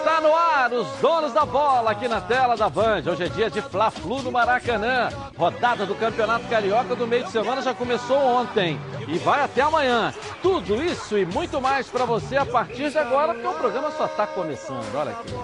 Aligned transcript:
Está 0.00 0.18
no 0.18 0.34
ar, 0.34 0.72
os 0.72 0.88
donos 0.98 1.34
da 1.34 1.44
bola 1.44 1.90
aqui 1.90 2.08
na 2.08 2.22
tela 2.22 2.56
da 2.56 2.70
Band. 2.70 3.02
Hoje 3.06 3.24
é 3.24 3.28
dia 3.28 3.50
de 3.50 3.60
Fla-Flu 3.60 4.22
no 4.22 4.32
Maracanã. 4.32 5.10
Rodada 5.36 5.84
do 5.84 5.94
Campeonato 5.94 6.46
Carioca 6.46 6.96
do 6.96 7.06
meio 7.06 7.24
de 7.24 7.30
semana 7.30 7.60
já 7.60 7.74
começou 7.74 8.16
ontem 8.16 8.80
e 9.06 9.18
vai 9.18 9.42
até 9.42 9.60
amanhã. 9.60 10.14
Tudo 10.40 10.82
isso 10.82 11.18
e 11.18 11.26
muito 11.26 11.60
mais 11.60 11.86
para 11.86 12.06
você 12.06 12.38
a 12.38 12.46
partir 12.46 12.90
de 12.90 12.96
agora, 12.96 13.34
porque 13.34 13.46
o 13.46 13.52
programa 13.52 13.90
só 13.90 14.06
está 14.06 14.26
começando. 14.26 14.94
Olha 14.94 15.10
aqui. 15.10 15.34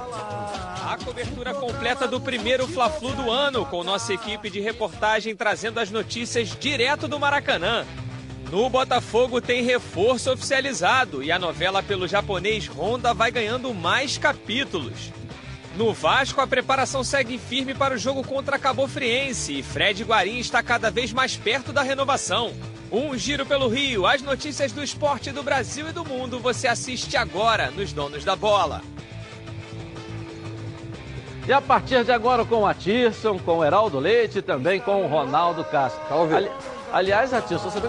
A 0.91 1.05
cobertura 1.05 1.53
completa 1.53 2.09
do 2.09 2.19
primeiro 2.19 2.67
Fla-Flu 2.67 3.13
do 3.13 3.31
ano, 3.31 3.67
com 3.67 3.85
nossa 3.85 4.15
equipe 4.15 4.49
de 4.49 4.61
reportagem 4.61 5.37
trazendo 5.37 5.81
as 5.81 5.91
notícias 5.91 6.49
direto 6.59 7.07
do 7.07 7.21
Maracanã. 7.21 7.85
No 8.51 8.71
Botafogo 8.71 9.41
tem 9.41 9.63
reforço 9.63 10.33
oficializado 10.33 11.23
e 11.23 11.33
a 11.33 11.39
novela 11.39 11.83
pelo 11.83 12.07
japonês 12.07 12.69
Honda 12.69 13.13
vai 13.13 13.31
ganhando 13.31 13.75
mais 13.75 14.17
capítulos. 14.17 15.13
No 15.77 15.93
Vasco, 15.93 16.41
a 16.41 16.47
preparação 16.47 17.03
segue 17.03 17.39
firme 17.39 17.75
para 17.75 17.95
o 17.95 17.99
jogo 17.99 18.23
contra 18.23 18.57
a 18.57 18.59
Cabo 18.59 18.87
Friense 18.87 19.59
e 19.59 19.63
Fred 19.63 20.05
Guarim 20.05 20.39
está 20.39 20.63
cada 20.63 20.91
vez 20.91 21.13
mais 21.13 21.37
perto 21.37 21.73
da 21.73 21.83
renovação. 21.83 22.55
Um 22.91 23.19
giro 23.19 23.45
pelo 23.45 23.69
Rio, 23.69 24.07
as 24.07 24.23
notícias 24.23 24.71
do 24.71 24.83
esporte 24.83 25.33
do 25.33 25.43
Brasil 25.43 25.89
e 25.89 25.93
do 25.93 26.05
mundo 26.05 26.39
você 26.39 26.69
assiste 26.69 27.17
agora 27.17 27.71
nos 27.73 27.93
Donos 27.93 28.25
da 28.25 28.37
Bola. 28.37 28.81
E 31.49 31.53
a 31.53 31.61
partir 31.61 32.05
de 32.05 32.13
agora 32.13 32.45
com 32.45 32.63
o 32.63 32.67
Atirson, 32.67 33.39
com 33.39 33.59
o 33.59 33.65
Heraldo 33.65 33.99
Leite 33.99 34.39
e 34.39 34.43
também 34.43 34.81
com 34.81 35.05
o 35.05 35.09
Ronaldo 35.09 35.65
Castro. 35.65 36.35
Ali... 36.35 36.51
Aliás, 36.93 37.35
Atilson, 37.35 37.69
você 37.69 37.81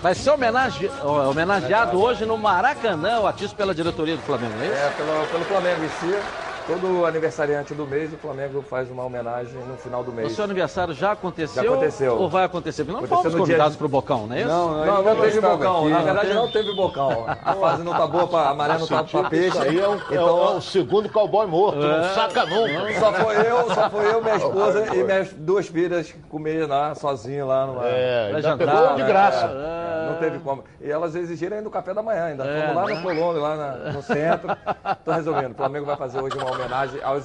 vai 0.00 0.14
ser 0.14 0.30
homenage... 0.30 0.90
homenageado 1.02 2.00
hoje 2.00 2.24
no 2.24 2.36
Maracanã, 2.38 3.20
o 3.20 3.26
Atilson, 3.26 3.54
pela 3.54 3.74
diretoria 3.74 4.16
do 4.16 4.22
Flamengo, 4.22 4.54
é 4.60 4.66
isso? 4.66 4.74
É, 4.74 4.90
pelo, 4.90 5.26
pelo 5.26 5.44
Flamengo 5.44 5.84
em 5.84 5.88
si. 5.88 6.18
Todo 6.66 7.06
aniversariante 7.06 7.74
do 7.74 7.86
mês, 7.86 8.12
o 8.12 8.16
Flamengo 8.16 8.60
faz 8.60 8.90
uma 8.90 9.04
homenagem 9.04 9.54
no 9.68 9.76
final 9.76 10.02
do 10.02 10.10
mês. 10.10 10.32
O 10.32 10.34
seu 10.34 10.44
aniversário 10.44 10.92
já 10.92 11.12
aconteceu? 11.12 11.62
Já 11.62 11.70
aconteceu. 11.70 12.16
Ou 12.16 12.28
vai 12.28 12.44
acontecer? 12.44 12.82
Não 12.84 12.96
aconteceu 12.96 13.22
fomos 13.22 13.38
convidados 13.38 13.72
dia... 13.72 13.78
para 13.78 13.86
o 13.86 13.88
Bocão, 13.88 14.26
não 14.26 14.34
é 14.34 14.40
isso? 14.40 14.48
Não, 14.48 14.84
não, 14.84 14.84
não, 14.84 15.14
não 15.14 15.20
teve 15.22 15.40
Bocão. 15.40 15.80
Aqui, 15.82 15.90
Na 15.90 16.02
verdade, 16.02 16.34
não 16.34 16.50
teve 16.50 16.74
Bocão. 16.74 17.24
A 17.28 17.54
fase 17.54 17.82
não 17.84 17.92
tá 17.92 18.06
boa, 18.08 18.26
pra, 18.26 18.48
a 18.48 18.54
maré 18.54 18.78
não 18.78 18.86
tá 18.86 19.04
pra 19.04 19.30
peixe. 19.30 19.56
aí 19.58 19.78
é 19.78 19.88
o, 19.88 19.94
então, 19.94 20.54
é 20.54 20.56
o 20.56 20.60
segundo 20.60 21.08
cowboy 21.08 21.46
morto, 21.46 21.84
é... 21.84 21.98
não 21.98 22.14
saca 22.14 22.44
nunca. 22.44 22.98
Só 22.98 23.12
foi 23.12 23.36
eu, 23.36 23.74
só 23.74 23.90
foi 23.90 24.12
eu, 24.12 24.22
minha 24.22 24.36
esposa 24.36 24.96
e 24.96 25.04
minhas 25.04 25.32
duas 25.34 25.68
filhas 25.68 26.14
comer 26.28 26.66
lá, 26.66 26.96
sozinho 26.96 27.46
lá. 27.46 27.66
Numa... 27.66 27.86
É, 27.86 28.30
já 28.32 28.40
jantar, 28.40 28.66
pegou 28.66 28.96
de 28.96 29.02
graça. 29.04 29.46
É, 29.46 30.10
não 30.10 30.18
teve 30.18 30.40
como. 30.40 30.64
E 30.80 30.90
elas 30.90 31.14
exigiram 31.14 31.58
ainda 31.58 31.68
o 31.68 31.72
café 31.72 31.94
da 31.94 32.02
manhã, 32.02 32.24
ainda. 32.24 32.44
É, 32.44 32.62
Fomos 32.62 32.74
lá 32.74 32.94
no 32.94 33.02
Colômbia, 33.02 33.40
lá 33.40 33.56
na, 33.56 33.92
no 33.92 34.02
centro. 34.02 34.56
Tô 35.04 35.12
resolvendo. 35.12 35.52
O 35.52 35.54
Flamengo 35.54 35.86
vai 35.86 35.96
fazer 35.96 36.20
hoje 36.20 36.36
uma 36.36 36.55
homenagem 36.56 37.00
aos 37.02 37.24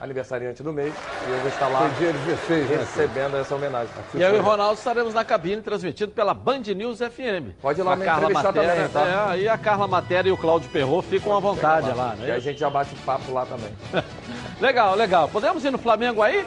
aniversariante 0.00 0.62
do 0.62 0.72
mês. 0.72 0.94
E 1.26 1.30
eu 1.30 1.38
vou 1.38 1.48
estar 1.48 1.68
lá 1.68 1.88
dia 1.98 2.12
16, 2.12 2.70
né, 2.70 2.76
recebendo 2.76 3.36
essa 3.36 3.54
homenagem. 3.54 3.88
E 4.14 4.22
eu 4.22 4.36
e 4.36 4.38
o 4.38 4.42
Ronaldo 4.42 4.74
estaremos 4.74 5.14
na 5.14 5.24
cabine 5.24 5.60
transmitido 5.62 6.12
pela 6.12 6.32
Band 6.32 6.62
News 6.74 6.98
FM. 6.98 7.58
Pode 7.60 7.80
ir 7.80 7.84
lá 7.84 7.92
a 7.92 7.96
me 7.96 8.04
Carla 8.04 8.30
Matéria, 8.30 8.88
também, 8.88 8.88
tá? 8.88 9.34
É, 9.34 9.40
e 9.40 9.48
a 9.48 9.58
Carla 9.58 9.86
Matéria 9.86 10.28
e 10.30 10.32
o 10.32 10.36
Cláudio 10.36 10.70
Perrot 10.70 11.06
ficam 11.06 11.36
à 11.36 11.40
vontade 11.40 11.90
lá, 11.92 12.14
né? 12.14 12.28
E 12.28 12.30
a 12.30 12.38
gente 12.38 12.58
já 12.58 12.70
bate 12.70 12.94
papo 12.96 13.32
lá 13.32 13.44
também. 13.44 13.70
legal, 14.60 14.94
legal. 14.94 15.28
Podemos 15.28 15.64
ir 15.64 15.70
no 15.70 15.78
Flamengo 15.78 16.22
aí? 16.22 16.46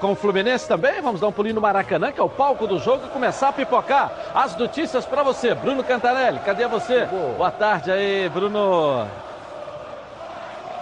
com 0.00 0.12
o 0.12 0.14
Fluminense 0.14 0.66
também. 0.66 1.00
Vamos 1.00 1.20
dar 1.20 1.28
um 1.28 1.32
pulinho 1.32 1.56
no 1.56 1.60
Maracanã, 1.60 2.12
que 2.12 2.20
é 2.20 2.22
o 2.22 2.28
palco 2.28 2.66
do 2.66 2.78
jogo, 2.78 3.06
e 3.06 3.10
começar 3.10 3.48
a 3.48 3.52
pipocar 3.52 4.12
as 4.34 4.56
notícias 4.56 5.04
para 5.04 5.22
você. 5.22 5.54
Bruno 5.54 5.82
Cantarelli, 5.82 6.38
cadê 6.40 6.66
você? 6.66 7.06
Boa 7.36 7.50
tarde 7.50 7.90
aí, 7.90 8.28
Bruno. 8.28 9.06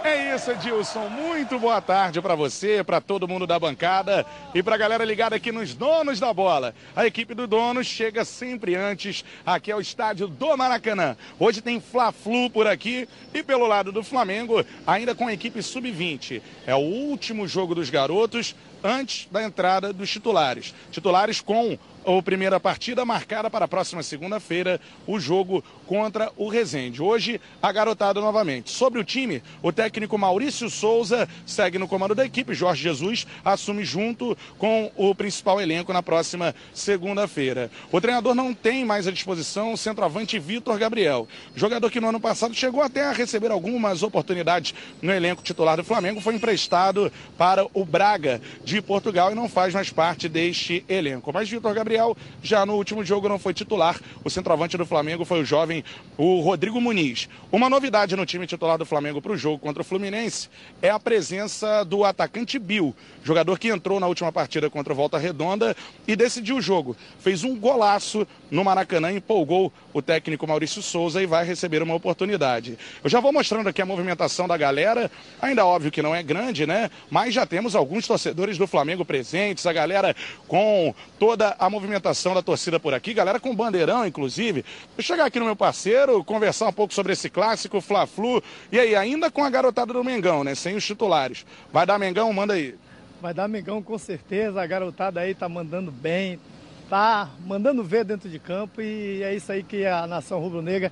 É 0.03 0.35
isso, 0.35 0.51
Edilson. 0.51 1.09
Muito 1.09 1.59
boa 1.59 1.81
tarde 1.81 2.21
para 2.21 2.35
você, 2.35 2.83
para 2.83 3.01
todo 3.01 3.27
mundo 3.27 3.45
da 3.45 3.59
bancada 3.59 4.25
e 4.53 4.63
para 4.63 4.75
a 4.75 4.77
galera 4.77 5.03
ligada 5.03 5.35
aqui 5.35 5.51
nos 5.51 5.73
Donos 5.73 6.19
da 6.19 6.33
Bola. 6.33 6.73
A 6.95 7.05
equipe 7.05 7.33
do 7.33 7.47
Donos 7.47 7.87
chega 7.87 8.23
sempre 8.23 8.75
antes 8.75 9.25
aqui 9.45 9.71
ao 9.71 9.81
estádio 9.81 10.27
do 10.27 10.55
Maracanã. 10.55 11.17
Hoje 11.39 11.61
tem 11.61 11.81
Fla-Flu 11.81 12.49
por 12.49 12.67
aqui 12.67 13.07
e 13.33 13.43
pelo 13.43 13.67
lado 13.67 13.91
do 13.91 14.03
Flamengo, 14.03 14.63
ainda 14.85 15.13
com 15.13 15.27
a 15.27 15.33
equipe 15.33 15.61
sub-20. 15.61 16.41
É 16.65 16.75
o 16.75 16.79
último 16.79 17.47
jogo 17.47 17.75
dos 17.75 17.89
garotos 17.89 18.55
antes 18.83 19.27
da 19.31 19.43
entrada 19.43 19.91
dos 19.91 20.09
titulares. 20.09 20.73
Titulares 20.91 21.41
com 21.41 21.77
a 22.07 22.23
primeira 22.23 22.57
partida 22.57 23.03
marcada 23.03 23.49
para 23.49 23.65
a 23.65 23.67
próxima 23.67 24.01
segunda-feira, 24.01 24.79
o 25.05 25.19
jogo 25.19 25.61
contra 25.85 26.31
o 26.37 26.47
Resende. 26.47 27.01
Hoje, 27.01 27.41
a 27.61 27.69
garotada 27.69 28.21
novamente. 28.21 28.71
Sobre 28.71 29.01
o 29.01 29.03
time, 29.03 29.43
o 29.61 29.73
técnico 29.73 30.17
Maurício 30.17 30.69
Souza 30.69 31.27
segue 31.45 31.77
no 31.77 31.87
comando 31.87 32.15
da 32.15 32.25
equipe. 32.25 32.53
Jorge 32.53 32.81
Jesus 32.81 33.27
assume 33.43 33.83
junto 33.83 34.37
com 34.57 34.89
o 34.95 35.13
principal 35.13 35.59
elenco 35.59 35.91
na 35.91 36.01
próxima 36.01 36.55
segunda-feira. 36.73 37.69
O 37.91 37.99
treinador 37.99 38.33
não 38.33 38.53
tem 38.53 38.85
mais 38.85 39.05
à 39.05 39.11
disposição 39.11 39.73
o 39.73 39.77
centroavante 39.77 40.39
Vitor 40.39 40.77
Gabriel. 40.77 41.27
Jogador 41.55 41.91
que 41.91 41.99
no 41.99 42.07
ano 42.07 42.21
passado 42.21 42.55
chegou 42.55 42.81
até 42.81 43.03
a 43.03 43.11
receber 43.11 43.51
algumas 43.51 44.01
oportunidades 44.01 44.73
no 45.01 45.11
elenco 45.11 45.43
titular 45.43 45.75
do 45.75 45.83
Flamengo, 45.83 46.21
foi 46.21 46.35
emprestado 46.35 47.11
para 47.37 47.67
o 47.73 47.83
Braga 47.83 48.41
de 48.63 48.81
Portugal 48.81 49.31
e 49.31 49.35
não 49.35 49.49
faz 49.49 49.73
mais 49.73 49.89
parte 49.89 50.29
deste 50.29 50.85
elenco. 50.87 51.33
Mas 51.33 51.49
Vitor 51.49 51.73
Gabriel 51.73 51.96
Gabriel 51.97 52.15
já 52.43 52.65
no 52.65 52.75
último 52.75 53.03
jogo 53.03 53.27
não 53.27 53.39
foi 53.39 53.53
titular. 53.53 53.99
O 54.23 54.29
centroavante 54.29 54.77
do 54.77 54.85
Flamengo 54.85 55.25
foi 55.25 55.41
o 55.41 55.45
jovem, 55.45 55.83
o 56.17 56.39
Rodrigo 56.41 56.79
Muniz. 56.79 57.27
Uma 57.51 57.69
novidade 57.69 58.15
no 58.15 58.25
time 58.25 58.45
titular 58.45 58.77
do 58.77 58.85
Flamengo 58.85 59.21
para 59.21 59.31
o 59.31 59.37
jogo 59.37 59.57
contra 59.57 59.81
o 59.81 59.85
Fluminense 59.85 60.49
é 60.81 60.89
a 60.89 60.99
presença 60.99 61.83
do 61.83 62.03
atacante 62.03 62.59
Bill, 62.59 62.95
jogador 63.23 63.57
que 63.57 63.69
entrou 63.69 63.99
na 63.99 64.07
última 64.07 64.31
partida 64.31 64.69
contra 64.69 64.93
o 64.93 64.95
Volta 64.95 65.17
Redonda 65.17 65.75
e 66.07 66.15
decidiu 66.15 66.57
o 66.57 66.61
jogo. 66.61 66.95
Fez 67.19 67.43
um 67.43 67.55
golaço 67.55 68.27
no 68.49 68.63
Maracanã, 68.63 69.11
empolgou 69.11 69.71
o 69.93 70.01
técnico 70.01 70.47
Maurício 70.47 70.81
Souza 70.81 71.21
e 71.21 71.25
vai 71.25 71.45
receber 71.45 71.81
uma 71.81 71.95
oportunidade. 71.95 72.77
Eu 73.03 73.09
já 73.09 73.19
vou 73.19 73.33
mostrando 73.33 73.67
aqui 73.67 73.81
a 73.81 73.85
movimentação 73.85 74.47
da 74.47 74.57
galera, 74.57 75.11
ainda 75.41 75.65
óbvio 75.65 75.91
que 75.91 76.01
não 76.01 76.15
é 76.15 76.23
grande, 76.23 76.65
né? 76.65 76.89
Mas 77.09 77.33
já 77.33 77.45
temos 77.45 77.75
alguns 77.75 78.07
torcedores 78.07 78.57
do 78.57 78.67
Flamengo 78.67 79.05
presentes, 79.05 79.65
a 79.65 79.73
galera 79.73 80.15
com 80.47 80.93
toda 81.19 81.55
a 81.59 81.69
movimentação 81.69 82.33
da 82.33 82.41
torcida 82.41 82.79
por 82.79 82.93
aqui, 82.93 83.13
galera 83.13 83.39
com 83.39 83.55
bandeirão, 83.55 84.05
inclusive. 84.05 84.63
Vou 84.95 85.03
chegar 85.03 85.25
aqui 85.25 85.39
no 85.39 85.45
meu 85.45 85.55
parceiro, 85.55 86.23
conversar 86.23 86.67
um 86.67 86.73
pouco 86.73 86.93
sobre 86.93 87.13
esse 87.13 87.29
clássico, 87.29 87.81
Fla-Flu. 87.81 88.41
E 88.71 88.79
aí, 88.79 88.95
ainda 88.95 89.29
com 89.29 89.43
a 89.43 89.49
garotada 89.49 89.93
do 89.93 90.03
Mengão, 90.03 90.43
né? 90.43 90.55
Sem 90.55 90.75
os 90.75 90.85
titulares. 90.85 91.45
Vai 91.71 91.85
dar 91.85 91.99
Mengão? 91.99 92.31
Manda 92.31 92.53
aí. 92.53 92.75
Vai 93.21 93.33
dar 93.33 93.47
Mengão 93.47 93.81
com 93.81 93.97
certeza. 93.97 94.61
A 94.61 94.67
garotada 94.67 95.19
aí 95.19 95.33
tá 95.33 95.49
mandando 95.49 95.91
bem, 95.91 96.39
tá 96.89 97.29
mandando 97.45 97.83
ver 97.83 98.03
dentro 98.03 98.29
de 98.29 98.39
campo. 98.39 98.81
E 98.81 99.21
é 99.23 99.35
isso 99.35 99.51
aí 99.51 99.63
que 99.63 99.85
a 99.85 100.07
nação 100.07 100.39
rubro-negra 100.39 100.91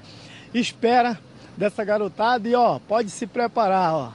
espera 0.53 1.19
dessa 1.57 1.83
garotada. 1.83 2.47
E 2.47 2.55
ó, 2.55 2.79
pode 2.79 3.09
se 3.09 3.25
preparar, 3.25 3.93
ó. 3.93 4.11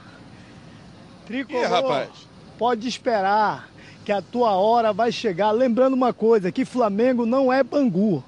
Tricolor, 1.25 1.63
Ih, 1.63 1.67
rapaz. 1.67 2.09
pode 2.57 2.87
esperar 2.87 3.69
que 4.03 4.11
a 4.11 4.21
tua 4.21 4.51
hora 4.51 4.91
vai 4.91 5.11
chegar. 5.11 5.51
Lembrando 5.51 5.93
uma 5.93 6.13
coisa, 6.13 6.51
que 6.51 6.65
Flamengo 6.65 7.25
não 7.25 7.51
é 7.51 7.63
Bangu. 7.63 8.23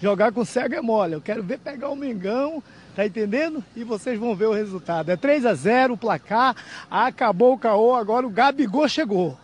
Jogar 0.00 0.32
com 0.32 0.44
cego 0.44 0.74
é 0.74 0.80
mole. 0.80 1.14
Eu 1.14 1.20
quero 1.20 1.42
ver 1.42 1.58
pegar 1.58 1.88
o 1.90 1.96
Mengão, 1.96 2.62
tá 2.94 3.04
entendendo? 3.04 3.64
E 3.74 3.82
vocês 3.82 4.18
vão 4.18 4.34
ver 4.34 4.46
o 4.46 4.52
resultado. 4.52 5.10
É 5.10 5.16
3 5.16 5.44
a 5.44 5.54
0 5.54 5.94
o 5.94 5.98
placar, 5.98 6.54
acabou 6.90 7.54
o 7.54 7.58
caô, 7.58 7.94
agora 7.94 8.26
o 8.26 8.30
Gabigol 8.30 8.88
chegou. 8.88 9.36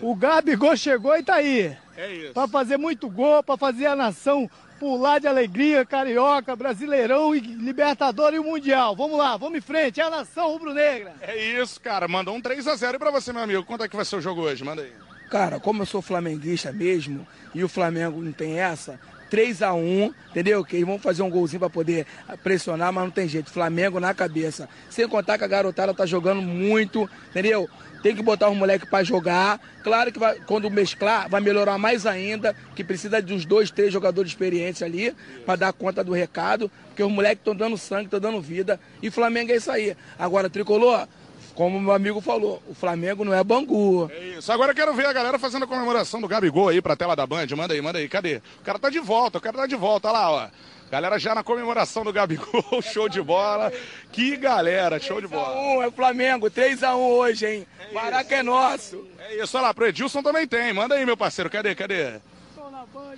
O 0.00 0.14
Gabigol 0.14 0.76
chegou 0.76 1.16
e 1.16 1.22
tá 1.22 1.36
aí. 1.36 1.76
É 1.96 2.12
isso. 2.12 2.32
Pra 2.32 2.48
fazer 2.48 2.76
muito 2.76 3.08
gol, 3.08 3.42
pra 3.42 3.56
fazer 3.56 3.86
a 3.86 3.96
nação 3.96 4.50
pular 4.78 5.18
de 5.18 5.26
alegria, 5.26 5.84
carioca, 5.84 6.56
brasileirão 6.56 7.34
e 7.34 7.40
libertador 7.40 8.34
e 8.34 8.38
o 8.38 8.44
mundial. 8.44 8.94
Vamos 8.96 9.16
lá, 9.16 9.36
vamos 9.36 9.58
em 9.58 9.60
frente, 9.60 10.00
é 10.00 10.04
a 10.04 10.10
nação 10.10 10.50
rubro-negra. 10.50 11.14
É 11.20 11.36
isso, 11.60 11.80
cara. 11.80 12.08
Mandou 12.08 12.34
um 12.34 12.40
3 12.40 12.66
a 12.66 12.74
0 12.74 12.98
para 12.98 13.10
você, 13.10 13.32
meu 13.32 13.42
amigo. 13.42 13.64
Quanto 13.64 13.84
é 13.84 13.88
que 13.88 13.96
vai 13.96 14.04
ser 14.04 14.16
o 14.16 14.20
jogo 14.20 14.42
hoje? 14.42 14.64
Manda 14.64 14.82
aí. 14.82 14.92
Cara, 15.30 15.58
como 15.58 15.82
eu 15.82 15.86
sou 15.86 16.02
flamenguista 16.02 16.72
mesmo 16.72 17.26
e 17.54 17.64
o 17.64 17.68
Flamengo 17.68 18.20
não 18.20 18.30
tem 18.30 18.60
essa, 18.60 19.00
3 19.30 19.62
a 19.62 19.72
1 19.72 20.14
entendeu? 20.30 20.64
Que 20.64 20.76
eles 20.76 20.86
vão 20.86 20.98
fazer 20.98 21.22
um 21.22 21.30
golzinho 21.30 21.60
para 21.60 21.70
poder 21.70 22.06
pressionar, 22.42 22.92
mas 22.92 23.04
não 23.04 23.10
tem 23.10 23.26
jeito. 23.26 23.50
Flamengo 23.50 23.98
na 23.98 24.14
cabeça. 24.14 24.68
Sem 24.90 25.08
contar 25.08 25.38
que 25.38 25.44
a 25.44 25.48
garotada 25.48 25.94
tá 25.94 26.06
jogando 26.06 26.42
muito, 26.42 27.08
entendeu? 27.30 27.68
Tem 28.04 28.14
que 28.14 28.22
botar 28.22 28.50
os 28.50 28.56
moleques 28.58 28.86
para 28.86 29.02
jogar. 29.02 29.58
Claro 29.82 30.12
que 30.12 30.18
vai, 30.18 30.38
quando 30.40 30.70
mesclar, 30.70 31.26
vai 31.26 31.40
melhorar 31.40 31.78
mais 31.78 32.04
ainda, 32.04 32.54
que 32.76 32.84
precisa 32.84 33.22
de 33.22 33.32
uns 33.32 33.46
dois, 33.46 33.70
três 33.70 33.90
jogadores 33.90 34.32
experientes 34.32 34.82
ali 34.82 35.16
para 35.46 35.56
dar 35.56 35.72
conta 35.72 36.04
do 36.04 36.12
recado, 36.12 36.70
porque 36.88 37.02
os 37.02 37.10
moleques 37.10 37.38
estão 37.38 37.56
dando 37.56 37.78
sangue, 37.78 38.04
estão 38.04 38.20
dando 38.20 38.42
vida. 38.42 38.78
E 39.02 39.10
Flamengo 39.10 39.52
é 39.52 39.56
isso 39.56 39.70
aí. 39.70 39.96
Agora, 40.18 40.50
tricolor, 40.50 41.08
como 41.54 41.80
meu 41.80 41.94
amigo 41.94 42.20
falou, 42.20 42.62
o 42.68 42.74
Flamengo 42.74 43.24
não 43.24 43.32
é 43.32 43.42
Bangu. 43.42 44.10
É 44.12 44.36
isso. 44.36 44.52
Agora 44.52 44.72
eu 44.72 44.76
quero 44.76 44.92
ver 44.92 45.06
a 45.06 45.12
galera 45.14 45.38
fazendo 45.38 45.62
a 45.62 45.66
comemoração 45.66 46.20
do 46.20 46.28
Gabigol 46.28 46.68
aí 46.68 46.82
pra 46.82 46.94
tela 46.94 47.16
da 47.16 47.26
Band. 47.26 47.46
Manda 47.56 47.72
aí, 47.72 47.80
manda 47.80 47.98
aí. 47.98 48.06
Cadê? 48.06 48.42
O 48.60 48.64
cara 48.64 48.78
tá 48.78 48.90
de 48.90 49.00
volta, 49.00 49.38
o 49.38 49.40
cara 49.40 49.56
tá 49.56 49.66
de 49.66 49.76
volta. 49.76 50.08
Olha 50.08 50.18
lá, 50.18 50.30
ó. 50.30 50.48
Galera 50.90 51.18
já 51.18 51.34
na 51.34 51.42
comemoração 51.42 52.04
do 52.04 52.12
Gabigol, 52.12 52.80
show 52.82 53.08
de 53.08 53.20
bola. 53.20 53.72
Que 54.12 54.36
galera, 54.36 55.00
show 55.00 55.20
de 55.20 55.26
bola. 55.26 55.56
3x1, 55.56 55.86
é 55.86 55.90
Flamengo, 55.90 56.50
3x1 56.50 56.96
hoje, 56.96 57.46
hein? 57.46 57.66
Maraca 57.92 58.34
é 58.34 58.42
nosso. 58.42 59.06
É 59.18 59.42
isso, 59.42 59.56
olha 59.56 59.68
lá, 59.68 59.74
pro 59.74 59.86
Edilson 59.86 60.22
também 60.22 60.46
tem. 60.46 60.72
Manda 60.72 60.94
aí, 60.94 61.04
meu 61.04 61.16
parceiro, 61.16 61.50
cadê, 61.50 61.74
cadê? 61.74 62.20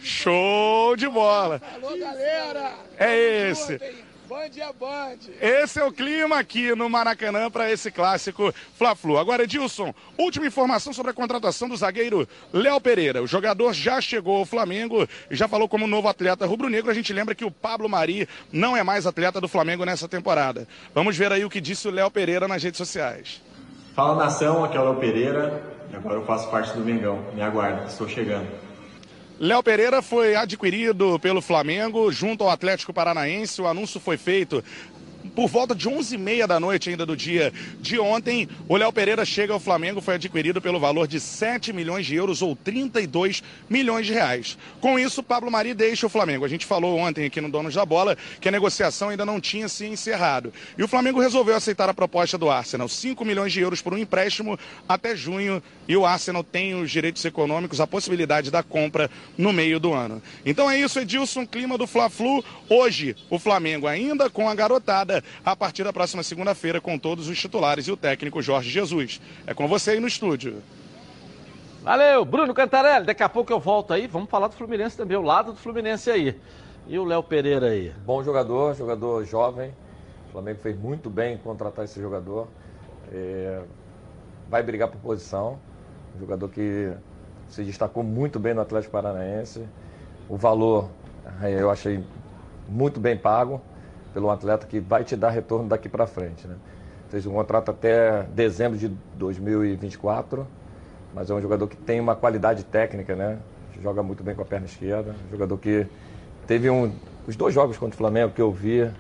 Show 0.01 0.97
de 0.97 1.09
bola. 1.09 1.61
Alô, 1.75 1.97
galera. 1.99 2.75
É 2.99 3.51
esse. 3.51 3.81
Band 4.29 4.51
é 4.57 4.73
Band. 4.73 5.19
Esse 5.41 5.79
é 5.79 5.85
o 5.85 5.93
clima 5.93 6.39
aqui 6.39 6.75
no 6.75 6.91
Maracanã 6.91 7.49
para 7.49 7.71
esse 7.71 7.93
clássico 7.93 8.53
Fla-Flu. 8.77 9.19
Agora, 9.19 9.45
Edilson, 9.45 9.95
última 10.19 10.47
informação 10.47 10.93
sobre 10.93 11.13
a 11.13 11.15
contratação 11.15 11.69
do 11.69 11.77
zagueiro 11.77 12.29
Léo 12.53 12.81
Pereira. 12.81 13.23
O 13.23 13.27
jogador 13.27 13.73
já 13.73 14.01
chegou 14.01 14.39
ao 14.39 14.45
Flamengo 14.45 15.07
e 15.31 15.37
já 15.37 15.47
falou 15.47 15.69
como 15.69 15.87
novo 15.87 16.09
atleta 16.09 16.45
rubro-negro. 16.45 16.91
A 16.91 16.95
gente 16.95 17.13
lembra 17.13 17.37
que 17.37 17.45
o 17.45 17.51
Pablo 17.53 17.89
Mari 17.89 18.29
não 18.51 18.77
é 18.77 18.83
mais 18.83 19.07
atleta 19.07 19.41
do 19.41 19.47
Flamengo 19.47 19.85
nessa 19.85 20.09
temporada. 20.09 20.67
Vamos 20.93 21.17
ver 21.17 21.31
aí 21.31 21.45
o 21.45 21.51
que 21.51 21.61
disse 21.61 21.87
o 21.87 21.93
Léo 21.93 22.11
Pereira 22.11 22.49
nas 22.49 22.63
redes 22.63 22.79
sociais. 22.79 23.41
Fala 23.95 24.17
nação, 24.17 24.65
aqui 24.65 24.77
é 24.77 24.81
o 24.81 24.91
Léo 24.91 24.97
Pereira 24.97 25.63
e 25.93 25.97
agora 25.97 26.17
eu 26.17 26.27
faço 26.27 26.51
parte 26.51 26.73
do 26.73 26.85
Mengão. 26.85 27.25
Me 27.33 27.43
aguarda, 27.43 27.85
estou 27.85 28.09
chegando. 28.09 28.66
Léo 29.39 29.63
Pereira 29.63 30.01
foi 30.01 30.35
adquirido 30.35 31.19
pelo 31.19 31.43
Flamengo 31.43 32.11
junto 32.11 32.43
ao 32.43 32.49
Atlético 32.49 32.91
Paranaense. 32.91 33.61
O 33.61 33.67
anúncio 33.67 34.01
foi 34.01 34.17
feito 34.17 34.65
por 35.35 35.49
volta 35.49 35.75
de 35.75 35.89
11h30 35.89 36.47
da 36.47 36.61
noite 36.61 36.91
ainda 36.91 37.05
do 37.05 37.17
dia 37.17 37.53
de 37.81 37.99
ontem, 37.99 38.49
o 38.69 38.77
Léo 38.77 38.93
Pereira 38.93 39.25
chega 39.25 39.53
ao 39.53 39.61
Flamengo, 39.61 40.01
foi 40.01 40.15
adquirido 40.15 40.61
pelo 40.61 40.79
valor 40.79 41.07
de 41.07 41.21
7 41.21 41.73
milhões 41.73 42.07
de 42.07 42.15
euros 42.15 42.43
ou 42.43 42.55
32 42.55 43.43
milhões 43.69 44.07
de 44.07 44.13
reais. 44.13 44.59
Com 44.81 44.99
isso, 44.99 45.23
Pablo 45.23 45.51
Mari 45.51 45.75
deixa 45.75 46.07
o 46.07 46.11
Flamengo. 46.11 46.45
A 46.45 46.49
gente 46.49 46.67
falou 46.67 46.99
ontem 46.99 47.27
aqui 47.27 47.41
no 47.41 47.51
Donos 47.51 47.75
da 47.75 47.85
Bola 47.85 48.17
que 48.41 48.49
a 48.49 48.53
negociação 48.53 49.09
ainda 49.09 49.25
não 49.25 49.41
tinha 49.41 49.69
se 49.69 49.87
encerrado. 49.87 50.53
E 50.77 50.83
o 50.83 50.89
Flamengo 50.89 51.21
resolveu 51.21 51.57
aceitar 51.57 51.89
a 51.89 51.95
proposta 51.95 52.39
do 52.39 52.51
Arsenal, 52.51 52.89
5 52.89 53.25
milhões 53.25 53.53
de 53.53 53.61
euros 53.61 53.83
por 53.83 53.95
um 53.95 53.99
empréstimo 53.99 54.59
até 54.89 55.17
junho, 55.17 55.63
e 55.89 55.97
o 55.97 56.05
Arsenal 56.05 56.43
tem 56.43 56.75
os 56.75 56.91
direitos 56.91 57.25
econômicos, 57.25 57.81
a 57.81 57.87
possibilidade 57.87 58.51
da 58.51 58.63
compra 58.63 59.11
no 59.37 59.53
meio 59.53 59.79
do 59.79 59.93
ano. 59.93 60.23
Então 60.45 60.71
é 60.71 60.79
isso, 60.79 60.99
Edilson, 60.99 61.47
clima 61.47 61.79
do 61.79 61.87
Fla-Flu. 61.87 62.45
Hoje, 62.69 63.17
o 63.31 63.39
Flamengo 63.39 63.87
ainda 63.87 64.29
com 64.29 64.49
a 64.49 64.55
garotada 64.55 65.16
a 65.45 65.55
partir 65.57 65.85
da 65.85 65.93
próxima 65.93 66.23
segunda-feira 66.23 66.81
com 66.81 66.99
todos 66.99 67.29
os 67.29 67.39
titulares 67.39 67.87
e 67.87 67.93
o 67.93 67.97
técnico 67.97 68.43
Jorge 68.43 68.71
Jesus. 68.71 69.21
É 69.47 69.55
com 69.55 69.67
você 69.69 69.93
aí 69.93 70.01
no 70.01 70.07
estúdio. 70.07 70.63
Valeu, 71.83 72.25
Bruno 72.25 72.53
Cantarelli. 72.53 73.07
Daqui 73.07 73.23
a 73.23 73.29
pouco 73.29 73.53
eu 73.53 73.61
volto 73.61 73.93
aí. 73.93 74.07
Vamos 74.07 74.29
falar 74.29 74.49
do 74.49 74.55
Fluminense 74.55 74.97
também, 74.97 75.17
o 75.17 75.23
lado 75.23 75.53
do 75.53 75.59
Fluminense 75.59 76.11
aí. 76.11 76.41
E 76.89 76.99
o 76.99 77.05
Léo 77.05 77.23
Pereira 77.23 77.67
aí? 77.67 77.93
Bom 78.05 78.23
jogador, 78.23 78.75
jogador 78.75 79.25
jovem. 79.25 79.71
O 80.29 80.33
Flamengo 80.33 80.59
fez 80.61 80.77
muito 80.79 81.09
bem 81.09 81.35
em 81.35 81.39
contratar 81.39 81.85
esse 81.85 82.01
jogador. 82.01 82.49
É... 83.13 83.63
Vai 84.49 84.63
brigar 84.63 84.89
por 84.89 84.99
posição. 84.99 85.59
Um 86.17 86.21
jogador 86.21 86.49
que 86.49 86.93
se 87.49 87.63
destacou 87.63 88.03
muito 88.03 88.39
bem 88.39 88.55
no 88.55 88.61
Atlético 88.61 88.93
Paranaense. 88.93 89.65
O 90.29 90.37
valor 90.37 90.91
é, 91.43 91.61
eu 91.61 91.71
achei 91.71 92.03
muito 92.69 93.01
bem 93.01 93.17
pago 93.17 93.61
pelo 94.17 94.31
atleta 94.31 94.67
que 94.67 94.81
vai 94.81 95.05
te 95.05 95.15
dar 95.15 95.29
retorno 95.29 95.69
daqui 95.69 95.91
para 95.91 96.07
frente. 96.07 96.49
Né? 96.49 96.55
Fez 97.11 97.27
um 97.27 97.35
contrato 97.35 97.71
até 97.71 98.23
dezembro 98.35 98.79
de 98.79 98.89
2024, 99.15 100.47
mas 101.15 101.29
é 101.29 101.35
um 101.35 101.41
jogador 101.43 101.69
que 101.69 101.77
tem 101.77 102.01
uma 102.01 102.17
qualidade 102.17 102.65
técnica, 102.65 103.15
né? 103.15 103.37
Joga 103.83 104.03
muito 104.03 104.25
bem 104.25 104.35
com 104.35 104.41
a 104.41 104.45
perna 104.47 104.65
esquerda. 104.65 105.15
Um 105.29 105.33
jogador 105.33 105.59
que 105.59 105.87
teve 106.47 106.71
um, 106.71 106.91
os 107.29 107.37
dois 107.37 107.53
jogos 107.53 107.77
contra 107.77 107.95
o 107.95 107.99
Flamengo 107.99 108.33
que 108.33 108.41
eu 108.41 108.51
vi 108.51 108.91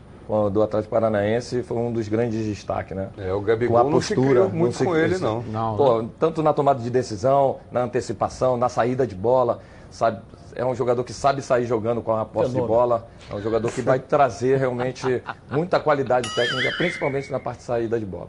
do 0.53 0.63
Atlético 0.63 0.91
Paranaense 0.91 1.63
foi 1.63 1.79
um 1.79 1.91
dos 1.91 2.09
grandes 2.09 2.45
destaques, 2.45 2.95
né? 2.95 3.09
É, 3.17 3.33
o 3.33 3.41
Gabigol 3.41 3.81
com 3.81 3.89
a 3.89 3.91
postura, 3.93 4.41
não 4.41 4.51
se 4.51 4.55
muito 4.55 4.85
não 4.85 4.91
com 4.91 4.97
ele, 4.99 5.17
não. 5.17 5.43
não 5.45 5.77
Pô, 5.79 6.03
né? 6.03 6.09
Tanto 6.21 6.43
na 6.43 6.53
tomada 6.53 6.83
de 6.83 6.91
decisão, 6.91 7.57
na 7.73 7.85
antecipação, 7.85 8.59
na 8.59 8.69
saída 8.69 9.07
de 9.07 9.15
bola, 9.15 9.61
sabe? 9.91 10.21
É 10.57 10.65
um 10.65 10.75
jogador 10.75 11.05
que 11.05 11.13
sabe 11.13 11.43
sair 11.43 11.67
jogando 11.67 12.01
com 12.01 12.17
a 12.17 12.25
posse 12.25 12.51
de 12.51 12.61
bola. 12.61 13.07
É 13.31 13.35
um 13.35 13.43
jogador 13.43 13.71
que 13.71 13.83
vai 13.83 13.99
trazer 13.99 14.57
realmente 14.57 15.23
muita 15.51 15.79
qualidade 15.79 16.35
técnica, 16.35 16.73
principalmente 16.77 17.31
na 17.31 17.39
parte 17.39 17.59
de 17.59 17.65
saída 17.65 17.99
de 17.99 18.07
bola. 18.07 18.29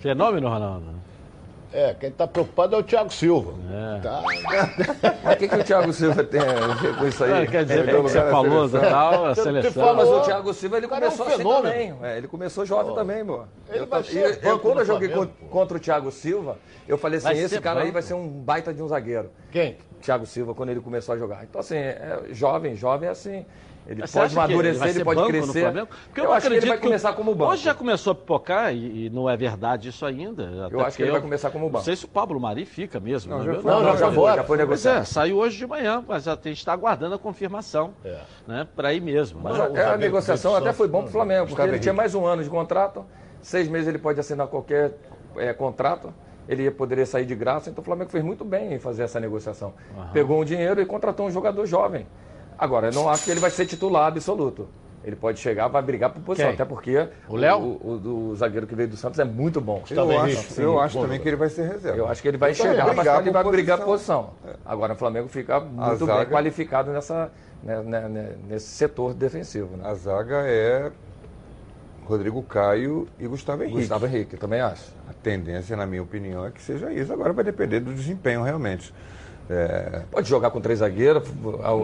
Fenômeno, 0.00 0.48
Ronaldo? 0.48 0.86
É, 1.72 1.94
quem 1.94 2.08
está 2.08 2.26
preocupado 2.26 2.74
é 2.74 2.78
o 2.78 2.82
Thiago 2.82 3.12
Silva. 3.12 3.52
É. 3.70 4.00
Tá. 4.00 4.22
o 5.32 5.36
que, 5.36 5.48
que 5.48 5.56
o 5.56 5.64
Thiago 5.64 5.92
Silva 5.92 6.24
tem 6.24 6.40
a 6.40 6.74
ver 6.74 6.96
com 6.96 7.06
isso 7.06 7.24
aí? 7.24 7.46
quer 7.46 7.64
dizer, 7.64 7.88
é, 7.88 8.00
você 8.00 8.20
falou 8.22 8.68
tal, 8.68 9.26
a 9.26 9.34
seleção. 9.34 9.94
Mas 9.94 10.08
o 10.08 10.20
Thiago 10.22 10.54
Silva 10.54 10.78
ele 10.78 10.88
começou 10.88 11.26
é 11.26 11.28
um 11.28 11.32
assim 11.34 11.42
também. 11.44 11.94
É, 12.02 12.16
ele 12.16 12.28
começou 12.28 12.64
jovem 12.64 12.92
oh. 12.92 12.94
também, 12.94 13.24
pô. 13.24 13.42
Ele 13.68 13.80
eu, 13.80 13.86
vai 13.86 14.02
ser 14.02 14.40
eu, 14.42 14.58
quando 14.58 14.78
eu 14.78 14.86
joguei 14.86 15.08
Flamengo, 15.08 15.32
contra 15.50 15.76
o 15.76 15.80
Thiago 15.80 16.10
Silva, 16.10 16.56
eu 16.86 16.96
falei 16.96 17.18
assim, 17.18 17.38
esse 17.38 17.60
cara 17.60 17.82
aí 17.82 17.90
vai 17.90 18.02
ser 18.02 18.14
um 18.14 18.26
baita 18.26 18.72
de 18.72 18.82
um 18.82 18.88
zagueiro. 18.88 19.30
Quem? 19.52 19.76
Thiago 20.00 20.24
Silva, 20.26 20.54
quando 20.54 20.70
ele 20.70 20.80
começou 20.80 21.14
a 21.14 21.18
jogar. 21.18 21.44
Então, 21.44 21.60
assim, 21.60 21.76
é, 21.76 22.20
jovem, 22.30 22.74
jovem 22.76 23.08
é 23.08 23.12
assim. 23.12 23.44
Ele 23.88 24.02
Mas 24.02 24.12
pode 24.12 24.38
amadurecer, 24.38 24.82
ele, 24.88 24.98
ele 24.98 25.04
pode 25.04 25.26
crescer. 25.26 25.72
Porque 25.86 26.20
eu, 26.20 26.24
eu 26.24 26.32
acho 26.34 26.46
que 26.46 26.54
ele 26.54 26.66
vai 26.66 26.78
começar 26.78 27.12
como 27.14 27.34
banco. 27.34 27.52
Hoje 27.52 27.64
já 27.64 27.74
começou 27.74 28.10
a 28.10 28.14
pipocar 28.14 28.74
e, 28.74 29.06
e 29.06 29.10
não 29.10 29.30
é 29.30 29.34
verdade 29.34 29.88
isso 29.88 30.04
ainda. 30.04 30.42
eu 30.70 30.80
acho 30.82 30.96
que 30.96 31.02
ele 31.02 31.08
eu, 31.08 31.14
vai 31.14 31.22
começar 31.22 31.50
como 31.50 31.64
banco. 31.66 31.78
Não 31.78 31.84
sei 31.84 31.96
se 31.96 32.04
o 32.04 32.08
Pablo 32.08 32.38
Mari 32.38 32.66
fica 32.66 33.00
mesmo. 33.00 33.34
Não, 33.34 33.42
já, 33.42 33.54
foi, 33.54 33.70
não, 33.70 33.82
não, 33.82 33.96
já, 33.96 34.12
foi, 34.12 34.34
já 34.34 34.44
foi 34.44 34.58
negociado. 34.58 34.94
Pois 34.96 35.08
é, 35.08 35.10
saiu 35.10 35.38
hoje 35.38 35.56
de 35.56 35.66
manhã, 35.66 36.04
mas 36.06 36.28
a 36.28 36.34
gente 36.34 36.58
está 36.58 36.74
aguardando 36.74 37.14
a 37.14 37.18
confirmação 37.18 37.94
é. 38.04 38.20
né, 38.46 38.68
para 38.76 38.92
ir 38.92 39.00
mesmo. 39.00 39.40
Mas, 39.42 39.56
mas 39.56 39.78
a, 39.78 39.94
a 39.94 39.96
negociação 39.96 40.54
até 40.54 40.74
foi 40.74 40.86
bom 40.86 41.00
para 41.00 41.08
o 41.08 41.12
Flamengo, 41.12 41.46
porque 41.46 41.62
ele 41.62 41.78
tinha 41.78 41.94
mais 41.94 42.14
um 42.14 42.26
ano 42.26 42.44
de 42.44 42.50
contrato, 42.50 43.06
seis 43.40 43.68
meses 43.68 43.88
ele 43.88 43.98
pode 43.98 44.20
assinar 44.20 44.48
qualquer 44.48 44.98
é, 45.36 45.54
contrato 45.54 46.12
ele 46.48 46.70
poderia 46.70 47.04
sair 47.04 47.26
de 47.26 47.34
graça. 47.34 47.68
Então 47.68 47.82
o 47.82 47.84
Flamengo 47.84 48.10
fez 48.10 48.24
muito 48.24 48.44
bem 48.44 48.72
em 48.72 48.78
fazer 48.78 49.02
essa 49.02 49.20
negociação. 49.20 49.74
Uhum. 49.94 50.08
Pegou 50.12 50.40
um 50.40 50.44
dinheiro 50.44 50.80
e 50.80 50.86
contratou 50.86 51.26
um 51.26 51.30
jogador 51.30 51.66
jovem. 51.66 52.06
Agora, 52.58 52.88
eu 52.88 52.92
não 52.92 53.08
acho 53.08 53.24
que 53.24 53.30
ele 53.30 53.40
vai 53.40 53.50
ser 53.50 53.66
titular 53.66 54.08
absoluto. 54.08 54.68
Ele 55.04 55.14
pode 55.14 55.38
chegar, 55.38 55.68
vai 55.68 55.80
brigar 55.80 56.10
por 56.10 56.20
posição, 56.20 56.48
Quem? 56.48 56.54
até 56.54 56.64
porque 56.64 57.08
o 57.28 57.36
Léo, 57.36 57.58
o, 57.58 58.00
o, 58.04 58.28
o, 58.30 58.36
zagueiro 58.36 58.66
que 58.66 58.74
veio 58.74 58.88
do 58.88 58.96
Santos 58.96 59.18
é 59.18 59.24
muito 59.24 59.60
bom. 59.60 59.82
Eu 59.90 60.20
acho, 60.20 60.52
sim, 60.52 60.62
eu 60.62 60.80
acho 60.80 61.00
também 61.00 61.20
que 61.20 61.28
ele 61.28 61.36
vai 61.36 61.48
ser 61.48 61.68
reserva. 61.68 61.96
Eu 61.96 62.08
acho 62.08 62.20
que 62.20 62.28
ele 62.28 62.36
vai 62.36 62.52
chegar, 62.52 62.92
mas 62.94 63.06
ele 63.06 63.30
vai 63.30 63.44
brigar 63.44 63.78
por 63.78 63.86
posição. 63.86 64.30
É. 64.44 64.56
Agora 64.66 64.94
o 64.94 64.96
Flamengo 64.96 65.28
fica 65.28 65.60
muito 65.60 66.04
zaga... 66.04 66.24
bem 66.24 66.32
qualificado 66.34 66.90
nessa, 66.90 67.30
né, 67.62 67.80
né, 67.80 68.08
né, 68.08 68.32
nesse 68.48 68.66
setor 68.66 69.14
defensivo. 69.14 69.76
Né? 69.76 69.88
A 69.88 69.94
zaga 69.94 70.42
é 70.46 70.90
Rodrigo 72.04 72.42
Caio 72.42 73.06
e 73.18 73.26
Gustavo 73.26 73.62
Henrique. 73.62 73.80
Gustavo 73.80 74.06
Henrique, 74.06 74.36
também 74.36 74.60
acho. 74.60 74.92
A 75.08 75.12
tendência, 75.12 75.76
na 75.76 75.86
minha 75.86 76.02
opinião, 76.02 76.44
é 76.44 76.50
que 76.50 76.60
seja 76.60 76.92
isso. 76.92 77.12
Agora 77.12 77.32
vai 77.32 77.44
depender 77.44 77.80
do 77.80 77.94
desempenho 77.94 78.42
realmente. 78.42 78.92
É... 79.50 80.02
Pode 80.10 80.28
jogar 80.28 80.50
com 80.50 80.60
três 80.60 80.80
zagueiros 80.80 81.26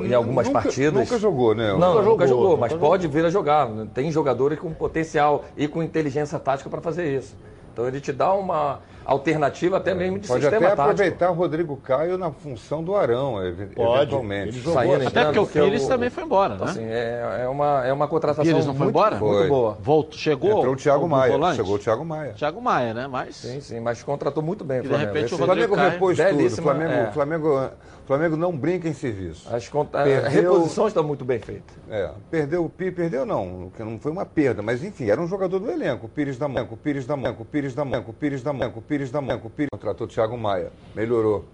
em 0.05 0.13
algumas 0.13 0.47
nunca, 0.47 0.61
partidas. 0.61 1.09
Nunca 1.09 1.19
jogou, 1.19 1.55
né? 1.55 1.69
Não, 1.69 1.79
nunca, 1.79 1.89
jogou, 1.95 2.11
nunca 2.11 2.27
jogou, 2.27 2.57
mas 2.57 2.73
pode 2.75 3.09
vir 3.09 3.25
a 3.25 3.31
jogar. 3.31 3.69
Tem 3.95 4.11
jogadores 4.11 4.59
com 4.59 4.73
potencial 4.73 5.45
e 5.57 5.67
com 5.67 5.83
inteligência 5.83 6.39
tática 6.39 6.69
para 6.69 6.81
fazer 6.81 7.17
isso. 7.17 7.35
Então 7.73 7.89
ele 7.89 8.01
te 8.01 8.13
dá 8.13 8.33
uma 8.33 8.81
alternativa 9.05 9.77
até 9.77 9.95
mesmo 9.95 10.19
de 10.19 10.29
Pode 10.29 10.43
sistema 10.43 10.69
até 10.69 10.83
aproveitar 10.83 11.31
o 11.31 11.35
Rodrigo 11.35 11.77
Caio 11.77 12.17
na 12.17 12.31
função 12.31 12.83
do 12.83 12.95
Arão, 12.97 13.35
Pode. 13.35 13.49
eventualmente. 13.49 14.61
Saindo, 14.61 15.09
até 15.09 15.25
porque 15.25 15.39
o 15.39 15.47
Pires 15.47 15.87
também 15.87 16.11
foi 16.11 16.25
embora, 16.25 16.57
né? 16.57 16.65
Assim, 16.65 16.85
é, 16.85 17.41
é, 17.43 17.49
uma, 17.49 17.87
é 17.87 17.93
uma 17.93 18.09
contratação 18.09 18.45
Pires 18.45 18.67
não 18.67 18.75
foi 18.75 18.87
muito, 18.87 18.97
embora? 18.97 19.17
muito 19.17 19.49
boa. 19.49 19.79
Voltou, 19.81 20.19
chegou 20.19 20.59
Entrou 20.59 20.75
o 20.75 20.77
Thiago 20.77 21.09
Maia. 21.09 21.33
Volante. 21.33 21.57
Chegou 21.57 21.75
o 21.75 21.79
Thiago 21.79 22.05
Maia. 22.05 22.33
Thiago 22.33 22.61
Maia, 22.61 22.95
né? 22.95 23.07
Mas... 23.07 23.37
Sim, 23.37 23.61
sim, 23.61 23.81
mas 23.81 24.03
contratou 24.03 24.43
muito 24.43 24.65
bem 24.65 24.81
o 24.81 24.85
Flamengo. 24.85 25.13
De 25.13 25.19
repente 25.19 25.35
o 25.35 25.39
Flamengo 25.39 25.75
repôs 25.75 26.19
tudo. 26.19 26.47
O 26.47 26.63
Flamengo, 26.63 26.93
é. 26.93 27.13
Flamengo 27.13 27.71
o 28.05 28.07
Flamengo 28.07 28.37
não 28.37 28.55
brinca 28.55 28.87
em 28.87 28.93
serviço. 28.93 29.49
As 29.51 29.67
perdeu... 29.67 30.29
reposições 30.29 30.89
estão 30.89 31.03
muito 31.03 31.25
bem 31.25 31.39
feitas. 31.39 31.75
É, 31.89 32.11
perdeu 32.31 32.63
o 32.63 32.69
Pires, 32.69 32.95
perdeu 32.95 33.25
não, 33.25 33.73
que 33.75 33.83
não 33.83 33.99
foi 33.99 34.13
uma 34.13 34.27
perda, 34.27 34.61
mas 34.61 34.85
enfim, 34.85 35.09
era 35.09 35.19
um 35.19 35.27
jogador 35.27 35.59
do 35.59 35.71
elenco, 35.71 36.05
o 36.05 36.09
Pires 36.09 36.37
da 36.37 36.47
Manco, 36.47 36.75
o 36.75 36.77
Pires 36.77 37.07
da 37.07 37.17
Manco, 37.17 37.43
o 37.45 37.47
Pires 37.47 37.75
da 37.75 37.83
Manco, 37.83 38.11
o 38.11 38.15
Pires 38.15 38.43
da 38.43 38.53
Manco, 38.53 38.81
o 38.81 38.83
Pires 38.95 39.11
da 39.11 39.21
Manco, 39.21 39.49
o 39.49 39.51
Pires 39.51 39.71
contratou 39.73 40.07
o 40.07 40.09
Thiago 40.09 40.39
Maia, 40.39 40.71
melhorou. 40.95 41.45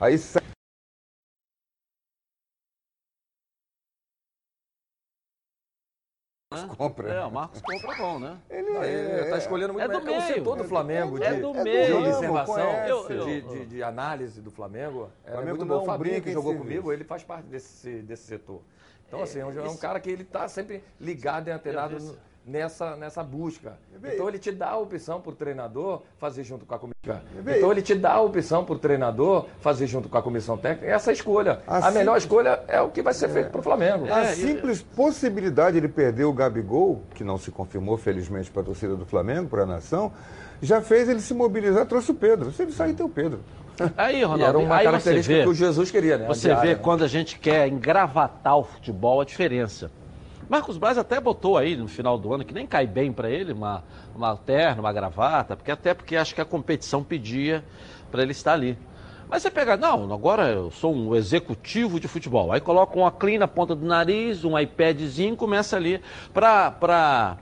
Aí 0.00 0.18
Marcos 6.50 6.76
Compra. 6.76 7.08
É, 7.08 7.24
o 7.24 7.30
Marcos 7.30 7.62
Compra 7.62 7.92
é 7.92 7.96
bom, 7.96 8.18
né? 8.18 8.36
Ele 8.50 8.70
está 8.70 9.36
é, 9.36 9.38
escolhendo 9.38 9.72
muito 9.74 9.84
é 9.84 9.88
bem. 9.88 10.00
Do 10.00 10.06
meio. 10.06 10.18
o 10.18 10.22
setor 10.22 10.56
do 10.56 10.64
Flamengo, 10.64 11.22
é 11.22 11.34
de, 11.34 11.40
do 11.40 11.54
meio. 11.54 11.86
de 11.86 12.08
observação, 12.08 13.06
de, 13.06 13.40
de, 13.42 13.66
de, 13.66 13.82
análise 13.84 14.40
do 14.40 14.50
Flamengo. 14.50 15.08
É 15.24 15.40
muito 15.40 15.64
bom. 15.64 15.82
O 15.82 15.84
Fabinho, 15.84 16.20
que 16.20 16.32
jogou 16.32 16.56
comigo, 16.56 16.92
ele 16.92 17.04
faz 17.04 17.22
parte 17.22 17.46
desse, 17.46 18.02
desse 18.02 18.24
setor. 18.24 18.60
Então, 19.06 19.22
assim, 19.22 19.38
é 19.38 19.46
um, 19.46 19.56
é 19.56 19.70
um 19.70 19.76
cara 19.76 20.00
que 20.00 20.10
ele 20.10 20.24
está 20.24 20.48
sempre 20.48 20.82
ligado 21.00 21.46
e 21.46 21.52
antenado 21.52 22.18
nessa, 22.46 22.96
nessa 22.96 23.22
busca. 23.22 23.74
Então 24.04 24.28
ele 24.28 24.38
te 24.38 24.50
dá 24.50 24.70
a 24.70 24.76
opção 24.78 25.20
para 25.20 25.30
o 25.30 25.34
treinador 25.34 26.02
fazer 26.18 26.42
junto 26.44 26.66
com 26.66 26.74
a 26.74 26.78
comissão. 26.78 27.20
Então 27.46 27.70
ele 27.70 27.82
te 27.82 27.94
dá 27.94 28.12
a 28.14 28.20
opção 28.20 28.64
para 28.64 28.74
o 28.74 28.78
treinador 28.78 29.46
fazer 29.60 29.86
junto 29.86 30.08
com 30.08 30.18
a 30.18 30.22
comissão 30.22 30.56
técnica 30.58 30.86
essa 30.92 31.12
escolha. 31.12 31.60
A 31.66 31.88
A 31.88 31.90
melhor 31.90 32.20
simples- 32.20 32.24
escolha 32.24 32.62
é 32.68 32.80
o 32.80 32.88
que 32.90 33.02
vai 33.02 33.14
ser 33.14 33.28
feito 33.28 33.50
para 33.50 33.60
o 33.60 33.62
Flamengo. 33.62 34.06
A 34.12 34.20
É, 34.20 34.34
simples 34.34 34.82
possibilidade 34.82 35.72
de 35.72 35.78
ele 35.78 35.88
perder 35.88 36.24
o 36.24 36.32
Gabigol, 36.32 37.02
que 37.14 37.22
não 37.24 37.38
se 37.38 37.50
confirmou 37.50 37.96
felizmente 37.96 38.50
para 38.50 38.62
a 38.62 38.64
torcida 38.64 38.96
do 38.96 39.06
Flamengo, 39.06 39.48
para 39.48 39.62
a 39.62 39.66
nação, 39.66 40.12
já 40.60 40.80
fez 40.80 41.08
ele 41.08 41.20
se 41.20 41.34
mobilizar, 41.34 41.86
trouxe 41.86 42.10
o 42.10 42.14
Pedro. 42.14 42.50
Se 42.52 42.62
ele 42.62 42.72
sair, 42.72 42.94
tem 42.94 43.04
o 43.06 43.08
Pedro. 43.08 43.40
Aí, 43.96 44.16
E 44.16 44.18
era 44.18 44.26
Ronaldo, 44.28 44.58
uma 44.60 44.82
característica 44.82 45.34
vê, 45.36 45.42
que 45.42 45.48
o 45.48 45.54
Jesus 45.54 45.90
queria, 45.90 46.18
né? 46.18 46.26
Você 46.26 46.48
diária, 46.48 46.62
vê 46.62 46.74
né? 46.76 46.80
quando 46.82 47.02
a 47.04 47.08
gente 47.08 47.38
quer 47.38 47.66
engravatar 47.68 48.58
o 48.58 48.62
futebol, 48.64 49.20
a 49.20 49.24
diferença. 49.24 49.90
Marcos 50.52 50.76
Braz 50.76 50.98
até 50.98 51.18
botou 51.18 51.56
aí 51.56 51.74
no 51.74 51.88
final 51.88 52.18
do 52.18 52.30
ano, 52.34 52.44
que 52.44 52.52
nem 52.52 52.66
cai 52.66 52.86
bem 52.86 53.10
para 53.10 53.30
ele, 53.30 53.54
uma, 53.54 53.82
uma 54.14 54.36
terna, 54.36 54.82
uma 54.82 54.92
gravata, 54.92 55.56
porque 55.56 55.70
até 55.70 55.94
porque 55.94 56.14
acho 56.14 56.34
que 56.34 56.42
a 56.42 56.44
competição 56.44 57.02
pedia 57.02 57.64
para 58.10 58.20
ele 58.22 58.32
estar 58.32 58.52
ali. 58.52 58.76
Mas 59.30 59.40
você 59.40 59.50
pega, 59.50 59.78
não, 59.78 60.12
agora 60.12 60.50
eu 60.50 60.70
sou 60.70 60.94
um 60.94 61.16
executivo 61.16 61.98
de 61.98 62.06
futebol. 62.06 62.52
Aí 62.52 62.60
coloca 62.60 63.00
um 63.00 63.10
clean 63.12 63.38
na 63.38 63.48
ponta 63.48 63.74
do 63.74 63.86
nariz, 63.86 64.44
um 64.44 64.58
iPadzinho, 64.58 65.34
começa 65.38 65.74
ali 65.74 66.02
para 66.34 67.38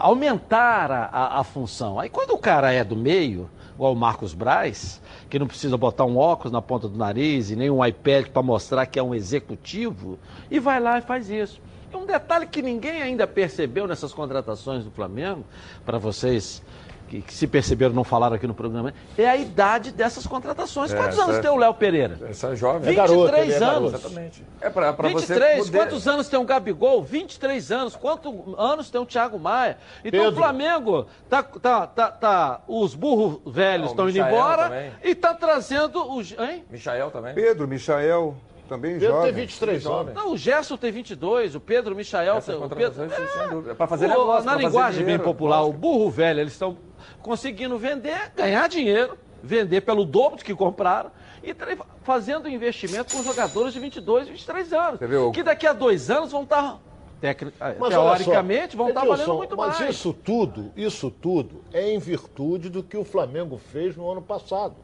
aumentar 0.00 0.92
a, 0.92 1.04
a, 1.06 1.40
a 1.40 1.42
função. 1.42 1.98
Aí 1.98 2.08
quando 2.08 2.30
o 2.30 2.38
cara 2.38 2.70
é 2.70 2.84
do 2.84 2.94
meio, 2.94 3.50
igual 3.74 3.92
o 3.92 3.96
Marcos 3.96 4.34
Braz, 4.34 5.02
que 5.28 5.36
não 5.36 5.48
precisa 5.48 5.76
botar 5.76 6.04
um 6.04 6.16
óculos 6.16 6.52
na 6.52 6.62
ponta 6.62 6.88
do 6.88 6.96
nariz 6.96 7.50
e 7.50 7.56
nem 7.56 7.68
um 7.68 7.84
iPad 7.84 8.28
para 8.28 8.40
mostrar 8.40 8.86
que 8.86 9.00
é 9.00 9.02
um 9.02 9.16
executivo, 9.16 10.16
e 10.48 10.60
vai 10.60 10.78
lá 10.78 10.98
e 10.98 11.02
faz 11.02 11.28
isso. 11.28 11.60
E 11.92 11.96
um 11.96 12.06
detalhe 12.06 12.46
que 12.46 12.60
ninguém 12.62 13.02
ainda 13.02 13.26
percebeu 13.26 13.86
nessas 13.86 14.12
contratações 14.12 14.84
do 14.84 14.90
Flamengo, 14.90 15.44
para 15.84 15.98
vocês 15.98 16.62
que, 17.08 17.22
que 17.22 17.32
se 17.34 17.46
perceberam 17.46 17.94
não 17.94 18.04
falaram 18.04 18.36
aqui 18.36 18.46
no 18.46 18.54
programa, 18.54 18.92
é 19.16 19.26
a 19.26 19.36
idade 19.36 19.90
dessas 19.90 20.26
contratações. 20.26 20.92
É, 20.92 20.96
Quantos 20.96 21.18
anos 21.18 21.30
essa- 21.32 21.42
tem 21.42 21.50
o 21.50 21.56
Léo 21.56 21.74
Pereira? 21.74 22.18
Essa 22.28 22.48
é 22.48 22.56
jovem. 22.56 22.82
23 22.82 22.96
garoto, 22.96 23.36
ele 23.36 23.52
é 23.52 23.56
anos. 23.56 23.60
garoto. 23.60 23.96
Exatamente. 23.96 24.44
É 24.60 24.70
para 24.70 24.92
você 24.92 25.34
23, 25.34 25.64
poder... 25.66 25.78
quantos 25.78 26.06
anos 26.06 26.28
tem 26.28 26.38
o 26.38 26.44
Gabigol? 26.44 27.02
23 27.02 27.72
anos. 27.72 27.96
Quantos 27.96 28.32
anos 28.58 28.90
tem 28.90 29.00
o 29.00 29.06
Thiago 29.06 29.38
Maia? 29.38 29.78
Então 30.04 30.20
Pedro. 30.20 30.34
o 30.34 30.36
Flamengo, 30.36 31.06
tá, 31.28 31.42
tá, 31.42 31.86
tá, 31.86 32.10
tá- 32.10 32.60
os 32.68 32.94
burros 32.94 33.40
velhos 33.52 33.90
estão 33.90 34.08
indo 34.08 34.18
embora 34.18 34.64
também. 34.64 34.92
e 35.02 35.14
tá 35.14 35.34
trazendo 35.34 36.14
os. 36.14 36.32
Hein? 36.32 36.64
Michael 36.70 37.10
também. 37.10 37.34
Pedro, 37.34 37.66
Michael, 37.66 38.36
também 38.68 38.92
Pedro 38.98 39.08
jovem. 39.16 39.32
tem 39.32 39.40
23 39.42 39.86
anos. 39.86 40.14
Não, 40.14 40.32
o 40.32 40.36
Gerson 40.36 40.76
tem 40.76 40.92
22, 40.92 41.54
o 41.54 41.60
Pedro, 41.60 41.94
o 41.94 41.96
Michael, 41.96 42.36
Essa 42.36 42.52
tem- 42.52 42.62
o 42.62 42.68
Pedro. 42.68 43.70
É 43.70 43.74
para 43.74 43.86
fazer 43.86 44.06
O- 44.06 44.08
negócio, 44.10 44.44
na 44.44 44.52
pra 44.52 44.52
fazer 44.52 44.66
linguagem 44.66 45.04
bem 45.04 45.18
popular, 45.18 45.62
o 45.62 45.72
burro 45.72 46.10
velho, 46.10 46.40
eles 46.40 46.52
estão 46.52 46.76
conseguindo 47.22 47.76
vender, 47.78 48.32
ganhar 48.36 48.68
dinheiro, 48.68 49.16
vender 49.42 49.80
pelo 49.80 50.04
dobro 50.04 50.38
do 50.38 50.44
que 50.44 50.54
compraram 50.54 51.10
e 51.42 51.54
fazendo 52.02 52.48
investimento 52.48 53.16
com 53.16 53.22
jogadores 53.22 53.72
de 53.72 53.80
22, 53.80 54.28
23 54.28 54.72
anos. 54.72 55.00
O- 55.00 55.32
Que 55.32 55.42
daqui 55.42 55.66
a 55.66 55.72
dois 55.72 56.10
anos 56.10 56.32
vão 56.32 56.42
estar, 56.42 56.78
tecni- 57.20 57.52
Mas 57.78 57.94
olha 57.94 58.16
teoricamente, 58.16 58.72
só, 58.72 58.78
vão 58.78 58.88
estar 58.88 59.00
Edilson, 59.02 59.16
valendo 59.24 59.38
muito 59.38 59.56
mas 59.56 59.78
mais. 59.80 59.94
isso 59.94 60.12
tudo, 60.12 60.72
isso 60.76 61.10
tudo 61.10 61.62
é 61.72 61.88
em 61.92 61.98
virtude 61.98 62.68
do 62.68 62.82
que 62.82 62.96
o 62.96 63.04
Flamengo 63.04 63.58
fez 63.58 63.96
no 63.96 64.10
ano 64.10 64.22
passado. 64.22 64.74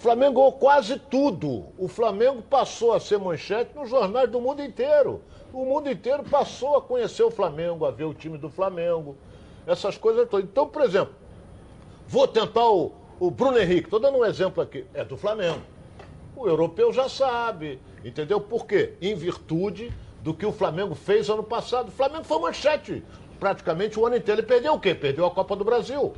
O 0.00 0.02
Flamengo 0.02 0.36
ganhou 0.36 0.52
quase 0.52 0.98
tudo. 0.98 1.66
O 1.76 1.86
Flamengo 1.86 2.40
passou 2.40 2.94
a 2.94 2.98
ser 2.98 3.18
manchete 3.18 3.76
nos 3.76 3.90
jornais 3.90 4.30
do 4.30 4.40
mundo 4.40 4.62
inteiro. 4.62 5.20
O 5.52 5.62
mundo 5.66 5.90
inteiro 5.90 6.24
passou 6.24 6.78
a 6.78 6.80
conhecer 6.80 7.22
o 7.22 7.30
Flamengo, 7.30 7.84
a 7.84 7.90
ver 7.90 8.04
o 8.04 8.14
time 8.14 8.38
do 8.38 8.48
Flamengo, 8.48 9.14
essas 9.66 9.98
coisas 9.98 10.26
todas. 10.26 10.46
Então, 10.46 10.66
por 10.66 10.80
exemplo, 10.80 11.14
vou 12.08 12.26
tentar 12.26 12.66
o, 12.66 12.92
o 13.20 13.30
Bruno 13.30 13.58
Henrique, 13.58 13.88
estou 13.88 14.00
dando 14.00 14.16
um 14.16 14.24
exemplo 14.24 14.62
aqui, 14.62 14.86
é 14.94 15.04
do 15.04 15.18
Flamengo. 15.18 15.60
O 16.34 16.48
europeu 16.48 16.90
já 16.94 17.06
sabe, 17.06 17.78
entendeu? 18.02 18.40
Por 18.40 18.64
quê? 18.64 18.94
Em 19.02 19.14
virtude 19.14 19.92
do 20.22 20.32
que 20.32 20.46
o 20.46 20.52
Flamengo 20.52 20.94
fez 20.94 21.28
ano 21.28 21.44
passado. 21.44 21.88
O 21.88 21.92
Flamengo 21.92 22.24
foi 22.24 22.38
manchete 22.38 23.04
praticamente 23.38 24.00
o 24.00 24.06
ano 24.06 24.16
inteiro. 24.16 24.40
Ele 24.40 24.46
perdeu 24.46 24.72
o 24.72 24.80
quê? 24.80 24.94
Perdeu 24.94 25.26
a 25.26 25.30
Copa 25.30 25.54
do 25.54 25.62
Brasil. 25.62 26.14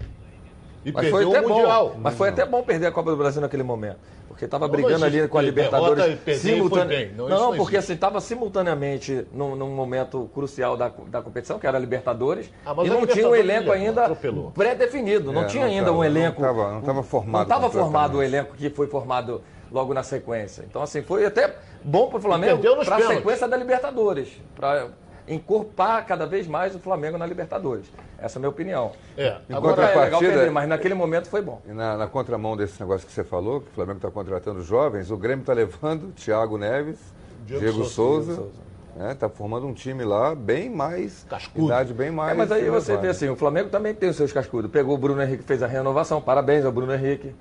E 0.84 0.90
Mas 0.92 1.08
foi 1.10 1.20
perdeu 1.24 1.38
até 1.38 1.46
o 1.46 1.48
Mundial. 1.48 1.88
bom. 1.90 1.96
Mas 2.00 2.14
foi 2.14 2.28
até 2.28 2.44
bom 2.44 2.62
perder 2.62 2.86
a 2.86 2.92
Copa 2.92 3.10
do 3.10 3.16
Brasil 3.16 3.40
naquele 3.40 3.62
momento. 3.62 3.98
Porque 4.26 4.46
estava 4.46 4.66
brigando 4.66 4.98
não 5.00 5.06
ali 5.06 5.28
com 5.28 5.38
a 5.38 5.42
Libertadores 5.42 6.04
e 6.04 6.08
e 6.10 6.84
bem. 6.86 7.12
Não, 7.12 7.28
Não, 7.28 7.46
porque 7.56 7.76
existe. 7.76 7.92
assim, 7.92 7.92
estava 7.92 8.20
simultaneamente 8.20 9.26
num, 9.32 9.54
num 9.54 9.70
momento 9.70 10.28
crucial 10.34 10.76
da, 10.76 10.90
da 11.08 11.20
competição, 11.22 11.58
que 11.58 11.66
era 11.66 11.76
a 11.76 11.80
Libertadores, 11.80 12.50
Ah, 12.64 12.74
e 12.82 12.88
a 12.88 12.94
não 12.94 13.06
tinha 13.06 13.28
um 13.28 13.34
elenco 13.34 13.70
ainda 13.70 14.10
pré-definido. 14.54 15.32
Não 15.32 15.42
É, 15.42 15.46
tinha 15.46 15.64
não 15.66 15.70
ainda 15.72 15.86
tava, 15.86 15.98
um 15.98 16.04
elenco. 16.04 16.42
não 16.42 16.80
tava 16.82 17.02
formado 17.02 17.48
Não 17.48 17.56
estava 17.56 17.70
formado 17.70 18.18
o 18.18 18.22
elenco 18.22 18.54
que 18.56 18.70
foi 18.70 18.86
formado 18.86 19.42
logo 19.70 19.94
na 19.94 20.02
sequência. 20.02 20.64
Então, 20.68 20.82
assim, 20.82 21.02
foi 21.02 21.24
até 21.24 21.54
bom 21.84 22.08
para 22.08 22.18
o 22.18 22.20
Flamengo 22.20 22.62
para 22.84 22.96
a 22.96 23.08
sequência 23.08 23.46
da 23.46 23.56
Libertadores. 23.56 24.28
Para 24.56 24.88
encorpar 25.26 26.04
cada 26.06 26.26
vez 26.26 26.46
mais 26.46 26.74
o 26.74 26.78
Flamengo 26.78 27.16
na 27.16 27.26
Libertadores. 27.26 27.86
Essa 28.18 28.36
é 28.36 28.38
a 28.38 28.40
minha 28.40 28.50
opinião. 28.50 28.92
É, 29.16 29.36
Em 29.48 29.54
agora 29.54 29.82
é 29.82 30.04
legal 30.04 30.20
perder, 30.20 30.50
mas 30.50 30.68
naquele 30.68 30.94
momento 30.94 31.28
foi 31.28 31.42
bom. 31.42 31.60
E 31.66 31.72
na, 31.72 31.96
na 31.96 32.06
contramão 32.06 32.56
desse 32.56 32.80
negócio 32.80 33.06
que 33.06 33.12
você 33.12 33.24
falou, 33.24 33.60
que 33.60 33.68
o 33.68 33.74
Flamengo 33.74 33.98
está 33.98 34.10
contratando 34.10 34.62
jovens, 34.62 35.10
o 35.10 35.16
Grêmio 35.16 35.42
está 35.42 35.52
levando 35.52 36.12
Thiago 36.14 36.58
Neves, 36.58 36.98
Diego 37.46 37.60
Diego, 37.60 37.84
Souza, 37.84 38.36
Souza, 38.36 39.12
está 39.12 39.28
formando 39.28 39.66
um 39.66 39.72
time 39.72 40.04
lá 40.04 40.34
bem 40.34 40.70
mais. 40.70 41.24
Cascudo. 41.28 41.66
Idade 41.66 41.94
bem 41.94 42.10
mais. 42.10 42.32
É, 42.32 42.34
mas 42.34 42.52
aí 42.52 42.68
você 42.68 42.96
vê 42.96 43.08
assim, 43.08 43.28
o 43.28 43.36
Flamengo 43.36 43.68
também 43.70 43.94
tem 43.94 44.08
os 44.08 44.16
seus 44.16 44.32
cascudos. 44.32 44.70
Pegou 44.70 44.94
o 44.94 44.98
Bruno 44.98 45.22
Henrique, 45.22 45.42
fez 45.42 45.62
a 45.62 45.66
renovação. 45.66 46.20
Parabéns 46.20 46.64
ao 46.64 46.72
Bruno 46.72 46.94
Henrique. 46.94 47.34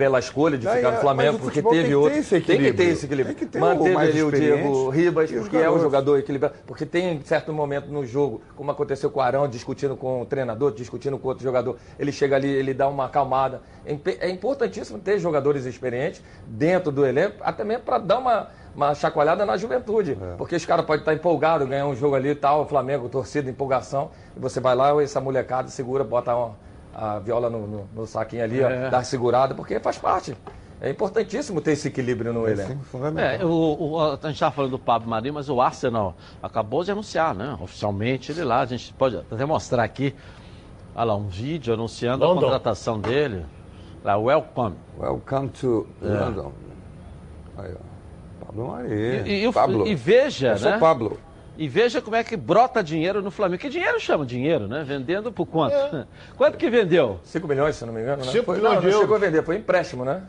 Pela 0.00 0.18
escolha 0.18 0.56
de 0.56 0.66
Aí, 0.66 0.76
ficar 0.76 0.88
é, 0.88 0.94
no 0.94 1.00
Flamengo, 1.02 1.32
mas 1.32 1.40
o 1.40 1.44
porque 1.44 1.62
teve 1.62 1.94
outro. 1.94 2.22
tem 2.22 2.40
que 2.40 2.72
ter 2.72 2.84
esse 2.84 3.04
equilíbrio. 3.04 3.34
Tem 3.36 3.44
que 3.44 3.52
ter 3.52 3.58
Manteve 3.58 3.94
ali 3.98 4.22
o 4.22 4.32
Diego 4.32 4.88
Ribas, 4.88 5.30
que 5.30 5.58
é 5.58 5.70
um 5.70 5.78
jogador 5.78 6.18
equilibrado. 6.18 6.54
Porque 6.66 6.86
tem 6.86 7.20
certo 7.22 7.52
momento 7.52 7.88
no 7.88 8.06
jogo, 8.06 8.40
como 8.56 8.70
aconteceu 8.70 9.10
com 9.10 9.20
o 9.20 9.22
Arão, 9.22 9.46
discutindo 9.46 9.94
com 9.98 10.22
o 10.22 10.24
treinador, 10.24 10.72
discutindo 10.72 11.18
com 11.18 11.28
outro 11.28 11.44
jogador. 11.44 11.76
Ele 11.98 12.10
chega 12.12 12.34
ali, 12.34 12.48
ele 12.48 12.72
dá 12.72 12.88
uma 12.88 13.04
acalmada. 13.04 13.60
É 13.84 13.94
É 14.20 14.30
importantíssimo 14.30 14.98
ter 14.98 15.18
jogadores 15.18 15.66
experientes 15.66 16.22
dentro 16.46 16.90
do 16.90 17.04
elenco, 17.04 17.36
até 17.42 17.62
mesmo 17.62 17.82
para 17.82 17.98
dar 17.98 18.20
uma, 18.20 18.48
uma 18.74 18.94
chacoalhada 18.94 19.44
na 19.44 19.58
juventude. 19.58 20.12
É. 20.12 20.36
Porque 20.38 20.56
os 20.56 20.64
caras 20.64 20.86
podem 20.86 21.00
estar 21.02 21.12
empolgados, 21.12 21.68
ganhar 21.68 21.86
um 21.86 21.94
jogo 21.94 22.14
ali 22.14 22.30
e 22.30 22.34
tal, 22.34 22.62
o 22.62 22.66
Flamengo, 22.66 23.06
torcida, 23.10 23.50
empolgação. 23.50 24.12
E 24.34 24.40
você 24.40 24.60
vai 24.60 24.74
lá, 24.74 25.02
essa 25.02 25.20
molecada 25.20 25.68
segura, 25.68 26.02
bota 26.02 26.34
uma- 26.34 26.69
a 27.00 27.18
viola 27.18 27.48
no, 27.48 27.66
no- 27.66 27.88
no 27.94 28.06
saquinho 28.06 28.44
ali, 28.44 28.62
ó, 28.62 28.68
É. 28.68 28.90
dá 28.90 29.02
segurada, 29.02 29.54
porque 29.54 29.80
faz 29.80 29.96
parte. 29.96 30.36
É 30.82 30.88
importantíssimo 30.90 31.60
ter 31.60 31.72
esse 31.72 31.88
equilíbrio 31.88 32.32
no 32.32 32.46
elenco. 32.48 32.72
Sim, 32.72 32.78
fundamental. 32.84 33.40
É, 33.40 33.44
o, 33.44 33.76
o- 33.78 34.00
a 34.00 34.10
gente 34.16 34.32
estava 34.34 34.50
falando 34.54 34.70
do 34.72 34.78
Pablo 34.78 35.08
Marinho, 35.08 35.34
mas 35.34 35.48
o 35.48 35.60
Arsenal 35.60 36.14
acabou 36.42 36.84
de 36.84 36.90
anunciar, 36.90 37.34
né? 37.34 37.56
Oficialmente 37.60 38.32
ele 38.32 38.44
lá. 38.44 38.60
A 38.60 38.66
gente 38.66 38.92
pode 38.94 39.16
até 39.16 39.44
mostrar 39.44 39.82
aqui, 39.82 40.14
olha 40.94 41.04
lá, 41.04 41.16
um 41.16 41.28
vídeo 41.28 41.72
anunciando 41.74 42.24
a 42.24 42.28
London. 42.28 42.40
contratação 42.42 42.98
dele. 43.00 43.44
Lá, 44.04 44.16
welcome. 44.16 44.76
Welcome 44.98 45.48
to 45.50 45.86
London. 46.00 46.52
Aí, 47.58 47.74
ó. 47.74 48.46
Pablo 48.46 48.68
Maria. 48.68 49.26
E, 49.28 49.46
e 49.46 49.52
Pablo. 49.52 49.86
e 49.86 49.94
veja, 49.94 50.48
Eu 50.52 50.58
sou 50.58 50.70
né? 50.70 50.78
Pablo. 50.78 51.18
E 51.60 51.68
veja 51.68 52.00
como 52.00 52.16
é 52.16 52.24
que 52.24 52.38
brota 52.38 52.82
dinheiro 52.82 53.20
no 53.20 53.30
Flamengo. 53.30 53.60
Que 53.60 53.68
dinheiro 53.68 54.00
chama 54.00 54.24
dinheiro, 54.24 54.66
né? 54.66 54.82
Vendendo 54.82 55.30
por 55.30 55.44
quanto? 55.44 55.74
É. 55.74 56.06
Quanto 56.34 56.56
que 56.56 56.70
vendeu? 56.70 57.20
5 57.22 57.46
milhões, 57.46 57.76
se 57.76 57.84
não 57.84 57.92
me 57.92 58.00
engano, 58.00 58.24
né? 58.24 58.32
Cinco 58.32 58.46
Foi- 58.46 58.56
milhões 58.56 58.76
não, 58.76 58.80
de 58.80 58.90
não 58.90 59.00
chegou 59.02 59.14
a 59.16 59.18
vender, 59.18 59.44
foi 59.44 59.56
empréstimo, 59.56 60.02
né? 60.02 60.22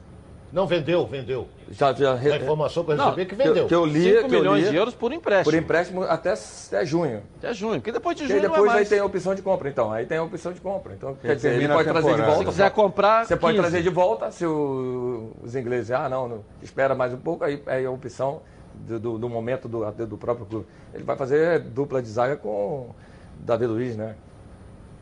Não 0.51 0.67
vendeu, 0.67 1.07
vendeu. 1.07 1.47
Já, 1.69 1.93
já 1.93 2.15
A 2.15 2.35
informação 2.35 2.83
que 2.83 2.91
eu 2.91 2.97
Não, 2.97 3.05
recebi 3.05 3.21
é 3.21 3.25
que 3.25 3.35
vendeu. 3.35 3.55
eu- 3.55 3.67
que 3.67 3.73
eu 3.73 3.85
li, 3.85 4.01
5 4.17 4.27
que 4.27 4.35
eu 4.35 4.39
milhões 4.41 4.63
li 4.65 4.69
de 4.71 4.75
euros 4.75 4.93
por 4.93 5.09
por 5.09 5.13
empréstimo. 5.13 5.57
empréstimo 5.57 6.03
até, 6.03 6.33
até 6.33 6.85
junho. 6.85 7.23
Até 7.38 7.53
junho. 7.53 7.75
Porque 7.75 7.93
depois 7.93 8.17
de 8.17 8.23
Porque 8.23 8.33
aí 8.33 8.39
junho 8.41 8.51
depois 8.51 8.69
não 8.69 8.77
é 8.77 8.81
aí 8.81 8.85
tem 8.85 9.00
a 9.00 9.05
opção 9.05 9.33
de 9.33 9.41
compra, 9.41 9.69
então. 9.69 9.89
Aí 9.93 10.05
tem 10.05 10.17
a 10.17 10.23
opção 10.23 10.51
de 10.51 10.59
compra. 10.59 10.93
Então, 10.93 11.15
quer 11.15 11.38
dizer, 11.38 11.53
ele 11.53 11.69
pode 11.69 11.88
trazer 11.88 12.13
de 12.15 12.21
volta. 12.23 12.39
Se 12.39 12.45
quiser 12.45 12.71
comprar, 12.71 13.25
Você 13.25 13.38
pode 13.38 13.55
15. 13.55 13.69
trazer 13.69 13.81
de 13.83 13.89
volta, 13.89 14.29
se 14.31 14.45
o- 14.45 15.31
os 15.41 15.55
ingleses, 15.55 15.91
ah, 15.91 16.09
não, 16.09 16.27
não, 16.27 16.43
espera 16.61 16.93
mais 16.93 17.13
um 17.13 17.17
pouco, 17.17 17.45
aí, 17.45 17.63
aí 17.65 17.85
é 17.85 17.88
a 17.88 17.91
opção 17.91 18.41
do, 18.75 18.99
do- 18.99 19.17
do 19.17 19.29
momento 19.29 19.67
do, 19.67 19.89
do 20.07 20.17
próprio 20.17 20.45
clube. 20.45 20.65
Ele 20.93 21.03
vai 21.03 21.15
fazer 21.15 21.59
dupla 21.59 22.01
de 22.01 22.09
zaga 22.09 22.35
com 22.37 22.49
o 22.49 22.95
Davi 23.39 23.65
Luiz, 23.65 23.95
né? 23.95 24.15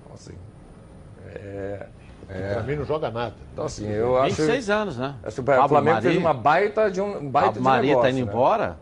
Então, 0.03 0.15
assim, 0.15 0.33
Pra 2.53 2.61
mim 2.63 2.75
não 2.75 2.85
joga 2.85 3.09
nada. 3.09 3.33
então, 3.53 3.65
assim 3.65 3.87
eu 3.87 4.17
acho... 4.17 4.35
26 4.35 4.69
anos, 4.69 4.97
né? 4.97 5.15
Assim, 5.23 5.41
o 5.41 5.43
Pablo 5.43 5.67
Flamengo 5.69 6.01
fez 6.01 6.15
Mari- 6.15 6.25
uma 6.25 6.33
baita 6.33 6.91
de 6.91 7.01
um 7.01 7.29
baita 7.29 7.47
Pablo 7.47 7.53
de 7.53 7.59
Maria 7.61 7.89
negócio, 7.89 8.01
tá 8.03 8.09
indo 8.11 8.25
né? 8.25 8.31
embora 8.31 8.77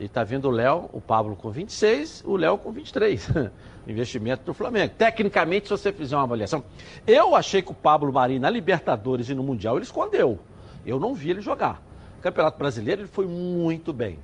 e 0.00 0.08
tá 0.08 0.24
vindo 0.24 0.48
o 0.48 0.50
Léo, 0.50 0.88
o 0.92 1.00
Pablo 1.00 1.36
com 1.36 1.50
26, 1.50 2.24
o 2.26 2.36
Léo 2.36 2.56
com 2.58 2.72
23. 2.72 3.28
Investimento 3.86 4.44
do 4.44 4.54
Flamengo. 4.54 4.94
Tecnicamente, 4.96 5.66
se 5.66 5.70
você 5.70 5.92
fizer 5.92 6.16
uma 6.16 6.22
avaliação, 6.22 6.64
eu 7.06 7.34
achei 7.34 7.60
que 7.60 7.72
o 7.72 7.74
Pablo 7.74 8.12
Maria 8.12 8.38
na 8.40 8.48
Libertadores 8.48 9.28
e 9.28 9.34
no 9.34 9.42
Mundial 9.42 9.76
ele 9.76 9.84
escondeu. 9.84 10.38
Eu 10.86 10.98
não 10.98 11.14
vi 11.14 11.30
ele 11.30 11.40
jogar. 11.40 11.82
Campeonato 12.22 12.58
Brasileiro 12.58 13.02
ele 13.02 13.08
foi 13.08 13.26
muito 13.26 13.92
bem. 13.92 14.18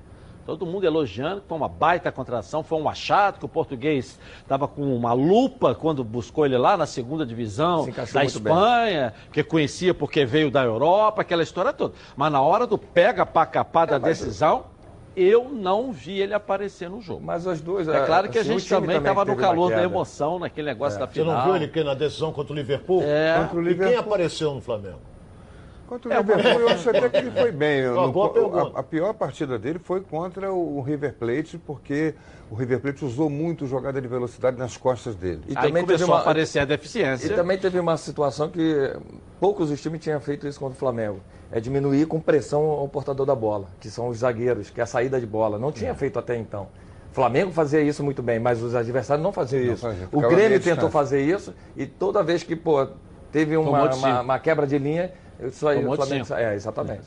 Todo 0.46 0.64
mundo 0.64 0.84
elogiando, 0.86 1.42
que 1.42 1.46
foi 1.46 1.58
uma 1.58 1.68
baita 1.68 2.10
contratação, 2.10 2.62
foi 2.62 2.80
um 2.80 2.88
achado, 2.88 3.38
que 3.38 3.44
o 3.44 3.48
português 3.48 4.18
estava 4.40 4.66
com 4.66 4.80
uma 4.96 5.12
lupa 5.12 5.74
quando 5.74 6.02
buscou 6.02 6.46
ele 6.46 6.56
lá 6.56 6.74
na 6.74 6.86
segunda 6.86 7.26
divisão 7.26 7.84
da 7.84 8.20
muito 8.22 8.40
bem. 8.40 8.52
Espanha, 8.52 9.14
que 9.30 9.42
conhecia 9.44 9.92
porque 9.92 10.24
veio 10.24 10.50
da 10.50 10.64
Europa, 10.64 11.20
aquela 11.20 11.42
história 11.42 11.70
toda. 11.70 11.92
Mas 12.16 12.32
na 12.32 12.40
hora 12.40 12.66
do 12.66 12.78
pega 12.78 13.26
para 13.26 13.44
capar 13.44 13.86
da 13.88 13.98
decisão, 13.98 14.64
eu 15.14 15.50
não 15.50 15.92
vi 15.92 16.18
ele 16.18 16.32
aparecer 16.32 16.88
no 16.88 17.02
jogo. 17.02 17.20
Mas 17.22 17.46
as 17.46 17.60
duas. 17.60 17.86
É 17.86 18.06
claro 18.06 18.30
que 18.30 18.38
a 18.38 18.40
o 18.40 18.44
gente 18.44 18.66
também 18.66 18.96
estava 18.96 19.26
no 19.26 19.36
calor 19.36 19.70
da 19.70 19.82
emoção, 19.82 20.38
naquele 20.38 20.68
negócio 20.68 20.98
da 20.98 21.06
Você 21.06 21.20
final. 21.20 21.36
não 21.36 21.44
viu 21.44 21.56
ele 21.56 21.68
que 21.68 21.84
na 21.84 21.92
decisão 21.92 22.32
contra 22.32 22.54
o 22.54 22.56
Liverpool? 22.56 23.02
É. 23.02 23.38
Contra 23.42 23.58
o 23.58 23.60
E 23.60 23.64
quem 23.64 23.72
Liverpool. 23.74 23.98
apareceu 24.00 24.54
no 24.54 24.62
Flamengo? 24.62 25.00
Contra 25.88 26.12
o 26.12 26.16
Liverpool, 26.18 26.60
eu 26.60 26.68
acho 26.68 26.90
até 26.90 27.08
que 27.08 27.16
ele 27.16 27.30
foi 27.30 27.50
bem. 27.50 27.82
No- 27.86 28.58
a, 28.76 28.80
a 28.80 28.82
pior 28.82 29.14
partida 29.14 29.58
dele 29.58 29.78
foi 29.78 30.02
contra 30.02 30.52
o 30.52 30.82
River 30.82 31.14
Plate, 31.14 31.56
porque 31.56 32.14
o 32.50 32.54
River 32.54 32.78
Plate 32.80 33.04
usou 33.06 33.30
muito 33.30 33.66
jogada 33.66 33.98
de 34.00 34.06
velocidade 34.06 34.58
nas 34.58 34.76
costas 34.76 35.14
dele. 35.14 35.40
E 35.48 35.56
Aí 35.56 35.66
também 35.68 35.84
teve 35.86 35.86
começou 35.86 36.08
uma- 36.08 36.18
a 36.18 36.20
aparecer 36.20 36.58
a 36.58 36.64
deficiência. 36.66 37.26
E 37.26 37.34
também 37.34 37.56
teve 37.56 37.80
uma 37.80 37.96
situação 37.96 38.50
que 38.50 38.92
poucos 39.40 39.70
os 39.70 39.80
times 39.80 40.00
tinham 40.02 40.20
feito 40.20 40.46
isso 40.46 40.60
contra 40.60 40.74
o 40.74 40.78
Flamengo. 40.78 41.20
É 41.50 41.58
diminuir 41.58 42.04
com 42.06 42.20
pressão 42.20 42.62
ao 42.66 42.86
portador 42.86 43.24
da 43.24 43.34
bola, 43.34 43.68
que 43.80 43.88
são 43.88 44.08
os 44.08 44.18
zagueiros, 44.18 44.68
que 44.68 44.80
é 44.80 44.82
a 44.82 44.86
saída 44.86 45.18
de 45.18 45.26
bola. 45.26 45.58
Não 45.58 45.70
É. 45.70 45.72
tinha 45.72 45.94
feito 45.94 46.18
até 46.18 46.36
então. 46.36 46.68
O 47.10 47.14
Flamengo 47.14 47.50
fazia 47.50 47.80
isso 47.80 48.04
muito 48.04 48.22
bem, 48.22 48.38
mas 48.38 48.62
os 48.62 48.74
adversários 48.74 49.24
não 49.24 49.32
faziam 49.32 49.64
Não 49.64 49.72
isso. 49.72 49.82
fazia, 49.86 50.08
o 50.12 50.20
Grêmio 50.20 50.60
tentou 50.60 50.90
fazer 50.90 51.22
isso 51.22 51.54
e 51.74 51.86
toda 51.86 52.22
vez 52.22 52.42
que 52.42 52.54
pô, 52.54 52.86
teve 53.32 53.56
uma, 53.56 53.94
uma, 53.94 54.20
uma 54.20 54.38
quebra 54.38 54.66
de 54.66 54.76
linha, 54.78 55.10
isso 55.40 55.66
aí 55.68 55.78
Tomou 55.78 55.92
o 55.92 55.96
Flamengo. 55.96 56.24
cinco. 56.24 56.38
É, 56.38 56.54
exatamente. 56.54 57.04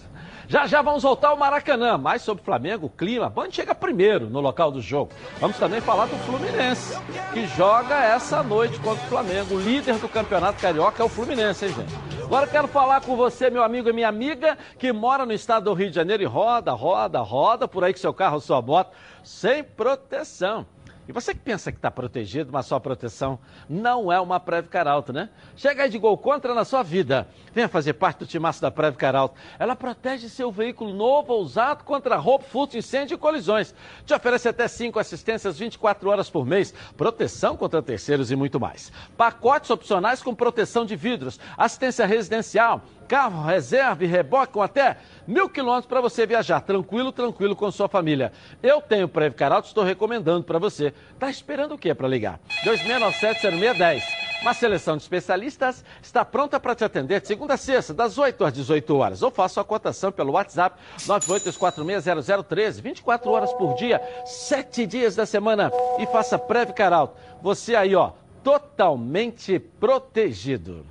Já 0.48 0.66
já 0.68 0.82
vamos 0.82 1.04
voltar 1.04 1.30
ao 1.30 1.38
Maracanã. 1.38 1.98
Mais 1.98 2.22
sobre 2.22 2.42
o 2.42 2.46
Flamengo, 2.46 2.88
o 2.88 2.90
clima. 2.90 3.30
Band 3.30 3.52
chega 3.52 3.74
primeiro 3.76 4.30
no 4.30 4.40
local 4.40 4.72
do 4.72 4.82
jogo. 4.82 5.12
Vamos 5.40 5.58
também 5.58 5.82
falar 5.82 6.06
do 6.06 6.16
Fluminense, 6.26 6.98
que 7.34 7.46
joga 7.48 7.96
essa 8.04 8.42
noite 8.44 8.80
contra 8.80 9.04
o 9.04 9.08
Flamengo. 9.08 9.56
O 9.56 9.60
líder 9.60 9.96
do 9.98 10.08
campeonato 10.10 10.62
carioca 10.62 11.02
é 11.02 11.06
o 11.06 11.10
Fluminense, 11.10 11.66
hein, 11.66 11.74
gente? 11.74 11.94
Agora 12.24 12.48
quero 12.48 12.68
falar 12.68 13.02
com 13.02 13.16
você, 13.18 13.50
meu 13.50 13.64
amigo 13.64 13.90
e 13.90 13.94
minha 13.94 14.08
amiga, 14.08 14.58
que 14.80 14.92
mora 14.94 15.26
no 15.26 15.34
estado 15.34 15.66
do 15.66 15.74
Rio 15.74 15.90
de 15.90 15.96
Janeiro 15.96 16.24
e 16.24 16.26
roda, 16.26 16.72
roda, 16.72 17.20
roda 17.20 17.68
por 17.68 17.84
aí 17.84 17.92
com 17.94 18.00
seu 18.00 18.14
carro, 18.14 18.40
sua 18.40 18.62
moto, 18.62 18.92
sem 19.24 19.64
proteção. 19.64 20.66
E 21.08 21.12
você 21.12 21.34
que 21.34 21.40
pensa 21.40 21.72
que 21.72 21.78
está 21.78 21.90
protegido, 21.90 22.52
mas 22.52 22.66
sua 22.66 22.80
proteção 22.80 23.40
não 23.68 24.12
é 24.12 24.20
uma 24.20 24.40
Preve 24.40 24.68
Caralto, 24.68 25.12
né? 25.12 25.30
Chega 25.56 25.84
aí 25.84 25.90
de 25.90 25.98
gol 25.98 26.18
contra 26.18 26.54
na 26.54 26.64
sua 26.64 26.84
vida. 26.84 27.28
Venha 27.54 27.68
fazer 27.68 27.94
parte 27.94 28.20
do 28.20 28.26
timaço 28.26 28.62
da 28.62 28.70
Preve 28.70 28.98
Caralto. 28.98 29.36
Ela 29.58 29.76
protege 29.76 30.30
seu 30.30 30.52
veículo 30.52 30.94
novo 30.94 31.34
ou 31.34 31.42
usado 31.42 31.84
contra 31.84 32.16
roubo, 32.18 32.44
furto, 32.44 32.78
incêndio 32.78 33.16
e 33.16 33.18
colisões. 33.18 33.74
Te 34.06 34.14
oferece 34.14 34.48
até 34.48 34.68
cinco 34.68 35.00
assistências 35.00 35.58
24 35.58 36.10
horas 36.10 36.30
por 36.30 36.46
mês, 36.46 36.74
proteção 36.96 37.58
contra 37.58 37.82
terceiros 37.82 38.32
e 38.32 38.36
muito 38.36 38.60
mais. 38.60 38.92
Pacotes 39.18 39.70
opcionais 39.70 40.22
com 40.22 40.36
proteção 40.36 40.86
de 40.86 40.96
vidros, 40.96 41.40
assistência 41.58 42.06
residencial, 42.06 42.82
carro, 43.12 43.44
reserva 43.44 44.06
e 44.06 44.08
reboque 44.08 44.54
com 44.54 44.62
até 44.62 44.96
mil 45.28 45.50
quilômetros 45.50 45.86
para 45.86 46.00
você 46.00 46.26
viajar 46.26 46.62
tranquilo, 46.62 47.12
tranquilo 47.12 47.58
com 47.58 47.70
sua 47.70 47.90
família. 47.90 48.32
Eu 48.64 48.80
tenho 48.80 49.06
Preve 49.06 49.36
Caralto, 49.36 49.68
estou 49.68 49.84
recomendando 49.84 50.46
para 50.46 50.58
você. 50.58 50.94
Tá 51.20 51.30
esperando 51.30 51.74
o 51.74 51.78
quê 51.78 51.94
para 51.94 52.08
ligar? 52.08 52.40
2697-0610. 52.64 54.02
Uma 54.42 54.54
seleção 54.54 54.96
de 54.96 55.04
especialistas 55.04 55.84
está 56.02 56.24
pronta 56.24 56.58
para 56.58 56.74
te 56.74 56.86
atender 56.86 57.20
de 57.20 57.28
segunda 57.28 57.56
a 57.56 57.58
sexta, 57.58 57.94
das 57.94 58.18
8 58.18 58.46
às 58.46 58.54
18 58.54 58.96
horas. 58.96 59.22
Ou 59.22 59.30
faça 59.30 59.56
sua 59.56 59.66
cotação 59.66 60.10
pelo 60.10 60.32
WhatsApp 60.32 60.80
982460013, 61.00 62.82
24 62.82 63.30
horas 63.30 63.52
por 63.52 63.76
dia, 63.76 64.02
7 64.24 64.86
dias 64.86 65.18
da 65.18 65.26
semana. 65.26 65.70
E 66.00 66.06
faça 66.06 66.40
Preve 66.40 66.72
Caralto. 66.72 67.18
Você 67.42 67.76
aí, 67.76 67.94
ó, 67.94 68.14
totalmente 68.42 69.60
protegido. 69.60 70.86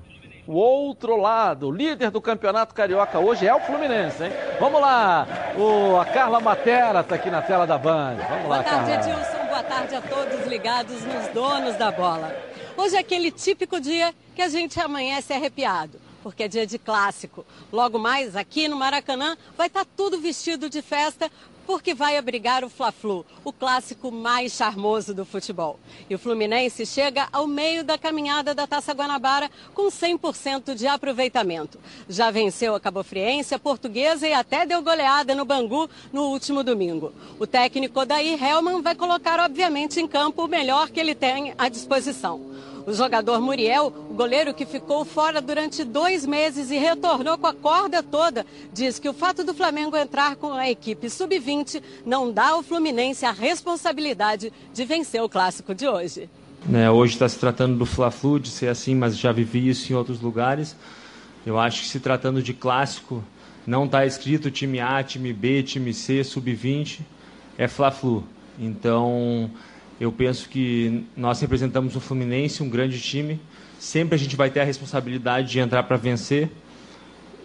O 0.51 0.55
outro 0.55 1.15
lado, 1.15 1.69
o 1.69 1.71
líder 1.71 2.11
do 2.11 2.21
campeonato 2.21 2.75
carioca 2.75 3.21
hoje 3.21 3.47
é 3.47 3.55
o 3.55 3.61
Fluminense, 3.61 4.25
hein? 4.25 4.33
Vamos 4.59 4.81
lá, 4.81 5.25
o, 5.57 5.97
a 5.97 6.05
Carla 6.05 6.41
Matera 6.41 7.03
está 7.03 7.15
aqui 7.15 7.31
na 7.31 7.41
tela 7.41 7.69
da 7.69 7.79
Band. 7.79 8.17
Vamos 8.29 8.49
lá, 8.49 8.61
Boa 8.61 8.65
tarde, 8.65 8.91
Carla. 8.91 9.13
Edilson. 9.13 9.47
Boa 9.47 9.63
tarde 9.63 9.95
a 9.95 10.01
todos 10.01 10.47
ligados 10.49 11.05
nos 11.05 11.29
donos 11.29 11.77
da 11.77 11.93
bola. 11.93 12.35
Hoje 12.77 12.97
é 12.97 12.99
aquele 12.99 13.31
típico 13.31 13.81
dia 13.81 14.13
que 14.35 14.43
a 14.43 14.49
gente 14.49 14.81
amanhece 14.81 15.33
arrepiado, 15.33 16.01
porque 16.21 16.43
é 16.43 16.49
dia 16.49 16.67
de 16.67 16.81
clássico. 16.81 17.47
Logo 17.73 17.97
mais, 17.97 18.35
aqui 18.35 18.67
no 18.67 18.75
Maracanã, 18.75 19.37
vai 19.57 19.69
estar 19.69 19.87
tudo 19.97 20.21
vestido 20.21 20.69
de 20.69 20.83
festa, 20.83 21.31
porque 21.71 21.95
vai 21.95 22.17
abrigar 22.17 22.65
o 22.65 22.69
Fla-Flu, 22.69 23.25
o 23.45 23.53
clássico 23.53 24.11
mais 24.11 24.51
charmoso 24.55 25.15
do 25.15 25.25
futebol. 25.25 25.79
E 26.11 26.15
o 26.17 26.19
Fluminense 26.19 26.85
chega 26.85 27.29
ao 27.33 27.47
meio 27.47 27.85
da 27.85 27.97
caminhada 27.97 28.53
da 28.53 28.67
Taça 28.67 28.93
Guanabara 28.93 29.49
com 29.73 29.87
100% 29.87 30.75
de 30.75 30.89
aproveitamento. 30.89 31.79
Já 32.09 32.29
venceu 32.33 32.75
a 32.75 32.81
Cabofriense, 32.81 33.55
a 33.55 33.59
Portuguesa 33.61 34.27
e 34.27 34.33
até 34.33 34.67
deu 34.67 34.83
goleada 34.83 35.33
no 35.33 35.45
Bangu 35.45 35.89
no 36.13 36.23
último 36.23 36.65
domingo. 36.65 37.13
O 37.39 37.47
técnico 37.47 38.01
Odair 38.01 38.43
Helman 38.43 38.83
vai 38.83 38.97
colocar, 38.97 39.39
obviamente, 39.39 40.01
em 40.01 40.09
campo 40.09 40.45
o 40.45 40.49
melhor 40.49 40.91
que 40.91 40.99
ele 40.99 41.15
tem 41.15 41.55
à 41.57 41.69
disposição. 41.69 42.51
O 42.91 42.93
jogador 42.93 43.41
Muriel, 43.41 43.87
o 44.11 44.15
goleiro 44.15 44.53
que 44.53 44.67
ficou 44.67 45.05
fora 45.05 45.41
durante 45.41 45.85
dois 45.85 46.27
meses 46.27 46.73
e 46.73 46.77
retornou 46.77 47.39
com 47.39 47.47
a 47.47 47.55
corda 47.55 48.03
toda, 48.03 48.45
diz 48.73 48.99
que 48.99 49.09
o 49.09 49.13
fato 49.13 49.45
do 49.45 49.55
Flamengo 49.55 49.97
entrar 49.97 50.35
com 50.35 50.55
a 50.55 50.69
equipe 50.69 51.09
sub-20 51.09 51.81
não 52.05 52.33
dá 52.33 52.49
ao 52.49 52.65
Fluminense 52.65 53.25
a 53.25 53.31
responsabilidade 53.31 54.53
de 54.75 54.85
vencer 54.85 55.23
o 55.23 55.29
clássico 55.29 55.73
de 55.73 55.87
hoje. 55.87 56.29
né, 56.67 56.91
hoje 56.91 57.13
está 57.13 57.29
se 57.29 57.39
tratando 57.39 57.79
do 57.79 57.87
Fla-Flu, 57.87 58.41
de 58.41 58.49
ser 58.49 58.67
assim, 58.67 58.97
mas 58.97 59.17
já 59.17 59.31
vivi 59.31 59.69
isso 59.69 59.93
em 59.93 59.95
outros 59.95 60.21
lugares. 60.21 60.75
Eu 61.47 61.61
acho 61.61 61.83
que 61.83 61.89
se 61.89 62.01
tratando 62.01 62.43
de 62.43 62.53
clássico, 62.53 63.23
não 63.65 63.85
está 63.85 64.05
escrito 64.05 64.51
time 64.51 64.81
A, 64.81 65.01
time 65.05 65.33
B, 65.33 65.63
time 65.63 65.95
C, 65.95 66.25
sub-20, 66.25 67.03
é 67.57 67.69
Fla-Flu. 67.69 68.25
Então, 68.59 69.49
eu 70.01 70.11
penso 70.11 70.49
que 70.49 71.05
nós 71.15 71.39
representamos 71.41 71.95
o 71.95 72.01
Fluminense, 72.01 72.63
um 72.63 72.71
grande 72.71 72.99
time. 72.99 73.39
Sempre 73.79 74.15
a 74.15 74.19
gente 74.19 74.35
vai 74.35 74.51
ter 74.51 74.61
a 74.61 74.65
responsabilidade 74.65 75.51
de 75.51 75.59
entrar 75.59 75.83
para 75.83 75.99
vencer. 75.99 76.51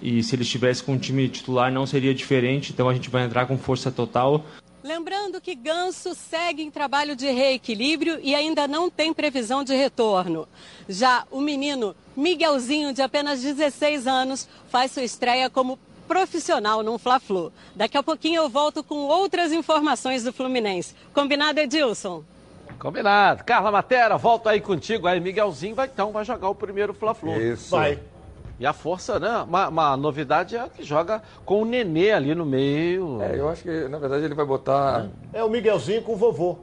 E 0.01 0.23
se 0.23 0.35
ele 0.35 0.43
estivesse 0.43 0.81
com 0.81 0.93
um 0.93 0.97
time 0.97 1.27
titular, 1.27 1.69
não 1.69 1.85
seria 1.85 2.13
diferente. 2.13 2.71
Então, 2.71 2.87
a 2.87 2.93
gente 2.93 3.09
vai 3.09 3.25
entrar 3.25 3.45
com 3.45 3.57
força 3.57 3.91
total. 3.91 4.45
Lembrando 4.81 5.41
que 5.41 5.53
Ganso 5.53 6.15
segue 6.15 6.61
em 6.61 6.71
trabalho 6.71 7.13
de 7.13 7.29
reequilíbrio 7.29 8.19
e 8.21 8.33
ainda 8.33 8.67
não 8.67 8.89
tem 8.89 9.13
previsão 9.13 9.61
de 9.61 9.75
retorno. 9.75 10.47
Já 10.87 11.25
o 11.31 11.41
menino 11.41 11.93
Miguelzinho, 12.15 12.93
de 12.93 13.01
apenas 13.01 13.41
16 13.41 14.07
anos, 14.07 14.47
faz 14.69 14.91
sua 14.91 15.03
estreia 15.03 15.49
como 15.49 15.77
profissional 16.07 16.83
num 16.83 16.97
Fla-Flu. 16.97 17.51
Daqui 17.75 17.97
a 17.97 18.03
pouquinho 18.03 18.43
eu 18.43 18.47
volto 18.47 18.83
com 18.83 18.95
outras 18.95 19.51
informações 19.51 20.23
do 20.23 20.31
Fluminense. 20.31 20.93
Combinado, 21.13 21.59
Edilson? 21.59 22.23
Combinado. 22.79 23.43
Carla 23.43 23.71
Matera, 23.71 24.17
volto 24.17 24.47
aí 24.47 24.61
contigo. 24.61 25.07
Aí 25.07 25.19
Miguelzinho 25.19 25.75
vai, 25.75 25.87
então 25.87 26.11
vai 26.11 26.25
jogar 26.25 26.49
o 26.49 26.55
primeiro 26.55 26.93
Fla-Flu. 26.93 27.39
Isso. 27.39 27.71
Vai. 27.71 27.99
E 28.59 28.65
a 28.65 28.71
força, 28.71 29.19
né? 29.19 29.39
Uma, 29.39 29.67
uma 29.67 29.97
novidade 29.97 30.55
é 30.55 30.69
que 30.69 30.83
joga 30.83 31.21
com 31.43 31.61
o 31.61 31.65
Nenê 31.65 32.11
ali 32.11 32.33
no 32.33 32.45
meio. 32.45 33.21
É, 33.21 33.37
eu 33.37 33.49
acho 33.49 33.63
que, 33.63 33.87
na 33.89 33.97
verdade, 33.97 34.23
ele 34.23 34.33
vai 34.33 34.45
botar. 34.45 35.07
É 35.33 35.43
o 35.43 35.49
Miguelzinho 35.49 36.01
com 36.01 36.13
o 36.13 36.15
vovô. 36.15 36.59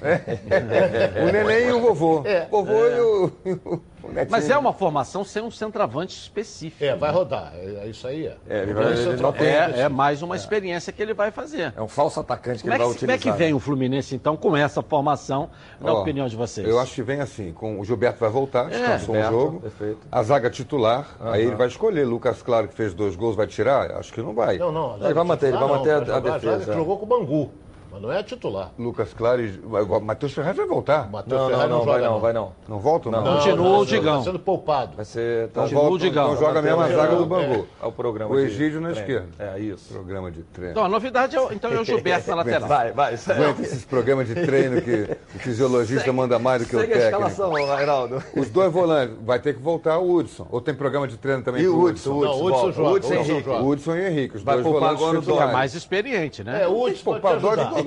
O 0.00 1.32
neném 1.32 1.68
e 1.68 1.72
o 1.72 1.80
vovô. 1.80 2.22
É. 2.24 2.46
O 2.50 2.62
vovô 2.62 2.86
e 2.86 3.00
o, 3.00 3.32
o 4.04 4.08
netinho. 4.12 4.26
Mas 4.30 4.50
é 4.50 4.56
uma 4.56 4.72
formação 4.72 5.24
sem 5.24 5.42
um 5.42 5.50
centroavante 5.50 6.14
específico. 6.16 6.84
É, 6.84 6.94
vai 6.94 7.10
rodar. 7.10 7.52
É, 7.54 7.84
é 7.84 7.86
isso 7.88 8.06
aí, 8.06 8.26
é. 8.26 8.36
É, 8.48 8.62
ele 8.62 8.74
Vai 8.74 8.92
ele. 8.92 9.46
É, 9.46 9.80
é 9.82 9.88
mais 9.88 10.22
uma 10.22 10.36
experiência 10.36 10.92
que 10.92 11.02
ele 11.02 11.14
vai 11.14 11.30
fazer. 11.30 11.72
É 11.76 11.82
um 11.82 11.88
falso 11.88 12.20
atacante 12.20 12.58
que 12.58 12.62
Como 12.68 12.72
é 12.74 12.76
ele 12.76 12.84
vai 12.84 12.92
que, 12.94 13.00
como 13.00 13.10
é 13.10 13.14
utilizar. 13.14 13.32
que 13.34 13.38
vem 13.38 13.54
o 13.54 13.58
Fluminense, 13.58 14.14
então, 14.14 14.36
com 14.36 14.56
essa 14.56 14.82
formação, 14.82 15.48
na 15.80 15.92
Ó, 15.92 16.02
opinião 16.02 16.26
de 16.28 16.36
vocês? 16.36 16.66
Eu 16.66 16.78
acho 16.78 16.94
que 16.94 17.02
vem 17.02 17.20
assim, 17.20 17.52
com 17.52 17.80
o 17.80 17.84
Gilberto 17.84 18.20
vai 18.20 18.30
voltar, 18.30 18.68
descansou 18.68 19.16
um 19.16 19.22
jogo. 19.22 19.60
perfeito. 19.60 19.98
A 20.12 20.22
zaga 20.22 20.50
titular, 20.50 21.16
aí 21.20 21.42
ele 21.44 21.56
vai 21.56 21.68
escolher. 21.68 22.04
Lucas 22.04 22.42
Claro, 22.42 22.68
que 22.68 22.74
fez 22.74 22.94
dois 22.94 23.16
gols, 23.16 23.34
vai 23.34 23.46
tirar? 23.46 23.90
Acho 23.92 24.12
que 24.12 24.22
não 24.22 24.34
vai. 24.34 24.58
Não, 24.58 24.70
não. 24.70 24.96
Ele 25.02 25.14
vai 25.14 25.24
manter, 25.24 25.46
ele 25.48 25.56
vai 25.56 25.66
não, 25.68 25.76
manter 25.76 25.90
a- 25.94 26.20
defesa. 26.20 26.72
jogou 26.74 26.98
com 26.98 27.04
o 27.04 27.08
Bangu, 27.08 27.50
mas 27.96 28.02
não 28.02 28.12
é 28.12 28.22
titular. 28.22 28.70
Lucas 28.78 29.12
Claro 29.14 29.42
e. 29.44 29.60
o 29.64 30.00
Matheus 30.00 30.32
Ferraz 30.32 30.56
vai 30.56 30.66
voltar. 30.66 31.10
Matheus 31.10 31.40
Não, 31.40 31.48
não, 31.48 31.54
Ferraz 31.54 31.70
não, 31.70 31.78
vai 31.84 31.94
joga, 31.94 32.10
não, 32.10 32.20
vai 32.20 32.32
não. 32.32 32.52
Não 32.68 32.78
volta? 32.78 33.10
Não. 33.10 33.22
Não. 33.24 33.34
Continua 33.36 33.56
não, 33.70 33.78
o 33.78 33.86
Digão. 33.86 34.18
Tá 34.18 34.24
sendo 34.24 34.38
poupado. 34.38 34.96
Vai 34.96 35.04
ser. 35.04 35.48
Tá, 35.48 35.62
Continua 35.62 35.90
o 35.90 35.98
Digão. 35.98 36.32
então 36.32 36.46
joga 36.46 36.58
a 36.58 36.62
mesma 36.62 36.88
zaga 36.88 37.16
do 37.16 37.26
Bangu. 37.26 37.66
É, 37.80 37.84
é 37.84 37.88
o 37.88 37.92
programa. 37.92 38.34
O 38.34 38.38
Egídio 38.38 38.80
na 38.80 38.92
esquerda. 38.92 39.28
É, 39.38 39.58
isso. 39.58 39.92
Programa 39.92 40.30
de 40.30 40.42
treino. 40.42 40.72
Então, 40.72 40.84
a 40.84 40.88
novidade 40.88 41.34
é, 41.36 41.40
o- 41.40 41.52
então, 41.52 41.72
é 41.72 41.80
o 41.80 41.84
Gilberto 41.86 42.28
na 42.30 42.36
lateral. 42.36 42.68
Vai, 42.68 42.92
vai. 42.92 43.14
Aguenta 43.14 43.62
esses 43.62 43.84
programas 43.84 44.26
de 44.28 44.34
treino 44.34 44.80
que 44.82 45.16
o 45.34 45.38
fisiologista 45.38 46.12
manda 46.12 46.38
mais 46.38 46.62
do 46.62 46.68
que 46.68 46.76
o 46.76 46.80
Segue 46.80 46.92
a 46.92 46.96
técnico. 46.96 47.26
escalação, 47.28 47.52
Reinaldo. 47.76 48.22
Os 48.36 48.50
dois 48.50 48.72
volantes, 48.72 49.16
vai 49.24 49.38
ter 49.38 49.54
que 49.54 49.62
voltar 49.62 49.98
o 49.98 50.14
Hudson. 50.14 50.46
Ou 50.50 50.60
tem 50.60 50.74
programa 50.74 51.06
de 51.08 51.16
treino 51.16 51.42
também 51.42 51.62
E 51.62 51.68
o 51.68 51.80
Hudson? 51.80 52.10
Não, 52.20 52.30
o 52.40 52.46
Hudson 52.46 52.72
joga, 52.72 52.88
O 52.88 52.92
Hudson 52.92 53.14
Hudson 53.14 53.32
Henrique. 53.32 53.48
Hudson 53.50 53.94
e 53.96 54.00
o 54.00 54.06
Henrique, 54.06 54.36
os 54.36 54.42
Vai 54.42 54.54
dois 54.56 54.66
poupar 54.66 54.94
volantes 54.94 55.28
agora 55.28 55.46
o 55.46 55.50
É 55.50 55.52
mais 55.52 55.74
experiente, 55.74 56.44
né? 56.44 56.62
É, 56.64 56.68
o 56.68 56.82
Hudson 56.82 57.18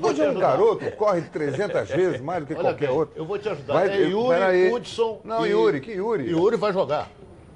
Hoje 0.02 0.22
é 0.22 0.30
um 0.30 0.40
Garoto 0.40 0.92
corre 0.92 1.22
300 1.22 1.90
vezes 1.90 2.22
mais 2.22 2.42
do 2.42 2.48
que 2.48 2.54
Olha 2.54 2.64
qualquer 2.64 2.90
outro. 2.90 3.14
Eu 3.18 3.26
vou 3.26 3.38
te 3.38 3.50
ajudar. 3.50 3.74
Vai, 3.74 3.90
é 3.90 4.08
Yuri, 4.08 4.74
Hudson. 4.74 5.22
Não, 5.24 5.46
e... 5.46 5.50
Yuri, 5.50 5.82
que 5.82 5.92
Yuri? 5.92 6.30
Yuri 6.30 6.58
vai 6.58 6.74
jogar. 6.74 7.10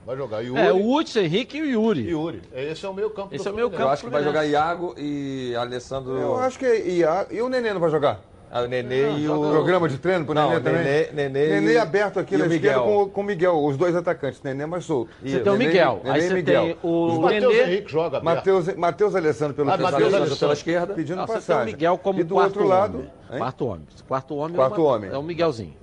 Vai 0.05 0.17
jogar 0.17 0.43
é, 0.43 0.47
Yuri. 0.47 0.59
É, 0.59 0.73
o 0.73 0.93
Hudson, 0.93 1.19
Henrique 1.19 1.57
e 1.57 1.61
o 1.61 1.65
Yuri. 1.65 2.09
Yuri. 2.09 2.41
Esse 2.53 2.85
é 2.85 2.89
o 2.89 2.93
meu 2.93 3.09
campo. 3.09 3.33
Esse 3.33 3.47
é 3.47 3.51
o 3.51 3.55
meu 3.55 3.69
campo. 3.69 3.83
Eu 3.83 3.89
acho 3.89 4.03
que 4.03 4.09
vai 4.09 4.23
jogar 4.23 4.45
Iago 4.45 4.93
e 4.97 5.55
Alessandro. 5.55 6.17
Eu 6.17 6.35
acho 6.37 6.59
que 6.59 6.65
é 6.65 6.87
Iago. 6.87 7.33
E 7.33 7.41
o 7.41 7.47
Nenê 7.47 7.73
não 7.73 7.79
vai 7.79 7.89
jogar? 7.89 8.21
Ah, 8.55 8.61
o 8.61 8.67
Nenê 8.67 9.05
ah, 9.05 9.09
e 9.17 9.27
o. 9.27 9.49
Programa 9.49 9.89
de 9.89 9.97
treino 9.97 10.25
pro 10.25 10.35
Não, 10.35 10.49
Nenê 10.49 10.61
também? 10.61 10.83
Nenê, 10.83 11.09
Nenê, 11.11 11.49
Nenê 11.59 11.71
e... 11.71 11.75
É 11.75 11.79
aberto 11.79 12.19
aqui 12.19 12.35
e 12.35 12.37
na 12.37 12.45
esquerda 12.45 12.81
com, 12.81 13.21
o 13.21 13.23
Miguel, 13.23 13.65
os 13.65 13.75
dois 13.75 13.95
atacantes, 13.95 14.43
Nenê 14.43 14.67
mais 14.67 14.85
solto. 14.85 15.09
Você 15.25 15.39
tem 15.39 15.51
o 15.51 15.57
Miguel, 15.57 16.01
Nenê, 16.03 16.15
aí 16.15 16.21
Nenê 16.21 16.27
você 16.27 16.35
Miguel. 16.35 16.63
tem 16.65 16.77
o 16.83 17.19
Matheus 17.19 17.55
Henrique 17.55 17.91
joga 17.91 18.21
Matheus, 18.21 18.75
Matheus 18.75 19.15
Alessandro 19.15 19.55
pelo 19.55 19.71
ah, 19.71 19.77
Matheus 19.77 20.13
Alessandro 20.13 20.37
pela 20.37 20.51
tá 20.51 20.53
esquerda. 20.53 20.93
Pedindo 20.93 21.15
Não, 21.17 21.25
passagem. 21.25 21.41
Você 21.41 21.53
tem 21.53 21.61
o 21.63 21.65
Miguel 21.65 21.97
como 21.97 22.19
e 22.19 22.23
do 22.23 22.35
quarto 22.35 22.59
outro 22.59 22.67
lado, 22.67 22.97
homem. 22.99 23.39
Quarto 23.39 23.65
homem. 23.65 23.85
Quarto 24.07 24.35
homem, 24.35 24.53
é 24.53 24.55
quarto 24.55 24.75
é, 24.75 24.83
uma... 24.83 24.95
homem. 24.95 25.09
é 25.09 25.17
o 25.17 25.23
Miguelzinho. 25.23 25.73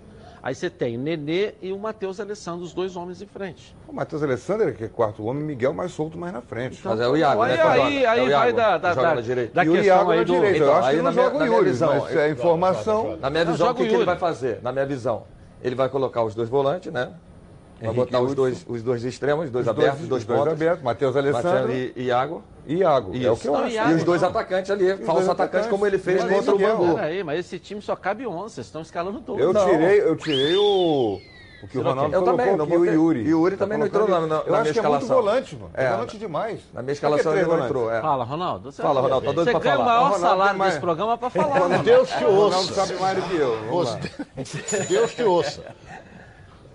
Aí 0.42 0.55
você 0.55 0.70
tem 0.70 0.96
Nenê 0.96 1.53
e 1.61 1.70
o 1.70 1.79
Matheus 1.79 2.18
Alessandro, 2.18 2.64
os 2.64 2.72
dois 2.72 2.96
homens 2.96 3.20
em 3.20 3.26
frente. 3.26 3.76
O 3.87 3.92
Matheus 3.92 4.22
Alessandro 4.22 4.72
que 4.72 4.85
é 4.85 4.88
quarto 4.88 5.24
homem, 5.24 5.42
Miguel 5.42 5.74
mais 5.74 5.92
solto 5.92 6.16
mais 6.16 6.33
na 6.33 6.40
frente. 6.40 6.79
Então, 6.81 6.92
mas 6.92 7.00
é 7.00 7.09
o 7.09 7.16
Iago, 7.16 7.44
né, 7.44 7.57
é 7.57 7.62
aí, 7.62 7.79
né? 7.79 7.85
Aí, 7.85 8.07
aí 8.07 8.33
é 8.33 8.37
vai 8.37 8.53
da, 8.53 8.79
da, 8.79 8.94
da, 8.94 9.14
da 9.14 9.20
direita. 9.20 9.64
E 9.64 9.68
o 9.68 9.76
Iago 9.76 10.14
na 10.14 10.22
do... 10.22 10.33
direita. 10.33 10.57
Então, 10.57 10.68
eu 10.68 10.74
acho 10.76 10.90
que 10.90 11.03
não 11.03 11.12
joga 11.12 11.37
o 11.37 11.44
Yuri, 11.44 11.70
visão, 11.70 12.00
mas 12.00 12.16
é, 12.16 12.29
é 12.29 12.31
informação... 12.31 13.18
Na 13.18 13.29
minha 13.29 13.44
visão, 13.44 13.70
o 13.70 13.74
que, 13.74 13.87
que 13.87 13.94
ele 13.94 14.05
vai 14.05 14.18
fazer? 14.18 14.61
Na 14.62 14.72
minha 14.72 14.87
visão, 14.87 15.24
ele 15.62 15.74
vai 15.74 15.88
colocar 15.90 16.24
os 16.24 16.35
dois 16.35 16.48
volantes, 16.48 16.90
né? 16.90 17.12
Vai 17.81 17.95
botar 17.95 18.21
os 18.21 18.35
dois, 18.35 18.64
os 18.69 18.83
dois 18.83 19.05
extremos, 19.05 19.47
os 19.47 19.51
dois 19.51 19.66
os 19.66 19.71
abertos, 19.71 20.07
dois, 20.07 20.23
os 20.23 20.27
dois, 20.27 20.40
dois 20.40 20.53
abertos. 20.53 20.85
Matheus 20.85 21.16
Alessandro. 21.16 21.73
e 21.73 21.93
Iago. 21.97 22.43
Iago, 22.66 23.14
Isso. 23.14 23.27
é 23.27 23.31
o 23.31 23.37
que 23.37 23.49
eu 23.49 23.53
não, 23.53 23.61
acho. 23.61 23.75
Iago, 23.75 23.90
e 23.90 23.95
os 23.95 24.05
dois 24.05 24.23
não. 24.23 24.29
atacantes 24.29 24.71
ali, 24.71 24.97
falso 24.99 25.31
atacante, 25.31 25.69
como 25.69 25.87
ele 25.87 25.99
fez 25.99 26.23
é 26.23 26.29
contra 26.29 26.55
o 26.55 26.61
é. 26.61 26.66
Bangu. 26.66 26.95
Peraí, 26.95 27.25
mas 27.25 27.40
esse 27.40 27.59
time 27.59 27.81
só 27.81 27.97
cabe 27.97 28.27
11, 28.27 28.55
vocês 28.55 28.66
estão 28.66 28.83
escalando 28.83 29.21
todo. 29.21 29.40
Eu 29.40 29.55
tirei, 29.55 30.01
eu 30.01 30.16
tirei 30.16 30.57
o... 30.57 31.19
O 31.62 31.69
que 31.69 31.77
o 31.77 31.83
Ronaldo 31.83 32.14
eu 32.14 32.23
colocou, 32.23 32.38
também, 32.38 32.57
não 32.57 32.66
botei, 32.66 32.79
o 32.79 32.95
Yuri. 32.95 33.21
E 33.21 33.35
o 33.35 33.40
Yuri 33.40 33.57
tá 33.57 33.64
também 33.64 33.77
não 33.77 33.87
entrou 33.87 34.09
na, 34.09 34.21
na, 34.21 34.37
eu 34.37 34.53
na 34.53 34.61
minha 34.61 34.71
escalação. 34.71 34.73
Eu 34.73 34.73
acho 34.73 34.73
que 34.73 34.79
é 34.81 34.88
muito 34.88 35.07
volante, 35.07 35.57
mano. 35.57 35.71
É, 35.75 35.90
volante 35.90 36.19
demais. 36.19 36.61
Na 36.73 36.81
minha 36.83 36.93
escalação 36.93 37.37
ele 37.37 37.47
não 37.47 37.64
entrou. 37.64 37.93
É. 37.93 38.01
Fala, 38.01 38.25
Ronaldo. 38.25 38.73
Você 38.73 38.81
Fala, 38.81 39.01
Ronaldo. 39.03 39.27
Tá 39.27 39.33
doido 39.33 39.51
pra 39.51 39.61
falar. 39.61 39.62
Você 39.62 39.69
ganha 39.69 39.79
o 39.79 39.85
maior 39.85 40.19
salário 40.19 40.61
desse 40.61 40.81
programa 40.81 41.19
pra 41.19 41.29
falar. 41.31 41.83
Deus 41.83 42.09
te 42.09 42.25
ouça. 42.25 42.57
Ronaldo 42.57 42.75
sabe 42.75 42.95
mais 42.95 43.16
do 43.16 43.23
que 43.29 43.37
eu. 43.37 44.87
Deus 44.88 45.14
te 45.14 45.23
ouça. 45.23 45.64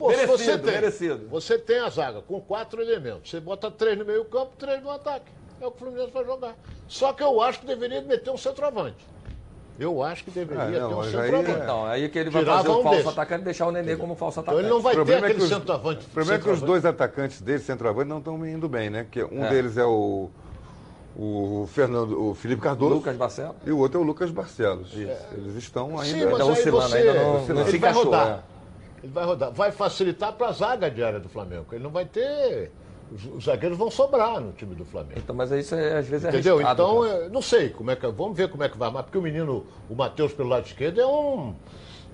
Merecido, 0.08 0.38
você 0.38 0.58
tem, 0.58 0.74
merecido. 0.74 1.28
Você 1.30 1.58
tem 1.58 1.80
a 1.80 1.90
zaga 1.90 2.22
com 2.22 2.40
quatro 2.42 2.82
elementos. 2.82 3.30
Você 3.30 3.40
bota 3.40 3.70
três 3.72 3.98
no 3.98 4.06
meio-campo, 4.06 4.54
três 4.58 4.82
no 4.82 4.92
ataque. 4.92 5.32
É 5.62 5.66
o 5.66 5.72
que 5.72 5.78
o 5.78 5.80
Fluminense 5.80 6.12
vai 6.12 6.26
jogar. 6.26 6.56
Só 6.88 7.14
que 7.14 7.24
eu 7.24 7.42
acho 7.42 7.60
que 7.60 7.66
deveria 7.66 8.02
meter 8.02 8.30
um 8.30 8.38
centroavante. 8.38 9.06
Eu 9.78 10.02
acho 10.02 10.24
que 10.24 10.32
deveria 10.32 10.78
é, 10.78 10.80
não, 10.80 10.90
ter 10.90 10.96
um 10.96 11.04
centroavante. 11.04 11.52
Aí, 11.52 11.58
é- 11.58 11.64
então, 11.64 11.86
aí 11.86 12.04
é 12.04 12.10
que 12.10 12.20
ele 12.20 12.30
vai 12.30 12.44
Tirava 12.44 12.60
fazer 12.60 12.70
o 12.70 12.80
um 12.80 12.84
falso 12.84 12.98
desse. 12.98 13.10
atacante 13.10 13.42
e 13.42 13.46
deixar 13.46 13.68
o 13.68 13.72
Nenê 13.72 13.96
como 13.96 14.16
falso 14.16 14.40
atacante. 14.40 14.66
Então 14.66 14.70
ele 14.70 14.76
não 14.76 14.82
vai 14.82 15.06
ter 15.06 15.24
aquele 15.24 15.44
os, 15.44 15.50
centroavante. 15.50 16.06
O 16.06 16.10
problema 16.10 16.40
é 16.40 16.44
que 16.44 16.50
os 16.50 16.62
dois 16.62 16.86
atacantes 16.86 17.42
dele, 17.42 17.60
centroavante, 17.60 18.08
não 18.08 18.20
estão 18.20 18.46
indo 18.46 18.70
bem, 18.70 18.90
né? 18.90 19.04
Porque 19.04 19.24
um 19.24 19.44
é. 19.44 19.50
deles 19.50 19.78
é 19.78 19.84
o, 19.84 20.30
o, 21.18 21.68
Fernando, 21.74 22.30
o 22.30 22.34
Felipe 22.34 22.62
Cardoso. 22.62 22.96
Lucas 22.96 23.18
Barcelos. 23.18 23.56
E 23.66 23.72
o 23.72 23.78
outro 23.78 24.00
é 24.00 24.04
o 24.04 24.06
Lucas 24.06 24.32
Barcelos. 24.32 24.94
Isso. 24.94 25.26
Eles 25.34 25.56
estão 25.56 26.00
ainda... 26.00 26.06
Sim, 26.06 26.26
mas 26.26 26.34
então, 26.36 26.48
ainda 26.48 26.58
aí 26.58 26.64
semana, 26.64 26.88
você, 26.88 26.98
ainda 26.98 27.14
não, 27.14 27.48
não 27.48 27.68
se 27.68 27.78
encaixou. 27.78 28.04
Rodar. 28.06 28.44
Ele 29.06 29.14
vai 29.14 29.24
rodar. 29.24 29.52
Vai 29.52 29.72
facilitar 29.72 30.34
para 30.34 30.48
a 30.48 30.52
zaga 30.52 30.90
diária 30.90 31.20
do 31.20 31.30
Flamengo. 31.30 31.68
Ele 31.72 31.84
não 31.84 31.92
vai 31.92 32.06
ter. 32.06 32.72
Os 33.36 33.46
zagueiros 33.46 33.78
vão 33.78 33.92
sobrar 33.92 34.42
no 34.42 34.52
time 34.52 34.74
do 34.74 34.84
Flamengo. 34.84 35.20
Então, 35.20 35.36
mas 35.36 35.52
isso 35.52 35.76
é, 35.76 36.00
às 36.00 36.08
vezes 36.08 36.28
Entendeu? 36.28 36.60
é 36.60 36.64
Entendeu? 36.64 36.72
Então, 36.72 37.06
é, 37.06 37.30
não 37.30 37.42
sei 37.42 37.70
como 37.70 37.92
é 37.92 37.96
que. 37.96 38.08
Vamos 38.08 38.36
ver 38.36 38.50
como 38.50 38.64
é 38.64 38.70
que 38.70 38.76
vai 38.76 38.88
armar, 38.88 39.04
porque 39.04 39.18
o 39.18 39.22
menino, 39.22 39.64
o 39.88 39.94
Matheus 39.94 40.34
pelo 40.34 40.50
lado 40.50 40.66
esquerdo, 40.66 41.00
é 41.00 41.06
um. 41.06 41.54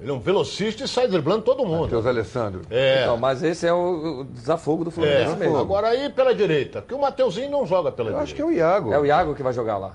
Ele 0.01 0.09
é 0.09 0.13
um 0.13 0.19
velocista 0.19 0.83
e 0.83 0.87
sai 0.87 1.07
driblando 1.07 1.43
todo 1.43 1.65
mundo. 1.65 1.83
Matheus 1.83 2.05
Alessandro. 2.05 2.61
É. 2.69 3.03
Então, 3.03 3.15
mas 3.15 3.41
esse 3.41 3.65
é 3.65 3.71
o, 3.71 4.25
desafogo 4.25 4.83
do 4.83 4.91
Flamengo 4.91 5.29
é. 5.29 5.33
é 5.33 5.35
mesmo. 5.35 5.57
Agora 5.57 5.87
aí 5.87 6.09
pela 6.09 6.35
direita, 6.35 6.81
porque 6.81 6.93
o 6.93 6.99
Mateuzinho 6.99 7.49
não 7.49 7.65
joga 7.65 7.91
pela 7.91 8.09
Eu 8.09 8.13
direita. 8.15 8.23
Acho 8.23 8.35
que 8.35 8.41
é 8.41 8.45
o 8.45 8.51
Iago. 8.51 8.91
É 8.91 8.99
o 8.99 9.05
Iago 9.05 9.33
que 9.33 9.43
vai 9.43 9.53
jogar 9.53 9.77
lá. 9.77 9.93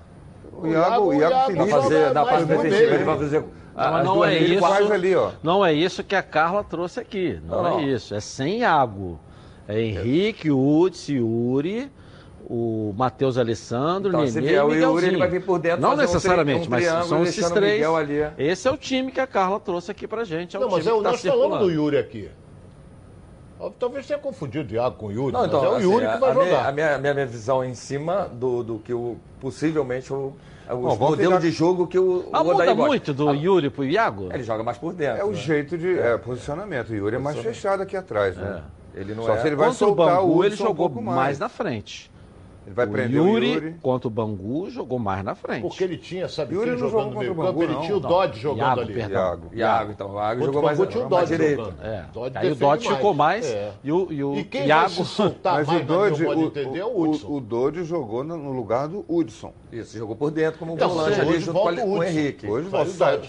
O 0.52 0.66
Iago, 0.66 0.68
o 0.68 0.72
Iago, 0.72 1.04
o 1.04 1.14
Iago, 1.14 1.34
Iago 1.34 1.46
Felipe 1.52 1.70
vai 1.70 1.82
fazer, 1.82 2.14
na 2.14 2.24
parte 2.24 2.44
defensiva, 2.46 2.94
ele 2.94 3.04
vai 3.04 3.18
fazer 3.18 3.44
mas 3.76 4.04
não 4.04 4.24
é 4.24 4.38
isso. 4.38 4.64
Ali, 4.64 5.14
não 5.42 5.64
é 5.64 5.72
isso 5.72 6.02
que 6.02 6.16
a 6.16 6.22
Carla 6.22 6.64
trouxe 6.64 6.98
aqui. 6.98 7.38
Não, 7.46 7.58
é 7.58 7.70
não 7.70 7.78
é 7.78 7.84
isso. 7.84 8.14
É 8.14 8.20
sem 8.20 8.64
água. 8.64 9.18
É 9.68 9.80
Henrique, 9.80 10.50
Uds, 10.50 11.08
Yuri, 11.08 11.90
o 12.48 12.94
Matheus 12.96 13.36
Alessandro, 13.36 14.10
então, 14.10 14.20
Nenê 14.20 14.32
se 14.32 14.40
vier, 14.40 14.52
e 14.52 14.64
Miguelzinho. 14.64 14.90
O 14.90 14.94
Yuri, 14.94 15.06
ele 15.08 15.18
vai 15.18 15.28
vir 15.28 15.44
por 15.44 15.58
dentro. 15.58 15.80
Não 15.80 15.96
necessariamente, 15.96 16.68
um 16.68 16.70
mas 16.70 16.84
são 17.06 17.22
esses 17.22 17.50
três. 17.50 17.84
Esse 18.38 18.68
é 18.68 18.70
o 18.70 18.76
time 18.76 19.12
que 19.12 19.20
a 19.20 19.26
Carla 19.26 19.60
trouxe 19.60 19.90
aqui 19.90 20.06
pra 20.06 20.24
gente. 20.24 20.56
É 20.56 20.60
não, 20.60 20.70
mas 20.70 20.86
é, 20.86 20.92
o 20.92 21.02
tá 21.02 21.10
nós 21.10 21.20
circulando. 21.20 21.50
falamos 21.50 21.68
do 21.68 21.72
Yuri 21.72 21.98
aqui. 21.98 22.30
Talvez 23.78 24.06
tenha 24.06 24.18
confundido 24.18 24.72
o 24.72 24.76
Iago 24.76 24.96
com 24.96 25.06
o 25.06 25.12
Yuri, 25.12 25.32
não, 25.32 25.46
então, 25.46 25.64
é 25.64 25.68
o 25.68 25.74
assim, 25.76 25.84
Yuri 25.84 26.06
que 26.06 26.18
vai 26.18 26.30
a 26.30 26.34
jogar. 26.34 26.46
Minha, 26.46 26.68
a, 26.68 26.72
minha, 26.98 27.10
a 27.10 27.14
minha 27.14 27.26
visão 27.26 27.62
é 27.62 27.68
em 27.68 27.74
cima 27.74 28.28
do, 28.30 28.62
do 28.62 28.78
que 28.78 28.92
o, 28.92 29.16
possivelmente 29.40 30.12
o 30.12 30.34
o 30.74 30.96
Bom, 30.96 31.16
de 31.38 31.50
jogo 31.50 31.86
que 31.86 31.98
o, 31.98 32.28
ah, 32.32 32.40
Odair 32.40 32.54
muda 32.54 32.74
gosta. 32.74 32.86
muito 32.88 33.14
do 33.14 33.28
ah, 33.28 33.32
Yuri 33.32 33.70
pro 33.70 33.84
Iago? 33.84 34.28
Ele 34.32 34.42
joga 34.42 34.62
mais 34.62 34.78
por 34.78 34.92
dentro. 34.92 35.20
É 35.20 35.24
o 35.24 35.30
né? 35.30 35.34
jeito 35.34 35.78
de... 35.78 35.98
É, 35.98 36.14
é. 36.14 36.18
posicionamento. 36.18 36.90
O 36.90 36.94
Yuri 36.94 37.16
é 37.16 37.18
mais 37.18 37.38
fechado 37.38 37.82
aqui 37.82 37.96
atrás, 37.96 38.36
né? 38.36 38.62
É. 38.96 39.00
Ele 39.00 39.14
não 39.14 39.24
Só 39.24 39.34
é... 39.34 39.40
se 39.40 39.46
ele 39.46 39.56
vai 39.56 39.68
Contra 39.68 39.86
soltar 39.86 40.06
o 40.06 40.26
Bangu, 40.26 40.38
o 40.38 40.44
ele 40.44 40.56
jogou 40.56 40.90
um 40.90 41.02
mais. 41.02 41.16
mais 41.16 41.38
na 41.38 41.48
frente. 41.48 42.10
Ele 42.66 42.74
vai 42.74 42.84
o 42.84 42.90
prender 42.90 43.16
Yuri, 43.16 43.46
o 43.46 43.54
Yuri 43.54 43.76
contra 43.80 44.08
o 44.08 44.10
Bangu 44.10 44.68
jogou 44.68 44.98
mais 44.98 45.24
na 45.24 45.36
frente. 45.36 45.62
Porque 45.62 45.84
ele 45.84 45.96
tinha, 45.96 46.28
sabe, 46.28 46.56
Yuri 46.56 46.76
jogando 46.76 47.04
contra 47.04 47.18
meio 47.20 47.34
Bangu, 47.34 47.62
ele 47.62 47.74
não, 47.74 47.80
tinha 47.80 47.96
o 47.96 48.00
Dodd 48.00 48.36
jogando 48.36 48.58
Iago, 48.58 48.80
ali. 48.80 48.94
Perdão. 48.94 49.16
Iago, 49.16 49.50
Iago, 49.52 49.92
então, 49.92 50.10
o 50.10 50.18
Iago 50.18 50.44
jogou 50.44 50.62
mais, 50.62 50.78
tinha 50.88 51.06
o 51.06 51.08
Dodge 51.08 51.26
direito. 51.26 51.74
É. 51.80 52.04
Dodge 52.12 52.38
Aí 52.38 52.50
o 52.50 52.54
Dodd 52.56 52.88
ficou 52.88 53.14
mais 53.14 53.46
é. 53.46 53.72
e 53.84 53.92
o, 53.92 54.12
e 54.12 54.24
o 54.24 54.34
e 54.34 54.44
quem 54.44 54.66
Iago... 54.66 54.94
Vai 54.96 55.04
soltar 55.04 55.54
Mas 55.62 55.68
mais 55.68 55.80
o 55.80 55.84
Dodge, 55.84 56.24
o, 56.24 56.28
o, 56.28 56.76
é 56.76 56.84
o, 56.84 57.36
o 57.36 57.40
Dodge 57.40 57.84
jogou 57.84 58.24
no 58.24 58.52
lugar 58.52 58.88
do 58.88 59.04
Hudson. 59.08 59.52
Isso, 59.70 59.96
jogou 59.96 60.16
por 60.16 60.32
dentro 60.32 60.58
como 60.58 60.72
um 60.72 60.76
volante 60.76 61.20
ali 61.20 61.38
junto 61.38 61.60
com 61.60 61.90
o 61.92 62.02
Henrique. 62.02 62.48
Hoje 62.48 62.68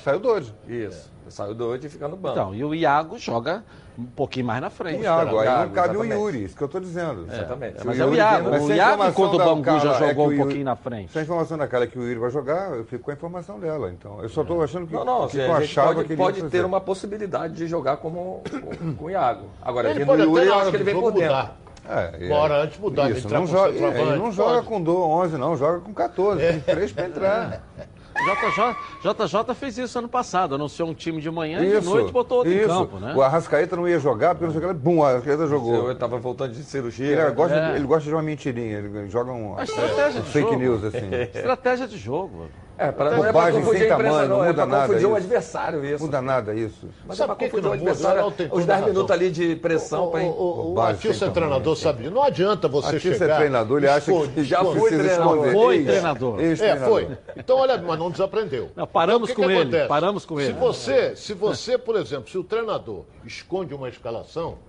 saiu 0.04 0.18
o 0.18 0.20
Dodge. 0.20 0.52
Isso. 0.68 1.16
Saiu 1.30 1.54
do 1.54 1.68
8 1.68 1.86
e 1.86 1.90
fica 1.90 2.08
no 2.08 2.18
banco. 2.18 2.38
Então, 2.38 2.56
e 2.56 2.64
o 2.64 2.74
Iago 2.74 3.18
joga 3.18 3.64
um 3.98 4.06
pouquinho 4.06 4.46
mais 4.46 4.62
na 4.62 4.70
frente. 4.70 5.00
O 5.00 5.04
Iago, 5.04 5.40
aí 5.40 5.48
não 5.48 5.70
cabe 5.70 5.96
exatamente. 5.96 6.14
o 6.14 6.20
Yuri, 6.20 6.44
isso 6.44 6.56
que 6.56 6.64
eu 6.64 6.68
estou 6.68 6.80
dizendo. 6.80 7.28
É, 7.30 7.36
exatamente. 7.36 7.82
É, 7.82 7.84
mas 7.84 8.00
o 8.00 8.04
é 8.04 8.06
o 8.06 8.16
Iago. 8.16 8.52
Vem, 8.52 8.62
o 8.62 8.74
Iago, 8.74 9.06
enquanto 9.06 9.34
o 9.34 9.38
Bangu 9.38 9.80
já 9.80 9.92
é 9.92 10.08
jogou 10.08 10.32
é 10.32 10.36
um 10.36 10.38
pouquinho 10.38 10.66
na 10.66 10.76
frente. 10.76 11.12
Se 11.12 11.20
a 11.20 11.22
informação 11.24 11.58
da 11.58 11.68
cara 11.68 11.86
é 11.86 11.88
que 11.88 11.98
o 11.98 12.04
Yuri 12.04 12.20
vai 12.20 12.30
jogar, 12.30 12.76
eu 12.76 12.86
fico 12.86 13.06
com 13.06 13.12
a 13.12 13.14
informação 13.14 13.60
dela. 13.60 13.92
Então, 13.92 14.22
eu 14.22 14.30
só 14.30 14.42
estou 14.42 14.62
é. 14.62 14.66
achando 14.66 14.88
que, 14.88 14.94
não, 14.94 15.04
não, 15.04 15.28
que, 15.28 15.38
que 15.38 15.44
eu 15.44 15.54
achava 15.54 15.94
pode, 15.96 16.06
que 16.06 16.14
ele 16.14 16.22
pode 16.22 16.44
ter 16.44 16.64
uma 16.64 16.80
possibilidade 16.80 17.56
de 17.56 17.68
jogar 17.68 17.98
como, 17.98 18.44
com, 18.80 18.94
com 18.96 19.06
o 19.06 19.10
Iago. 19.10 19.48
Agora, 19.62 19.90
ele 19.90 20.06
pode 20.06 20.22
o 20.22 20.26
Yuri, 20.26 20.48
eu 20.48 20.56
acho 20.56 20.70
que 20.70 20.78
ele 20.78 20.84
vem 20.84 21.00
por 21.00 21.12
dentro. 21.12 21.68
É, 21.90 22.28
uma 22.28 22.36
hora 22.40 22.64
antes 22.64 22.78
mudar, 22.80 23.10
isso, 23.10 23.28
entrar 23.28 23.40
não 23.40 23.48
joga, 23.48 23.70
Ele 23.70 24.18
não 24.18 24.30
joga 24.30 24.62
com 24.62 24.76
11, 24.84 25.38
não, 25.38 25.56
joga 25.56 25.80
com 25.80 25.94
14. 25.94 26.42
Tem 26.42 26.60
três 26.60 26.92
para 26.92 27.06
entrar. 27.06 27.64
JJ, 28.24 28.76
JJ 29.02 29.56
fez 29.56 29.78
isso 29.78 30.00
ano 30.00 30.10
passado, 30.10 30.56
anunciou 30.56 30.90
um 30.90 30.94
time 30.94 31.22
de 31.22 31.30
manhã 31.30 31.64
e 31.64 31.80
de 31.80 31.86
noite 31.86 32.12
botou 32.12 32.40
outro 32.40 32.54
isso. 32.54 32.66
em 32.66 32.68
campo, 32.68 33.00
né? 33.00 33.14
O 33.16 33.22
Arrascaeta 33.22 33.76
não 33.76 33.88
ia 33.88 34.00
jogar 34.00 34.36
porque 34.36 34.46
não 34.46 34.52
sei 34.52 34.64
o 34.64 34.74
que, 34.74 34.80
bum, 34.80 35.00
o 35.00 35.04
Arrascaeta 35.04 35.48
jogou. 35.48 35.86
Ele 35.86 35.94
estava 35.94 36.18
voltando 36.18 36.54
de 36.54 36.64
cirurgia. 36.64 37.08
Ele, 37.08 37.24
né? 37.24 37.32
gosta, 37.32 37.56
é. 37.56 37.76
ele 37.76 37.86
gosta 37.86 38.10
de 38.10 38.16
uma 38.16 38.22
mentirinha, 38.22 38.78
ele 38.80 39.10
joga 39.10 39.32
um, 39.32 39.60
é 39.60 39.64
estratégia 39.64 40.22
um, 40.22 40.24
de 40.24 40.30
fake 40.30 40.50
jogo. 40.50 40.60
news 40.60 40.84
assim. 40.84 41.10
Estratégia 41.34 41.88
de 41.88 41.98
jogo. 41.98 42.50
É, 42.78 42.92
para 42.92 43.18
então, 43.18 43.34
não 43.34 43.48
é 43.48 43.80
sem 43.80 43.88
tamanho, 43.88 44.12
não, 44.12 44.28
não 44.28 44.44
é 44.44 44.48
muda 44.50 44.62
é 44.62 44.66
para 44.66 44.82
confundir 44.82 44.98
isso. 45.00 45.10
um 45.10 45.16
adversário 45.16 45.86
isso. 45.86 46.04
Muda 46.06 46.22
nada 46.22 46.54
isso. 46.54 46.88
Mas 47.08 47.18
sabe 47.18 47.32
é 47.32 47.36
para 47.36 47.46
confundir 47.46 47.70
o 47.70 47.74
adversário. 47.74 48.34
Os 48.52 48.66
10 48.66 48.86
minutos 48.86 49.12
ali 49.12 49.32
de 49.32 49.56
pressão 49.56 50.12
para. 50.12 50.24
O, 50.24 50.28
o, 50.28 50.74
o 50.76 50.82
Atilson 50.82 51.26
é 51.26 51.30
treinador, 51.32 51.76
sabe? 51.76 52.10
Não 52.10 52.22
adianta 52.22 52.68
você 52.68 52.98
Atilson 52.98 53.10
é 53.10 53.14
chegar. 53.14 53.26
Atilson 53.26 53.34
é 53.34 53.38
treinador, 53.38 53.78
ele 53.80 53.88
acha 53.88 54.12
que 54.28 54.44
já 54.44 54.64
foi 54.64 54.90
treinador. 54.92 55.52
Foi 55.52 55.84
treinador. 55.84 56.40
É, 56.40 56.76
foi. 56.78 57.18
Então, 57.36 57.58
olha, 57.58 57.78
mas 57.80 57.98
não 57.98 58.12
desaprendeu. 58.12 58.70
Não, 58.76 58.86
paramos 58.86 59.32
então, 59.32 59.44
com 59.44 59.50
que 59.50 59.56
ele. 59.56 59.88
Paramos 59.88 60.26
com 60.26 60.40
ele. 60.40 60.54
Se 60.54 60.60
você, 60.60 61.16
se 61.16 61.34
você, 61.34 61.78
por 61.80 61.96
exemplo, 61.96 62.30
se 62.30 62.38
o 62.38 62.44
treinador 62.44 63.06
esconde 63.26 63.74
uma 63.74 63.90
escalação, 63.90 64.60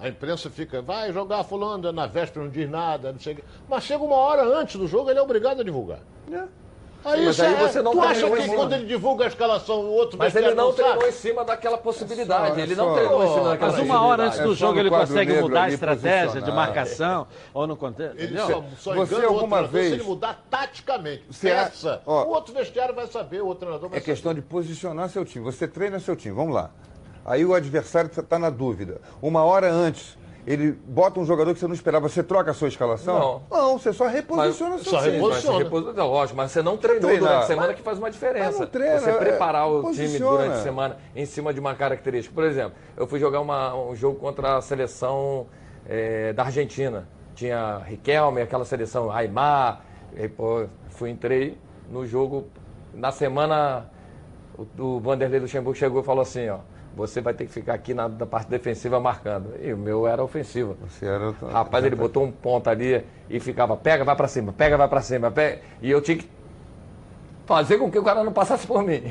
a 0.00 0.08
imprensa 0.08 0.48
fica, 0.48 0.80
vai 0.80 1.12
jogar 1.12 1.42
fulano, 1.42 1.90
na 1.90 2.06
véspera 2.06 2.44
não 2.44 2.52
diz 2.52 2.70
nada, 2.70 3.10
não 3.10 3.18
sei 3.18 3.32
o 3.32 3.36
quê. 3.36 3.44
Mas 3.68 3.82
chega 3.82 4.04
uma 4.04 4.16
hora 4.16 4.44
antes 4.44 4.76
do 4.76 4.86
jogo, 4.86 5.10
ele 5.10 5.18
é 5.18 5.22
obrigado 5.22 5.60
a 5.60 5.64
divulgar. 5.64 5.98
É. 6.30 6.44
Aí, 7.04 7.26
mas 7.26 7.38
aí 7.38 7.52
é. 7.52 7.56
você 7.56 7.82
não 7.82 7.92
tu 7.92 8.00
acha 8.00 8.30
que 8.30 8.48
quando 8.48 8.72
ele 8.72 8.86
divulga 8.86 9.24
a 9.24 9.28
escalação, 9.28 9.80
o 9.80 9.90
outro 9.90 10.18
Mas 10.18 10.34
ele 10.34 10.54
não, 10.54 10.72
treinou 10.72 10.94
sabe? 10.94 11.08
em 11.08 11.12
cima 11.12 11.44
daquela 11.44 11.76
possibilidade. 11.76 12.60
ele 12.60 12.74
não 12.74 12.94
treinou 12.94 13.24
em 13.24 13.28
cima 13.28 13.48
daquela 13.50 13.72
possibilidade. 13.72 13.88
Mas 13.88 13.98
uma 14.00 14.06
hora 14.06 14.22
antes 14.24 14.38
do 14.38 14.54
jogo 14.54 14.78
ele 14.78 14.88
é 14.88 14.90
consegue 14.90 15.40
mudar 15.40 15.64
a 15.64 15.70
estratégia 15.70 16.40
de 16.40 16.50
marcação 16.50 17.26
ou 17.52 17.66
não 17.66 17.74
acontece. 17.74 18.14
Ele 18.16 18.38
só, 18.38 18.64
só 18.78 18.94
você 18.94 19.24
alguma 19.24 19.62
vez 19.64 19.88
se 19.88 19.94
ele 19.94 20.02
mudar 20.02 20.42
taticamente. 20.48 21.24
Você 21.30 21.50
essa, 21.50 22.02
o 22.06 22.28
outro 22.28 22.54
vestiário 22.54 22.94
vai 22.94 23.06
saber, 23.06 23.42
o 23.42 23.46
outro 23.46 23.60
treinador 23.60 23.90
vai 23.90 23.98
É 23.98 24.02
questão 24.02 24.32
de 24.32 24.40
posicionar 24.40 25.08
seu 25.10 25.24
time. 25.24 25.44
Você 25.44 25.68
treina 25.68 26.00
seu 26.00 26.16
time, 26.16 26.34
vamos 26.34 26.54
lá. 26.54 26.70
Aí 27.24 27.44
o 27.44 27.54
adversário 27.54 28.10
está 28.10 28.38
na 28.38 28.50
dúvida. 28.50 29.00
Uma 29.20 29.44
hora 29.44 29.70
antes 29.70 30.16
ele 30.46 30.72
bota 30.72 31.18
um 31.20 31.24
jogador 31.24 31.52
que 31.54 31.60
você 31.60 31.66
não 31.66 31.74
esperava, 31.74 32.08
você 32.08 32.22
troca 32.22 32.50
a 32.50 32.54
sua 32.54 32.68
escalação? 32.68 33.18
Não. 33.50 33.58
Não, 33.58 33.78
você 33.78 33.92
só 33.92 34.06
reposiciona 34.06 34.72
Mas- 34.76 34.82
seu 34.82 34.98
Sim, 35.00 35.04
time. 35.10 35.18
mas 35.28 35.42
você 35.42 35.52
repos- 35.52 35.94
não, 35.94 36.06
lógico, 36.10 36.36
mas 36.36 36.50
você 36.52 36.62
não 36.62 36.76
treinou 36.76 37.02
Treinar. 37.10 37.28
durante 37.28 37.42
a 37.44 37.46
semana 37.46 37.66
Mas- 37.68 37.76
que 37.76 37.82
faz 37.82 37.98
uma 37.98 38.10
diferença. 38.10 38.44
mas 38.50 38.58
não 38.60 38.66
treina, 38.66 38.98
você 39.00 39.10
é, 39.10 39.14
preparar 39.14 39.68
o 39.68 39.76
time 39.92 39.96
posiciona. 40.06 40.36
durante 40.36 40.52
a 40.58 40.62
semana 40.62 40.96
em 41.16 41.24
cima 41.26 41.54
de 41.54 41.60
uma 41.60 41.74
característica. 41.74 42.34
Por 42.34 42.44
exemplo, 42.44 42.72
eu 42.96 43.06
fui 43.06 43.18
jogar 43.18 43.40
uma- 43.40 43.74
um 43.74 43.94
jogo 43.96 44.18
contra 44.18 44.56
a 44.56 44.60
seleção 44.60 45.46
eh, 45.86 46.32
da 46.32 46.44
Argentina. 46.44 47.06
Tinha 47.34 47.78
Riquelme, 47.78 48.40
aquela 48.40 48.64
seleção 48.64 49.10
Aymar. 49.10 49.80
E, 50.16 50.28
pô, 50.28 50.66
fui, 50.90 51.10
entrei 51.10 51.58
no 51.90 52.06
jogo. 52.06 52.46
Na 52.94 53.10
semana, 53.10 53.90
o, 54.56 54.82
o 54.82 55.00
Vanderlei 55.00 55.40
Luxemburgo 55.40 55.76
chegou 55.76 56.00
e 56.00 56.04
falou 56.04 56.22
assim, 56.22 56.48
ó. 56.48 56.58
Você 56.96 57.20
vai 57.20 57.34
ter 57.34 57.46
que 57.46 57.52
ficar 57.52 57.74
aqui 57.74 57.92
na, 57.92 58.08
na 58.08 58.26
parte 58.26 58.48
defensiva 58.48 59.00
marcando. 59.00 59.54
E 59.60 59.72
o 59.72 59.76
meu 59.78 60.06
era 60.06 60.22
ofensivo. 60.22 60.76
Você 60.88 61.06
era... 61.06 61.32
Rapaz, 61.52 61.84
ele 61.84 61.96
botou 61.96 62.22
um 62.22 62.30
ponto 62.30 62.70
ali 62.70 63.04
e 63.28 63.40
ficava, 63.40 63.76
pega, 63.76 64.04
vai 64.04 64.14
pra 64.14 64.28
cima, 64.28 64.52
pega, 64.52 64.76
vai 64.76 64.88
pra 64.88 65.00
cima, 65.00 65.30
pega. 65.30 65.60
E 65.82 65.90
eu 65.90 66.00
tinha 66.00 66.18
que 66.18 66.28
fazer 67.46 67.78
com 67.78 67.90
que 67.90 67.98
o 67.98 68.02
cara 68.02 68.22
não 68.22 68.32
passasse 68.32 68.66
por 68.66 68.82
mim. 68.82 69.02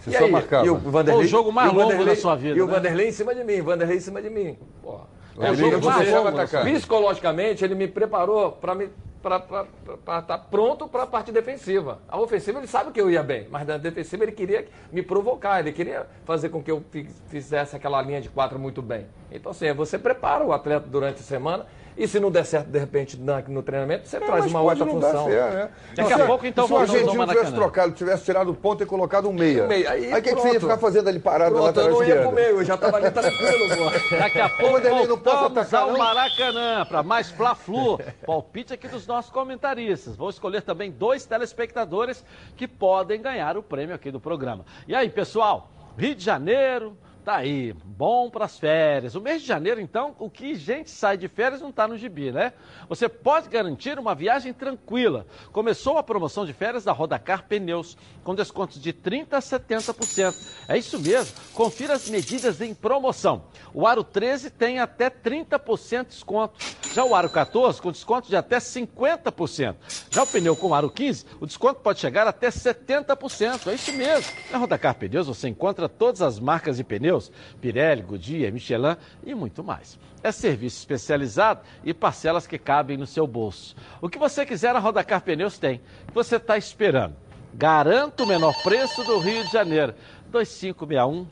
Você 0.00 0.10
E 0.10 0.18
só 0.18 0.24
aí, 0.24 0.30
marcava. 0.30 0.66
E 0.66 0.70
o 0.70 0.76
Vanderlei, 0.76 1.24
o 1.24 1.28
jogo 1.28 1.52
mais 1.52 1.70
e 1.70 1.74
o 1.74 1.78
longo 1.78 2.04
da 2.04 2.16
sua 2.16 2.36
vida, 2.36 2.58
E 2.58 2.62
o 2.62 2.66
né? 2.66 2.72
Vanderlei 2.72 3.08
em 3.08 3.12
cima 3.12 3.34
de 3.34 3.44
mim, 3.44 3.60
Vanderlei 3.60 3.96
em 3.98 4.00
cima 4.00 4.22
de 4.22 4.30
mim. 4.30 4.58
Pô, 4.82 5.00
É 5.38 5.50
o 5.50 5.54
jogo 5.54 5.84
mais 5.84 6.10
longo. 6.10 6.32
Psicologicamente, 6.64 7.64
ele 7.64 7.74
me 7.74 7.86
preparou 7.86 8.52
para 8.52 8.74
me 8.74 8.88
para 9.28 10.18
estar 10.20 10.38
pronto 10.50 10.86
para 10.86 11.02
a 11.02 11.06
parte 11.06 11.32
defensiva. 11.32 11.98
A 12.08 12.18
ofensiva 12.20 12.58
ele 12.58 12.66
sabe 12.66 12.92
que 12.92 13.00
eu 13.00 13.10
ia 13.10 13.22
bem, 13.22 13.48
mas 13.50 13.66
na 13.66 13.76
defensiva 13.76 14.24
ele 14.24 14.32
queria 14.32 14.66
me 14.92 15.02
provocar, 15.02 15.58
ele 15.60 15.72
queria 15.72 16.06
fazer 16.24 16.48
com 16.48 16.62
que 16.62 16.70
eu 16.70 16.82
fi- 16.90 17.08
fizesse 17.28 17.74
aquela 17.74 18.00
linha 18.02 18.20
de 18.20 18.28
quatro 18.28 18.58
muito 18.58 18.80
bem. 18.80 19.06
Então, 19.30 19.50
assim, 19.50 19.72
você 19.72 19.98
prepara 19.98 20.44
o 20.44 20.52
atleta 20.52 20.86
durante 20.88 21.20
a 21.20 21.24
semana 21.24 21.66
e 21.96 22.06
se 22.06 22.20
não 22.20 22.30
der 22.30 22.44
certo, 22.44 22.66
de 22.68 22.78
repente, 22.78 23.18
na- 23.18 23.40
no 23.42 23.62
treinamento, 23.62 24.06
você 24.06 24.16
É, 24.16 24.20
traz 24.20 24.46
uma 24.46 24.60
outra 24.60 24.84
função. 24.86 25.24
certo, 25.26 25.54
né? 25.54 25.68
Daqui 25.94 26.12
a 26.12 26.16
Se- 26.18 26.24
pouco, 26.26 26.46
então, 26.46 26.66
Se 26.66 26.72
o 26.72 26.76
argentino 26.76 27.26
tivesse 27.26 27.52
trocado, 27.52 27.92
tivesse 27.92 28.24
tirado 28.24 28.50
o 28.50 28.54
ponto 28.54 28.82
e 28.82 28.86
colocado 28.86 29.28
um 29.28 29.32
meia. 29.32 29.66
meia. 29.66 29.90
Aí, 29.90 30.12
o 30.12 30.22
que, 30.22 30.34
que 30.34 30.34
você 30.34 30.52
ia 30.54 30.60
ficar 30.60 30.78
fazendo 30.78 31.08
ali 31.08 31.18
parado 31.18 31.54
na 31.54 31.62
Pronto, 31.62 31.80
eu 31.80 31.82
lateral 31.84 31.90
não 31.90 32.02
ia 32.02 32.08
esquerda? 32.08 32.28
comer, 32.28 32.50
eu 32.50 32.64
já 32.64 32.74
estava 32.74 32.96
ali 32.96 33.10
tranquilo, 33.10 33.68
pô. 33.68 34.16
Daqui 34.16 34.40
a 34.40 34.48
pouco 34.48 34.72
Vanderlei, 34.74 35.06
não 35.06 35.18
posso 35.18 35.44
atacar, 35.46 35.82
ao 35.82 35.90
não? 35.92 35.98
Maracanã 35.98 36.84
para 36.86 37.02
mais 37.02 37.30
Fla-Flu. 37.30 37.98
Palpite 38.26 38.74
aqui 38.74 38.88
dos 38.88 39.06
nossos 39.06 39.30
comentaristas. 39.30 40.16
Vou 40.16 40.28
escolher 40.30 40.62
também 40.62 40.90
dois 40.90 41.24
telespectadores 41.24 42.24
que 42.56 42.68
podem 42.68 43.20
ganhar 43.22 43.56
o 43.56 43.62
prêmio 43.62 43.94
aqui 43.94 44.10
do 44.10 44.20
programa. 44.20 44.64
E 44.86 44.94
aí, 44.94 45.08
pessoal? 45.08 45.70
Rio 45.98 46.14
de 46.14 46.22
Janeiro, 46.22 46.96
tá 47.26 47.38
aí, 47.38 47.72
bom 47.84 48.30
para 48.30 48.44
as 48.44 48.56
férias. 48.56 49.16
O 49.16 49.20
mês 49.20 49.42
de 49.42 49.48
janeiro, 49.48 49.80
então, 49.80 50.14
o 50.16 50.30
que 50.30 50.54
gente 50.54 50.88
sai 50.88 51.16
de 51.16 51.26
férias 51.26 51.60
não 51.60 51.70
está 51.70 51.88
no 51.88 51.98
gibi, 51.98 52.30
né? 52.30 52.52
Você 52.88 53.08
pode 53.08 53.48
garantir 53.48 53.98
uma 53.98 54.14
viagem 54.14 54.52
tranquila. 54.52 55.26
Começou 55.50 55.98
a 55.98 56.04
promoção 56.04 56.46
de 56.46 56.52
férias 56.52 56.84
da 56.84 56.92
Rodacar 56.92 57.48
Pneus, 57.48 57.98
com 58.22 58.32
descontos 58.32 58.80
de 58.80 58.92
30% 58.92 59.32
a 59.32 59.40
70%. 59.40 60.34
É 60.68 60.78
isso 60.78 61.00
mesmo, 61.00 61.34
confira 61.52 61.94
as 61.94 62.08
medidas 62.08 62.60
em 62.60 62.72
promoção. 62.72 63.46
O 63.74 63.88
Aro 63.88 64.04
13 64.04 64.50
tem 64.50 64.78
até 64.78 65.10
30% 65.10 66.04
de 66.04 66.10
desconto. 66.10 66.54
Já 66.94 67.04
o 67.04 67.12
Aro 67.12 67.28
14 67.28 67.82
com 67.82 67.90
desconto 67.90 68.28
de 68.28 68.36
até 68.36 68.58
50%. 68.58 69.74
Já 70.10 70.22
o 70.22 70.26
pneu 70.28 70.54
com 70.54 70.68
o 70.68 70.74
Aro 70.74 70.88
15, 70.88 71.26
o 71.40 71.46
desconto 71.46 71.80
pode 71.80 71.98
chegar 71.98 72.26
até 72.28 72.50
70%. 72.50 73.66
É 73.66 73.74
isso 73.74 73.92
mesmo. 73.92 74.32
Na 74.52 74.58
Rodacar 74.58 74.94
Pneus 74.94 75.26
você 75.26 75.48
encontra 75.48 75.88
todas 75.88 76.22
as 76.22 76.38
marcas 76.38 76.76
de 76.76 76.84
pneus, 76.84 77.15
Pirelli, 77.60 78.02
Goodyear, 78.02 78.52
Michelin 78.52 78.96
e 79.24 79.34
muito 79.34 79.62
mais. 79.64 79.98
É 80.22 80.32
serviço 80.32 80.78
especializado 80.78 81.60
e 81.84 81.94
parcelas 81.94 82.46
que 82.46 82.58
cabem 82.58 82.96
no 82.96 83.06
seu 83.06 83.26
bolso. 83.26 83.76
O 84.00 84.08
que 84.08 84.18
você 84.18 84.44
quiser 84.44 84.74
a 84.74 84.78
Rodacar 84.78 85.20
Pneus 85.22 85.58
tem. 85.58 85.80
O 86.04 86.08
que 86.08 86.14
você 86.14 86.36
está 86.36 86.56
esperando? 86.56 87.14
Garanto 87.54 88.24
o 88.24 88.26
menor 88.26 88.54
preço 88.62 89.02
do 89.04 89.18
Rio 89.18 89.44
de 89.44 89.52
Janeiro. 89.52 89.94
2561 90.30 91.26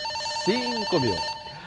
5000. 0.45 1.15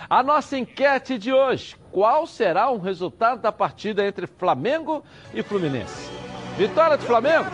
A 0.10 0.24
nossa 0.24 0.58
enquete 0.58 1.18
de 1.18 1.34
hoje: 1.34 1.76
qual 1.92 2.26
será 2.26 2.70
o 2.70 2.80
resultado 2.80 3.42
da 3.42 3.52
partida 3.52 4.06
entre 4.06 4.26
Flamengo 4.26 5.04
e 5.34 5.44
Fluminense? 5.44 6.10
Vitória 6.58 6.98
do 6.98 7.06
Flamengo? 7.06 7.52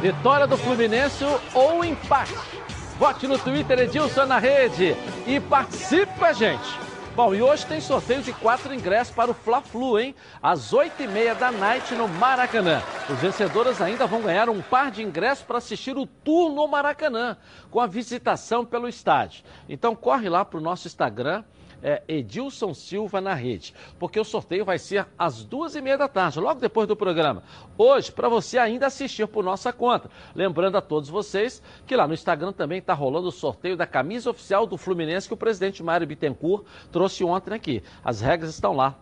Vitória 0.00 0.46
do 0.46 0.56
Fluminense 0.56 1.24
ou 1.52 1.84
empate? 1.84 2.59
Vote 3.00 3.26
no 3.26 3.38
Twitter 3.38 3.78
Edilson 3.78 4.26
na 4.26 4.38
rede 4.38 4.94
e 5.26 5.40
participe 5.40 6.18
com 6.18 6.24
a 6.26 6.34
gente. 6.34 6.78
Bom, 7.16 7.34
e 7.34 7.40
hoje 7.40 7.64
tem 7.64 7.80
sorteio 7.80 8.20
de 8.20 8.30
quatro 8.30 8.74
ingressos 8.74 9.14
para 9.14 9.30
o 9.30 9.34
Fla-Flu, 9.34 9.98
hein? 9.98 10.14
Às 10.42 10.74
oito 10.74 11.02
e 11.02 11.08
meia 11.08 11.34
da 11.34 11.50
noite 11.50 11.94
no 11.94 12.06
Maracanã. 12.06 12.82
Os 13.08 13.18
vencedores 13.18 13.80
ainda 13.80 14.06
vão 14.06 14.20
ganhar 14.20 14.50
um 14.50 14.60
par 14.60 14.90
de 14.90 15.02
ingressos 15.02 15.42
para 15.42 15.56
assistir 15.56 15.96
o 15.96 16.04
tour 16.04 16.52
no 16.52 16.68
Maracanã, 16.68 17.38
com 17.70 17.80
a 17.80 17.86
visitação 17.86 18.66
pelo 18.66 18.86
estádio. 18.86 19.44
Então 19.66 19.96
corre 19.96 20.28
lá 20.28 20.44
para 20.44 20.58
o 20.58 20.62
nosso 20.62 20.86
Instagram, 20.86 21.42
é 21.82 22.02
Edilson 22.08 22.74
Silva 22.74 23.20
na 23.20 23.34
rede, 23.34 23.74
porque 23.98 24.18
o 24.18 24.24
sorteio 24.24 24.64
vai 24.64 24.78
ser 24.78 25.06
às 25.18 25.44
duas 25.44 25.74
e 25.74 25.80
meia 25.80 25.96
da 25.96 26.08
tarde, 26.08 26.40
logo 26.40 26.60
depois 26.60 26.86
do 26.86 26.96
programa. 26.96 27.42
Hoje, 27.76 28.12
para 28.12 28.28
você 28.28 28.58
ainda 28.58 28.86
assistir 28.86 29.26
por 29.26 29.44
nossa 29.44 29.72
conta. 29.72 30.10
Lembrando 30.34 30.76
a 30.76 30.80
todos 30.80 31.08
vocês 31.08 31.62
que 31.86 31.96
lá 31.96 32.06
no 32.06 32.14
Instagram 32.14 32.52
também 32.52 32.78
está 32.78 32.94
rolando 32.94 33.28
o 33.28 33.32
sorteio 33.32 33.76
da 33.76 33.86
camisa 33.86 34.30
oficial 34.30 34.66
do 34.66 34.76
Fluminense 34.76 35.28
que 35.28 35.34
o 35.34 35.36
presidente 35.36 35.82
Mário 35.82 36.06
Bittencourt 36.06 36.64
trouxe 36.92 37.24
ontem 37.24 37.54
aqui. 37.54 37.82
As 38.04 38.20
regras 38.20 38.50
estão 38.50 38.74
lá 38.74 38.96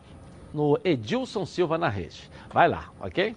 no 0.52 0.78
Edilson 0.84 1.44
Silva 1.44 1.76
na 1.76 1.88
rede. 1.88 2.30
Vai 2.52 2.68
lá, 2.68 2.90
ok? 3.00 3.36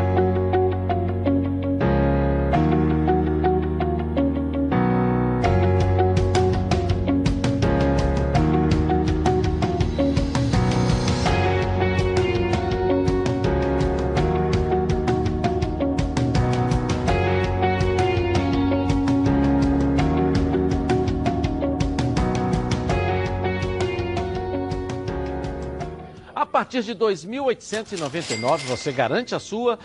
Partir 26.71 26.83
de 26.83 26.95
2.899 26.95 28.59
você 28.59 28.93
garante 28.93 29.35
a 29.35 29.39
sua 29.39 29.77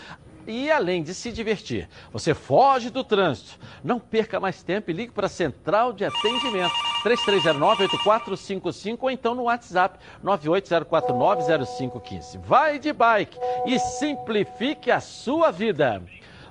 e 0.47 0.71
além 0.71 1.03
de 1.03 1.13
se 1.13 1.33
divertir, 1.33 1.89
você 2.13 2.33
foge 2.33 2.91
do 2.91 3.03
trânsito. 3.03 3.59
Não 3.83 3.99
perca 3.99 4.39
mais 4.39 4.63
tempo 4.63 4.89
e 4.89 4.95
ligue 4.95 5.11
para 5.11 5.27
a 5.27 5.29
Central 5.29 5.93
de 5.93 6.05
Atendimento 6.05 6.73
3309-8455 7.03 8.99
ou 9.01 9.11
então 9.11 9.35
no 9.35 9.43
WhatsApp 9.43 9.99
980490515. 10.25 12.39
Vai 12.45 12.79
de 12.79 12.93
bike 12.93 13.37
e 13.67 13.81
simplifique 13.81 14.93
a 14.93 15.01
sua 15.01 15.51
vida. 15.51 16.01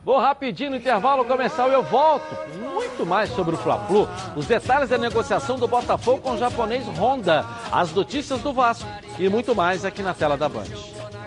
Vou 0.06 0.20
rapidinho 0.20 0.70
no 0.70 0.76
intervalo 0.76 1.26
comercial 1.26 1.68
e 1.72 1.74
eu 1.74 1.82
volto. 1.82 2.38
Muito 2.60 3.04
mais 3.08 3.28
sobre 3.32 3.56
o 3.56 3.58
Fla-Flu, 3.58 4.08
os 4.36 4.46
detalhes 4.46 4.90
da 4.90 5.00
negociação 5.00 5.58
do 5.58 5.68
Botafogo 5.68 6.22
com 6.22 6.34
o 6.34 6.38
japonês 6.38 6.86
Honda, 6.88 7.44
as 7.72 7.92
notícias 7.92 8.40
do 8.40 8.54
Vasco 8.54 8.88
e 9.18 9.28
muito 9.28 9.56
mais 9.56 9.84
aqui 9.84 10.04
na 10.04 10.14
tela 10.14 10.38
da 10.38 10.48
Band. 10.48 10.66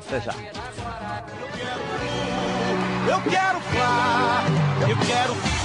Até 0.07 0.21
já. 0.21 0.33
Eu 3.11 3.21
quero 3.29 3.61
Fla, 3.61 4.89
eu 4.89 4.97
quero 5.07 5.58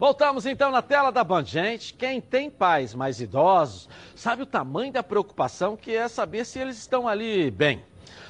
Voltamos 0.00 0.46
então 0.46 0.70
na 0.70 0.80
tela 0.80 1.12
da 1.12 1.22
Band. 1.22 1.44
Gente, 1.44 1.92
quem 1.92 2.22
tem 2.22 2.48
pais 2.48 2.94
mais 2.94 3.20
idosos 3.20 3.86
sabe 4.14 4.42
o 4.42 4.46
tamanho 4.46 4.90
da 4.90 5.02
preocupação 5.02 5.76
que 5.76 5.94
é 5.94 6.08
saber 6.08 6.46
se 6.46 6.58
eles 6.58 6.78
estão 6.78 7.06
ali 7.06 7.50
bem. 7.50 7.84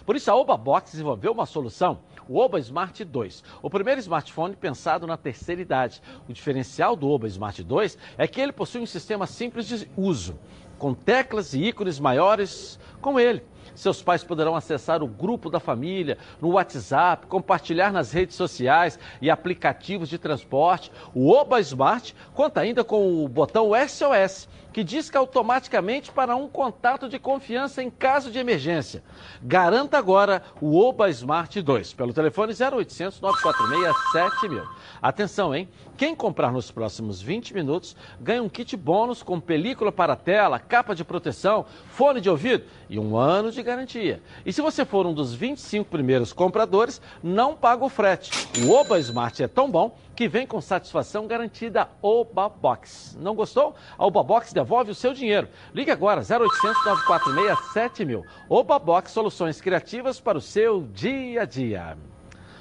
Por 0.05 0.17
isso 0.17 0.29
a 0.33 0.35
Oba 0.35 0.57
Box 0.57 0.91
desenvolveu 0.91 1.31
uma 1.31 1.47
solução, 1.47 2.01
o 2.29 2.39
Oba 2.39 2.59
Smart 2.59 3.05
2, 3.05 3.45
o 3.63 3.71
primeiro 3.71 4.01
smartphone 4.01 4.57
pensado 4.57 5.07
na 5.07 5.17
terceira 5.17 5.63
idade. 5.63 6.03
O 6.29 6.33
diferencial 6.33 6.97
do 6.97 7.09
Oba 7.09 7.29
Smart 7.29 7.63
2 7.63 7.97
é 8.19 8.27
que 8.27 8.41
ele 8.41 8.51
possui 8.51 8.81
um 8.81 8.87
sistema 8.87 9.25
simples 9.25 9.69
de 9.69 9.89
uso, 9.97 10.37
com 10.77 10.93
teclas 10.93 11.55
e 11.55 11.63
ícones 11.63 12.01
maiores 12.01 12.81
como 13.01 13.21
ele. 13.21 13.45
Seus 13.81 14.03
pais 14.03 14.23
poderão 14.23 14.55
acessar 14.55 15.03
o 15.03 15.07
grupo 15.07 15.49
da 15.49 15.59
família 15.59 16.19
no 16.39 16.51
WhatsApp, 16.51 17.27
compartilhar 17.27 17.91
nas 17.91 18.13
redes 18.13 18.37
sociais 18.37 18.99
e 19.23 19.31
aplicativos 19.31 20.11
de 20.11 20.19
transporte. 20.19 20.93
O 21.15 21.31
Oba 21.31 21.59
Smart 21.61 22.15
conta 22.35 22.61
ainda 22.61 22.85
com 22.85 23.25
o 23.25 23.27
botão 23.27 23.71
SOS 23.89 24.47
que 24.73 24.85
disca 24.85 25.19
automaticamente 25.19 26.11
para 26.11 26.37
um 26.37 26.49
contato 26.49 27.09
de 27.09 27.19
confiança 27.19 27.83
em 27.83 27.91
caso 27.91 28.31
de 28.31 28.39
emergência. 28.39 29.03
Garanta 29.43 29.99
agora 29.99 30.43
o 30.61 30.79
Oba 30.79 31.09
Smart 31.11 31.61
2 31.61 31.93
pelo 31.95 32.13
telefone 32.13 32.53
0800 32.53 33.21
946 33.21 33.97
7000. 34.13 34.69
Atenção, 35.03 35.55
hein? 35.55 35.69
Quem 35.97 36.15
comprar 36.15 36.53
nos 36.53 36.71
próximos 36.71 37.21
20 37.21 37.55
minutos 37.55 37.97
ganha 38.21 38.43
um 38.43 38.49
kit 38.49 38.77
bônus 38.77 39.23
com 39.23 39.41
película 39.41 39.93
para 39.93 40.17
tela, 40.17 40.59
capa 40.59 40.95
de 40.95 41.05
proteção, 41.05 41.67
fone 41.91 42.21
de 42.21 42.31
ouvido 42.31 42.65
e 42.89 42.99
um 42.99 43.17
ano 43.17 43.51
de 43.51 43.63
garantia. 43.63 44.23
E 44.45 44.53
se 44.53 44.63
você 44.63 44.85
for 44.85 45.07
um 45.07 45.13
dos 45.13 45.35
25 45.35 45.91
primeiros 45.91 46.33
compradores, 46.33 47.01
não 47.23 47.55
paga 47.55 47.85
o 47.85 47.89
frete. 47.89 48.31
O 48.65 48.73
Oba 48.73 48.99
Smart 48.99 49.43
é 49.43 49.49
tão 49.49 49.71
bom 49.71 49.97
que 50.21 50.29
vem 50.29 50.47
com 50.47 50.61
satisfação 50.61 51.27
garantida 51.27 51.89
Oba 52.03 52.47
Box. 52.47 53.17
Não 53.19 53.35
gostou? 53.35 53.75
A 53.97 54.05
Oba 54.05 54.23
Box 54.23 54.53
devolve 54.53 54.91
o 54.91 54.95
seu 54.95 55.15
dinheiro. 55.15 55.49
Ligue 55.73 55.91
agora 55.91 56.21
0800 56.21 56.61
946 56.85 57.73
7000. 57.73 58.27
Oba 58.47 58.79
Box 58.79 59.13
Soluções 59.13 59.63
Criativas 59.63 60.21
para 60.21 60.37
o 60.37 60.41
seu 60.43 60.83
dia 60.83 61.41
a 61.41 61.45
dia. 61.47 61.97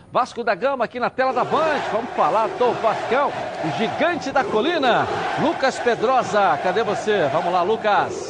Vasco 0.09 0.41
da 0.41 0.55
Gama 0.55 0.85
aqui 0.85 1.01
na 1.01 1.09
tela 1.09 1.33
da 1.33 1.43
Band. 1.43 1.81
Vamos 1.91 2.11
falar 2.11 2.47
do 2.47 2.71
Vascão, 2.81 3.27
o 3.27 3.77
gigante 3.77 4.31
da 4.31 4.41
colina. 4.41 5.05
Lucas 5.41 5.77
Pedrosa, 5.79 6.57
cadê 6.63 6.81
você? 6.81 7.27
Vamos 7.27 7.51
lá, 7.51 7.61
Lucas. 7.61 8.28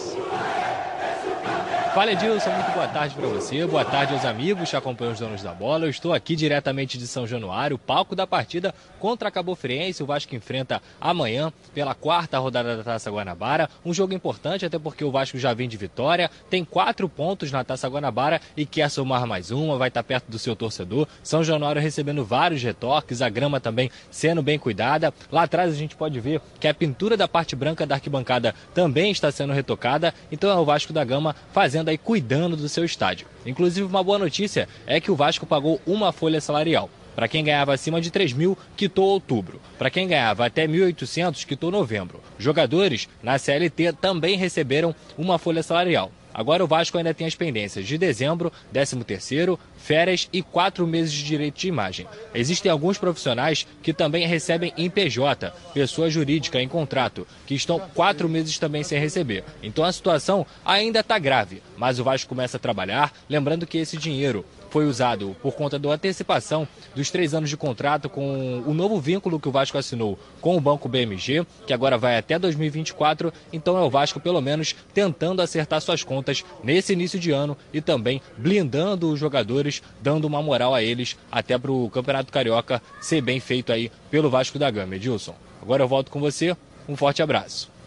Fala 1.93 2.12
Edilson, 2.12 2.52
muito 2.52 2.71
boa 2.71 2.88
tarde 2.88 3.15
para 3.15 3.28
você, 3.28 3.65
boa 3.65 3.84
tarde 3.84 4.13
aos 4.13 4.23
amigos 4.23 4.69
que 4.69 4.75
acompanham 4.75 5.12
os 5.12 5.19
donos 5.19 5.41
da 5.41 5.52
bola. 5.52 5.86
Eu 5.86 5.89
estou 5.89 6.13
aqui 6.13 6.36
diretamente 6.36 6.99
de 6.99 7.08
São 7.08 7.25
Januário, 7.25 7.80
palco 7.80 8.15
da 8.15 8.28
partida 8.28 8.75
contra 8.99 9.30
a 9.30 9.32
Cabo 9.32 9.56
Friense. 9.56 10.04
O 10.04 10.06
Vasco 10.06 10.36
enfrenta 10.36 10.84
amanhã 11.02 11.52
pela 11.73 11.95
quarta 11.95 12.38
rodada 12.38 12.78
da 12.78 12.84
Taça 12.84 13.10
Guanabara. 13.10 13.67
Um 13.84 13.91
jogo 13.91 14.13
importante, 14.13 14.65
até 14.65 14.78
porque 14.78 15.04
o 15.04 15.10
Vasco 15.10 15.39
já 15.39 15.52
vem 15.52 15.67
de 15.67 15.78
vitória, 15.78 16.30
tem 16.47 16.63
quatro 16.63 17.10
pontos 17.10 17.52
na 17.52 17.63
Taça 17.63 17.89
Guanabara 17.89 18.39
e 18.56 18.67
quer 18.67 18.89
somar 18.89 19.25
mais 19.25 19.49
uma, 19.49 19.75
vai 19.75 19.88
estar 19.88 20.04
perto 20.04 20.30
do 20.30 20.38
seu 20.38 20.56
torcedor. 20.56 21.08
São 21.23 21.43
Januário 21.43 21.82
recebendo 21.82 22.23
vários 22.23 22.62
retoques, 22.62 23.19
a 23.19 23.30
grama 23.30 23.60
também 23.60 23.89
sendo 24.12 24.43
bem 24.43 24.60
cuidada. 24.60 25.12
Lá 25.32 25.43
atrás 25.43 25.73
a 25.73 25.75
gente 25.75 25.95
pode 25.95 26.19
ver 26.19 26.39
que 26.60 26.67
a 26.67 26.73
pintura 26.73 27.17
da 27.17 27.28
parte 27.28 27.56
branca 27.56 27.86
da 27.86 27.95
arquibancada 27.95 28.54
também 28.75 29.12
está 29.12 29.32
sendo 29.32 29.54
retocada. 29.54 30.13
Então 30.32 30.52
é 30.52 30.56
o 30.56 30.63
Vasco 30.63 30.93
da 30.93 31.04
Gama 31.04 31.36
fazendo 31.52 31.78
aí 31.87 31.97
cuidando 31.97 32.57
do 32.57 32.67
seu 32.67 32.83
estádio. 32.83 33.27
Inclusive, 33.45 33.87
uma 33.87 34.03
boa 34.03 34.19
notícia 34.19 34.67
é 34.85 34.99
que 34.99 35.09
o 35.09 35.15
Vasco 35.15 35.45
pagou 35.45 35.79
uma 35.87 36.11
folha 36.11 36.41
salarial. 36.41 36.89
Para 37.15 37.27
quem 37.27 37.43
ganhava 37.43 37.73
acima 37.73 37.99
de 37.99 38.11
3 38.11 38.33
mil, 38.33 38.57
quitou 38.77 39.05
outubro. 39.05 39.61
Para 39.77 39.89
quem 39.89 40.07
ganhava 40.07 40.45
até 40.45 40.67
1.800, 40.67 41.45
quitou 41.45 41.69
novembro. 41.71 42.21
Jogadores 42.37 43.07
na 43.21 43.37
CLT 43.37 43.93
também 43.93 44.37
receberam 44.37 44.95
uma 45.17 45.37
folha 45.37 45.61
salarial. 45.61 46.11
Agora 46.39 46.63
o 46.63 46.67
Vasco 46.67 46.97
ainda 46.97 47.13
tem 47.13 47.28
as 47.28 47.36
pendências 47.36 47.86
de 47.86 47.97
dezembro, 47.97 48.49
13º, 48.73 49.60
férias 49.75 50.30
e 50.32 50.41
quatro 50.41 50.88
meses 50.88 51.12
de 51.12 51.25
direito 51.25 51.60
de 51.60 51.67
imagem. 51.67 52.08
Existem 52.34 52.71
alguns 52.71 52.97
profissionais 52.97 53.67
que 53.84 53.91
também 53.91 54.25
recebem 54.25 54.71
em 54.78 54.89
PJ, 54.89 55.54
pessoa 55.73 56.10
jurídica 56.10 56.62
em 56.62 56.69
contrato, 56.69 57.28
que 57.45 57.56
estão 57.56 57.78
quatro 57.93 58.30
meses 58.30 58.58
também 58.58 58.84
sem 58.84 58.97
receber. 58.97 59.43
Então 59.62 59.84
a 59.84 59.91
situação 59.91 60.47
ainda 60.63 61.02
está 61.02 61.19
grave, 61.19 61.62
mas 61.75 61.99
o 61.99 62.06
Vasco 62.06 62.30
começa 62.30 62.56
a 62.56 62.60
trabalhar, 62.60 63.12
lembrando 63.30 63.67
que 63.67 63.78
esse 63.78 63.97
dinheiro 63.97 64.45
foi 64.69 64.86
usado 64.86 65.36
por 65.41 65.53
conta 65.53 65.77
da 65.77 65.89
antecipação 65.89 66.67
dos 66.95 67.10
três 67.10 67.34
anos 67.34 67.49
de 67.49 67.58
contrato 67.58 68.10
com 68.10 68.63
o 68.65 68.73
novo 68.73 68.99
vínculo 68.99 69.39
que 69.39 69.49
o 69.49 69.51
Vasco 69.51 69.77
assinou 69.77 70.17
com 70.41 70.55
o 70.55 70.62
Banco 70.62 70.88
BMG, 70.88 71.45
que 71.65 71.73
agora 71.73 71.97
vai 71.97 72.17
até 72.17 72.38
2024. 72.38 73.34
Então 73.51 73.77
é 73.77 73.82
o 73.82 73.89
Vasco, 73.89 74.19
pelo 74.19 74.41
menos, 74.41 74.75
tentando 74.93 75.41
acertar 75.41 75.82
suas 75.82 76.03
contas 76.03 76.43
nesse 76.63 76.93
início 76.93 77.19
de 77.19 77.32
ano 77.32 77.58
e 77.73 77.82
também 77.82 78.21
blindando 78.38 79.12
os 79.12 79.19
jogadores, 79.19 79.82
dando 80.01 80.25
uma 80.25 80.41
moral 80.41 80.73
a 80.73 80.84
eles 80.84 81.17
até 81.32 81.58
para 81.58 81.71
o 81.71 81.89
Campeonato 81.89 82.32
Carioca 82.32 82.82
ser 83.01 83.21
bem 83.21 83.39
feito 83.39 83.71
aí 83.71 83.91
pelo 84.10 84.29
Vasco 84.29 84.60
da 84.60 84.69
Gama. 84.69 84.95
Edilson, 84.95 85.36
agora 85.62 85.84
eu 85.84 85.88
volto 85.88 86.12
com 86.12 86.19
você. 86.19 86.55
Um 86.88 86.95
forte 86.95 87.21
abraço. 87.21 87.78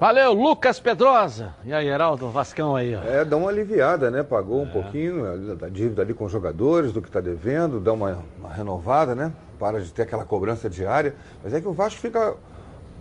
Valeu, 0.00 0.32
Lucas 0.32 0.80
Pedrosa. 0.80 1.54
E 1.62 1.74
aí, 1.74 1.86
Heraldo, 1.86 2.30
Vascão 2.30 2.74
aí. 2.74 2.96
Ó. 2.96 3.02
É, 3.02 3.22
dá 3.22 3.36
uma 3.36 3.50
aliviada, 3.50 4.10
né? 4.10 4.22
Pagou 4.22 4.62
um 4.62 4.66
pouquinho 4.66 5.56
da 5.56 5.68
dívida 5.68 6.00
ali 6.00 6.14
com 6.14 6.24
os 6.24 6.32
jogadores, 6.32 6.90
do 6.90 7.02
que 7.02 7.08
está 7.08 7.20
devendo, 7.20 7.78
dá 7.78 7.92
uma, 7.92 8.24
uma, 8.38 8.50
renovada, 8.50 9.14
né? 9.14 9.30
Para 9.58 9.78
de 9.78 9.92
ter 9.92 10.00
aquela 10.00 10.24
cobrança 10.24 10.70
diária. 10.70 11.14
Mas 11.44 11.52
é 11.52 11.60
que 11.60 11.68
o 11.68 11.74
Vasco 11.74 12.00
fica 12.00 12.34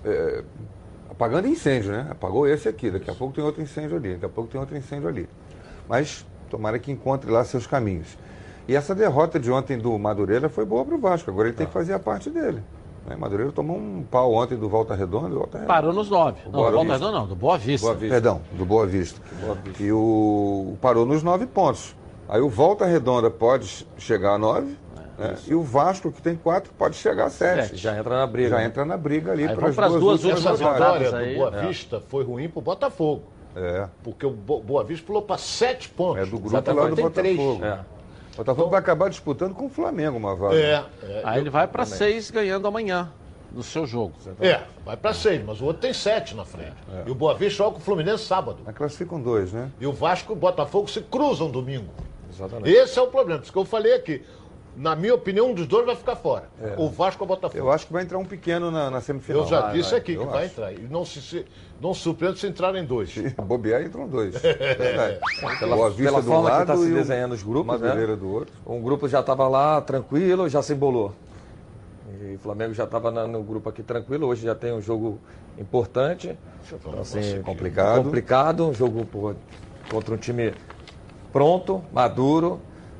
é, 0.03 0.43
apagando 1.09 1.47
incêndio, 1.47 1.93
né? 1.93 2.05
Apagou 2.11 2.45
esse 2.45 2.67
aqui, 2.67 2.91
daqui 2.91 3.09
a 3.09 3.15
pouco 3.15 3.33
tem 3.33 3.45
outro 3.45 3.61
incêndio 3.61 3.95
ali, 3.95 4.15
daqui 4.15 4.25
a 4.25 4.29
pouco 4.29 4.51
tem 4.51 4.59
outro 4.59 4.75
incêndio 4.75 5.07
ali. 5.07 5.29
Mas 5.87 6.27
tomara 6.49 6.77
que 6.79 6.91
encontre 6.91 7.31
lá 7.31 7.45
seus 7.45 7.65
caminhos. 7.65 8.17
E 8.67 8.75
essa 8.75 8.93
derrota 8.93 9.39
de 9.39 9.49
ontem 9.49 9.77
do 9.77 9.97
Madureira 9.97 10.49
foi 10.49 10.65
boa 10.65 10.83
para 10.83 10.95
o 10.95 10.99
Vasco, 10.99 11.31
agora 11.31 11.47
ele 11.47 11.55
tem 11.55 11.65
que 11.65 11.71
fazer 11.71 11.93
a 11.93 11.99
parte 11.99 12.29
dele. 12.29 12.61
Né? 13.09 13.15
Madureira 13.15 13.51
tomou 13.51 13.75
um 13.75 14.03
pau 14.03 14.33
ontem 14.33 14.55
do 14.55 14.69
Volta 14.69 14.93
Redonda. 14.93 15.29
Volta 15.29 15.57
Redonda. 15.57 15.73
Parou 15.73 15.91
nos 15.91 16.09
nove. 16.09 16.39
Não, 16.45 16.51
do 16.51 16.71
Volta 16.71 16.93
Redonda 16.93 17.11
não, 17.11 17.27
do 17.27 17.35
Boa 17.35 17.57
Vista. 17.57 17.87
Boa 17.87 17.97
Vista. 17.97 18.13
Perdão, 18.13 18.41
do 18.51 18.65
Boa 18.65 18.85
Vista. 18.85 19.19
Boa 19.41 19.55
Vista. 19.55 19.83
E 19.83 19.91
o 19.91 20.77
parou 20.79 21.05
nos 21.05 21.23
nove 21.23 21.47
pontos. 21.47 21.95
Aí 22.27 22.39
o 22.39 22.47
Volta 22.47 22.85
Redonda 22.85 23.31
pode 23.31 23.87
chegar 23.97 24.35
a 24.35 24.37
nove. 24.37 24.77
É, 25.17 25.29
né? 25.29 25.37
E 25.47 25.55
o 25.55 25.63
Vasco, 25.63 26.11
que 26.11 26.21
tem 26.21 26.35
quatro, 26.35 26.71
pode 26.77 26.95
chegar 26.95 27.25
a 27.25 27.29
sete. 27.29 27.73
É, 27.73 27.77
já 27.77 27.97
entra 27.97 28.15
na 28.15 28.27
briga. 28.27 28.49
Já 28.49 28.57
né? 28.57 28.65
entra 28.65 28.85
na 28.85 28.95
briga 28.95 29.31
ali 29.31 29.49
para 29.53 29.67
as 29.67 29.75
duas, 29.75 30.21
duas 30.21 30.23
últimas 30.23 30.61
rodadas. 30.61 31.13
A 31.13 31.19
vitória 31.19 31.33
do 31.33 31.35
Boa 31.35 31.51
Vista 31.51 31.97
é. 31.97 32.01
foi 32.07 32.23
ruim 32.23 32.47
para 32.47 32.59
o 32.59 32.61
Botafogo. 32.61 33.23
É. 33.55 33.87
Porque 34.03 34.25
o 34.25 34.29
Boa 34.29 34.83
Vista 34.83 35.07
pulou 35.07 35.23
para 35.23 35.39
sete 35.39 35.89
pontos. 35.89 36.21
É 36.21 36.25
do 36.25 36.37
grupo 36.37 36.53
lá 36.53 36.61
do 36.61 36.95
Botafogo. 36.95 37.09
Três. 37.09 37.61
É. 37.63 37.79
O 38.39 38.43
Botafogo 38.43 38.61
então, 38.61 38.71
vai 38.71 38.79
acabar 38.79 39.09
disputando 39.09 39.53
com 39.53 39.65
o 39.65 39.69
Flamengo 39.69 40.17
uma 40.17 40.33
vaga. 40.33 40.55
É. 40.55 40.85
é 41.03 41.21
Aí 41.25 41.41
ele 41.41 41.49
vai 41.49 41.67
para 41.67 41.85
seis 41.85 42.31
ganhando 42.31 42.65
amanhã 42.67 43.11
no 43.51 43.61
seu 43.61 43.85
jogo. 43.85 44.13
É, 44.39 44.61
vai 44.85 44.95
para 44.95 45.13
seis, 45.13 45.43
mas 45.43 45.59
o 45.59 45.65
outro 45.65 45.81
tem 45.81 45.93
sete 45.93 46.33
na 46.35 46.45
frente. 46.45 46.71
É. 46.93 47.03
E 47.05 47.11
o 47.11 47.15
Boa 47.15 47.33
Vista 47.33 47.57
joga 47.57 47.71
com 47.71 47.79
o 47.79 47.81
Fluminense 47.81 48.23
sábado. 48.23 48.59
Mas 48.65 48.73
classificam 48.73 49.21
dois, 49.21 49.51
né? 49.51 49.69
E 49.77 49.85
o 49.85 49.91
Vasco 49.91 50.31
e 50.31 50.33
o 50.33 50.37
Botafogo 50.37 50.89
se 50.89 51.01
cruzam 51.01 51.51
domingo. 51.51 51.89
Exatamente. 52.31 52.69
Esse 52.69 52.97
é 52.97 53.01
o 53.01 53.07
problema, 53.07 53.41
porque 53.41 53.57
eu 53.57 53.65
falei 53.65 53.93
aqui. 53.93 54.23
Na 54.75 54.95
minha 54.95 55.13
opinião, 55.13 55.51
um 55.51 55.53
dos 55.53 55.67
dois 55.67 55.85
vai 55.85 55.95
ficar 55.95 56.15
fora. 56.15 56.45
É. 56.61 56.75
O 56.77 56.89
Vasco 56.89 57.23
ou 57.23 57.25
o 57.25 57.35
Botafogo. 57.35 57.57
Eu 57.57 57.71
acho 57.71 57.87
que 57.87 57.93
vai 57.93 58.03
entrar 58.03 58.17
um 58.17 58.25
pequeno 58.25 58.71
na, 58.71 58.89
na 58.89 59.01
semifinal. 59.01 59.41
Eu 59.41 59.47
já 59.47 59.61
vai, 59.61 59.73
disse 59.73 59.91
vai. 59.91 59.99
aqui 59.99 60.13
eu 60.13 60.21
que 60.21 60.27
acho. 60.27 60.33
vai 60.37 60.45
entrar. 60.45 60.73
E 60.73 60.87
não 60.89 61.03
se, 61.03 61.21
se 61.21 61.45
não 61.81 61.93
surpreende 61.93 62.39
se 62.39 62.47
entrarem 62.47 62.85
dois. 62.85 63.09
Se 63.13 63.29
bobear, 63.41 63.81
entram 63.81 64.07
dois. 64.07 64.35
É 64.43 65.19
Pela, 65.59 65.75
Boa 65.75 65.89
Vista 65.89 66.03
pela 66.03 66.21
do 66.21 66.27
forma 66.27 66.49
lado 66.49 66.65
que 66.65 66.71
está 66.71 66.83
se 66.83 66.93
desenhando 66.93 67.33
os 67.33 67.43
grupos, 67.43 67.81
né? 67.81 68.15
do 68.15 68.29
outro. 68.31 68.53
Um 68.65 68.81
grupo 68.81 69.07
já 69.07 69.19
estava 69.19 69.47
lá 69.47 69.81
tranquilo, 69.81 70.47
já 70.47 70.61
se 70.61 70.73
embolou. 70.73 71.13
E 72.21 72.35
o 72.35 72.39
Flamengo 72.39 72.73
já 72.73 72.83
estava 72.83 73.11
no 73.27 73.43
grupo 73.43 73.69
aqui 73.69 73.83
tranquilo, 73.83 74.27
hoje 74.27 74.43
já 74.43 74.55
tem 74.55 74.73
um 74.73 74.81
jogo 74.81 75.19
importante. 75.57 76.37
Então, 76.71 76.99
assim, 76.99 77.41
complicado. 77.41 78.03
Complicado, 78.03 78.67
um 78.67 78.73
jogo 78.73 79.05
por, 79.05 79.35
contra 79.89 80.13
um 80.15 80.17
time 80.17 80.53
pronto, 81.31 81.83
maduro, 81.93 82.59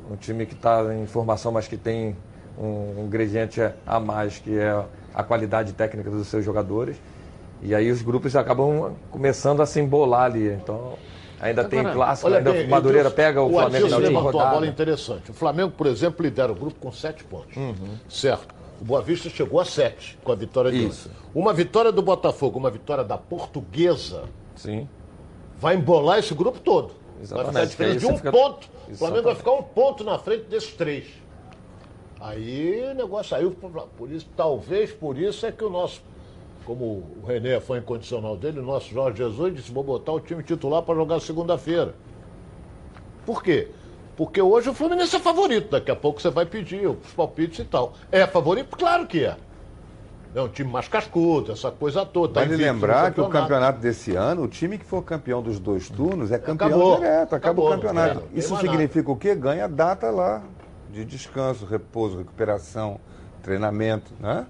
um 0.10 0.15
time 0.15 0.45
que 0.45 0.54
está 0.54 0.93
em 0.93 1.06
formação, 1.06 1.52
mas 1.52 1.67
que 1.67 1.78
tem 1.78 2.15
um 2.58 3.06
ingrediente 3.06 3.62
a 3.86 4.00
mais, 4.00 4.39
que 4.39 4.58
é 4.58 4.84
a 5.13 5.24
qualidade 5.24 5.74
técnica 5.74 6.10
dos 6.10 6.28
seus 6.28 6.43
jogadores. 6.43 6.98
E 7.62 7.76
aí 7.76 7.91
os 7.91 8.02
grupos 8.02 8.36
acabam 8.36 8.93
começando 9.12 9.62
a 9.62 9.65
se 9.65 9.80
embolar 9.80 10.24
ali. 10.24 10.48
Então, 10.54 10.93
ainda 11.39 11.62
Agora, 11.62 11.84
tem 11.84 11.93
clássico, 11.93 12.28
ainda 12.28 12.52
bem, 12.52 12.67
Madureira 12.67 13.12
pega 13.12 13.41
o, 13.41 13.48
o 13.48 13.52
Flamengo 13.52 13.88
na 13.88 13.98
última 13.98 14.22
rodada. 14.22 14.45
uma 14.45 14.52
bola 14.54 14.67
interessante. 14.67 15.32
O 15.32 15.34
Flamengo, 15.34 15.72
por 15.72 15.88
exemplo, 15.88 16.24
lidera 16.24 16.52
o 16.52 16.56
grupo 16.56 16.80
com 16.80 16.91
sete 16.91 17.24
pontos. 17.24 17.56
Uhum. 17.56 17.98
Certo. 18.10 18.56
O 18.82 18.86
Boa 18.86 19.02
Vista 19.02 19.30
chegou 19.30 19.60
a 19.60 19.65
sete 19.65 20.17
com 20.24 20.32
a 20.32 20.36
vitória 20.36 20.72
de 20.72 20.88
Isso. 20.88 21.12
Uma 21.36 21.54
vitória 21.54 21.91
do 21.91 22.02
Botafogo, 22.02 22.58
uma 22.58 22.72
vitória 22.72 23.04
da 23.04 23.17
Portuguesa. 23.17 24.24
Sim. 24.56 24.88
Vai 25.60 25.76
embolar 25.76 26.19
esse 26.19 26.34
grupo 26.34 26.60
todo. 26.60 26.98
Exatamente. 27.21 27.53
Vai 27.53 27.67
ficar 27.67 27.86
diferença 27.86 27.99
de 27.99 28.05
um 28.05 28.17
fica... 28.17 28.32
ponto. 28.32 28.67
Exatamente. 28.67 28.93
O 28.93 28.97
Flamengo 28.97 29.23
vai 29.23 29.36
ficar 29.36 29.51
um 29.51 29.63
ponto 29.63 30.03
na 30.03 30.17
frente 30.17 30.43
desses 30.45 30.73
três. 30.73 31.08
Aí 32.19 32.91
o 32.91 32.95
negócio 32.95 33.29
saiu 33.29 33.55
por 33.97 34.11
isso, 34.11 34.28
talvez 34.36 34.91
por 34.91 35.17
isso 35.17 35.45
é 35.45 35.51
que 35.51 35.63
o 35.63 35.70
nosso, 35.70 36.01
como 36.65 36.84
o 36.84 37.24
René 37.26 37.61
foi 37.61 37.80
incondicional 37.80 38.36
dele, 38.36 38.59
o 38.59 38.63
nosso 38.63 38.89
Jorge 38.89 39.20
Jesus 39.20 39.55
disse: 39.55 39.72
vou 39.72 39.84
botar 39.84 40.11
o 40.11 40.20
time 40.20 40.43
titular 40.43 40.82
para 40.84 40.95
jogar 40.95 41.20
segunda-feira. 41.22 41.95
Por 43.26 43.41
quê? 43.41 43.70
Porque 44.17 44.41
hoje 44.41 44.70
o 44.70 44.74
Fluminense 44.74 45.15
é 45.15 45.20
favorito. 45.20 45.70
Daqui 45.70 45.91
a 45.91 45.95
pouco 45.95 46.22
você 46.22 46.30
vai 46.30 46.45
pedir 46.45 46.86
os 46.88 47.13
palpites 47.13 47.59
e 47.59 47.63
tal. 47.63 47.93
É 48.11 48.28
favorito? 48.28 48.76
Claro 48.76 49.07
que 49.07 49.24
é. 49.24 49.38
É 50.36 50.41
um 50.41 50.47
time 50.47 50.71
mais 50.71 50.88
cascudo, 50.88 51.51
essa 51.53 51.71
coisa 51.71 52.05
toda. 52.05 52.36
Tá 52.36 52.39
Vale 52.41 52.55
lembrar 52.55 53.11
que 53.11 53.19
o 53.19 53.27
campeonato 53.30 53.80
desse 53.80 54.15
ano, 54.15 54.43
o 54.43 54.47
time 54.47 54.77
que 54.77 54.86
for 54.86 55.01
campeão 55.01 55.41
dos 55.41 55.59
dois 55.59 55.89
turnos 55.89 56.32
é 56.32 56.38
campeão 56.38 56.67
Acabou. 56.67 56.95
direto, 56.97 57.36
acaba 57.36 57.61
o 57.61 57.69
campeonato. 57.69 58.19
tem 58.21 58.38
Isso 58.39 58.55
significa 58.57 59.11
o 59.11 59.15
quê? 59.15 59.34
Ganha 59.34 59.67
data 59.67 60.11
lá 60.11 60.43
de 60.91 61.03
descanso, 61.03 61.65
repouso, 61.65 62.17
recuperação, 62.19 62.99
treinamento, 63.41 64.11
né? 64.19 64.45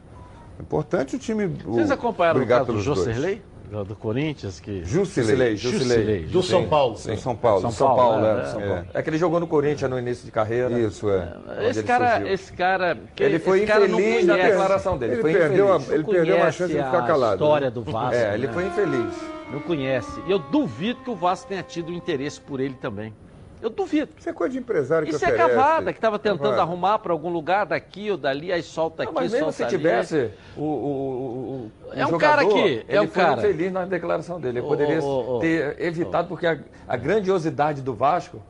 É 0.58 0.62
importante 0.62 1.16
o 1.16 1.20
time. 1.20 1.46
o- 1.66 1.74
Vocês 1.74 1.90
acompanharam 1.92 2.42
o 2.42 2.46
caso 2.48 2.74
do. 2.74 2.82
Joserley? 2.82 3.42
Do, 3.70 3.84
do 3.86 3.96
Corinthians? 3.96 4.60
Que... 4.60 4.84
Jusilei, 4.84 5.56
Jusilei. 5.56 6.26
Do 6.26 6.42
São 6.42 6.68
Paulo. 6.68 6.98
Sim, 6.98 7.16
São 7.16 7.36
Paulo. 7.36 7.62
São 7.62 7.72
São 7.72 7.96
Paulo, 7.96 8.22
né? 8.22 8.42
é, 8.42 8.46
São 8.46 8.62
É. 8.62 8.68
Paulo. 8.68 8.86
É 8.96 9.02
que 9.04 9.10
ele 9.12 9.18
jogou 9.18 9.40
no 9.40 9.48
Corinthians 9.48 9.90
no 9.92 10.00
início 10.00 10.26
de 10.26 10.32
carreira. 10.32 10.78
Isso, 10.80 11.08
é. 11.10 11.38
Esse 11.70 11.84
cara, 11.84 12.16
surgiu. 12.18 12.34
esse 12.34 12.54
cara. 12.54 12.98
que- 13.16 13.24
Ele 13.24 13.38
foi 13.40 13.64
infeliz 13.64 14.26
na 14.26 14.36
declaração 14.36 14.98
dele. 14.98 15.14
Ele 15.14 15.22
foi 15.22 15.34
perdeu, 15.34 15.72
a, 15.74 15.82
ele 15.90 16.04
perdeu 16.04 16.36
uma 16.38 16.52
chance 16.52 16.74
de 16.74 16.80
a 16.80 16.86
ficar 16.86 17.06
calado. 17.06 17.34
história 17.36 17.68
né? 17.68 17.72
do 17.72 17.84
Vasco. 17.84 18.16
É, 18.16 18.34
ele 18.34 18.48
né? 18.48 18.54
foi 18.54 18.66
infeliz. 18.66 19.16
Não 19.52 19.60
conhece. 19.60 20.22
E 20.28 20.32
eu 20.32 20.40
duvido 20.40 21.02
que 21.02 21.10
o 21.10 21.16
Vasco 21.16 21.48
tenha 21.48 21.64
tido 21.64 21.92
interesse 21.92 22.40
por 22.42 22.60
ele 22.60 22.76
também. 22.76 23.14
Eu 23.62 23.70
duvido. 23.70 24.12
Isso 24.18 24.30
é 24.30 24.34
coisa 24.34 24.54
de 24.54 24.60
empresário 24.60 25.06
que 25.08 25.14
Isso 25.14 25.24
é 25.26 25.28
oferece. 25.28 25.50
cavada, 25.54 25.92
que 25.92 25.98
estava 25.98 26.18
tentando 26.18 26.44
Cavada. 26.44 26.62
arrumar 26.62 27.00
para 27.00 27.12
algum 27.12 27.30
lugar 27.30 27.66
daqui 27.66 28.10
ou 28.10 28.16
dali, 28.18 28.54
aí 28.54 28.64
solta 28.64 29.04
aqui, 29.04 29.14
Não, 29.14 29.22
mas 29.22 29.32
mesmo 29.32 29.46
solta 29.48 29.58
se 29.58 29.64
ali. 29.64 29.78
tivesse 29.78 30.32
o, 30.56 30.62
o, 30.64 30.66
o, 30.66 31.72
o 31.90 31.94
É 31.94 32.06
um 32.06 32.10
jogador, 32.12 32.20
cara 32.20 32.46
que- 32.46 32.86
é 32.88 32.96
ele 32.96 33.00
um 33.02 33.08
foi 33.10 33.24
cara. 33.24 33.38
infeliz 33.42 33.72
na 33.74 33.86
declaração 33.86 34.40
dele. 34.40 34.60
Ele 34.60 34.66
Ô, 34.66 34.70
poderia 34.70 35.02
ô, 35.04 35.36
ô. 35.36 35.40
ter 35.40 35.76
evitado, 35.82 36.28
porque 36.30 36.48
a, 36.48 36.58
a 36.88 36.96
grandiosidade 36.96 37.82
do 37.82 37.94
Vasco, 37.94 38.42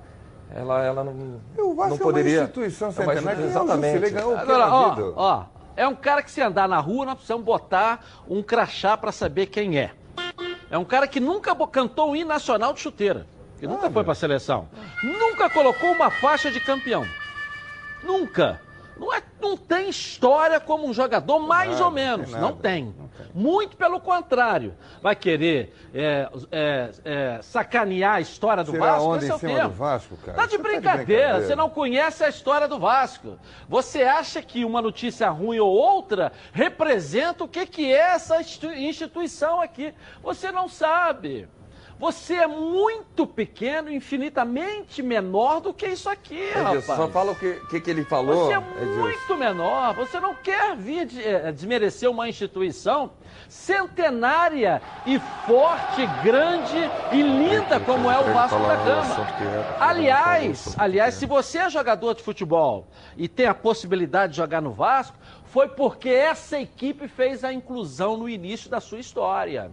ela, 0.55 0.84
ela 0.86 1.03
não, 1.03 1.39
E 1.57 1.62
o 1.62 1.74
Vasco 1.74 1.89
não 1.91 1.97
poderia... 1.97 2.32
é 2.32 2.38
uma 2.41 2.43
instituição 2.43 2.89
É 2.89 2.91
centenária. 2.91 3.41
É 3.41 3.45
Exatamente. 3.45 4.10
Ganhou 4.12 4.34
o 4.34 4.38
Agora, 4.38 4.68
ó, 4.72 5.14
ó, 5.16 5.43
é 5.76 5.88
um 5.88 5.95
cara 5.95 6.22
que 6.22 6.30
se 6.30 6.39
andar 6.41 6.68
na 6.68 6.80
rua, 6.80 7.05
nós 7.05 7.16
precisamos 7.16 7.43
botar 7.43 8.05
um 8.28 8.43
crachá 8.43 8.95
para 8.95 9.12
saber 9.12 9.47
quem 9.47 9.80
é. 9.80 9.91
É 10.70 10.78
um 10.78 10.86
cara 10.86 11.07
que 11.07 11.20
nunca 11.20 11.55
cantou 11.68 12.12
o 12.12 12.16
hino 12.16 12.28
nacional 12.30 12.74
de 12.74 12.80
chuteira. 12.80 13.26
Que 13.60 13.68
nunca 13.68 13.89
foi 13.89 14.03
para 14.03 14.14
a 14.14 14.16
seleção. 14.16 14.70
Nunca 15.03 15.49
colocou 15.49 15.91
uma 15.91 16.10
faixa 16.10 16.49
de 16.49 16.60
campeão. 16.60 17.05
Nunca. 18.03 18.62
Não, 18.99 19.14
é, 19.14 19.22
não 19.41 19.55
tem 19.55 19.89
história 19.89 20.60
como 20.60 20.86
um 20.86 20.93
jogador, 20.93 21.39
mais 21.39 21.72
nada, 21.72 21.86
ou 21.86 21.91
menos. 21.91 22.32
tem 22.32 22.41
não, 22.41 22.49
nada, 22.49 22.62
tem. 22.62 22.95
Muito 23.34 23.78
pelo 23.78 23.99
contrário. 24.01 24.76
Vai 25.01 25.16
querer 25.16 25.74
é, 25.93 26.30
é, 26.51 26.91
é, 27.05 27.39
sacanear 27.41 28.16
a 28.16 28.22
história 28.22 28.64
do 28.64 28.74
Tirar 28.74 28.93
Vasco? 28.93 29.07
onda 29.07 29.18
Esse 29.18 29.32
em 29.32 29.36
é 29.36 29.38
cima 29.38 29.70
do 29.70 29.70
Vasco, 29.70 30.18
cara. 30.18 30.38
Tá 30.38 30.45
de 30.45 30.51
tá 30.51 30.57
de 30.57 30.64
brincadeira. 30.64 31.41
Você 31.41 31.55
não 31.55 31.70
conhece 31.70 32.24
a 32.26 32.30
história 32.30 32.68
do 32.68 32.78
Vasco. 32.78 33.39
Você 33.70 34.03
acha 34.03 34.41
que 34.41 34.66
uma 34.66 34.82
notícia 34.82 35.30
ruim 35.30 35.60
ou 35.60 35.72
outra 35.72 36.34
representa 36.51 37.45
o 37.45 37.47
que, 37.47 37.66
que 37.66 37.91
é 37.91 38.16
essa 38.16 38.41
institu- 38.41 38.74
instituição 38.74 39.62
aqui? 39.62 39.93
Você 40.22 40.51
não 40.51 40.68
sabe. 40.68 41.47
Você 42.00 42.36
é 42.36 42.47
muito 42.47 43.28
pequeno, 43.28 43.91
infinitamente 43.91 45.02
menor 45.04 45.60
do 45.60 45.74
que 45.74 45.86
isso 45.86 46.10
aqui, 46.10 46.39
Edilson, 46.39 46.64
rapaz. 46.64 46.86
só 46.86 47.08
fala 47.10 47.32
o 47.34 47.36
que, 47.36 47.56
que, 47.70 47.82
que 47.82 47.89
ele 47.91 48.06
falou. 48.06 48.45
Você 48.47 48.54
é 48.54 48.58
Edilson. 48.84 49.02
muito 49.02 49.38
menor. 49.38 49.93
Você 49.95 50.18
não 50.18 50.34
quer 50.34 50.78
vir 50.78 51.06
de- 51.06 51.22
eh, 51.22 51.52
desmerecer 51.52 52.10
uma 52.10 52.30
instituição 52.30 53.12
centenária 53.50 54.82
e 55.06 55.20
forte, 55.45 56.08
grande 56.24 56.78
e 57.12 57.22
linda 57.22 57.80
como 57.82 58.10
é 58.10 58.18
o 58.18 58.34
Vasco 58.34 58.60
da 58.60 58.76
Gama. 58.78 59.28
Aliás, 59.80 60.76
aliás, 60.78 61.16
se 61.16 61.26
você 61.26 61.58
é 61.58 61.70
jogador 61.70 62.14
de 62.14 62.24
futebol 62.24 62.88
e 63.18 63.28
tem 63.28 63.45
a 63.45 63.54
possibilidade 63.54 64.32
de 64.34 64.38
jogar 64.38 64.62
no 64.62 64.72
Vasco, 64.72 65.18
foi 65.45 65.68
porque 65.68 66.10
essa 66.10 66.60
equipe 66.60 67.08
fez 67.10 67.43
a 67.43 67.52
inclusão 67.52 68.16
no 68.16 68.30
início 68.30 68.70
da 68.70 68.80
sua 68.80 69.00
história. 69.00 69.70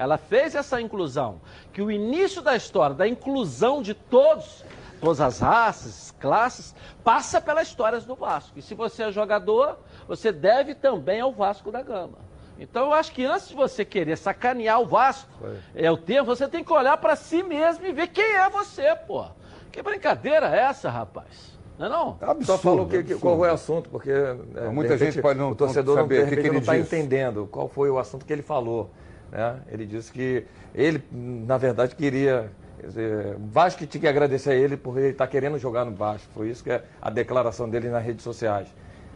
Ela 0.00 0.16
fez 0.16 0.54
essa 0.54 0.80
inclusão, 0.80 1.42
que 1.74 1.82
o 1.82 1.90
início 1.90 2.40
da 2.40 2.56
história, 2.56 2.96
da 2.96 3.06
inclusão 3.06 3.82
de 3.82 3.92
todos, 3.92 4.64
todas 4.98 5.20
as 5.20 5.40
raças, 5.40 6.14
classes, 6.18 6.74
passa 7.04 7.38
pelas 7.38 7.68
histórias 7.68 8.06
do 8.06 8.14
Vasco. 8.14 8.58
E 8.58 8.62
se 8.62 8.74
você 8.74 9.02
é 9.02 9.12
jogador, 9.12 9.78
você 10.08 10.32
deve 10.32 10.74
também 10.74 11.20
ao 11.20 11.30
Vasco 11.34 11.70
da 11.70 11.82
Gama. 11.82 12.16
Então 12.58 12.86
eu 12.86 12.94
acho 12.94 13.12
que 13.12 13.26
antes 13.26 13.48
de 13.50 13.54
você 13.54 13.84
querer 13.84 14.16
sacanear 14.16 14.80
o 14.80 14.86
Vasco, 14.86 15.28
é 15.74 15.90
o 15.90 15.98
termo, 15.98 16.24
você 16.24 16.48
tem 16.48 16.64
que 16.64 16.72
olhar 16.72 16.96
para 16.96 17.14
si 17.14 17.42
mesmo 17.42 17.84
e 17.84 17.92
ver 17.92 18.06
quem 18.08 18.36
é 18.36 18.48
você, 18.48 18.96
pô. 19.06 19.26
Que 19.70 19.82
brincadeira 19.82 20.48
é 20.56 20.60
essa, 20.60 20.88
rapaz? 20.88 21.58
Não 21.78 21.86
é 21.86 21.88
não? 21.90 22.18
Só 22.40 22.56
falou 22.56 22.86
que, 22.86 23.02
que- 23.02 23.16
qual 23.16 23.36
foi 23.36 23.50
o 23.50 23.52
assunto, 23.52 23.90
porque 23.90 24.10
é, 24.10 24.32
Muita 24.70 24.94
repente, 24.94 25.12
gente 25.12 25.20
pode 25.20 25.38
não- 25.38 25.50
o 25.50 25.54
torcedor 25.54 25.96
não 25.96 26.02
não, 26.04 26.08
saber 26.08 26.16
de 26.16 26.22
o 26.22 26.28
que 26.30 26.34
que 26.36 26.40
ele 26.40 26.50
não 26.52 26.60
está 26.60 26.78
entendendo 26.78 27.46
qual 27.50 27.68
foi 27.68 27.90
o 27.90 27.98
assunto 27.98 28.24
que 28.24 28.32
ele 28.32 28.42
falou. 28.42 28.90
Né? 29.30 29.56
Ele 29.70 29.86
disse 29.86 30.12
que 30.12 30.44
ele, 30.74 31.02
na 31.12 31.56
verdade, 31.58 31.94
queria. 31.94 32.50
quer 32.80 32.86
dizer, 32.86 33.36
O 33.36 33.46
Vasco 33.46 33.86
tinha 33.86 34.00
que 34.00 34.08
agradecer 34.08 34.50
a 34.50 34.54
ele 34.54 34.76
por 34.76 34.98
ele 34.98 35.08
estar 35.08 35.26
querendo 35.26 35.58
jogar 35.58 35.84
no 35.84 35.94
Vasco. 35.94 36.28
Foi 36.34 36.48
isso 36.48 36.62
que 36.64 36.70
é 36.70 36.82
a 37.00 37.10
declaração 37.10 37.68
dele 37.68 37.88
nas 37.88 38.04
redes 38.04 38.22
sociais. 38.24 38.68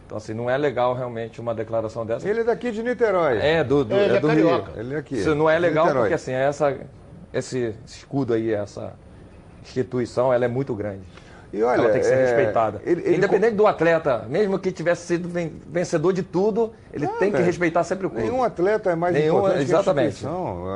Então, 0.05 0.17
assim, 0.17 0.33
não 0.35 0.47
é 0.49 0.57
legal 0.57 0.93
realmente 0.93 1.41
uma 1.41 1.55
declaração 1.55 2.05
dessa. 2.05 2.29
Ele 2.29 2.41
é 2.41 2.43
daqui 2.43 2.71
de 2.71 2.83
Niterói. 2.83 3.39
É, 3.39 3.63
do, 3.63 3.83
do, 3.83 3.95
Ele 3.95 4.13
é 4.13 4.17
é 4.17 4.19
do 4.19 4.27
carioca. 4.27 4.71
Rio. 4.73 4.79
Ele 4.79 4.93
é 4.95 4.97
aqui. 4.99 5.15
Isso 5.15 5.33
não 5.33 5.49
é 5.49 5.57
legal 5.57 5.85
Niterói. 5.85 6.03
porque, 6.03 6.13
assim, 6.13 6.31
essa, 6.31 6.77
esse 7.33 7.73
escudo 7.87 8.33
aí, 8.35 8.53
essa 8.53 8.93
instituição, 9.63 10.31
ela 10.31 10.45
é 10.45 10.47
muito 10.47 10.75
grande. 10.75 11.01
E 11.55 11.63
olha, 11.63 11.81
ela 11.83 11.89
tem 11.89 12.01
que 12.01 12.05
ser 12.07 12.15
é, 12.15 12.25
respeitada. 12.25 12.81
ele- 12.85 13.01
ele- 13.05 13.15
Independente 13.15 13.55
do 13.55 13.65
atleta, 13.65 14.25
mesmo 14.29 14.59
que 14.59 14.73
tivesse 14.73 15.07
sido 15.07 15.29
ven- 15.29 15.53
vencedor 15.67 16.11
de 16.11 16.21
tudo, 16.21 16.73
ele 16.91 17.07
tem 17.07 17.31
que 17.31 17.41
respeitar 17.41 17.83
sempre 17.85 18.07
o 18.07 18.09
clube. 18.09 18.25
Nenhum 18.25 18.43
atleta 18.43 18.91
é 18.91 18.95
mais 18.95 19.13
Nenhum- 19.15 19.37
importante 19.37 19.61
exatamente. 19.63 20.19
que 20.19 20.27
a 20.27 20.29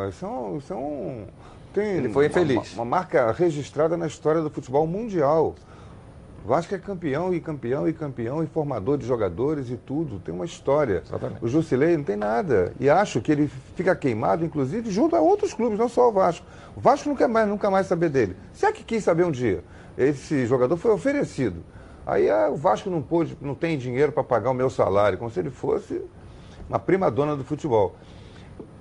instituição. 0.08 0.70
É 0.70 0.74
é 0.74 0.76
um- 0.78 1.26
tem 1.74 1.86
Ele 1.98 2.10
foi 2.10 2.28
infeliz. 2.28 2.74
Uma, 2.74 2.84
uma 2.84 2.86
marca 2.86 3.30
registrada 3.34 3.98
na 3.98 4.08
história 4.08 4.42
do 4.42 4.50
futebol 4.50 4.88
mundial. 4.88 5.54
O 6.46 6.48
Vasco 6.48 6.74
é 6.74 6.78
campeão 6.78 7.34
e 7.34 7.42
campeão 7.42 7.88
e 7.88 7.92
campeão 7.92 8.42
e 8.42 8.48
formador 8.48 8.98
de 8.98 9.06
jogadores 9.06 9.70
e 9.70 9.76
tudo. 9.76 10.20
Tem 10.20 10.34
uma 10.34 10.46
história. 10.46 11.04
Exatamente. 11.06 11.44
O 11.44 11.48
Jusilei 11.50 11.98
não 11.98 12.04
tem 12.06 12.16
nada. 12.16 12.72
E 12.80 12.90
acho 12.90 13.20
que 13.20 13.30
ele 13.34 13.52
fica 13.76 13.94
queimado, 13.94 14.46
inclusive, 14.46 14.90
junto 14.90 15.16
a 15.18 15.20
outros 15.20 15.54
clubes, 15.54 15.78
não 15.78 15.90
só 15.90 16.08
o 16.08 16.12
Vasco. 16.14 16.46
O 16.76 16.80
Vasco 16.80 17.14
quer 17.18 17.28
mais, 17.28 17.48
nunca 17.48 17.70
mais 17.70 17.86
saber 17.88 18.10
dele. 18.10 18.38
Se 18.54 18.66
é 18.66 18.72
que 18.72 18.84
quis 18.86 19.04
saber 19.04 19.26
um 19.26 19.32
dia. 19.32 19.62
Esse 20.00 20.46
jogador 20.48 20.78
foi 20.78 20.92
oferecido. 20.92 21.62
Aí 22.08 22.30
ah, 22.30 22.50
o 22.50 22.56
Vasco 22.56 22.90
não 22.90 23.02
pôde, 23.02 23.38
não 23.42 23.54
tem 23.54 23.78
dinheiro 23.78 24.14
para 24.14 24.24
pagar 24.24 24.50
o 24.50 24.54
meu 24.54 24.70
salário, 24.70 25.18
como 25.18 25.30
se 25.30 25.40
ele 25.40 25.50
fosse 25.52 26.02
uma 26.70 26.80
prima 26.80 27.12
dona 27.12 27.36
do 27.36 27.44
futebol. 27.44 27.96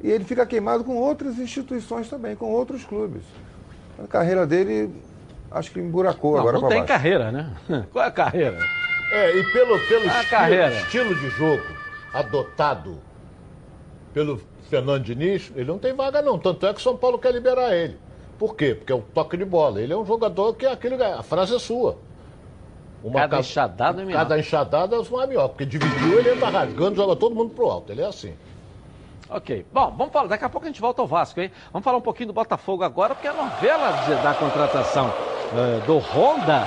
E 0.00 0.08
ele 0.08 0.22
fica 0.24 0.46
queimado 0.46 0.84
com 0.84 0.94
outras 0.96 1.36
instituições 1.38 2.08
também, 2.08 2.36
com 2.36 2.46
outros 2.46 2.84
clubes. 2.84 3.22
A 4.02 4.06
carreira 4.06 4.46
dele, 4.46 4.94
acho 5.50 5.72
que 5.72 5.80
emburacou 5.80 6.34
Não, 6.34 6.38
agora 6.40 6.52
não 6.54 6.60
para 6.60 6.68
tem 6.68 6.78
baixo. 6.78 6.92
carreira, 6.92 7.32
né? 7.32 7.52
Qual 7.92 8.04
é 8.04 8.08
a 8.08 8.12
carreira? 8.12 8.58
É, 9.10 9.36
e 9.36 9.42
pelo, 9.52 9.78
pelo 9.88 10.04
A 10.04 10.06
estilo, 10.06 10.30
carreira. 10.30 10.72
estilo 10.74 11.14
de 11.16 11.28
jogo 11.30 11.64
adotado 12.14 12.98
pelo 14.14 14.40
Fernando 14.70 15.02
Diniz, 15.02 15.50
ele 15.56 15.64
não 15.66 15.78
tem 15.78 15.94
vaga 15.94 16.22
não. 16.22 16.38
Tanto 16.38 16.64
é 16.66 16.72
que 16.72 16.78
o 16.78 16.82
São 16.82 16.96
Paulo 16.96 17.18
quer 17.18 17.32
liberar 17.32 17.74
ele. 17.74 17.98
Por 18.39 18.55
quê? 18.55 18.74
Porque 18.74 18.93
é 18.93 18.95
um 18.97 19.01
toque 19.01 19.36
de 19.36 19.45
bola. 19.45 19.80
Ele 19.80 19.93
é 19.93 19.97
um 19.97 20.05
jogador 20.07 20.55
que 20.55 20.64
é 20.64 20.72
aquele. 20.72 21.03
A 21.03 21.22
frase 21.22 21.55
é 21.57 21.59
sua. 21.59 21.97
Uma 23.03 23.20
Cada 23.20 23.36
ca- 23.36 23.41
enxadada 23.41 24.03
é 24.03 24.05
melhor. 24.05 24.18
Cada 24.18 24.39
enxadada 24.39 24.97
é 24.97 24.99
uma 24.99 25.26
melhor. 25.26 25.49
Porque 25.49 25.64
dividiu, 25.66 26.18
ele 26.18 26.30
entra 26.32 26.49
rasgando, 26.49 26.97
joga 26.97 27.16
todo 27.16 27.34
mundo 27.34 27.51
pro 27.55 27.68
alto. 27.70 27.91
Ele 27.93 28.03
é 28.03 28.07
assim. 28.07 28.34
Ok. 29.30 29.66
Bom, 29.72 29.93
vamos 29.97 30.12
falar. 30.12 30.28
Daqui 30.28 30.45
a 30.45 30.49
pouco 30.49 30.66
a 30.66 30.70
gente 30.70 30.80
volta 30.80 31.03
ao 31.03 31.07
Vasco, 31.09 31.41
hein? 31.41 31.51
Vamos 31.72 31.84
falar 31.84 31.99
um 31.99 32.03
pouquinho 32.03 32.28
do 32.28 32.32
Botafogo 32.32 32.82
agora, 32.84 33.14
porque 33.14 33.28
a 33.28 33.32
novela 33.34 33.93
de- 34.07 34.22
da 34.22 34.34
contratação 34.34 35.12
eh, 35.55 35.80
do 35.86 35.99
Honda 35.99 36.64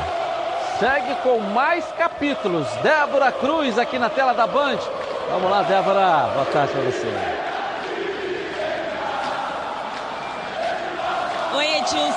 segue 0.80 1.16
com 1.24 1.40
mais 1.40 1.86
capítulos. 1.94 2.68
Débora 2.84 3.32
Cruz 3.32 3.78
aqui 3.80 3.98
na 3.98 4.10
tela 4.10 4.34
da 4.34 4.46
Band. 4.46 4.78
Vamos 5.30 5.50
lá, 5.50 5.64
Débora. 5.64 6.30
Boa 6.34 6.46
tarde 6.48 6.74
pra 6.74 6.82
você. 6.82 7.08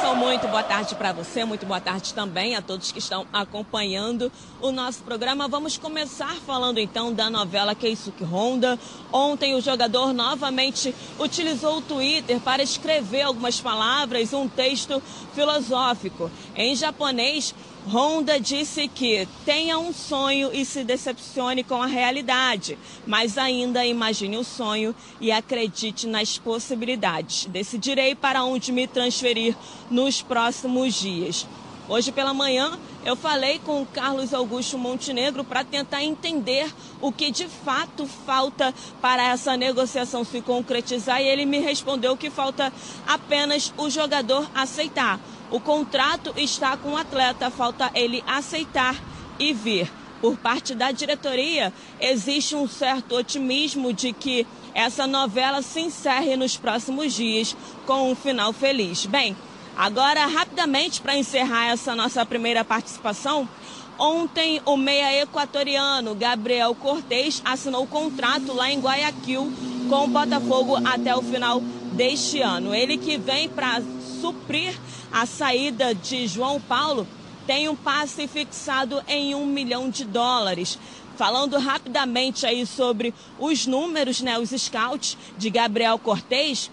Edilson, 0.05 0.15
muito 0.15 0.47
boa 0.49 0.63
tarde 0.63 0.95
para 0.95 1.13
você, 1.13 1.45
muito 1.45 1.65
boa 1.65 1.81
tarde 1.81 2.13
também 2.13 2.55
a 2.55 2.61
todos 2.61 2.93
que 2.93 2.99
estão 2.99 3.27
acompanhando 3.33 4.31
o 4.61 4.71
nosso 4.71 5.03
programa. 5.03 5.49
Vamos 5.49 5.79
começar 5.79 6.35
falando 6.47 6.79
então 6.79 7.13
da 7.13 7.31
novela 7.31 7.75
Keisuke 7.75 8.23
Honda. 8.23 8.79
Ontem 9.11 9.55
o 9.55 9.63
jogador 9.63 10.13
novamente 10.13 10.95
utilizou 11.19 11.79
o 11.79 11.81
Twitter 11.81 12.39
para 12.41 12.63
escrever 12.63 13.23
algumas 13.23 13.61
palavras, 13.61 14.33
um 14.35 14.47
texto 14.47 15.03
filosófico. 15.35 16.31
Em 16.55 16.77
japonês, 16.77 17.55
Honda 17.87 18.41
disse 18.41 18.89
que 18.89 19.28
tenha 19.45 19.78
um 19.78 19.93
sonho 19.93 20.51
e 20.55 20.64
se 20.64 20.82
decepcione 20.85 21.62
com 21.62 21.82
a 21.82 21.87
realidade, 21.87 22.78
mas 23.07 23.37
ainda 23.37 23.85
imagine 23.85 24.39
o 24.39 24.45
sonho 24.45 24.95
e 25.20 25.30
acredite 25.30 26.07
nas 26.07 26.39
possibilidades. 26.39 27.45
Decidirei 27.45 28.14
para 28.14 28.43
onde 28.43 28.72
me 28.72 28.87
transferir 28.87 29.55
nos 29.91 30.22
próximos 30.22 30.95
dias. 30.95 31.47
Hoje 31.87 32.11
pela 32.11 32.32
manhã 32.32 32.78
eu 33.05 33.14
falei 33.14 33.59
com 33.59 33.82
o 33.82 33.87
Carlos 33.87 34.32
Augusto 34.32 34.78
Montenegro 34.78 35.45
para 35.45 35.62
tentar 35.62 36.03
entender 36.03 36.66
o 37.03 37.12
que 37.12 37.30
de 37.30 37.47
fato 37.47 38.07
falta 38.07 38.72
para 39.03 39.22
essa 39.28 39.59
negociação 39.59 40.24
se 40.24 40.41
concretizar 40.41 41.20
e 41.20 41.26
ele 41.26 41.45
me 41.45 41.59
respondeu 41.59 42.16
que 42.16 42.30
falta 42.30 42.72
apenas 43.07 43.74
o 43.76 43.91
jogador 43.91 44.51
aceitar. 44.55 45.20
O 45.55 45.61
contrato 45.61 46.35
está 46.37 46.77
com 46.77 46.95
o 46.95 46.97
atleta, 46.97 47.49
falta 47.49 47.89
ele 47.95 48.25
aceitar 48.27 49.01
e 49.39 49.53
vir. 49.53 49.89
Por 50.21 50.37
parte 50.37 50.75
da 50.75 50.91
diretoria, 50.91 51.73
existe 52.01 52.57
um 52.57 52.67
certo 52.67 53.15
otimismo 53.15 53.93
de 53.93 54.13
que 54.13 54.45
essa 54.75 55.07
novela 55.07 55.63
se 55.63 55.79
encerre 55.79 56.37
nos 56.37 56.57
próximos 56.57 57.15
dias 57.15 57.57
com 57.87 58.11
um 58.11 58.17
final 58.17 58.53
feliz. 58.53 59.07
Bem, 59.07 59.37
Agora, 59.77 60.27
rapidamente, 60.27 61.01
para 61.01 61.17
encerrar 61.17 61.67
essa 61.67 61.95
nossa 61.95 62.27
primeira 62.27 62.65
participação, 62.65 63.49
ontem 63.97 64.61
o 64.65 64.77
meia 64.77 65.23
equatoriano 65.23 66.15
Gabriel 66.17 66.75
Cortez 66.77 67.43
assinou 67.45 67.87
contrato 67.87 68.53
lá 68.53 68.71
em 68.71 68.81
Guayaquil 68.81 69.53
com 69.89 70.05
o 70.05 70.09
Botafogo 70.09 70.77
até 70.85 71.15
o 71.15 71.23
final 71.23 71.61
deste 71.93 72.41
ano. 72.41 72.73
Ele 72.73 72.97
que 72.97 73.17
vem 73.19 73.49
para 73.49 73.83
suprir 74.21 74.79
a 75.15 75.27
saída 75.27 75.95
de 75.95 76.27
João 76.27 76.61
Paulo 76.61 77.07
tem 77.47 77.69
um 77.69 77.77
passe 77.77 78.27
fixado 78.27 79.01
em 79.07 79.33
um 79.33 79.47
milhão 79.47 79.89
de 79.89 80.05
dólares. 80.05 80.77
Falando 81.17 81.57
rapidamente 81.57 82.45
aí 82.45 82.67
sobre 82.67 83.15
os 83.39 83.65
números, 83.65 84.21
né, 84.21 84.37
os 84.37 84.51
scouts 84.51 85.17
de 85.39 85.51
Gabriel 85.51 85.97
Cortez, 86.01 86.69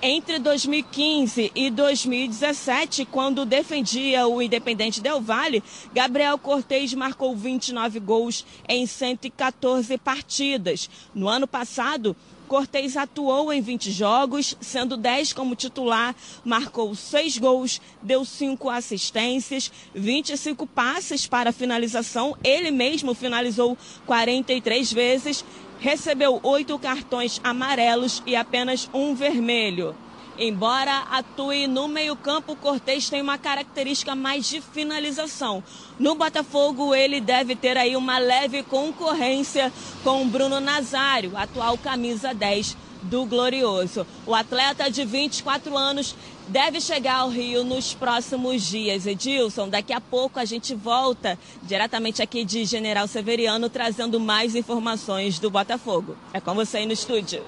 entre 0.00 0.38
2015 0.38 1.50
e 1.52 1.68
2017, 1.68 3.04
quando 3.06 3.44
defendia 3.44 4.26
o 4.26 4.40
Independente 4.40 5.00
Del 5.00 5.20
Valle, 5.20 5.62
Gabriel 5.92 6.38
Cortez 6.38 6.94
marcou 6.94 7.34
29 7.34 7.98
gols 7.98 8.46
em 8.68 8.86
114 8.86 9.98
partidas. 9.98 10.88
No 11.12 11.28
ano 11.28 11.48
passado, 11.48 12.16
Cortez 12.50 12.96
atuou 12.96 13.52
em 13.52 13.60
20 13.60 13.92
jogos, 13.92 14.56
sendo 14.60 14.96
10 14.96 15.32
como 15.34 15.54
titular, 15.54 16.16
marcou 16.44 16.96
6 16.96 17.38
gols, 17.38 17.80
deu 18.02 18.24
5 18.24 18.68
assistências, 18.68 19.70
25 19.94 20.66
passes 20.66 21.28
para 21.28 21.52
finalização. 21.52 22.36
Ele 22.42 22.72
mesmo 22.72 23.14
finalizou 23.14 23.78
43 24.04 24.92
vezes 24.92 25.44
recebeu 25.78 26.40
oito 26.42 26.76
cartões 26.78 27.40
amarelos 27.42 28.20
e 28.26 28.34
apenas 28.34 28.90
um 28.92 29.14
vermelho. 29.14 29.94
Embora 30.38 31.04
atue 31.10 31.66
no 31.66 31.86
meio-campo, 31.86 32.56
Cortez 32.56 33.10
tem 33.10 33.20
uma 33.20 33.36
característica 33.36 34.14
mais 34.14 34.48
de 34.48 34.60
finalização. 34.60 35.62
No 35.98 36.14
Botafogo, 36.14 36.94
ele 36.94 37.20
deve 37.20 37.54
ter 37.54 37.76
aí 37.76 37.96
uma 37.96 38.18
leve 38.18 38.62
concorrência 38.62 39.72
com 40.02 40.28
Bruno 40.28 40.60
Nazário, 40.60 41.36
atual 41.36 41.76
camisa 41.76 42.32
10 42.32 42.76
do 43.02 43.24
Glorioso. 43.24 44.06
O 44.26 44.34
atleta 44.34 44.90
de 44.90 45.04
24 45.04 45.76
anos 45.76 46.14
deve 46.48 46.80
chegar 46.80 47.16
ao 47.16 47.28
Rio 47.28 47.64
nos 47.64 47.94
próximos 47.94 48.62
dias. 48.62 49.06
Edilson, 49.06 49.68
daqui 49.68 49.92
a 49.92 50.00
pouco 50.00 50.38
a 50.38 50.44
gente 50.44 50.74
volta 50.74 51.38
diretamente 51.62 52.22
aqui 52.22 52.44
de 52.44 52.64
General 52.64 53.06
Severiano 53.06 53.68
trazendo 53.68 54.18
mais 54.18 54.54
informações 54.54 55.38
do 55.38 55.50
Botafogo. 55.50 56.16
É 56.32 56.40
com 56.40 56.54
você 56.54 56.78
aí 56.78 56.86
no 56.86 56.92
estúdio. 56.92 57.42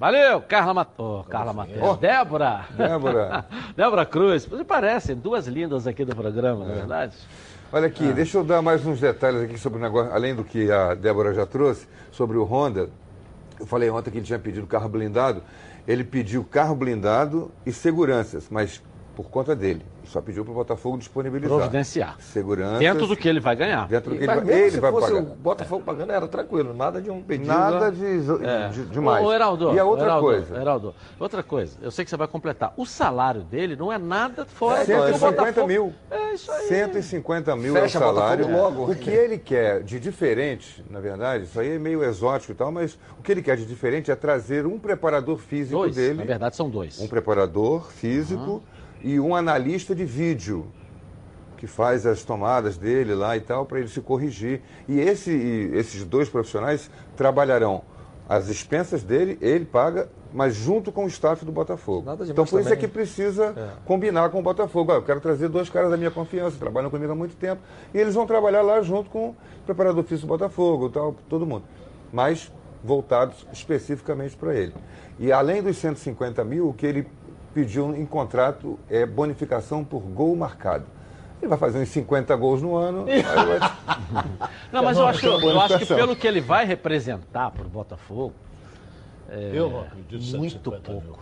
Valeu, 0.00 0.40
Carla 0.40 0.72
Matou. 0.72 1.20
Oh, 1.20 1.24
Carla 1.24 1.52
Matou. 1.52 1.90
Oh, 1.90 1.94
Débora. 1.94 2.64
Débora. 2.70 3.44
Débora 3.76 4.06
Cruz. 4.06 4.46
Você 4.46 4.64
parece 4.64 5.14
duas 5.14 5.46
lindas 5.46 5.86
aqui 5.86 6.06
do 6.06 6.16
programa, 6.16 6.64
não 6.64 6.70
é, 6.70 6.76
é 6.76 6.78
verdade? 6.78 7.16
Olha 7.70 7.86
aqui, 7.86 8.08
ah. 8.08 8.12
deixa 8.12 8.38
eu 8.38 8.42
dar 8.42 8.62
mais 8.62 8.86
uns 8.86 8.98
detalhes 8.98 9.42
aqui 9.42 9.58
sobre 9.58 9.78
o 9.78 9.82
negócio, 9.82 10.10
além 10.10 10.34
do 10.34 10.42
que 10.42 10.72
a 10.72 10.94
Débora 10.94 11.34
já 11.34 11.44
trouxe, 11.44 11.86
sobre 12.10 12.38
o 12.38 12.44
Honda. 12.44 12.88
Eu 13.60 13.66
falei 13.66 13.90
ontem 13.90 14.10
que 14.10 14.16
ele 14.16 14.24
tinha 14.24 14.38
pedido 14.38 14.66
carro 14.66 14.88
blindado. 14.88 15.42
Ele 15.86 16.02
pediu 16.02 16.44
carro 16.44 16.74
blindado 16.74 17.50
e 17.66 17.70
seguranças, 17.70 18.48
mas 18.50 18.82
por 19.14 19.28
conta 19.28 19.54
dele. 19.54 19.84
Só 20.10 20.20
pediu 20.20 20.44
para 20.44 20.50
o 20.50 20.54
Botafogo 20.54 20.98
disponibilizar. 20.98 21.56
Providenciar. 21.56 22.16
Segurança. 22.18 22.80
Dentro 22.80 23.06
do 23.06 23.16
que 23.16 23.28
ele 23.28 23.38
vai 23.38 23.54
ganhar. 23.54 23.86
Dentro 23.86 24.10
do 24.10 24.16
que 24.18 24.24
ele 24.24 24.34
vai, 24.34 24.60
ele 24.60 24.80
vai 24.80 24.92
pagar. 24.92 25.14
o 25.14 25.22
Botafogo 25.22 25.84
pagando, 25.84 26.10
era 26.10 26.26
tranquilo. 26.26 26.74
Nada 26.74 27.00
de 27.00 27.08
um 27.12 27.22
pedido. 27.22 27.46
Nada 27.46 27.92
de, 27.92 28.04
é. 28.44 28.68
de, 28.70 28.86
demais. 28.86 29.24
Ô, 29.24 29.32
Heraldo, 29.32 29.72
e 29.72 29.78
a 29.78 29.84
outra 29.84 30.06
Heraldo, 30.06 30.26
coisa. 30.26 30.60
Heraldo, 30.60 30.94
outra 31.18 31.42
coisa. 31.44 31.78
Eu 31.80 31.92
sei 31.92 32.04
que 32.04 32.10
você 32.10 32.16
vai 32.16 32.26
completar. 32.26 32.74
O 32.76 32.84
salário 32.84 33.42
dele 33.42 33.76
não 33.76 33.92
é 33.92 33.98
nada 33.98 34.44
fora. 34.44 34.80
É, 34.80 34.84
150 34.84 35.64
mil. 35.64 35.94
É 36.10 36.34
isso 36.34 36.50
aí. 36.50 36.66
150 36.66 37.54
mil 37.54 37.72
Fecha 37.72 37.98
é 37.98 38.00
o 38.00 38.04
salário. 38.04 38.50
Logo. 38.50 38.90
O 38.90 38.96
que 38.96 39.10
ele 39.10 39.38
quer 39.38 39.84
de 39.84 40.00
diferente, 40.00 40.84
na 40.90 40.98
verdade, 40.98 41.44
isso 41.44 41.60
aí 41.60 41.76
é 41.76 41.78
meio 41.78 42.02
exótico 42.02 42.50
e 42.50 42.56
tal, 42.56 42.72
mas 42.72 42.98
o 43.16 43.22
que 43.22 43.30
ele 43.30 43.42
quer 43.42 43.56
de 43.56 43.64
diferente 43.64 44.10
é 44.10 44.16
trazer 44.16 44.66
um 44.66 44.76
preparador 44.76 45.38
físico 45.38 45.78
dois, 45.78 45.94
dele. 45.94 46.18
Na 46.18 46.24
verdade, 46.24 46.56
são 46.56 46.68
dois. 46.68 46.98
Um 46.98 47.06
preparador 47.06 47.92
físico. 47.92 48.54
Uhum 48.54 48.79
e 49.02 49.18
um 49.18 49.34
analista 49.34 49.94
de 49.94 50.04
vídeo 50.04 50.66
que 51.56 51.66
faz 51.66 52.06
as 52.06 52.24
tomadas 52.24 52.78
dele 52.78 53.14
lá 53.14 53.36
e 53.36 53.40
tal 53.40 53.66
para 53.66 53.78
ele 53.78 53.88
se 53.88 54.00
corrigir. 54.00 54.62
E 54.88 54.98
esse, 54.98 55.30
esses 55.74 56.04
dois 56.04 56.28
profissionais 56.28 56.90
trabalharão 57.16 57.82
as 58.30 58.48
expensas 58.48 59.02
dele, 59.02 59.36
ele 59.40 59.64
paga, 59.64 60.08
mas 60.32 60.54
junto 60.54 60.92
com 60.92 61.04
o 61.04 61.08
staff 61.08 61.44
do 61.44 61.50
Botafogo. 61.50 62.08
então 62.28 62.44
por 62.44 62.60
isso 62.60 62.72
é 62.72 62.76
que 62.76 62.86
precisa 62.86 63.52
é. 63.56 63.70
combinar 63.84 64.30
com 64.30 64.38
o 64.38 64.42
Botafogo. 64.42 64.92
Ah, 64.92 64.94
eu 64.94 65.02
quero 65.02 65.20
trazer 65.20 65.48
dois 65.48 65.68
caras 65.68 65.90
da 65.90 65.96
minha 65.96 66.12
confiança, 66.12 66.56
trabalham 66.56 66.88
comigo 66.90 67.10
há 67.10 67.14
muito 67.16 67.34
tempo, 67.34 67.60
e 67.92 67.98
eles 67.98 68.14
vão 68.14 68.28
trabalhar 68.28 68.62
lá 68.62 68.80
junto 68.82 69.10
com 69.10 69.30
o 69.30 69.36
preparador 69.66 70.04
físico 70.04 70.28
do 70.28 70.30
Botafogo, 70.30 70.88
tal, 70.88 71.16
todo 71.28 71.44
mundo. 71.44 71.64
Mas 72.12 72.52
voltados 72.84 73.44
especificamente 73.52 74.36
para 74.36 74.54
ele. 74.54 74.74
E 75.18 75.32
além 75.32 75.60
dos 75.60 75.76
150 75.78 76.44
mil, 76.44 76.68
o 76.68 76.72
que 76.72 76.86
ele 76.86 77.08
pediu 77.54 77.94
em 77.94 78.06
contrato 78.06 78.78
é, 78.88 79.04
bonificação 79.04 79.84
por 79.84 80.00
gol 80.00 80.34
marcado. 80.36 80.84
Ele 81.40 81.48
vai 81.48 81.58
fazer 81.58 81.78
uns 81.78 81.88
50 81.88 82.36
gols 82.36 82.60
no 82.60 82.76
ano. 82.76 83.06
vai... 83.06 84.50
Não, 84.70 84.82
mas 84.82 84.98
eu 84.98 85.06
acho, 85.06 85.26
eu 85.26 85.60
acho 85.60 85.78
que 85.78 85.86
pelo 85.86 86.14
que 86.14 86.26
ele 86.26 86.40
vai 86.40 86.66
representar 86.66 87.50
para 87.50 87.64
o 87.64 87.68
Botafogo, 87.68 88.34
é, 89.28 89.50
eu 89.54 89.86
muito 90.36 90.70
pouco. 90.70 91.18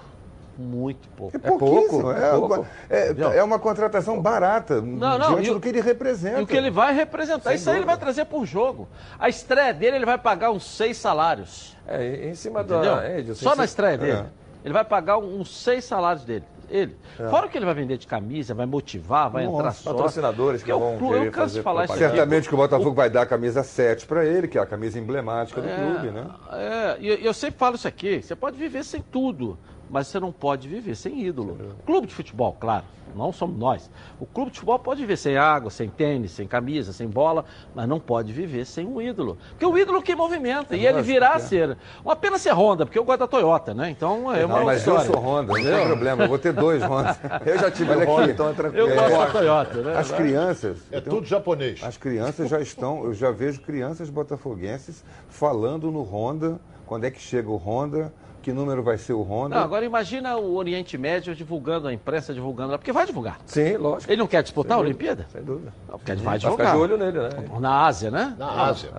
Muito 0.58 1.08
pouco. 1.10 1.36
É, 1.36 1.46
é 1.46 1.50
pouco. 1.50 2.10
É, 2.10 2.30
pouco. 2.32 2.66
É, 2.90 3.38
é, 3.38 3.44
uma 3.44 3.60
contratação 3.60 4.20
barata 4.20 4.80
não, 4.80 5.16
não, 5.16 5.34
diante 5.34 5.50
do 5.50 5.60
que 5.60 5.68
ele 5.68 5.80
representa. 5.80 6.40
E 6.40 6.42
o 6.42 6.46
que 6.48 6.56
ele 6.56 6.70
vai 6.70 6.92
representar. 6.92 7.50
Sem 7.50 7.54
Isso 7.54 7.66
dúvida. 7.66 7.70
aí 7.70 7.78
ele 7.78 7.86
vai 7.86 7.96
trazer 7.96 8.24
por 8.24 8.44
jogo. 8.44 8.88
A 9.20 9.28
estreia 9.28 9.72
dele, 9.72 9.96
ele 9.98 10.04
vai 10.04 10.18
pagar 10.18 10.50
uns 10.50 10.64
seis 10.64 10.96
salários. 10.96 11.76
É, 11.86 12.28
em 12.28 12.34
cima 12.34 12.64
do. 12.64 12.74
É, 12.74 13.22
Só 13.34 13.54
na 13.54 13.64
estreia 13.64 13.96
dele. 13.96 14.24
Ele 14.64 14.74
vai 14.74 14.84
pagar 14.84 15.18
uns 15.18 15.56
seis 15.56 15.84
salários 15.84 16.24
dele. 16.24 16.44
Ele. 16.70 16.96
É. 17.18 17.28
Fora 17.28 17.48
que 17.48 17.56
ele 17.56 17.64
vai 17.64 17.74
vender 17.74 17.96
de 17.96 18.06
camisa, 18.06 18.54
vai 18.54 18.66
motivar, 18.66 19.30
vai 19.30 19.44
Nossa, 19.44 19.56
entrar 19.56 19.72
só. 19.72 19.90
Patrocinadores 19.92 20.62
que 20.62 20.70
vão 20.70 20.98
clube, 20.98 21.26
eu 21.26 21.32
canso 21.32 21.54
de 21.54 21.62
falar 21.62 21.84
isso 21.86 21.96
Certamente 21.96 22.46
que 22.48 22.54
o 22.54 22.58
Botafogo 22.58 22.90
o... 22.90 22.94
vai 22.94 23.08
dar 23.08 23.22
a 23.22 23.26
camisa 23.26 23.62
7 23.62 24.06
para 24.06 24.24
ele, 24.24 24.46
que 24.46 24.58
é 24.58 24.60
a 24.60 24.66
camisa 24.66 24.98
emblemática 24.98 25.60
do 25.60 25.68
é, 25.68 25.76
clube, 25.76 26.10
né? 26.10 26.26
É, 26.52 26.96
e 27.00 27.24
eu 27.24 27.32
sempre 27.32 27.58
falo 27.58 27.76
isso 27.76 27.88
aqui, 27.88 28.22
você 28.22 28.36
pode 28.36 28.58
viver 28.58 28.84
sem 28.84 29.00
tudo, 29.00 29.58
mas 29.90 30.06
você 30.06 30.20
não 30.20 30.32
pode 30.32 30.68
viver 30.68 30.94
sem 30.94 31.24
ídolo. 31.24 31.76
Clube 31.84 32.06
de 32.06 32.14
futebol, 32.14 32.56
claro 32.58 32.84
não 33.14 33.32
somos 33.32 33.58
nós. 33.58 33.90
O 34.20 34.26
clube 34.26 34.50
de 34.50 34.58
futebol 34.58 34.78
pode 34.78 35.00
viver 35.00 35.16
sem 35.16 35.36
água, 35.36 35.70
sem 35.70 35.88
tênis, 35.88 36.32
sem 36.32 36.46
camisa, 36.46 36.92
sem 36.92 37.08
bola, 37.08 37.44
mas 37.74 37.88
não 37.88 37.98
pode 37.98 38.32
viver 38.32 38.64
sem 38.64 38.86
um 38.86 39.00
ídolo. 39.00 39.38
Porque 39.50 39.66
o 39.66 39.76
ídolo 39.76 40.02
que 40.02 40.14
movimenta, 40.14 40.74
é 40.74 40.78
e 40.78 40.86
ele 40.86 41.02
virá 41.02 41.34
a 41.34 41.36
é. 41.36 41.40
ser, 41.40 41.76
uma 42.04 42.16
pena 42.16 42.38
ser 42.38 42.52
Honda, 42.52 42.86
porque 42.86 42.98
eu 42.98 43.04
gosto 43.04 43.20
da 43.20 43.26
Toyota, 43.26 43.74
né? 43.74 43.90
Então 43.90 44.32
é 44.32 44.44
uma 44.44 44.58
não, 44.58 44.64
mas 44.64 44.78
história. 44.78 45.06
eu 45.06 45.12
sou 45.12 45.20
Honda, 45.20 45.52
não 45.52 45.62
tem 45.62 45.86
problema, 45.86 46.24
eu 46.24 46.28
vou 46.28 46.38
ter 46.38 46.52
dois 46.52 46.82
Honda. 46.82 47.18
Eu 47.44 47.58
já 47.58 47.70
tive 47.70 47.90
Olha 47.90 48.08
Honda, 48.08 48.30
então 48.30 48.48
é 48.48 48.52
tranquilo. 48.52 48.88
Eu 48.88 48.94
gosto 48.94 49.18
da 49.18 49.26
Toyota, 49.26 49.82
né? 49.82 49.96
As 49.96 50.10
crianças... 50.10 50.78
É 50.90 51.00
tudo 51.00 51.26
japonês. 51.26 51.82
As 51.82 51.96
crianças 51.96 52.48
já 52.48 52.60
estão, 52.60 53.04
eu 53.04 53.14
já 53.14 53.30
vejo 53.30 53.60
crianças 53.60 54.10
botafoguenses 54.10 55.04
falando 55.28 55.90
no 55.90 56.02
Honda, 56.02 56.60
quando 56.86 57.04
é 57.04 57.10
que 57.10 57.20
chega 57.20 57.48
o 57.48 57.56
Honda 57.56 58.12
que 58.48 58.52
número 58.52 58.82
vai 58.82 58.96
ser 58.96 59.12
o 59.12 59.20
Honda. 59.20 59.56
Não, 59.56 59.62
agora 59.62 59.84
imagina 59.84 60.34
o 60.38 60.54
Oriente 60.56 60.96
Médio 60.96 61.34
divulgando, 61.34 61.86
a 61.86 61.92
imprensa 61.92 62.32
divulgando 62.32 62.72
lá, 62.72 62.78
porque 62.78 62.92
vai 62.92 63.04
divulgar. 63.04 63.38
Sim, 63.44 63.76
lógico. 63.76 64.10
Ele 64.10 64.20
não 64.20 64.26
quer 64.26 64.42
disputar 64.42 64.78
Sem 64.78 64.78
a 64.78 64.86
Olimpíada? 64.86 65.26
Sem 65.30 65.42
dúvida. 65.42 65.70
Não, 65.86 65.98
porque 65.98 66.12
ele 66.12 66.22
vai 66.22 66.38
divulgar. 66.38 66.66
Vai 66.66 66.74
ficar 66.74 66.86
de 66.86 66.94
olho 66.94 67.04
nele, 67.04 67.28
né? 67.28 67.58
Na 67.60 67.84
Ásia, 67.84 68.10
né? 68.10 68.34
Na 68.38 68.50
Ásia. 68.64 68.90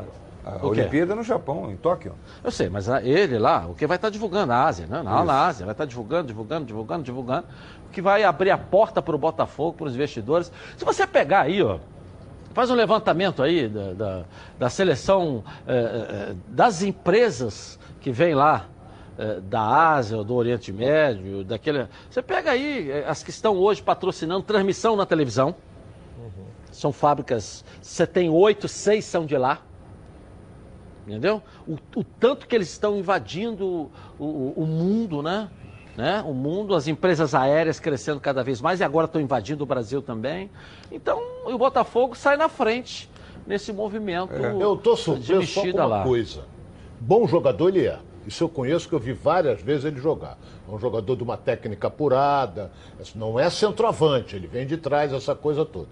A 0.45 0.63
Olimpíada 0.65 1.15
no 1.15 1.23
Japão, 1.23 1.71
em 1.71 1.75
Tóquio. 1.75 2.13
Eu 2.43 2.51
sei, 2.51 2.69
mas 2.69 2.87
ele 2.87 3.39
lá, 3.39 3.65
o 3.67 3.73
que 3.73 3.87
vai 3.87 3.95
estar 3.95 4.11
divulgando? 4.11 4.53
A 4.53 4.65
Ásia, 4.65 4.85
né? 4.85 5.01
Na, 5.01 5.25
na 5.25 5.47
Ásia, 5.47 5.65
vai 5.65 5.73
estar 5.73 5.85
divulgando, 5.85 6.27
divulgando, 6.27 6.65
divulgando, 6.65 7.03
divulgando. 7.03 7.47
O 7.87 7.91
que 7.91 8.01
vai 8.03 8.23
abrir 8.23 8.51
a 8.51 8.57
porta 8.57 9.01
para 9.01 9.15
o 9.15 9.17
Botafogo, 9.17 9.77
para 9.77 9.87
os 9.87 9.95
investidores. 9.95 10.51
Se 10.77 10.85
você 10.85 11.07
pegar 11.07 11.41
aí, 11.41 11.59
ó, 11.63 11.79
faz 12.53 12.69
um 12.69 12.75
levantamento 12.75 13.41
aí 13.41 13.67
da, 13.67 13.93
da, 13.93 14.23
da 14.59 14.69
seleção 14.69 15.43
eh, 15.67 16.35
das 16.47 16.83
empresas 16.83 17.79
que 17.99 18.11
vem 18.11 18.33
lá 18.35 18.65
eh, 18.65 18.78
da 19.41 19.61
Ásia, 19.95 20.23
do 20.23 20.33
Oriente 20.33 20.71
Médio, 20.71 21.43
daquele. 21.43 21.87
Você 22.09 22.21
pega 22.21 22.51
aí 22.51 22.89
eh, 22.89 23.05
as 23.05 23.21
que 23.21 23.29
estão 23.29 23.57
hoje 23.57 23.81
patrocinando 23.81 24.43
transmissão 24.43 24.95
na 24.95 25.05
televisão. 25.05 25.55
São 26.71 26.93
fábricas, 26.93 27.65
você 27.81 28.07
tem 28.07 28.29
oito, 28.29 28.67
seis 28.67 29.03
são 29.03 29.25
de 29.25 29.37
lá. 29.37 29.61
Entendeu? 31.05 31.41
O, 31.67 31.77
o 31.99 32.03
tanto 32.03 32.47
que 32.47 32.55
eles 32.55 32.69
estão 32.69 32.95
invadindo 32.95 33.91
o, 34.17 34.23
o, 34.23 34.53
o 34.55 34.65
mundo, 34.65 35.21
né? 35.21 35.49
né? 35.97 36.23
O 36.25 36.33
mundo, 36.33 36.73
as 36.73 36.87
empresas 36.87 37.35
aéreas 37.35 37.79
crescendo 37.79 38.21
cada 38.21 38.41
vez 38.43 38.61
mais 38.61 38.79
e 38.79 38.83
agora 38.83 39.05
estão 39.05 39.19
invadindo 39.19 39.63
o 39.63 39.67
Brasil 39.67 40.01
também. 40.01 40.49
Então, 40.89 41.21
o 41.45 41.57
Botafogo 41.57 42.15
sai 42.15 42.37
na 42.37 42.47
frente 42.47 43.09
nesse 43.45 43.73
movimento. 43.73 44.31
Eu 44.33 44.75
estou 44.75 44.95
surpreso 44.95 45.47
só 45.47 45.61
com 45.61 45.71
uma 45.71 45.85
lá. 45.85 46.03
coisa. 46.03 46.45
Bom 47.01 47.27
jogador 47.27 47.69
ele 47.69 47.87
é. 47.87 47.99
Isso 48.27 48.43
eu 48.43 48.49
conheço, 48.49 48.87
que 48.87 48.93
eu 48.93 48.99
vi 48.99 49.13
várias 49.13 49.61
vezes 49.61 49.85
ele 49.85 49.99
jogar. 49.99 50.37
É 50.67 50.71
um 50.71 50.79
jogador 50.79 51.15
de 51.15 51.23
uma 51.23 51.37
técnica 51.37 51.87
apurada, 51.87 52.71
não 53.15 53.39
é 53.39 53.49
centroavante, 53.49 54.35
ele 54.35 54.47
vem 54.47 54.67
de 54.67 54.77
trás, 54.77 55.13
essa 55.13 55.33
coisa 55.33 55.65
toda. 55.65 55.87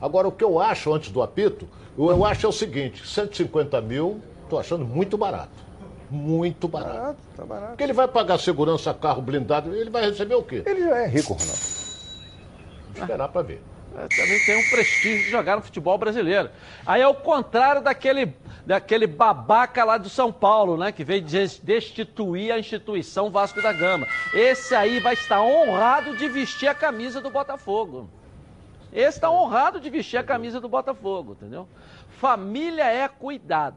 Agora, 0.00 0.28
o 0.28 0.32
que 0.32 0.44
eu 0.44 0.60
acho 0.60 0.92
antes 0.92 1.10
do 1.10 1.22
apito, 1.22 1.68
eu, 1.96 2.10
eu 2.10 2.24
acho 2.24 2.46
é 2.46 2.48
o 2.48 2.52
seguinte: 2.52 3.06
150 3.06 3.80
mil, 3.80 4.20
estou 4.44 4.58
achando 4.58 4.84
muito 4.84 5.16
barato. 5.16 5.68
Muito 6.10 6.68
barato. 6.68 6.94
Barato, 6.94 7.18
tá 7.36 7.44
barato. 7.44 7.68
Porque 7.68 7.82
ele 7.82 7.92
vai 7.92 8.08
pagar 8.08 8.38
segurança, 8.38 8.94
carro 8.94 9.20
blindado, 9.20 9.74
ele 9.74 9.90
vai 9.90 10.06
receber 10.08 10.34
o 10.34 10.42
quê? 10.42 10.62
Ele 10.64 10.80
já 10.82 10.98
é 10.98 11.06
rico, 11.06 11.34
Ronaldo. 11.34 11.78
Esperar 12.94 13.28
para 13.28 13.42
ver. 13.42 13.62
É, 13.98 14.06
também 14.06 14.38
tem 14.44 14.56
um 14.56 14.70
prestígio 14.70 15.24
de 15.24 15.30
jogar 15.30 15.56
no 15.56 15.62
futebol 15.62 15.98
brasileiro. 15.98 16.50
Aí 16.86 17.02
é 17.02 17.08
o 17.08 17.14
contrário 17.14 17.82
daquele, 17.82 18.32
daquele 18.64 19.06
babaca 19.08 19.82
lá 19.82 19.98
do 19.98 20.08
São 20.08 20.32
Paulo, 20.32 20.76
né? 20.76 20.92
Que 20.92 21.02
veio 21.02 21.22
des- 21.22 21.58
destituir 21.58 22.52
a 22.52 22.58
instituição 22.58 23.28
Vasco 23.30 23.60
da 23.60 23.72
Gama. 23.72 24.06
Esse 24.32 24.74
aí 24.74 25.00
vai 25.00 25.14
estar 25.14 25.42
honrado 25.42 26.16
de 26.16 26.28
vestir 26.28 26.68
a 26.68 26.74
camisa 26.74 27.20
do 27.20 27.28
Botafogo. 27.30 28.08
Esse 28.92 29.18
está 29.18 29.30
honrado 29.30 29.80
de 29.80 29.90
vestir 29.90 30.16
a 30.16 30.22
camisa 30.22 30.60
do 30.60 30.68
Botafogo, 30.68 31.32
entendeu? 31.32 31.68
Família 32.18 32.84
é 32.84 33.06
cuidado. 33.08 33.76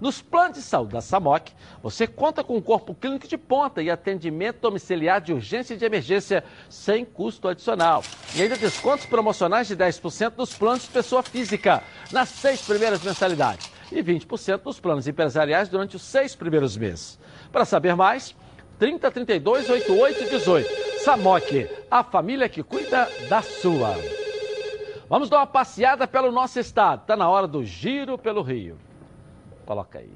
Nos 0.00 0.20
planos 0.20 0.58
de 0.58 0.62
saúde 0.62 0.92
da 0.92 1.00
SAMOC, 1.00 1.52
você 1.82 2.06
conta 2.06 2.44
com 2.44 2.56
um 2.56 2.60
corpo 2.60 2.94
clínico 2.94 3.26
de 3.26 3.38
ponta 3.38 3.82
e 3.82 3.90
atendimento 3.90 4.60
domiciliar 4.60 5.20
de 5.20 5.32
urgência 5.32 5.74
e 5.74 5.76
de 5.76 5.84
emergência 5.84 6.44
sem 6.68 7.04
custo 7.04 7.48
adicional. 7.48 8.02
E 8.34 8.42
ainda 8.42 8.56
descontos 8.56 9.06
promocionais 9.06 9.68
de 9.68 9.76
10% 9.76 10.34
nos 10.36 10.54
planos 10.54 10.82
de 10.82 10.88
pessoa 10.88 11.22
física 11.22 11.82
nas 12.12 12.28
seis 12.28 12.60
primeiras 12.62 13.02
mensalidades 13.02 13.70
e 13.90 14.02
20% 14.02 14.60
nos 14.64 14.80
planos 14.80 15.06
empresariais 15.08 15.68
durante 15.68 15.96
os 15.96 16.02
seis 16.02 16.34
primeiros 16.34 16.76
meses. 16.76 17.18
Para 17.50 17.64
saber 17.64 17.94
mais, 17.96 18.34
30 18.78 19.10
32 19.10 19.70
88 19.70 20.30
18. 20.30 20.86
SAMOC, 21.04 21.70
a 21.90 22.02
família 22.02 22.48
que 22.48 22.62
cuida 22.62 23.08
da 23.28 23.40
sua. 23.40 23.96
Vamos 25.08 25.30
dar 25.30 25.38
uma 25.38 25.46
passeada 25.46 26.06
pelo 26.06 26.32
nosso 26.32 26.58
estado. 26.58 27.02
Está 27.02 27.16
na 27.16 27.28
hora 27.28 27.46
do 27.46 27.64
giro 27.64 28.18
pelo 28.18 28.42
Rio. 28.42 28.76
Coloca 29.66 29.98
aí. 29.98 30.10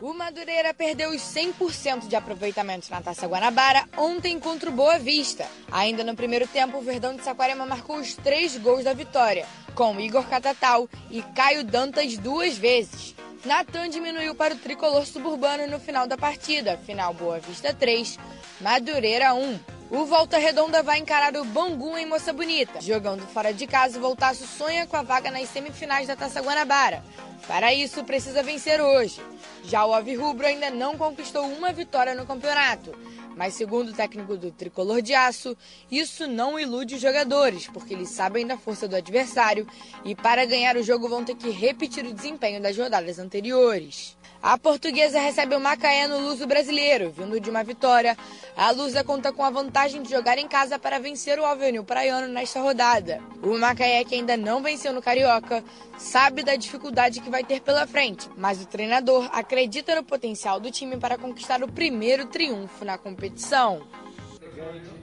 O 0.00 0.14
Madureira 0.14 0.72
perdeu 0.72 1.10
os 1.10 1.20
100% 1.20 2.08
de 2.08 2.16
aproveitamento 2.16 2.90
na 2.90 3.02
Taça 3.02 3.26
Guanabara 3.26 3.84
ontem 3.98 4.40
contra 4.40 4.70
o 4.70 4.72
Boa 4.72 4.98
Vista. 4.98 5.46
Ainda 5.70 6.02
no 6.02 6.16
primeiro 6.16 6.48
tempo, 6.48 6.78
o 6.78 6.82
Verdão 6.82 7.14
de 7.14 7.22
Saquarema 7.22 7.66
marcou 7.66 7.96
os 7.96 8.14
três 8.14 8.56
gols 8.56 8.84
da 8.84 8.94
vitória, 8.94 9.46
com 9.74 10.00
Igor 10.00 10.26
Catatal 10.26 10.88
e 11.10 11.20
Caio 11.20 11.62
Dantas 11.62 12.16
duas 12.16 12.56
vezes. 12.56 13.14
Natan 13.44 13.90
diminuiu 13.90 14.34
para 14.34 14.54
o 14.54 14.58
tricolor 14.58 15.04
suburbano 15.04 15.66
no 15.66 15.78
final 15.78 16.06
da 16.06 16.16
partida, 16.16 16.78
final 16.78 17.12
Boa 17.12 17.38
Vista 17.38 17.74
3, 17.74 18.18
Madureira 18.60 19.34
1. 19.34 19.79
O 19.90 20.04
Volta 20.04 20.38
Redonda 20.38 20.84
vai 20.84 21.00
encarar 21.00 21.36
o 21.36 21.44
Bangu 21.44 21.98
em 21.98 22.06
Moça 22.06 22.32
Bonita. 22.32 22.80
Jogando 22.80 23.26
fora 23.26 23.52
de 23.52 23.66
casa, 23.66 23.98
o 23.98 24.00
Voltaço 24.00 24.46
sonha 24.46 24.86
com 24.86 24.96
a 24.96 25.02
vaga 25.02 25.32
nas 25.32 25.48
semifinais 25.48 26.06
da 26.06 26.14
Taça 26.14 26.40
Guanabara. 26.40 27.02
Para 27.48 27.74
isso, 27.74 28.04
precisa 28.04 28.40
vencer 28.40 28.80
hoje. 28.80 29.20
Já 29.64 29.84
o 29.84 29.92
Alvirrubro 29.92 30.46
ainda 30.46 30.70
não 30.70 30.96
conquistou 30.96 31.44
uma 31.44 31.72
vitória 31.72 32.14
no 32.14 32.24
campeonato. 32.24 32.96
Mas, 33.36 33.54
segundo 33.54 33.88
o 33.88 33.92
técnico 33.92 34.36
do 34.36 34.52
Tricolor 34.52 35.02
de 35.02 35.12
Aço, 35.12 35.56
isso 35.90 36.28
não 36.28 36.56
ilude 36.56 36.94
os 36.94 37.00
jogadores, 37.00 37.66
porque 37.66 37.92
eles 37.92 38.10
sabem 38.10 38.46
da 38.46 38.56
força 38.56 38.86
do 38.86 38.94
adversário 38.94 39.66
e, 40.04 40.14
para 40.14 40.46
ganhar 40.46 40.76
o 40.76 40.84
jogo, 40.84 41.08
vão 41.08 41.24
ter 41.24 41.34
que 41.34 41.50
repetir 41.50 42.06
o 42.06 42.14
desempenho 42.14 42.62
das 42.62 42.78
rodadas 42.78 43.18
anteriores. 43.18 44.16
A 44.42 44.56
portuguesa 44.56 45.20
recebe 45.20 45.54
o 45.54 45.60
Macaé 45.60 46.08
no 46.08 46.18
Luso 46.18 46.46
Brasileiro, 46.46 47.10
vindo 47.10 47.38
de 47.38 47.50
uma 47.50 47.62
vitória. 47.62 48.16
A 48.56 48.70
Lusa 48.70 49.04
conta 49.04 49.30
com 49.30 49.44
a 49.44 49.50
vantagem 49.50 50.02
de 50.02 50.10
jogar 50.10 50.38
em 50.38 50.48
casa 50.48 50.78
para 50.78 50.98
vencer 50.98 51.38
o 51.38 51.44
Alvenil 51.44 51.84
Praiano 51.84 52.26
nesta 52.26 52.58
rodada. 52.58 53.20
O 53.42 53.58
Macaé, 53.58 54.02
que 54.02 54.14
ainda 54.14 54.38
não 54.38 54.62
venceu 54.62 54.94
no 54.94 55.02
Carioca, 55.02 55.62
sabe 55.98 56.42
da 56.42 56.56
dificuldade 56.56 57.20
que 57.20 57.28
vai 57.28 57.44
ter 57.44 57.60
pela 57.60 57.86
frente, 57.86 58.30
mas 58.34 58.62
o 58.62 58.66
treinador 58.66 59.28
acredita 59.30 59.94
no 59.94 60.02
potencial 60.02 60.58
do 60.58 60.70
time 60.70 60.96
para 60.96 61.18
conquistar 61.18 61.62
o 61.62 61.70
primeiro 61.70 62.24
triunfo 62.24 62.82
na 62.82 62.96
competição. 62.96 63.82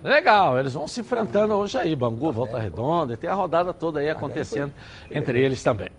Legal, 0.04 0.60
eles 0.60 0.74
vão 0.74 0.88
se 0.88 1.02
enfrentando 1.02 1.54
hoje 1.56 1.78
aí, 1.78 1.96
Bangu, 1.96 2.32
Volta 2.32 2.60
Redonda, 2.60 3.14
e 3.14 3.18
tem 3.18 3.30
a 3.30 3.34
rodada 3.34 3.74
toda 3.74 4.00
aí 4.00 4.10
acontecendo 4.10 4.72
entre 5.12 5.42
eles 5.42 5.62
também. 5.64 5.90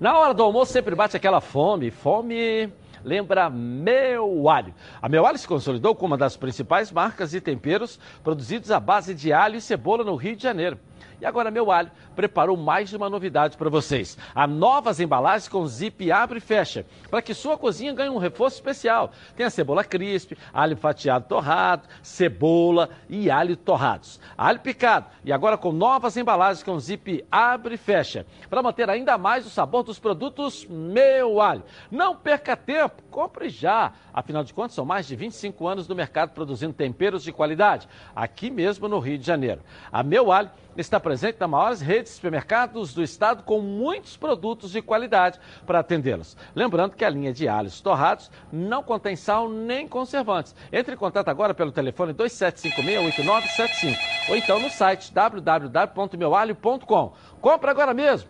Na 0.00 0.18
hora 0.18 0.34
do 0.34 0.42
almoço 0.42 0.72
sempre 0.72 0.94
bate 0.94 1.16
aquela 1.16 1.40
fome, 1.40 1.90
fome 1.90 2.72
lembra 3.04 3.48
Meu 3.48 4.48
Alho. 4.48 4.74
A 5.00 5.08
Meu 5.08 5.24
Alho 5.24 5.38
se 5.38 5.46
consolidou 5.46 5.94
como 5.94 6.12
uma 6.12 6.18
das 6.18 6.36
principais 6.36 6.90
marcas 6.90 7.30
de 7.30 7.40
temperos 7.40 8.00
produzidos 8.24 8.72
à 8.72 8.80
base 8.80 9.14
de 9.14 9.32
alho 9.32 9.56
e 9.56 9.60
cebola 9.60 10.02
no 10.02 10.16
Rio 10.16 10.34
de 10.34 10.42
Janeiro. 10.42 10.76
E 11.20 11.24
agora 11.26 11.50
Meu 11.50 11.70
Alho 11.70 11.90
preparou 12.14 12.56
mais 12.56 12.92
uma 12.92 13.08
novidade 13.08 13.56
para 13.56 13.70
vocês. 13.70 14.18
Há 14.34 14.46
novas 14.46 15.00
embalagens 15.00 15.48
com 15.48 15.66
zip 15.66 16.10
abre 16.10 16.38
e 16.38 16.40
fecha, 16.40 16.84
para 17.10 17.22
que 17.22 17.34
sua 17.34 17.56
cozinha 17.56 17.92
ganhe 17.92 18.10
um 18.10 18.18
reforço 18.18 18.56
especial. 18.56 19.10
Tem 19.34 19.46
a 19.46 19.50
cebola 19.50 19.84
crisp, 19.84 20.36
alho 20.52 20.76
fatiado 20.76 21.26
torrado, 21.26 21.88
cebola 22.02 22.90
e 23.08 23.30
alho 23.30 23.56
torrados. 23.56 24.20
Alho 24.36 24.60
picado 24.60 25.06
e 25.24 25.32
agora 25.32 25.56
com 25.56 25.72
novas 25.72 26.16
embalagens 26.16 26.62
com 26.62 26.78
zip 26.78 27.24
abre 27.30 27.74
e 27.74 27.78
fecha, 27.78 28.26
para 28.48 28.62
manter 28.62 28.88
ainda 28.90 29.16
mais 29.16 29.46
o 29.46 29.50
sabor 29.50 29.82
dos 29.82 29.98
produtos 29.98 30.66
Meu 30.66 31.40
Alho. 31.40 31.62
Não 31.90 32.14
perca 32.14 32.56
tempo, 32.56 33.02
compre 33.10 33.48
já. 33.48 33.92
Afinal 34.12 34.44
de 34.44 34.52
contas, 34.52 34.74
são 34.74 34.84
mais 34.84 35.06
de 35.06 35.16
25 35.16 35.66
anos 35.66 35.88
no 35.88 35.94
mercado 35.94 36.30
produzindo 36.30 36.72
temperos 36.72 37.22
de 37.22 37.32
qualidade, 37.32 37.88
aqui 38.14 38.50
mesmo 38.50 38.88
no 38.88 38.98
Rio 38.98 39.18
de 39.18 39.26
Janeiro. 39.26 39.60
A 39.90 40.02
Meu 40.02 40.30
Alho 40.30 40.50
está 40.76 41.00
presente 41.00 41.40
nas 41.40 41.48
maiores 41.48 41.80
redes 41.80 42.12
de 42.12 42.16
supermercados 42.16 42.92
do 42.94 43.02
estado 43.02 43.42
com 43.42 43.60
muitos 43.60 44.16
produtos 44.16 44.70
de 44.70 44.80
qualidade 44.82 45.40
para 45.66 45.80
atendê-los. 45.80 46.36
Lembrando 46.54 46.94
que 46.94 47.04
a 47.04 47.10
linha 47.10 47.32
de 47.32 47.48
alhos 47.48 47.80
torrados 47.80 48.30
não 48.52 48.82
contém 48.82 49.16
sal 49.16 49.48
nem 49.48 49.88
conservantes. 49.88 50.54
Entre 50.72 50.94
em 50.94 50.98
contato 50.98 51.28
agora 51.28 51.54
pelo 51.54 51.72
telefone 51.72 52.12
2756-8975 52.14 53.96
ou 54.28 54.36
então 54.36 54.58
no 54.58 54.68
site 54.70 55.12
www.meualho.com. 55.12 57.12
Compre 57.40 57.70
agora 57.70 57.94
mesmo! 57.94 58.28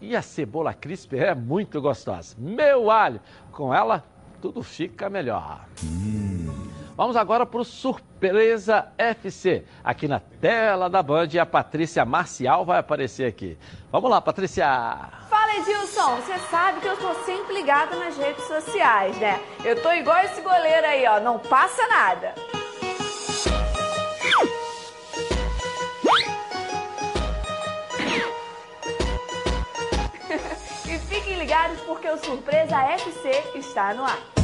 E 0.00 0.14
a 0.14 0.20
cebola 0.20 0.74
crisp 0.74 1.14
é 1.14 1.34
muito 1.34 1.80
gostosa. 1.80 2.36
Meu 2.38 2.90
alho, 2.90 3.20
com 3.50 3.74
ela 3.74 4.04
tudo 4.40 4.62
fica 4.62 5.08
melhor. 5.08 5.66
Vamos 6.96 7.14
agora 7.14 7.44
para 7.44 7.60
o 7.60 7.64
Surpresa 7.64 8.90
FC. 8.96 9.66
Aqui 9.84 10.08
na 10.08 10.18
tela 10.18 10.88
da 10.88 11.02
Band, 11.02 11.28
a 11.38 11.44
Patrícia 11.44 12.06
Marcial 12.06 12.64
vai 12.64 12.78
aparecer 12.78 13.26
aqui. 13.26 13.58
Vamos 13.92 14.10
lá, 14.10 14.18
Patrícia. 14.18 14.64
Fala 15.28 15.56
Edilson, 15.56 16.16
você 16.16 16.38
sabe 16.50 16.80
que 16.80 16.88
eu 16.88 16.96
tô 16.96 17.12
sempre 17.26 17.52
ligada 17.54 17.96
nas 17.96 18.16
redes 18.16 18.44
sociais, 18.44 19.14
né? 19.18 19.38
Eu 19.62 19.82
tô 19.82 19.92
igual 19.92 20.24
esse 20.24 20.40
goleiro 20.40 20.86
aí, 20.86 21.06
ó, 21.06 21.20
não 21.20 21.38
passa 21.38 21.86
nada. 21.86 22.34
e 30.88 30.98
fiquem 30.98 31.38
ligados 31.38 31.78
porque 31.80 32.08
o 32.08 32.16
Surpresa 32.16 32.80
FC 32.84 33.52
está 33.54 33.92
no 33.92 34.02
ar. 34.02 34.35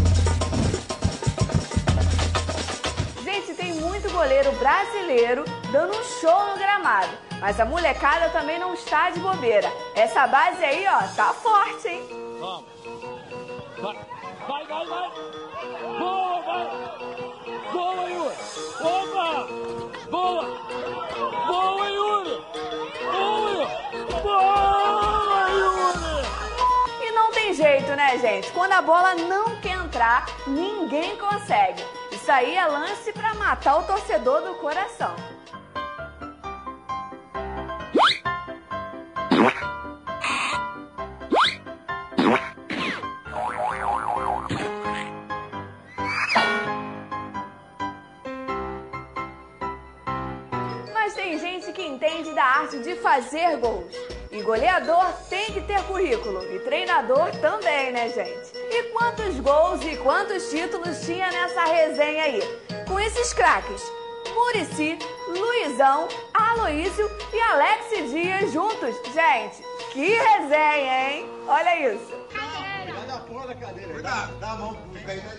muito 3.82 4.08
goleiro 4.10 4.52
brasileiro 4.52 5.44
dando 5.72 5.96
um 5.98 6.04
show 6.04 6.46
no 6.48 6.56
gramado. 6.56 7.10
Mas 7.40 7.58
a 7.58 7.64
molecada 7.64 8.30
também 8.30 8.58
não 8.58 8.72
está 8.72 9.10
de 9.10 9.18
bobeira. 9.18 9.70
Essa 9.94 10.26
base 10.28 10.64
aí, 10.64 10.86
ó, 10.86 11.00
tá 11.16 11.32
forte, 11.34 11.88
hein? 11.88 12.08
Vamos. 12.38 12.64
Vai, 13.82 13.96
vai, 14.46 14.66
vai, 14.66 14.86
vai. 14.86 15.10
Boa, 15.98 16.40
vai. 16.42 16.70
Boa, 17.72 18.10
Yuri. 18.10 18.36
Opa! 18.80 19.46
Boa. 20.08 20.44
Boa, 21.46 21.88
Yuri. 21.88 22.44
Boa, 23.12 23.66
Boa, 24.22 25.48
Yuri. 25.50 26.26
E 27.02 27.12
não 27.12 27.32
tem 27.32 27.52
jeito, 27.52 27.96
né, 27.96 28.18
gente? 28.18 28.52
Quando 28.52 28.72
a 28.72 28.82
bola 28.82 29.14
não 29.16 29.56
quer 29.60 29.76
entrar, 29.76 30.26
ninguém 30.46 31.16
consegue. 31.16 31.84
Isso 32.22 32.30
aí 32.30 32.54
é 32.54 32.64
lance 32.64 33.12
para 33.12 33.34
matar 33.34 33.78
o 33.78 33.82
torcedor 33.82 34.42
do 34.42 34.54
coração. 34.54 35.16
Mas 50.94 51.14
tem 51.14 51.36
gente 51.40 51.72
que 51.72 51.82
entende 51.82 52.32
da 52.34 52.44
arte 52.44 52.78
de 52.78 52.94
fazer 53.00 53.56
gols. 53.56 53.92
E 54.30 54.40
goleador 54.42 55.12
tem 55.28 55.52
que 55.52 55.60
ter 55.62 55.82
currículo. 55.86 56.40
E 56.54 56.60
treinador 56.60 57.32
também, 57.40 57.90
né, 57.90 58.08
gente? 58.10 58.61
E 58.74 58.84
quantos 58.84 59.38
gols 59.40 59.82
e 59.84 59.98
quantos 59.98 60.48
títulos 60.48 61.00
tinha 61.04 61.30
nessa 61.30 61.62
resenha 61.64 62.22
aí? 62.22 62.40
Com 62.88 62.98
esses 62.98 63.34
craques. 63.34 63.82
Murici, 64.34 64.98
Luizão, 65.28 66.08
Aloísio 66.32 67.06
e 67.34 67.38
Alex 67.38 68.10
Dias 68.10 68.50
juntos. 68.50 68.96
Gente, 69.12 69.62
que 69.92 70.14
resenha, 70.14 71.10
hein? 71.10 71.28
Olha 71.46 71.92
isso. 71.92 72.16
Cuidado, 73.92 74.38
dá 74.40 74.52
a 74.52 74.56
mão 74.56 74.74
pro 74.74 75.02
cair 75.02 75.20
da 75.20 75.34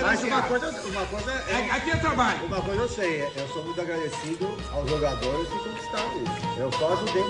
Mas 0.00 0.22
uma 0.22 0.42
coisa, 0.42 0.70
uma 0.86 1.06
coisa 1.06 1.32
é. 1.32 1.70
Aqui 1.70 1.90
é 1.90 1.96
trabalho. 1.96 2.44
Uma 2.46 2.60
coisa 2.62 2.82
eu 2.82 2.88
sei, 2.88 3.22
eu 3.36 3.48
sou 3.48 3.62
muito 3.64 3.80
agradecido 3.80 4.56
aos 4.72 4.88
jogadores 4.88 5.48
que 5.48 5.58
conquistaram 5.58 6.22
isso. 6.22 6.60
Eu 6.60 6.72
só 6.72 6.92
ajudei. 6.92 7.24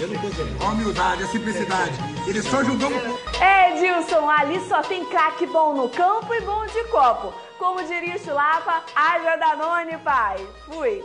Eu 0.00 0.08
não 0.08 0.20
consegui. 0.20 0.56
A 0.64 0.68
humildade, 0.68 1.22
a 1.22 1.26
simplicidade. 1.28 1.92
Ele 2.26 2.42
só 2.42 2.60
ajudou. 2.60 2.90
É, 3.40 3.76
Edilson, 3.76 4.28
ali 4.28 4.60
só 4.68 4.82
tem 4.82 5.04
craque 5.06 5.46
bom 5.46 5.74
no 5.74 5.88
campo 5.88 6.32
e 6.34 6.40
bom 6.42 6.66
de 6.66 6.84
copo. 6.84 7.32
Como 7.58 7.82
diria 7.84 8.16
o 8.16 8.18
Chulapa, 8.18 8.82
haja 8.94 9.36
Danone, 9.36 9.96
pai. 9.98 10.46
Fui. 10.66 11.04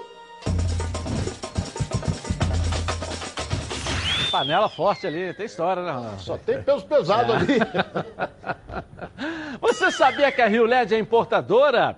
Panela 4.32 4.68
forte 4.68 5.08
ali, 5.08 5.34
tem 5.34 5.46
história, 5.46 5.82
né? 5.84 5.92
Ronaldo? 5.92 6.22
Só 6.22 6.38
tem 6.38 6.62
peso 6.62 6.86
pesado 6.86 7.32
É. 7.32 7.36
ali. 7.36 7.58
Você 9.62 9.92
sabia 9.92 10.32
que 10.32 10.42
a 10.42 10.48
Rio 10.48 10.66
LED 10.66 10.96
é 10.96 11.00
importadora 11.00 11.98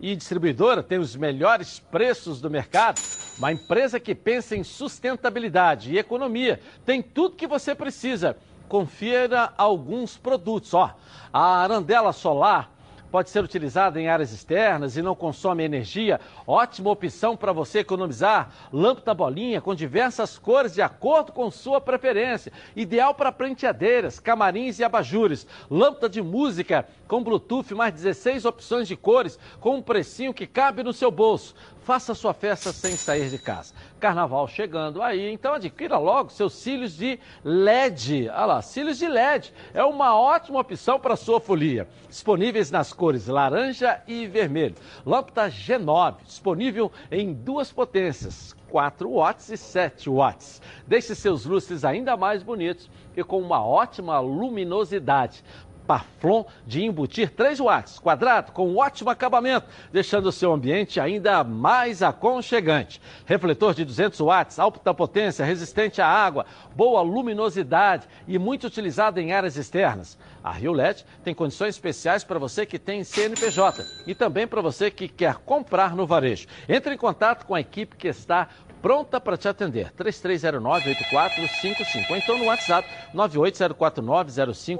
e 0.00 0.14
distribuidora, 0.14 0.82
tem 0.82 0.98
os 0.98 1.16
melhores 1.16 1.78
preços 1.78 2.40
do 2.40 2.50
mercado? 2.50 3.00
Uma 3.38 3.52
empresa 3.52 3.98
que 3.98 4.14
pensa 4.14 4.56
em 4.56 4.62
sustentabilidade 4.62 5.92
e 5.92 5.98
economia. 5.98 6.60
Tem 6.84 7.00
tudo 7.02 7.36
que 7.36 7.46
você 7.46 7.74
precisa. 7.74 8.36
Confira 8.68 9.52
alguns 9.56 10.16
produtos. 10.16 10.74
Ó, 10.74 10.94
a 11.32 11.62
arandela 11.62 12.12
solar 12.12 12.70
pode 13.10 13.30
ser 13.30 13.42
utilizada 13.42 14.00
em 14.00 14.08
áreas 14.08 14.32
externas 14.32 14.96
e 14.96 15.02
não 15.02 15.14
consome 15.14 15.64
energia. 15.64 16.20
Ótima 16.46 16.90
opção 16.90 17.36
para 17.36 17.52
você 17.52 17.80
economizar. 17.80 18.50
Lâmpada 18.72 19.14
bolinha 19.14 19.60
com 19.60 19.74
diversas 19.74 20.38
cores 20.38 20.74
de 20.74 20.82
acordo 20.82 21.32
com 21.32 21.50
sua 21.50 21.80
preferência. 21.80 22.52
Ideal 22.76 23.14
para 23.14 23.32
penteadeiras, 23.32 24.18
camarins 24.18 24.78
e 24.78 24.84
abajures. 24.84 25.46
Lâmpada 25.70 26.08
de 26.08 26.22
música 26.22 26.86
com 27.06 27.24
Bluetooth, 27.24 27.74
mais 27.74 27.94
16 27.94 28.44
opções 28.44 28.86
de 28.86 28.96
cores, 28.96 29.38
com 29.60 29.76
um 29.76 29.82
precinho 29.82 30.34
que 30.34 30.46
cabe 30.46 30.82
no 30.82 30.92
seu 30.92 31.10
bolso. 31.10 31.54
Faça 31.88 32.14
sua 32.14 32.34
festa 32.34 32.70
sem 32.70 32.96
sair 32.96 33.30
de 33.30 33.38
casa. 33.38 33.72
Carnaval 33.98 34.46
chegando 34.46 35.00
aí, 35.00 35.32
então 35.32 35.54
adquira 35.54 35.96
logo 35.96 36.28
seus 36.28 36.52
cílios 36.52 36.94
de 36.94 37.18
LED. 37.42 38.28
Olha 38.28 38.44
lá, 38.44 38.60
cílios 38.60 38.98
de 38.98 39.08
LED. 39.08 39.54
É 39.72 39.82
uma 39.82 40.14
ótima 40.14 40.60
opção 40.60 41.00
para 41.00 41.16
sua 41.16 41.40
folia. 41.40 41.88
Disponíveis 42.06 42.70
nas 42.70 42.92
cores 42.92 43.26
laranja 43.26 44.02
e 44.06 44.26
vermelho. 44.26 44.74
Lâmpada 45.06 45.48
G9, 45.48 46.16
disponível 46.26 46.92
em 47.10 47.32
duas 47.32 47.72
potências. 47.72 48.54
4 48.68 49.10
watts 49.10 49.48
e 49.48 49.56
7 49.56 50.10
watts. 50.10 50.60
Deixe 50.86 51.14
seus 51.14 51.46
lustres 51.46 51.86
ainda 51.86 52.18
mais 52.18 52.42
bonitos 52.42 52.90
e 53.16 53.24
com 53.24 53.40
uma 53.40 53.64
ótima 53.64 54.20
luminosidade. 54.20 55.42
Parflon 55.88 56.44
de 56.66 56.84
embutir 56.84 57.30
3 57.30 57.60
watts, 57.60 57.98
quadrado, 57.98 58.52
com 58.52 58.76
ótimo 58.76 59.08
acabamento, 59.08 59.66
deixando 59.90 60.26
o 60.26 60.32
seu 60.32 60.52
ambiente 60.52 61.00
ainda 61.00 61.42
mais 61.42 62.02
aconchegante. 62.02 63.00
Refletor 63.24 63.72
de 63.72 63.86
200 63.86 64.20
watts, 64.20 64.58
alta 64.58 64.92
potência, 64.92 65.46
resistente 65.46 66.02
à 66.02 66.06
água, 66.06 66.44
boa 66.76 67.00
luminosidade 67.00 68.06
e 68.26 68.38
muito 68.38 68.66
utilizado 68.66 69.18
em 69.18 69.32
áreas 69.32 69.56
externas. 69.56 70.18
A 70.44 70.52
Rio 70.52 70.72
LED 70.72 71.06
tem 71.24 71.34
condições 71.34 71.74
especiais 71.74 72.22
para 72.22 72.38
você 72.38 72.66
que 72.66 72.78
tem 72.78 73.02
CNPJ 73.02 73.82
e 74.06 74.14
também 74.14 74.46
para 74.46 74.60
você 74.60 74.90
que 74.90 75.08
quer 75.08 75.36
comprar 75.36 75.96
no 75.96 76.06
varejo. 76.06 76.46
Entre 76.68 76.94
em 76.94 76.98
contato 76.98 77.46
com 77.46 77.54
a 77.54 77.60
equipe 77.60 77.96
que 77.96 78.08
está 78.08 78.48
pronta 78.80 79.20
para 79.20 79.36
te 79.36 79.48
atender. 79.48 79.92
3309-8455 79.92 82.10
ou 82.10 82.16
então 82.16 82.38
no 82.38 82.46
WhatsApp 82.46 82.88
980490515. 83.14 84.78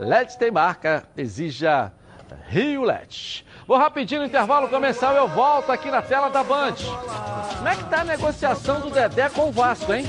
LED 0.00 0.38
tem 0.38 0.50
marca, 0.50 1.04
exija 1.16 1.92
Rio 2.48 2.82
LED. 2.82 3.44
Vou 3.66 3.78
rapidinho 3.78 4.22
no 4.22 4.26
intervalo 4.26 4.68
comercial, 4.68 5.14
eu 5.14 5.28
volto 5.28 5.70
aqui 5.70 5.90
na 5.90 6.02
tela 6.02 6.28
da 6.28 6.42
Band. 6.42 6.74
Como 7.56 7.68
é 7.68 7.76
que 7.76 7.84
tá 7.84 8.00
a 8.00 8.04
negociação 8.04 8.80
do 8.80 8.90
Dedé 8.90 9.28
com 9.28 9.48
o 9.48 9.52
Vasco, 9.52 9.92
hein? 9.92 10.04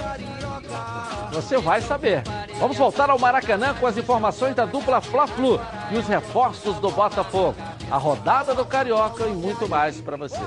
Você 1.32 1.58
vai 1.58 1.82
saber. 1.82 2.24
Vamos 2.60 2.78
voltar 2.78 3.10
ao 3.10 3.20
Maracanã 3.20 3.74
com 3.74 3.88
as 3.88 3.98
informações 3.98 4.56
da 4.56 4.66
dupla 4.66 5.02
Fla-Flu 5.02 5.60
e 5.92 5.98
os 5.98 6.08
reforços 6.08 6.78
do 6.80 6.92
Botafogo. 6.92 7.56
A 7.90 7.98
rodada 7.98 8.56
do 8.56 8.66
Carioca 8.66 9.28
e 9.28 9.32
muito 9.32 9.68
mais 9.68 10.00
para 10.02 10.18
você. 10.18 10.42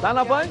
Tá 0.00 0.12
na 0.12 0.24
Band? 0.24 0.48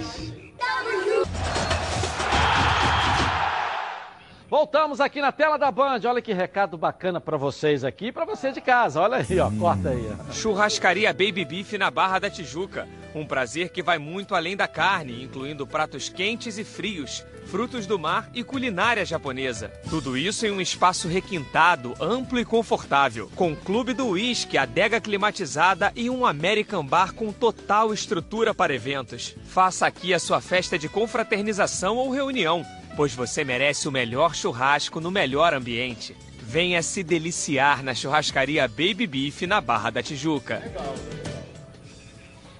Voltamos 4.54 5.02
aqui 5.02 5.20
na 5.20 5.32
tela 5.32 5.58
da 5.58 5.72
Band. 5.72 6.02
Olha 6.06 6.22
que 6.22 6.32
recado 6.32 6.78
bacana 6.78 7.20
para 7.20 7.38
vocês 7.38 7.84
aqui, 7.84 8.12
para 8.12 8.24
você 8.24 8.52
de 8.52 8.62
casa. 8.62 9.02
Olha 9.02 9.18
aí, 9.18 9.40
ó, 9.40 9.50
corta 9.50 9.90
aí. 9.90 10.16
Churrascaria 10.32 11.12
Baby 11.12 11.44
Beef 11.44 11.74
na 11.74 11.90
Barra 11.90 12.20
da 12.20 12.30
Tijuca. 12.30 12.88
Um 13.16 13.26
prazer 13.26 13.70
que 13.70 13.82
vai 13.82 13.98
muito 13.98 14.36
além 14.36 14.56
da 14.56 14.68
carne, 14.68 15.24
incluindo 15.24 15.66
pratos 15.66 16.08
quentes 16.08 16.60
e 16.60 16.64
frios, 16.64 17.26
frutos 17.48 17.86
do 17.86 18.00
mar 18.00 18.30
e 18.34 18.44
culinária 18.44 19.06
japonesa. 19.06 19.70
Tudo 19.90 20.18
isso 20.18 20.46
em 20.46 20.52
um 20.52 20.62
espaço 20.62 21.08
requintado, 21.08 21.94
amplo 22.00 22.40
e 22.40 22.46
confortável, 22.46 23.30
com 23.36 23.56
clube 23.56 23.94
do 23.94 24.08
uísque, 24.08 24.58
adega 24.58 25.00
climatizada 25.00 25.92
e 25.96 26.10
um 26.10 26.26
American 26.26 26.86
Bar 26.86 27.14
com 27.14 27.32
total 27.32 27.94
estrutura 27.94 28.54
para 28.54 28.74
eventos. 28.74 29.36
Faça 29.46 29.86
aqui 29.86 30.14
a 30.14 30.20
sua 30.20 30.42
festa 30.42 30.78
de 30.78 30.90
confraternização 30.90 31.98
ou 31.98 32.10
reunião, 32.10 32.66
pois 32.96 33.14
você 33.14 33.44
merece 33.44 33.88
o 33.88 33.92
melhor 33.92 34.36
churrasco 34.36 35.00
no 35.00 35.12
melhor 35.12 35.54
ambiente. 35.54 36.16
Venha 36.42 36.84
se 36.84 37.04
deliciar 37.04 37.84
na 37.84 37.96
churrascaria 37.96 38.68
Baby 38.68 39.08
Beef 39.08 39.42
na 39.44 39.60
Barra 39.60 39.90
da 39.90 40.04
Tijuca. 40.04 40.62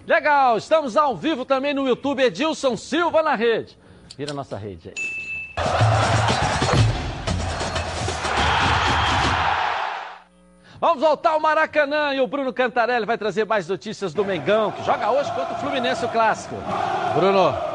Legal, 0.06 0.58
estamos 0.58 0.98
ao 0.98 1.16
vivo 1.16 1.46
também 1.46 1.74
no 1.74 1.88
YouTube. 1.88 2.24
Edilson 2.24 2.76
Silva 2.76 3.22
na 3.22 3.36
rede. 3.36 3.78
Vira 4.18 4.32
a 4.32 4.36
nossa 4.36 4.58
rede 4.58 4.90
aí. 4.90 5.24
Vamos 10.80 11.02
voltar 11.02 11.32
ao 11.32 11.40
Maracanã 11.40 12.14
e 12.14 12.20
o 12.20 12.28
Bruno 12.28 12.52
Cantarelli 12.52 13.06
vai 13.06 13.18
trazer 13.18 13.46
mais 13.46 13.68
notícias 13.68 14.14
do 14.14 14.26
Mengão, 14.26 14.72
que 14.72 14.84
joga 14.84 15.10
hoje 15.12 15.32
contra 15.32 15.54
o 15.54 15.58
Fluminense 15.58 16.04
o 16.04 16.10
Clássico. 16.10 16.56
Bruno. 17.16 17.73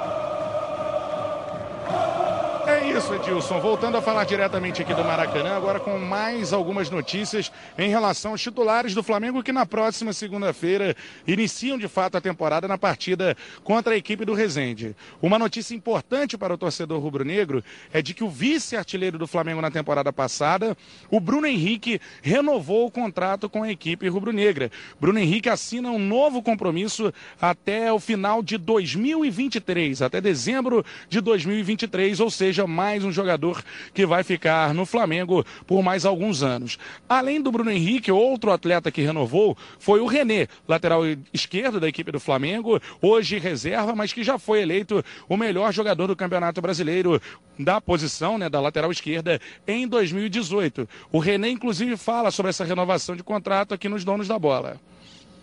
Isso, 2.98 3.14
Edilson. 3.14 3.60
Voltando 3.60 3.96
a 3.96 4.02
falar 4.02 4.24
diretamente 4.24 4.82
aqui 4.82 4.92
do 4.92 5.04
Maracanã, 5.04 5.56
agora 5.56 5.78
com 5.78 5.96
mais 6.00 6.52
algumas 6.52 6.90
notícias 6.90 7.52
em 7.78 7.88
relação 7.88 8.32
aos 8.32 8.42
titulares 8.42 8.92
do 8.92 9.04
Flamengo 9.04 9.40
que 9.40 9.52
na 9.52 9.64
próxima 9.64 10.12
segunda-feira 10.12 10.96
iniciam 11.24 11.78
de 11.78 11.86
fato 11.86 12.16
a 12.16 12.20
temporada 12.20 12.66
na 12.66 12.76
partida 12.76 13.36
contra 13.62 13.94
a 13.94 13.96
equipe 13.96 14.24
do 14.24 14.34
Resende. 14.34 14.96
Uma 15.22 15.38
notícia 15.38 15.76
importante 15.76 16.36
para 16.36 16.52
o 16.52 16.58
torcedor 16.58 17.00
rubro-negro 17.00 17.62
é 17.92 18.02
de 18.02 18.12
que 18.14 18.24
o 18.24 18.28
vice-artilheiro 18.28 19.16
do 19.16 19.28
Flamengo 19.28 19.60
na 19.60 19.70
temporada 19.70 20.12
passada, 20.12 20.76
o 21.08 21.20
Bruno 21.20 21.46
Henrique, 21.46 22.00
renovou 22.20 22.86
o 22.86 22.90
contrato 22.90 23.48
com 23.48 23.62
a 23.62 23.70
equipe 23.70 24.08
rubro-negra. 24.08 24.72
Bruno 25.00 25.20
Henrique 25.20 25.48
assina 25.48 25.88
um 25.88 26.00
novo 26.00 26.42
compromisso 26.42 27.14
até 27.40 27.92
o 27.92 28.00
final 28.00 28.42
de 28.42 28.58
2023, 28.58 30.02
até 30.02 30.20
dezembro 30.20 30.84
de 31.08 31.20
2023, 31.20 32.18
ou 32.18 32.30
seja, 32.30 32.66
mais 32.66 32.87
mais 32.88 33.04
um 33.04 33.12
jogador 33.12 33.62
que 33.92 34.06
vai 34.06 34.24
ficar 34.24 34.72
no 34.72 34.86
Flamengo 34.86 35.44
por 35.66 35.82
mais 35.82 36.06
alguns 36.06 36.42
anos. 36.42 36.78
Além 37.06 37.38
do 37.38 37.52
Bruno 37.52 37.70
Henrique, 37.70 38.10
outro 38.10 38.50
atleta 38.50 38.90
que 38.90 39.02
renovou 39.02 39.54
foi 39.78 40.00
o 40.00 40.06
René, 40.06 40.48
lateral 40.66 41.02
esquerdo 41.30 41.78
da 41.78 41.86
equipe 41.86 42.10
do 42.10 42.18
Flamengo, 42.18 42.80
hoje 43.02 43.38
reserva, 43.38 43.94
mas 43.94 44.10
que 44.10 44.24
já 44.24 44.38
foi 44.38 44.62
eleito 44.62 45.04
o 45.28 45.36
melhor 45.36 45.70
jogador 45.70 46.06
do 46.06 46.16
Campeonato 46.16 46.62
Brasileiro 46.62 47.20
da 47.58 47.78
posição, 47.78 48.38
né, 48.38 48.48
da 48.48 48.58
lateral 48.58 48.90
esquerda 48.90 49.38
em 49.66 49.86
2018. 49.86 50.88
O 51.12 51.18
René 51.18 51.50
inclusive 51.50 51.94
fala 51.98 52.30
sobre 52.30 52.48
essa 52.48 52.64
renovação 52.64 53.14
de 53.14 53.22
contrato 53.22 53.74
aqui 53.74 53.86
nos 53.86 54.02
donos 54.02 54.26
da 54.26 54.38
bola. 54.38 54.80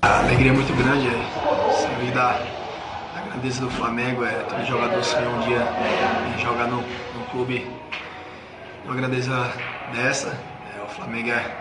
A 0.01 0.21
alegria 0.21 0.49
é 0.49 0.53
muito 0.53 0.73
grande, 0.73 1.07
é 1.07 1.73
saber 1.73 2.11
da, 2.11 2.39
da 3.13 3.21
grandeza 3.29 3.61
do 3.61 3.69
Flamengo, 3.69 4.25
é 4.25 4.31
todo 4.49 4.65
jogador 4.65 5.03
sonhar 5.03 5.29
um 5.29 5.41
dia 5.41 5.67
em 6.35 6.41
jogar 6.41 6.67
no 6.67 6.83
clube 7.35 7.67
uma 8.85 8.95
grandeza 8.95 9.51
dessa. 9.91 10.39
É, 10.73 10.81
o 10.81 10.87
Flamengo 10.87 11.31
é 11.31 11.57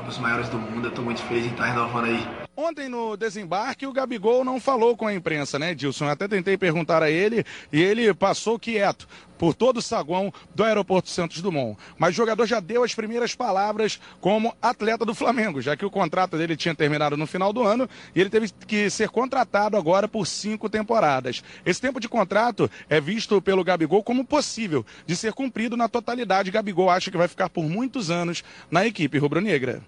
um 0.00 0.04
dos 0.04 0.18
maiores 0.18 0.48
do 0.48 0.56
mundo, 0.56 0.84
eu 0.84 0.90
estou 0.90 1.04
muito 1.04 1.20
feliz 1.22 1.46
em 1.46 1.50
estar 1.50 1.66
renovando 1.66 2.04
aí 2.04 2.45
Ontem 2.58 2.88
no 2.88 3.18
desembarque 3.18 3.86
o 3.86 3.92
Gabigol 3.92 4.42
não 4.42 4.58
falou 4.58 4.96
com 4.96 5.06
a 5.06 5.12
imprensa, 5.12 5.58
né, 5.58 5.74
Dilson? 5.74 6.08
Até 6.08 6.26
tentei 6.26 6.56
perguntar 6.56 7.02
a 7.02 7.10
ele 7.10 7.44
e 7.70 7.82
ele 7.82 8.14
passou 8.14 8.58
quieto 8.58 9.06
por 9.36 9.52
todo 9.52 9.76
o 9.76 9.82
saguão 9.82 10.32
do 10.54 10.64
aeroporto 10.64 11.10
Santos 11.10 11.42
Dumont. 11.42 11.78
Mas 11.98 12.14
o 12.14 12.16
jogador 12.16 12.46
já 12.46 12.58
deu 12.58 12.82
as 12.82 12.94
primeiras 12.94 13.34
palavras 13.34 14.00
como 14.22 14.56
atleta 14.62 15.04
do 15.04 15.14
Flamengo, 15.14 15.60
já 15.60 15.76
que 15.76 15.84
o 15.84 15.90
contrato 15.90 16.38
dele 16.38 16.56
tinha 16.56 16.74
terminado 16.74 17.14
no 17.14 17.26
final 17.26 17.52
do 17.52 17.62
ano 17.62 17.86
e 18.14 18.20
ele 18.22 18.30
teve 18.30 18.50
que 18.66 18.88
ser 18.88 19.10
contratado 19.10 19.76
agora 19.76 20.08
por 20.08 20.26
cinco 20.26 20.70
temporadas. 20.70 21.44
Esse 21.66 21.82
tempo 21.82 22.00
de 22.00 22.08
contrato 22.08 22.70
é 22.88 22.98
visto 22.98 23.42
pelo 23.42 23.62
Gabigol 23.62 24.02
como 24.02 24.24
possível 24.24 24.82
de 25.06 25.14
ser 25.14 25.34
cumprido 25.34 25.76
na 25.76 25.90
totalidade. 25.90 26.50
Gabigol 26.50 26.88
acha 26.88 27.10
que 27.10 27.18
vai 27.18 27.28
ficar 27.28 27.50
por 27.50 27.64
muitos 27.64 28.10
anos 28.10 28.42
na 28.70 28.86
equipe 28.86 29.18
rubro-negra. 29.18 29.82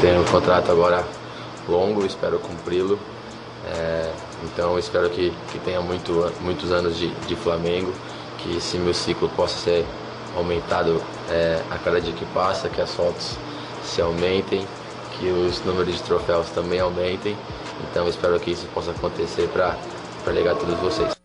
Tem 0.00 0.16
um 0.16 0.24
contrato 0.24 0.70
agora 0.70 1.04
longo, 1.68 2.04
espero 2.04 2.38
cumpri-lo. 2.38 2.98
É, 3.66 4.12
então 4.44 4.78
espero 4.78 5.08
que, 5.10 5.32
que 5.50 5.58
tenha 5.60 5.80
muito, 5.80 6.32
muitos 6.40 6.72
anos 6.72 6.96
de, 6.96 7.08
de 7.26 7.36
Flamengo, 7.36 7.92
que 8.38 8.56
esse 8.56 8.76
meu 8.76 8.92
ciclo 8.92 9.28
possa 9.30 9.56
ser 9.56 9.86
aumentado 10.36 11.00
é, 11.30 11.62
a 11.70 11.78
cada 11.78 12.00
dia 12.00 12.12
que 12.12 12.24
passa, 12.26 12.68
que 12.68 12.80
as 12.80 12.92
fotos 12.94 13.36
se 13.84 14.00
aumentem, 14.00 14.66
que 15.18 15.28
os 15.28 15.64
números 15.64 15.94
de 15.94 16.02
troféus 16.02 16.48
também 16.50 16.80
aumentem. 16.80 17.36
Então 17.90 18.08
espero 18.08 18.38
que 18.40 18.50
isso 18.50 18.66
possa 18.74 18.90
acontecer 18.90 19.48
para 19.48 19.76
legar 20.32 20.52
a 20.52 20.56
todos 20.56 20.78
vocês. 20.80 21.21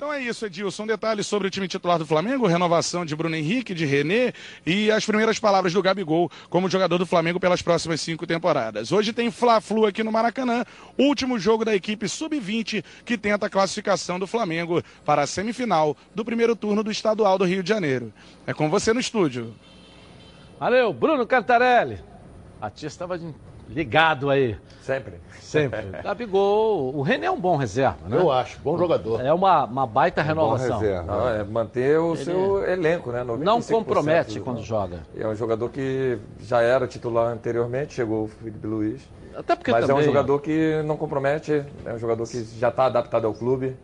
Então 0.00 0.10
é 0.10 0.22
isso, 0.22 0.46
Edilson. 0.46 0.84
Um 0.84 0.86
detalhe 0.86 1.22
sobre 1.22 1.46
o 1.46 1.50
time 1.50 1.68
titular 1.68 1.98
do 1.98 2.06
Flamengo, 2.06 2.46
renovação 2.46 3.04
de 3.04 3.14
Bruno 3.14 3.36
Henrique, 3.36 3.74
de 3.74 3.84
René 3.84 4.32
e 4.64 4.90
as 4.90 5.04
primeiras 5.04 5.38
palavras 5.38 5.74
do 5.74 5.82
Gabigol 5.82 6.30
como 6.48 6.70
jogador 6.70 6.96
do 6.96 7.04
Flamengo 7.04 7.38
pelas 7.38 7.60
próximas 7.60 8.00
cinco 8.00 8.26
temporadas. 8.26 8.92
Hoje 8.92 9.12
tem 9.12 9.30
Fla-Flu 9.30 9.84
aqui 9.84 10.02
no 10.02 10.10
Maracanã, 10.10 10.64
último 10.96 11.38
jogo 11.38 11.66
da 11.66 11.76
equipe 11.76 12.08
Sub-20 12.08 12.82
que 13.04 13.18
tenta 13.18 13.44
a 13.44 13.50
classificação 13.50 14.18
do 14.18 14.26
Flamengo 14.26 14.82
para 15.04 15.20
a 15.20 15.26
semifinal 15.26 15.94
do 16.14 16.24
primeiro 16.24 16.56
turno 16.56 16.82
do 16.82 16.90
Estadual 16.90 17.36
do 17.36 17.44
Rio 17.44 17.62
de 17.62 17.68
Janeiro. 17.68 18.10
É 18.46 18.54
com 18.54 18.70
você 18.70 18.94
no 18.94 19.00
estúdio. 19.00 19.54
Valeu, 20.58 20.94
Bruno 20.94 21.26
Cantarelli. 21.26 22.02
A 22.58 22.70
tia 22.70 22.88
estava 22.88 23.18
ligado 23.70 24.28
aí. 24.30 24.56
Sempre. 24.82 25.14
Sempre. 25.40 25.82
Gabigol, 26.02 26.94
o 26.94 27.02
René 27.02 27.26
é 27.26 27.30
um 27.30 27.40
bom 27.40 27.56
reserva, 27.56 28.08
né? 28.08 28.16
Eu 28.16 28.30
acho, 28.30 28.58
bom 28.60 28.78
jogador. 28.78 29.20
É 29.20 29.32
uma, 29.32 29.64
uma 29.64 29.86
baita 29.86 30.22
renovação. 30.22 30.76
Bom 30.76 30.82
reserva. 30.82 31.02
Não, 31.12 31.28
é 31.28 31.44
manter 31.44 31.98
o 31.98 32.14
Ele 32.14 32.24
seu 32.24 32.64
elenco, 32.70 33.10
né? 33.10 33.24
Não 33.24 33.60
compromete 33.60 34.38
do- 34.38 34.44
quando 34.44 34.62
joga. 34.62 35.00
É 35.16 35.26
um 35.26 35.34
jogador 35.34 35.68
que 35.70 36.18
já 36.40 36.60
era 36.62 36.86
titular 36.86 37.32
anteriormente, 37.32 37.94
chegou 37.94 38.24
o 38.24 38.28
Felipe 38.28 38.66
Luiz. 38.66 39.02
Até 39.36 39.56
porque 39.56 39.70
Mas 39.72 39.84
é 39.84 39.86
também- 39.86 40.02
um 40.02 40.06
jogador 40.06 40.40
que 40.40 40.82
não 40.84 40.96
compromete, 40.96 41.64
é 41.84 41.92
um 41.94 41.98
jogador 41.98 42.28
que 42.28 42.42
já 42.58 42.68
está 42.68 42.86
adaptado 42.86 43.26
ao 43.26 43.34
clube. 43.34 43.76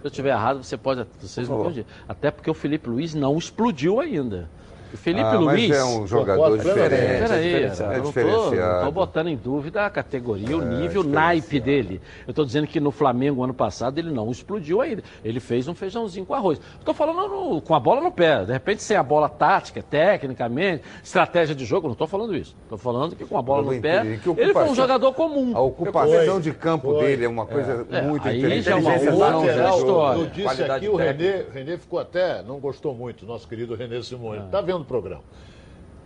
Se 0.00 0.04
eu 0.04 0.08
estiver 0.08 0.30
errado, 0.30 0.62
você 0.62 0.76
pode, 0.76 1.06
vocês 1.20 1.46
favor. 1.48 1.62
corrigir. 1.64 1.86
Até 2.08 2.30
porque 2.30 2.50
o 2.50 2.54
Felipe 2.54 2.88
Luiz 2.88 3.14
não 3.14 3.36
explodiu 3.38 4.00
ainda. 4.00 4.48
Felipe 4.94 5.22
Ah, 5.24 5.40
mas 5.40 5.60
Luiz. 5.60 5.70
é 5.76 5.84
um 5.84 6.06
jogador 6.06 6.56
diferente, 6.56 7.28
Peraí, 7.28 7.54
é 7.54 7.66
eu 7.98 8.02
diferenciado. 8.02 8.56
não 8.56 8.80
É 8.80 8.84
tô 8.84 8.90
botando 8.90 9.28
em 9.28 9.36
dúvida 9.36 9.84
a 9.86 9.90
categoria, 9.90 10.56
o 10.56 10.62
É, 10.62 10.64
nível, 10.64 11.00
o 11.02 11.04
naipe 11.04 11.58
dele. 11.60 12.00
Eu 12.26 12.30
estou 12.30 12.44
dizendo 12.44 12.66
que 12.66 12.78
no 12.80 12.90
Flamengo, 12.90 13.42
ano 13.42 13.54
passado, 13.54 13.98
ele 13.98 14.10
não 14.10 14.30
explodiu 14.30 14.80
ainda. 14.80 15.02
Ele 15.24 15.40
fez 15.40 15.66
um 15.68 15.74
feijãozinho 15.74 16.24
com 16.24 16.34
arroz. 16.34 16.60
Estou 16.78 16.94
falando 16.94 17.28
no- 17.28 17.60
com 17.60 17.74
a 17.74 17.80
bola 17.80 18.00
no 18.00 18.12
pé. 18.12 18.44
De 18.44 18.52
repente, 18.52 18.82
sem 18.82 18.96
a 18.96 19.02
bola 19.02 19.28
tática, 19.28 19.82
tecnicamente, 19.82 20.82
estratégia 21.02 21.54
de 21.54 21.64
jogo, 21.64 21.86
não 21.88 21.92
estou 21.92 22.06
falando 22.06 22.36
isso. 22.36 22.54
Estou 22.62 22.78
falando 22.78 23.14
que 23.16 23.24
com 23.24 23.36
a 23.38 23.42
bola 23.42 23.74
no 23.74 23.80
pé, 23.80 24.04
ele 24.36 24.52
foi 24.52 24.64
um 24.68 24.74
jogador 24.74 25.12
comum. 25.12 25.56
A 25.56 25.60
ocupação 25.60 26.32
Foi, 26.34 26.40
de 26.40 26.52
campo 26.52 26.92
foi. 26.92 27.04
dele 27.04 27.24
é 27.24 27.28
uma 27.28 27.46
coisa 27.46 27.86
É, 27.90 28.02
muito 28.02 28.26
aí 28.28 28.38
inteligente. 28.38 28.64
já 28.64 28.72
é 28.72 28.74
uma 29.10 29.36
outra 29.36 29.68
história. 29.76 30.20
eu 30.20 30.26
disse 30.26 30.42
Qualidade 30.42 30.72
aqui, 30.86 30.88
o 30.88 30.96
Renê, 30.96 31.14
técnica. 31.32 31.50
Renê 31.52 31.78
ficou 31.78 31.98
até, 31.98 32.42
não 32.42 32.58
gostou 32.58 32.94
muito, 32.94 33.26
nosso 33.26 33.48
querido 33.48 33.74
Renê 33.74 34.02
Simone. 34.02 34.44
Está 34.44 34.60
vendo 34.60 34.75
o 34.82 34.86
programa? 34.86 35.22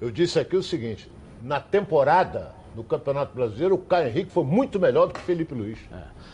Eu 0.01 0.11
disse 0.11 0.39
aqui 0.39 0.57
o 0.57 0.63
seguinte: 0.63 1.11
na 1.43 1.61
temporada 1.61 2.53
do 2.75 2.85
Campeonato 2.85 3.35
Brasileiro, 3.35 3.75
o 3.75 3.79
Caio 3.79 4.09
Henrique 4.09 4.31
foi 4.31 4.45
muito 4.45 4.79
melhor 4.79 5.07
do 5.09 5.13
que 5.15 5.19
o 5.19 5.23
Felipe 5.25 5.53
Luiz. 5.55 5.79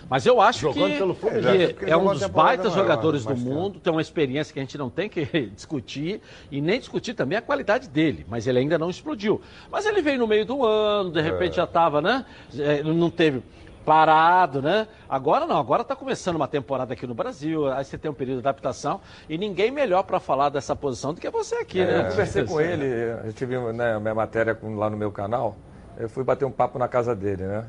Mas 0.09 0.27
eu 0.27 0.39
acho 0.41 0.61
Jogando 0.61 0.93
que, 0.93 0.99
pelo 0.99 1.15
Fluminense. 1.15 1.67
que 1.69 1.75
Porque 1.75 1.91
é 1.91 1.97
um 1.97 2.13
dos 2.13 2.27
baitas 2.27 2.73
maior, 2.73 2.83
jogadores 2.83 3.25
do 3.25 3.35
mundo, 3.37 3.81
tem 3.81 3.91
uma 3.91 4.03
experiência 4.03 4.53
que 4.53 4.59
a 4.61 4.63
gente 4.63 4.77
não 4.77 4.91
tem 4.91 5.09
que 5.09 5.25
discutir 5.55 6.21
e 6.51 6.61
nem 6.61 6.79
discutir 6.79 7.15
também 7.15 7.39
a 7.39 7.43
qualidade 7.43 7.89
dele, 7.89 8.25
mas 8.29 8.47
ele 8.47 8.59
ainda 8.59 8.79
não 8.79 8.91
explodiu. 8.91 9.41
Mas 9.73 9.87
ele 9.87 10.03
veio 10.03 10.19
no 10.19 10.27
meio 10.27 10.45
do 10.45 10.65
ano, 10.65 11.11
de 11.11 11.23
repente 11.23 11.53
É. 11.53 11.57
já 11.57 11.65
estava, 11.65 12.01
né? 12.03 12.25
É, 12.57 12.83
Não 12.83 13.11
teve 13.11 13.43
parado, 13.87 14.61
né? 14.61 14.89
Agora 15.09 15.47
não, 15.47 15.57
agora 15.59 15.83
está 15.83 15.95
começando 15.95 16.35
uma 16.35 16.49
temporada 16.49 16.93
aqui 16.93 17.07
no 17.07 17.15
Brasil, 17.15 17.73
aí 17.73 17.85
você 17.85 17.97
tem 17.97 18.11
um 18.11 18.15
período 18.15 18.43
de 18.43 18.49
adaptação 18.49 19.01
e 19.29 19.39
ninguém 19.39 19.71
melhor 19.71 20.03
para 20.03 20.19
falar 20.19 20.49
dessa 20.49 20.75
posição 20.75 21.15
do 21.15 21.21
que 21.21 21.31
você 21.31 21.55
aqui, 21.55 21.81
É, 21.81 21.87
né? 21.87 22.01
eu 22.01 22.11
conversei 22.11 22.45
com 22.45 22.61
ele, 22.61 22.85
eu 23.25 23.33
tive 23.33 23.57
né, 23.73 23.97
minha 24.01 24.15
matéria 24.15 24.59
lá 24.75 24.91
no 24.91 24.97
meu 24.97 25.13
canal, 25.13 25.57
eu 25.97 26.09
fui 26.09 26.25
bater 26.25 26.45
um 26.45 26.51
papo 26.51 26.81
na 26.81 26.89
casa 26.89 27.15
dele, 27.15 27.45
né? 27.45 27.65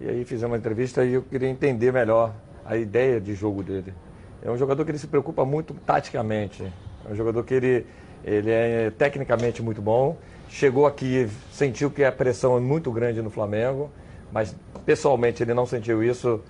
E 0.00 0.08
aí 0.08 0.24
fizemos 0.24 0.50
uma 0.50 0.58
entrevista 0.58 1.04
e 1.04 1.14
eu 1.14 1.22
queria 1.22 1.48
entender 1.48 1.92
melhor 1.92 2.32
a 2.66 2.76
ideia 2.76 3.20
de 3.20 3.32
jogo 3.32 3.62
dele. 3.62 3.94
É 4.42 4.50
um 4.50 4.56
jogador 4.56 4.84
que 4.84 4.90
ele 4.90 4.98
se 4.98 5.06
preocupa 5.06 5.44
muito 5.44 5.72
taticamente, 5.86 6.64
é 7.08 7.12
um 7.12 7.14
jogador 7.14 7.44
que 7.44 7.54
ele, 7.54 7.86
ele 8.24 8.50
é 8.50 8.90
tecnicamente 8.90 9.62
muito 9.62 9.80
bom, 9.80 10.16
chegou 10.48 10.88
aqui, 10.88 11.28
sentiu 11.52 11.88
que 11.88 12.04
a 12.04 12.10
pressão 12.10 12.56
é 12.56 12.60
muito 12.60 12.90
grande 12.90 13.22
no 13.22 13.30
Flamengo, 13.30 13.92
mas 14.32 14.54
pessoalmente 14.84 15.42
ele 15.42 15.54
não 15.54 15.66
sentiu 15.66 16.02
isso 16.02 16.40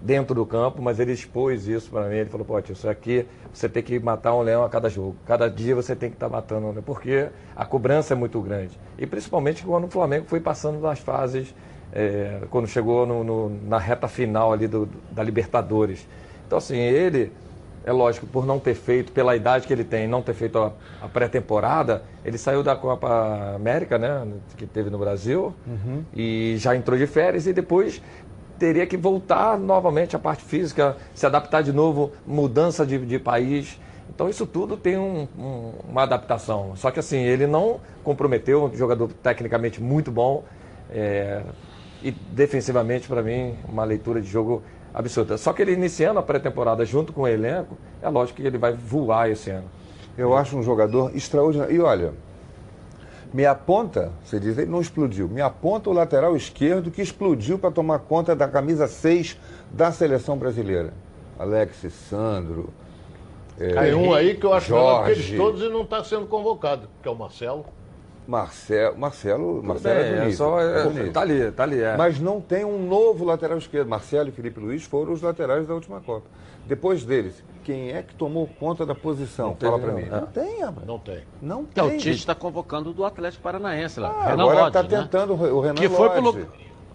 dentro 0.00 0.34
do 0.34 0.46
campo, 0.46 0.80
mas 0.80 1.00
ele 1.00 1.12
expôs 1.12 1.66
isso 1.66 1.90
para 1.90 2.08
mim. 2.08 2.16
Ele 2.16 2.30
falou: 2.30 2.46
pô, 2.46 2.60
tio, 2.60 2.72
isso 2.72 2.88
aqui 2.88 3.26
você 3.52 3.68
tem 3.68 3.82
que 3.82 3.98
matar 3.98 4.34
um 4.34 4.42
leão 4.42 4.62
a 4.64 4.68
cada 4.68 4.88
jogo. 4.88 5.16
Cada 5.26 5.48
dia 5.50 5.74
você 5.74 5.96
tem 5.96 6.10
que 6.10 6.16
estar 6.16 6.28
matando 6.28 6.66
um 6.66 6.70
leão, 6.72 6.82
porque 6.82 7.28
a 7.54 7.64
cobrança 7.64 8.14
é 8.14 8.16
muito 8.16 8.40
grande. 8.40 8.78
E 8.98 9.06
principalmente 9.06 9.64
quando 9.64 9.84
o 9.84 9.90
Flamengo 9.90 10.26
foi 10.28 10.40
passando 10.40 10.78
nas 10.80 10.98
fases, 11.00 11.54
é, 11.92 12.40
quando 12.50 12.66
chegou 12.68 13.06
no- 13.06 13.24
no- 13.24 13.48
na 13.68 13.78
reta 13.78 14.08
final 14.08 14.52
ali 14.52 14.66
do- 14.68 14.88
da 15.10 15.22
Libertadores. 15.22 16.06
Então, 16.46 16.58
assim, 16.58 16.76
ele. 16.76 17.32
É 17.86 17.92
lógico, 17.92 18.26
por 18.26 18.44
não 18.44 18.58
ter 18.58 18.74
feito, 18.74 19.12
pela 19.12 19.36
idade 19.36 19.64
que 19.64 19.72
ele 19.72 19.84
tem, 19.84 20.08
não 20.08 20.20
ter 20.20 20.34
feito 20.34 20.58
a, 20.58 20.72
a 21.00 21.08
pré-temporada, 21.08 22.02
ele 22.24 22.36
saiu 22.36 22.60
da 22.60 22.74
Copa 22.74 23.52
América, 23.54 23.96
né, 23.96 24.26
que 24.56 24.66
teve 24.66 24.90
no 24.90 24.98
Brasil, 24.98 25.54
e 26.12 26.56
já 26.58 26.74
entrou 26.74 26.98
de 26.98 27.06
férias 27.06 27.46
e 27.46 27.52
depois 27.52 28.02
teria 28.58 28.84
que 28.88 28.96
voltar 28.96 29.56
novamente 29.56 30.16
à 30.16 30.18
parte 30.18 30.42
física, 30.42 30.96
se 31.14 31.24
adaptar 31.26 31.62
de 31.62 31.72
novo, 31.72 32.10
mudança 32.26 32.84
de, 32.84 32.98
de 32.98 33.20
país. 33.20 33.78
Então 34.12 34.28
isso 34.28 34.46
tudo 34.46 34.76
tem 34.76 34.96
um- 34.98 35.28
um- 35.38 35.72
uma 35.88 36.02
adaptação. 36.02 36.74
Só 36.74 36.90
que 36.90 36.98
assim, 36.98 37.18
ele 37.18 37.46
não 37.46 37.78
comprometeu, 38.02 38.64
um 38.64 38.74
jogador 38.74 39.12
tecnicamente 39.22 39.80
muito 39.80 40.10
bom. 40.10 40.42
é, 40.90 41.42
e 42.02 42.10
defensivamente, 42.10 43.08
para 43.08 43.22
mim, 43.22 43.56
uma 43.68 43.82
leitura 43.84 44.20
de 44.20 44.28
jogo 44.28 44.62
absurda. 44.96 45.36
Só 45.36 45.52
que 45.52 45.60
ele 45.60 45.72
iniciando 45.72 46.18
a 46.18 46.22
pré-temporada 46.22 46.82
junto 46.86 47.12
com 47.12 47.22
o 47.22 47.28
elenco, 47.28 47.76
é 48.00 48.08
lógico 48.08 48.40
que 48.40 48.46
ele 48.46 48.56
vai 48.56 48.72
voar 48.72 49.30
esse 49.30 49.50
ano. 49.50 49.68
Eu 50.16 50.34
acho 50.34 50.56
um 50.56 50.62
jogador 50.62 51.14
extraordinário. 51.14 51.76
E 51.76 51.78
olha, 51.78 52.14
me 53.32 53.44
aponta, 53.44 54.10
você 54.24 54.40
diz, 54.40 54.56
ele 54.56 54.70
não 54.70 54.80
explodiu, 54.80 55.28
me 55.28 55.42
aponta 55.42 55.90
o 55.90 55.92
lateral 55.92 56.34
esquerdo 56.34 56.90
que 56.90 57.02
explodiu 57.02 57.58
para 57.58 57.70
tomar 57.70 57.98
conta 57.98 58.34
da 58.34 58.48
camisa 58.48 58.88
6 58.88 59.38
da 59.70 59.92
seleção 59.92 60.38
brasileira. 60.38 60.94
Alex 61.38 61.92
Sandro. 62.08 62.70
é, 63.60 63.68
Tem 63.74 63.94
um 63.94 64.14
aí 64.14 64.34
que 64.34 64.46
eu 64.46 64.54
acho 64.54 64.72
melhor 64.72 65.04
que 65.04 65.10
eles 65.10 65.24
Jorge. 65.24 65.36
todos 65.36 65.60
e 65.62 65.68
não 65.68 65.82
está 65.82 66.02
sendo 66.02 66.26
convocado, 66.26 66.88
que 67.02 67.08
é 67.08 67.10
o 67.10 67.14
Marcelo. 67.14 67.66
Marcelo, 68.26 68.98
Marcelo, 68.98 69.62
Marcelo 69.62 69.94
bem, 69.94 70.04
é 70.04 70.08
é 70.16 70.18
bonito. 70.20 70.36
só- 70.36 70.60
é- 70.60 70.82
bonito. 70.84 71.12
tá 71.12 71.20
ali, 71.20 71.50
tá 71.52 71.62
ali, 71.62 71.80
é. 71.80 71.96
Mas 71.96 72.18
não 72.18 72.40
tem 72.40 72.64
um 72.64 72.86
novo 72.86 73.24
lateral 73.24 73.56
esquerdo. 73.58 73.88
Marcelo 73.88 74.28
e 74.28 74.32
Felipe 74.32 74.58
Luiz 74.58 74.84
foram 74.84 75.12
os 75.12 75.22
laterais 75.22 75.66
da 75.66 75.74
última 75.74 76.00
Copa. 76.00 76.26
Depois 76.66 77.04
deles, 77.04 77.44
quem 77.62 77.92
é 77.92 78.02
que 78.02 78.14
tomou 78.16 78.48
conta 78.58 78.84
da 78.84 78.94
posição? 78.94 79.50
Não 79.50 79.56
Fala 79.56 79.78
pra 79.78 79.92
mim. 79.92 80.06
não. 80.06 80.20
Não 80.22 80.26
tem, 80.26 80.60
rapaz. 80.60 80.86
Não 80.86 80.98
tem. 80.98 81.20
Não 81.40 81.60
É, 81.60 81.64
tem. 81.74 81.84
o 81.84 81.90
Tite 81.98 82.10
está 82.10 82.34
convocando 82.34 82.92
do 82.92 83.04
Atlético 83.04 83.42
Paranaense 83.44 84.00
lá. 84.00 84.08
Ah, 84.10 84.30
Renan 84.30 84.42
agora 84.50 84.66
está 84.68 84.82
né? 84.82 84.88
tentando 84.88 85.34
o 85.34 85.60
Renan 85.60 85.74
Que 85.76 85.88
foi 85.88 86.08
pro, 86.10 86.20
Lodge. 86.20 86.38
lu- 86.40 86.48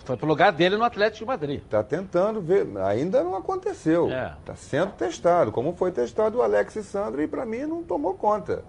foi 0.04 0.18
pro 0.18 0.28
lugar 0.28 0.52
dele 0.52 0.76
no 0.76 0.84
Atlético 0.84 1.20
de 1.20 1.26
Madrid. 1.26 1.62
Está 1.64 1.82
tentando 1.82 2.42
ver, 2.42 2.68
ainda 2.84 3.24
não 3.24 3.36
aconteceu. 3.38 4.12
É. 4.12 4.34
Está 4.42 4.56
sendo 4.56 4.92
testado, 4.92 5.54
como 5.54 5.74
foi 5.74 5.92
testado 5.94 6.40
o 6.40 6.42
Alex 6.42 6.74
Sandro 6.86 7.22
e 7.22 7.28
para 7.28 7.46
mim 7.46 7.66
não 7.66 7.82
tomou 7.84 8.14
conta. 8.16 8.66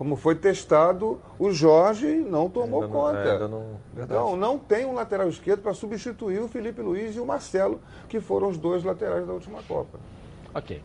Como 0.00 0.16
foi 0.16 0.34
testado 0.34 1.20
o 1.38 1.52
Jorge 1.52 2.06
não 2.06 2.48
tomou 2.48 2.80
Ainda 2.84 2.94
não- 2.94 3.02
conta. 3.02 3.18
é, 3.18 3.38
não- 3.46 3.66
verdade. 3.92 4.18
Então 4.22 4.34
não 4.34 4.56
tem 4.58 4.86
um 4.86 4.94
lateral 4.94 5.28
esquerdo 5.28 5.60
para 5.60 5.74
substituir 5.74 6.38
o 6.40 6.48
Felipe 6.48 6.80
Luiz 6.80 7.14
e 7.16 7.20
o 7.20 7.26
Marcelo, 7.26 7.78
que 8.08 8.18
foram 8.18 8.48
os 8.48 8.56
dois 8.56 8.82
laterais 8.82 9.26
da 9.26 9.34
última 9.34 9.58
Copa. 9.68 10.00
Ok. 10.54 10.82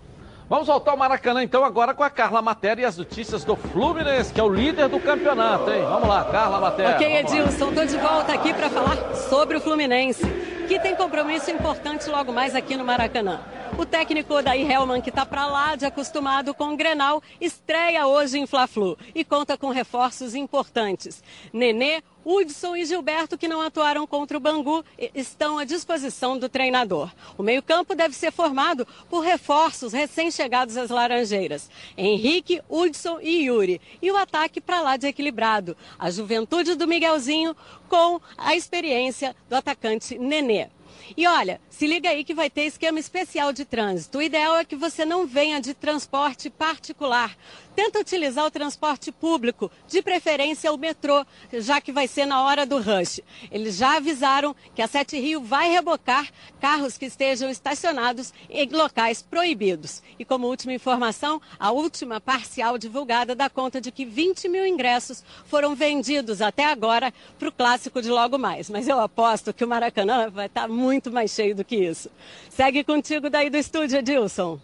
Vamos 0.50 0.68
voltar 0.68 0.92
ao 0.92 0.98
Maracanã 0.98 1.42
então 1.42 1.64
agora 1.64 1.94
com 1.94 2.04
a 2.04 2.10
Carla 2.10 2.42
Matéria 2.42 2.82
e 2.82 2.86
as 2.86 2.98
notícias 2.98 3.46
do 3.46 3.56
Fluminense, 3.56 4.34
que 4.34 4.40
é 4.42 4.44
o 4.44 4.50
líder 4.50 4.90
do 4.90 5.00
campeonato, 5.00 5.72
hein? 5.72 5.84
Vamos 5.84 6.10
lá, 6.10 6.26
Carla 6.26 6.60
Matéria. 6.60 6.96
Ok. 6.96 7.16
Edilson, 7.20 7.70
estou 7.70 7.86
de 7.86 7.98
volta 7.98 8.34
aqui 8.34 8.54
para 8.54 8.70
falar 8.70 9.16
sobre 9.16 9.56
o 9.56 9.62
Fluminense, 9.62 10.26
que 10.68 10.78
tem 10.78 10.94
compromisso 10.94 11.50
importante 11.50 12.10
logo 12.10 12.34
mais 12.34 12.54
aqui 12.54 12.76
no 12.76 12.84
Maracanã. 12.84 13.40
O 13.78 13.86
técnico 13.86 14.42
Daí 14.42 14.62
Helman, 14.62 15.02
que 15.02 15.10
está 15.10 15.26
para 15.26 15.46
lá 15.48 15.76
de 15.76 15.86
acostumado 15.86 16.54
com 16.54 16.74
o 16.74 16.78
Grenal, 16.78 17.22
estreia 17.42 18.08
hoje 18.08 18.40
em 18.40 18.48
Fla-Flu 18.48 18.98
e 19.14 19.26
conta 19.26 19.58
com 19.58 19.70
reforços 19.70 20.34
importantes. 20.34 21.22
Nenê, 21.52 22.02
Hudson 22.24 22.78
e 22.78 22.86
Gilberto, 22.86 23.38
que 23.38 23.50
não 23.50 23.62
atuaram 23.62 24.08
contra 24.08 24.38
o 24.38 24.40
Bangu, 24.40 24.84
estão 25.14 25.58
à 25.58 25.66
disposição 25.66 26.40
do 26.40 26.48
treinador. 26.48 27.12
O 27.38 27.44
meio-campo 27.44 27.94
deve 27.94 28.16
ser 28.16 28.32
formado 28.32 28.88
por 29.10 29.20
reforços 29.20 29.92
recém-chegados 29.92 30.78
às 30.78 30.90
Laranjeiras: 30.90 31.70
Henrique, 31.98 32.62
Hudson 32.70 33.20
e 33.22 33.44
Yuri. 33.44 33.82
E 34.02 34.10
o 34.10 34.16
ataque 34.16 34.62
para 34.62 34.80
lá 34.82 34.96
de 34.96 35.08
equilibrado: 35.08 35.76
a 36.00 36.10
juventude 36.10 36.76
do 36.76 36.88
Miguelzinho 36.88 37.54
com 37.90 38.22
a 38.38 38.56
experiência 38.56 39.36
do 39.50 39.56
atacante 39.56 40.18
Nenê. 40.18 40.70
E 41.16 41.28
olha, 41.28 41.60
se 41.70 41.86
liga 41.86 42.10
aí 42.10 42.24
que 42.24 42.34
vai 42.34 42.50
ter 42.50 42.64
esquema 42.64 43.00
especial 43.00 43.52
de 43.52 43.66
trânsito. 43.66 44.18
O 44.18 44.22
ideal 44.22 44.58
é 44.58 44.66
que 44.66 44.76
você 44.76 45.06
não 45.06 45.28
venha 45.28 45.60
de 45.60 45.74
transporte 45.74 46.50
particular. 46.50 47.36
Tenta 47.76 48.00
utilizar 48.00 48.46
o 48.46 48.52
transporte 48.52 49.12
público, 49.12 49.70
de 49.88 50.02
preferência 50.02 50.72
o 50.72 50.78
metrô, 50.78 51.26
já 51.52 51.82
que 51.82 51.92
vai 51.92 52.08
ser 52.08 52.26
na 52.26 52.42
hora 52.42 52.66
do 52.66 52.80
rush. 52.80 53.20
Eles 53.52 53.76
já 53.76 53.98
avisaram 53.98 54.56
que 54.74 54.82
a 54.82 54.88
Sete 54.88 55.20
Rio 55.20 55.42
vai 55.42 55.70
rebocar 55.70 56.30
carros 56.62 56.98
que 56.98 57.06
estejam 57.06 57.50
estacionados 57.50 58.34
em 58.50 58.70
locais 58.70 59.22
proibidos. 59.22 60.02
E 60.18 60.24
como 60.24 60.48
última 60.48 60.74
informação, 60.74 61.42
a 61.60 61.72
última 61.72 62.22
parcial 62.22 62.78
divulgada 62.78 63.36
dá 63.36 63.50
conta 63.50 63.82
de 63.82 63.92
que 63.92 64.06
20 64.06 64.48
mil 64.48 64.66
ingressos 64.66 65.22
foram 65.46 65.76
vendidos 65.76 66.42
até 66.42 66.66
agora 66.66 67.14
para 67.38 67.50
o 67.50 67.52
clássico 67.52 68.02
de 68.02 68.10
logo 68.10 68.38
mais. 68.38 68.70
Mas 68.70 68.88
eu 68.88 69.02
aposto 69.02 69.54
que 69.54 69.66
o 69.66 69.68
Maracanã 69.68 70.30
vai 70.30 70.46
estar 70.46 70.70
muito 70.70 71.12
mais 71.12 71.32
cheio 71.32 71.54
do 71.54 71.66
que 71.66 71.76
isso. 71.76 72.10
Segue 72.50 72.86
contigo 72.86 73.30
daí 73.30 73.50
do 73.50 73.58
estúdio, 73.58 74.00
Edilson. 74.00 74.60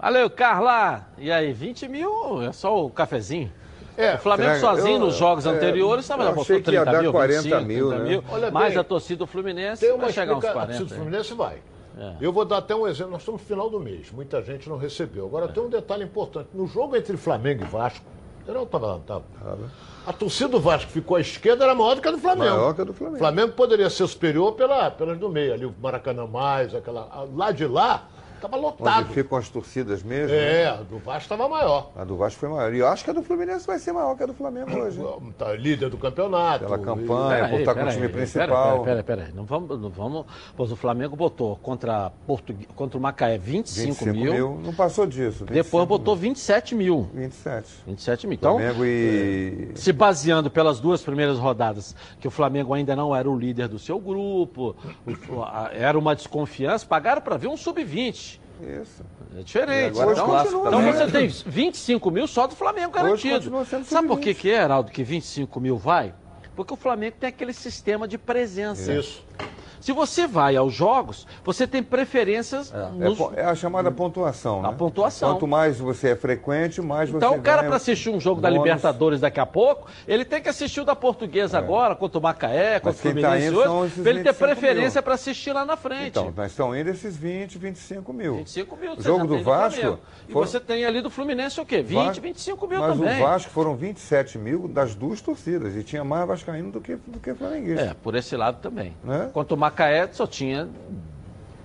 Valeu, 0.00 0.30
Carla. 0.30 1.06
E 1.18 1.30
aí, 1.30 1.52
20 1.52 1.88
mil 1.88 2.42
é 2.42 2.52
só 2.52 2.84
o 2.84 2.90
cafezinho? 2.90 3.52
É, 3.96 4.14
o 4.14 4.18
Flamengo 4.18 4.54
será- 4.54 4.74
sozinho 4.74 4.96
eu- 4.96 5.00
nos 5.00 5.16
jogos 5.16 5.44
é, 5.44 5.50
anteriores 5.50 6.04
estava 6.04 6.22
eu 6.22 6.28
botou 6.28 6.42
achei 6.42 6.62
que 6.62 6.70
ia 6.70 6.80
30 6.80 6.92
dar 6.96 7.02
mil, 7.02 7.12
40 7.12 7.42
25, 7.42 7.64
mil, 7.66 7.88
30 7.88 8.02
né? 8.04 8.08
mil. 8.10 8.24
Olha 8.30 8.50
mais 8.50 8.68
bem, 8.72 8.78
a 8.80 8.84
torcida 8.84 9.18
do 9.18 9.26
Fluminense 9.26 9.80
Tem 9.84 9.90
uma 9.94 10.04
vai 10.04 10.12
chegar 10.12 10.32
uns 10.32 10.36
explica- 10.38 10.52
40. 10.54 10.76
Se 10.78 10.82
o 10.82 10.88
Fluminense 10.96 11.34
vai. 11.34 11.58
É. 11.98 12.14
Eu 12.20 12.32
vou 12.32 12.44
dar 12.46 12.58
até 12.58 12.74
um 12.74 12.86
exemplo. 12.86 13.12
Nós 13.12 13.20
estamos 13.20 13.42
no 13.42 13.46
final 13.46 13.68
do 13.68 13.78
mês. 13.78 14.10
Muita 14.10 14.40
gente 14.42 14.68
não 14.70 14.78
recebeu. 14.78 15.26
Agora 15.26 15.48
tem 15.48 15.62
um 15.62 15.68
detalhe 15.68 16.04
importante. 16.04 16.48
No 16.54 16.66
jogo 16.66 16.96
entre 16.96 17.14
Flamengo 17.18 17.62
e 17.62 17.66
Vasco, 17.66 18.04
eu 18.46 18.54
não 18.54 18.62
estava 18.62 18.86
lá, 18.86 19.00
tava. 19.06 19.22
A 20.06 20.12
torcida 20.14 20.48
do 20.48 20.60
Vasco 20.60 20.90
ficou 20.90 21.16
à 21.18 21.20
esquerda, 21.20 21.64
era 21.64 21.74
maior 21.74 21.96
do 21.96 22.00
que 22.00 22.08
a 22.08 22.12
do 22.12 22.18
Flamengo. 22.18 22.56
Maior 22.56 22.74
que 22.74 22.80
a 22.80 22.84
do 22.84 22.94
Flamengo. 22.94 23.18
Flamengo 23.18 23.52
poderia 23.52 23.90
ser 23.90 24.06
superior 24.06 24.52
pela, 24.52 24.90
pelas 24.90 25.18
do 25.18 25.28
meio, 25.28 25.52
ali 25.52 25.66
o 25.66 25.74
Maracanã 25.78 26.26
mais, 26.26 26.74
aquela. 26.74 27.26
Lá 27.34 27.50
de 27.50 27.66
lá, 27.66 28.08
estava 28.46 28.56
lotado. 28.56 29.04
Onde 29.04 29.14
ficam 29.14 29.38
as 29.38 29.48
torcidas 29.48 30.02
mesmo. 30.02 30.34
É, 30.34 30.64
né? 30.64 30.66
a 30.70 30.76
do 30.76 30.98
Vasco 30.98 31.22
estava 31.22 31.48
maior. 31.48 31.90
A 31.96 32.04
do 32.04 32.16
Vasco 32.16 32.40
foi 32.40 32.48
maior. 32.48 32.72
E 32.74 32.78
eu 32.78 32.88
acho 32.88 33.04
que 33.04 33.10
a 33.10 33.12
do 33.12 33.22
Fluminense 33.22 33.66
vai 33.66 33.78
ser 33.78 33.92
maior 33.92 34.16
que 34.16 34.22
a 34.22 34.26
do 34.26 34.34
Flamengo 34.34 34.70
hoje. 34.78 35.00
hein? 35.00 35.34
Tá 35.38 35.52
líder 35.54 35.90
do 35.90 35.98
campeonato. 35.98 36.64
Pela 36.64 36.78
campanha, 36.78 37.36
Peraí, 37.36 37.50
por 37.50 37.60
estar 37.60 37.74
com 37.74 37.80
o 37.80 37.84
peraí, 37.84 37.94
time 37.94 38.08
peraí, 38.08 38.26
principal. 38.26 38.82
Peraí, 38.82 39.02
peraí, 39.02 39.18
peraí. 39.18 39.34
Não 39.34 39.44
vamos, 39.44 39.80
não 39.80 39.90
vamos. 39.90 40.26
Pois 40.56 40.72
o 40.72 40.76
Flamengo 40.76 41.16
botou 41.16 41.56
contra, 41.56 42.10
Portu... 42.26 42.54
contra 42.74 42.98
o 42.98 43.00
Macaé 43.00 43.38
25, 43.38 44.04
25 44.04 44.12
mil. 44.16 44.32
mil. 44.32 44.60
Não 44.64 44.74
passou 44.74 45.06
disso. 45.06 45.44
25 45.44 45.52
Depois 45.52 45.86
botou 45.86 46.16
27 46.16 46.74
mil. 46.74 47.08
27. 47.14 47.68
27 47.86 48.26
mil. 48.26 48.34
Então, 48.34 48.58
Flamengo 48.58 48.84
e. 48.84 49.72
se 49.74 49.92
baseando 49.92 50.50
pelas 50.50 50.80
duas 50.80 51.02
primeiras 51.02 51.38
rodadas, 51.38 51.94
que 52.18 52.28
o 52.28 52.30
Flamengo 52.30 52.74
ainda 52.74 52.94
não 52.96 53.14
era 53.14 53.28
o 53.28 53.38
líder 53.38 53.68
do 53.68 53.78
seu 53.78 53.98
grupo, 53.98 54.76
era 55.72 55.98
uma 55.98 56.14
desconfiança, 56.14 56.86
pagaram 56.86 57.20
para 57.20 57.36
ver 57.36 57.48
um 57.48 57.56
sub-20. 57.56 58.29
Isso. 58.62 59.04
É 59.36 59.42
diferente. 59.42 59.96
E 59.96 60.00
agora 60.00 60.12
Então, 60.12 60.66
então 60.66 60.92
você 60.92 61.10
tem 61.10 61.28
25 61.28 62.10
mil 62.10 62.26
só 62.26 62.46
do 62.46 62.54
Flamengo 62.54 62.92
garantido. 62.92 63.64
Sabe 63.84 64.08
por 64.08 64.18
que, 64.18 64.34
sub-20. 64.34 64.40
que 64.40 64.50
é, 64.50 64.62
Heraldo, 64.62 64.90
que 64.90 65.02
25 65.02 65.60
mil 65.60 65.76
vai? 65.76 66.14
Porque 66.54 66.74
o 66.74 66.76
Flamengo 66.76 67.16
tem 67.18 67.28
aquele 67.28 67.52
sistema 67.52 68.06
de 68.06 68.18
presença. 68.18 68.92
Isso. 68.92 69.24
Se 69.80 69.92
você 69.92 70.26
vai 70.26 70.56
aos 70.56 70.72
jogos, 70.72 71.26
você 71.44 71.66
tem 71.66 71.82
preferências 71.82 72.72
É, 72.72 72.88
nos... 73.04 73.16
po- 73.18 73.32
é 73.34 73.44
a 73.44 73.54
chamada 73.54 73.90
pontuação, 73.90 74.62
né? 74.62 74.68
A 74.68 74.72
pontuação. 74.72 75.32
Quanto 75.32 75.46
mais 75.46 75.78
você 75.78 76.10
é 76.10 76.16
frequente, 76.16 76.80
mais 76.80 77.08
você 77.10 77.16
Então, 77.16 77.36
o 77.36 77.40
cara, 77.42 77.64
para 77.64 77.76
assistir 77.76 78.10
um 78.10 78.20
jogo 78.20 78.40
da 78.40 78.48
bônus. 78.50 78.64
Libertadores 78.64 79.20
daqui 79.20 79.40
a 79.40 79.46
pouco, 79.46 79.88
ele 80.06 80.24
tem 80.24 80.42
que 80.42 80.48
assistir 80.48 80.80
o 80.80 80.84
da 80.84 80.94
Portuguesa 80.94 81.58
agora, 81.58 81.94
contra 81.94 82.18
o 82.18 82.22
Macaé, 82.22 82.78
contra 82.80 82.90
o 82.90 82.90
É. 82.90 82.94
tá 82.94 83.30
Fluminense 83.30 83.62
são 83.64 83.78
hoje, 83.80 84.00
para 84.00 84.10
ele 84.10 84.22
ter 84.22 84.32
25 84.32 84.44
mil. 84.46 84.56
preferência 84.56 85.02
para 85.02 85.14
assistir 85.14 85.52
lá 85.52 85.64
na 85.64 85.76
frente. 85.76 86.08
Então, 86.08 86.32
nós 86.36 86.50
estão 86.50 86.76
indo 86.76 86.90
esses 86.90 87.16
20, 87.16 87.58
25 87.58 88.12
mil. 88.12 88.36
25 88.36 88.76
mil. 88.76 88.92
O 88.94 89.02
jogo 89.02 89.26
do 89.26 89.42
Vasco. 89.42 89.80
Flamengo. 89.80 90.00
E 90.28 90.32
foram- 90.32 90.46
você 90.46 90.60
tem 90.60 90.84
ali 90.84 91.00
do 91.00 91.10
Fluminense 91.10 91.60
o 91.60 91.64
quê? 91.66 91.82
20, 91.82 91.96
Vasco- 92.06 92.22
25 92.22 92.66
mil 92.68 92.80
Mas 92.80 92.98
também. 92.98 93.22
o 93.22 93.26
Vasco 93.26 93.50
foram 93.50 93.74
27 93.76 94.38
mil 94.38 94.68
das 94.68 94.94
duas 94.94 95.20
torcidas. 95.20 95.74
E 95.74 95.82
tinha 95.82 96.04
mais 96.04 96.26
Vascaíno 96.26 96.70
do 96.70 96.80
que, 96.80 96.96
do 96.96 97.18
que 97.18 97.34
Flamenguista. 97.34 97.82
É, 97.86 97.94
por 97.94 98.14
esse 98.14 98.36
lado 98.36 98.58
também. 98.60 98.94
Né? 99.02 99.30
Quanto 99.32 99.52
o 99.52 99.56
Macaé 99.70 100.08
só 100.12 100.26
tinha 100.26 100.68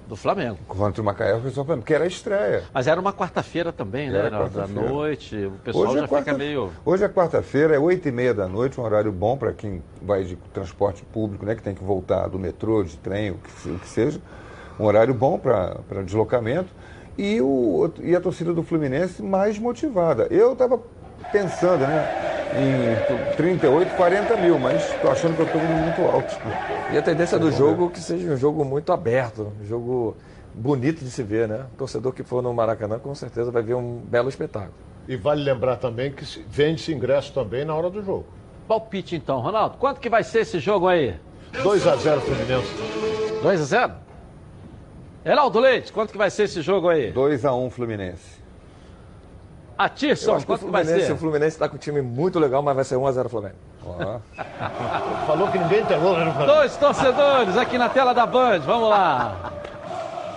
do 0.07 0.15
Flamengo. 0.15 0.59
Contra 0.67 1.01
o 1.01 1.05
Macaé 1.05 1.39
foi 1.39 1.49
só 1.49 1.65
Flamengo, 1.65 1.81
porque 1.81 1.93
era 1.95 2.03
a 2.03 2.07
estreia. 2.07 2.63
Mas 2.71 2.85
era 2.85 3.01
uma 3.01 3.11
quarta-feira 3.11 3.73
também, 3.73 4.11
né? 4.11 4.19
Era 4.19 4.29
Na- 4.29 4.47
Da 4.47 4.67
noite. 4.67 5.35
O 5.47 5.51
pessoal 5.63 5.85
Hoje 5.85 5.97
é 5.97 6.01
já 6.01 6.07
quarta- 6.07 6.25
fica 6.31 6.37
meio. 6.37 6.71
Hoje 6.85 7.03
é 7.03 7.09
quarta-feira, 7.09 7.75
é 7.75 7.79
8 7.79 8.07
e 8.07 8.11
meia 8.11 8.31
da 8.33 8.47
noite, 8.47 8.79
um 8.79 8.83
horário 8.83 9.11
bom 9.11 9.35
para 9.35 9.51
quem 9.51 9.81
vai 9.99 10.23
de 10.23 10.35
transporte 10.53 11.03
público, 11.03 11.43
né? 11.43 11.55
Que 11.55 11.63
tem 11.63 11.73
que 11.73 11.83
voltar 11.83 12.27
do 12.27 12.37
metrô, 12.37 12.83
de 12.83 12.95
trem, 12.97 13.31
o 13.31 13.35
que, 13.39 13.69
o 13.69 13.79
que 13.79 13.87
seja. 13.89 14.21
Um 14.79 14.85
horário 14.85 15.13
bom 15.13 15.39
para 15.39 16.03
deslocamento. 16.05 16.69
E, 17.17 17.41
o, 17.41 17.89
e 18.01 18.13
a 18.15 18.19
torcida 18.21 18.53
do 18.53 18.61
Fluminense 18.61 19.23
mais 19.23 19.57
motivada. 19.57 20.27
Eu 20.29 20.51
estava 20.53 20.77
pensando, 21.31 21.79
né? 21.85 22.05
Em 22.57 23.35
38, 23.35 23.95
40 23.95 24.37
mil, 24.37 24.57
mas 24.59 24.81
estou 24.93 25.11
achando 25.11 25.35
que 25.35 25.41
eu 25.41 25.45
estou 25.45 25.61
indo 25.61 25.73
muito 25.73 26.01
alto. 26.03 26.35
E 26.93 26.97
a 26.97 27.01
tendência 27.01 27.37
do 27.37 27.51
jogo 27.51 27.87
é 27.87 27.89
que 27.93 27.99
seja 27.99 28.31
um 28.31 28.37
jogo 28.37 28.63
muito 28.63 28.93
aberto, 28.93 29.51
um 29.61 29.65
jogo 29.65 30.15
bonito 30.53 31.03
de 31.03 31.11
se 31.11 31.21
ver, 31.21 31.47
né? 31.49 31.65
O 31.73 31.77
torcedor 31.77 32.13
que 32.13 32.23
for 32.23 32.41
no 32.41 32.53
Maracanã 32.53 32.97
com 32.97 33.13
certeza 33.13 33.51
vai 33.51 33.61
ver 33.61 33.73
um 33.73 33.97
belo 33.97 34.29
espetáculo. 34.29 34.73
E 35.07 35.15
vale 35.17 35.43
lembrar 35.43 35.75
também 35.75 36.11
que 36.11 36.25
se- 36.25 36.45
vende-se 36.47 36.93
ingresso 36.93 37.33
também 37.33 37.65
na 37.65 37.75
hora 37.75 37.89
do 37.89 38.01
jogo. 38.01 38.25
Palpite 38.67 39.15
então, 39.15 39.39
Ronaldo. 39.41 39.77
Quanto 39.77 39.99
que 39.99 40.09
vai 40.09 40.23
ser 40.23 40.39
esse 40.39 40.59
jogo 40.59 40.87
aí? 40.87 41.15
2 41.61 41.85
a 41.87 41.95
0 41.97 42.21
Fluminense. 42.21 42.69
2 43.43 43.61
a 43.61 43.65
0? 43.65 43.93
Heraldo 45.25 45.59
Leite, 45.59 45.91
quanto 45.91 46.11
que 46.11 46.17
vai 46.17 46.29
ser 46.29 46.43
esse 46.43 46.61
jogo 46.61 46.87
aí? 46.87 47.11
2 47.11 47.45
a 47.45 47.53
1 47.53 47.69
Fluminense. 47.69 48.44
A 49.77 49.91
Eu 50.01 50.11
acho 50.11 50.25
que 50.25 50.33
o 50.33 50.45
quanto 50.45 50.65
que 50.65 50.71
vai 50.71 50.83
Fluminense, 50.83 51.07
ser? 51.07 51.13
o 51.13 51.17
Fluminense 51.17 51.55
está 51.55 51.67
com 51.67 51.75
um 51.75 51.79
time 51.79 52.01
muito 52.01 52.39
legal, 52.39 52.61
mas 52.61 52.75
vai 52.75 52.85
ser 52.85 52.95
1x0 52.95 53.29
Flamengo. 53.29 53.55
Ó. 53.85 54.19
Falou 55.27 55.51
que 55.51 55.57
ninguém 55.57 55.81
entregou, 55.81 56.17
né? 56.17 56.33
Dois 56.45 56.77
torcedores 56.77 57.57
aqui 57.57 57.77
na 57.77 57.89
tela 57.89 58.13
da 58.13 58.25
Band, 58.25 58.59
vamos 58.59 58.89
lá. 58.89 59.51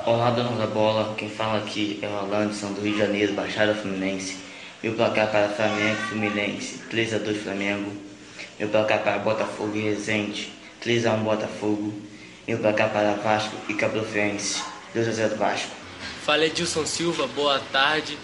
Olá, 0.05 0.31
donos 0.31 0.59
da 0.59 0.67
bola. 0.67 1.15
Quem 1.17 1.31
fala 1.31 1.59
aqui 1.59 2.01
é 2.03 2.09
o 2.09 2.17
Alanson 2.19 2.73
do 2.73 2.81
Rio 2.81 2.95
de 2.95 2.99
Janeiro, 2.99 3.35
Baixada 3.35 3.75
Fluminense. 3.75 4.39
Meu 4.83 4.95
placar 4.95 5.31
para 5.31 5.49
Flamengo 5.49 5.93
e 5.93 6.07
Fluminense, 6.09 6.81
3x2 6.91 7.35
Flamengo. 7.37 7.93
Meu 8.59 8.69
placar 8.69 9.01
para 9.01 9.19
Botafogo 9.19 9.77
e 9.77 9.83
Resende, 9.83 10.53
3x1 10.85 11.19
Botafogo. 11.23 11.93
Meu 12.47 12.59
placar 12.59 12.91
para 12.91 13.13
Vasco 13.15 13.55
e 13.69 13.75
Cabrofense, 13.75 14.63
2x0 14.97 15.37
Vasco. 15.37 15.71
Fala 16.25 16.45
Edilson 16.45 16.85
Silva, 16.87 17.27
boa 17.29 17.61
tarde. 17.71 18.19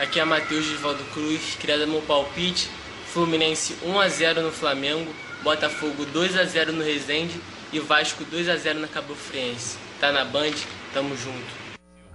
Aqui 0.00 0.18
é 0.18 0.24
Matheus 0.24 0.64
Givaldo 0.64 1.04
Cruz, 1.12 1.56
queria 1.60 1.78
dar 1.78 1.86
meu 1.86 2.00
palpite. 2.00 2.70
Fluminense 3.12 3.76
1 3.84 4.00
a 4.00 4.08
0 4.08 4.40
no 4.40 4.50
Flamengo, 4.50 5.12
Botafogo 5.42 6.06
2 6.06 6.38
a 6.38 6.44
0 6.44 6.72
no 6.72 6.82
Resende 6.82 7.38
e 7.70 7.78
Vasco 7.78 8.24
2 8.24 8.48
a 8.48 8.56
0 8.56 8.78
na 8.78 8.88
Cabo 8.88 9.14
Friense. 9.14 9.78
Tá 10.00 10.10
na 10.10 10.24
Band, 10.24 10.54
tamo 10.94 11.14
junto. 11.14 11.60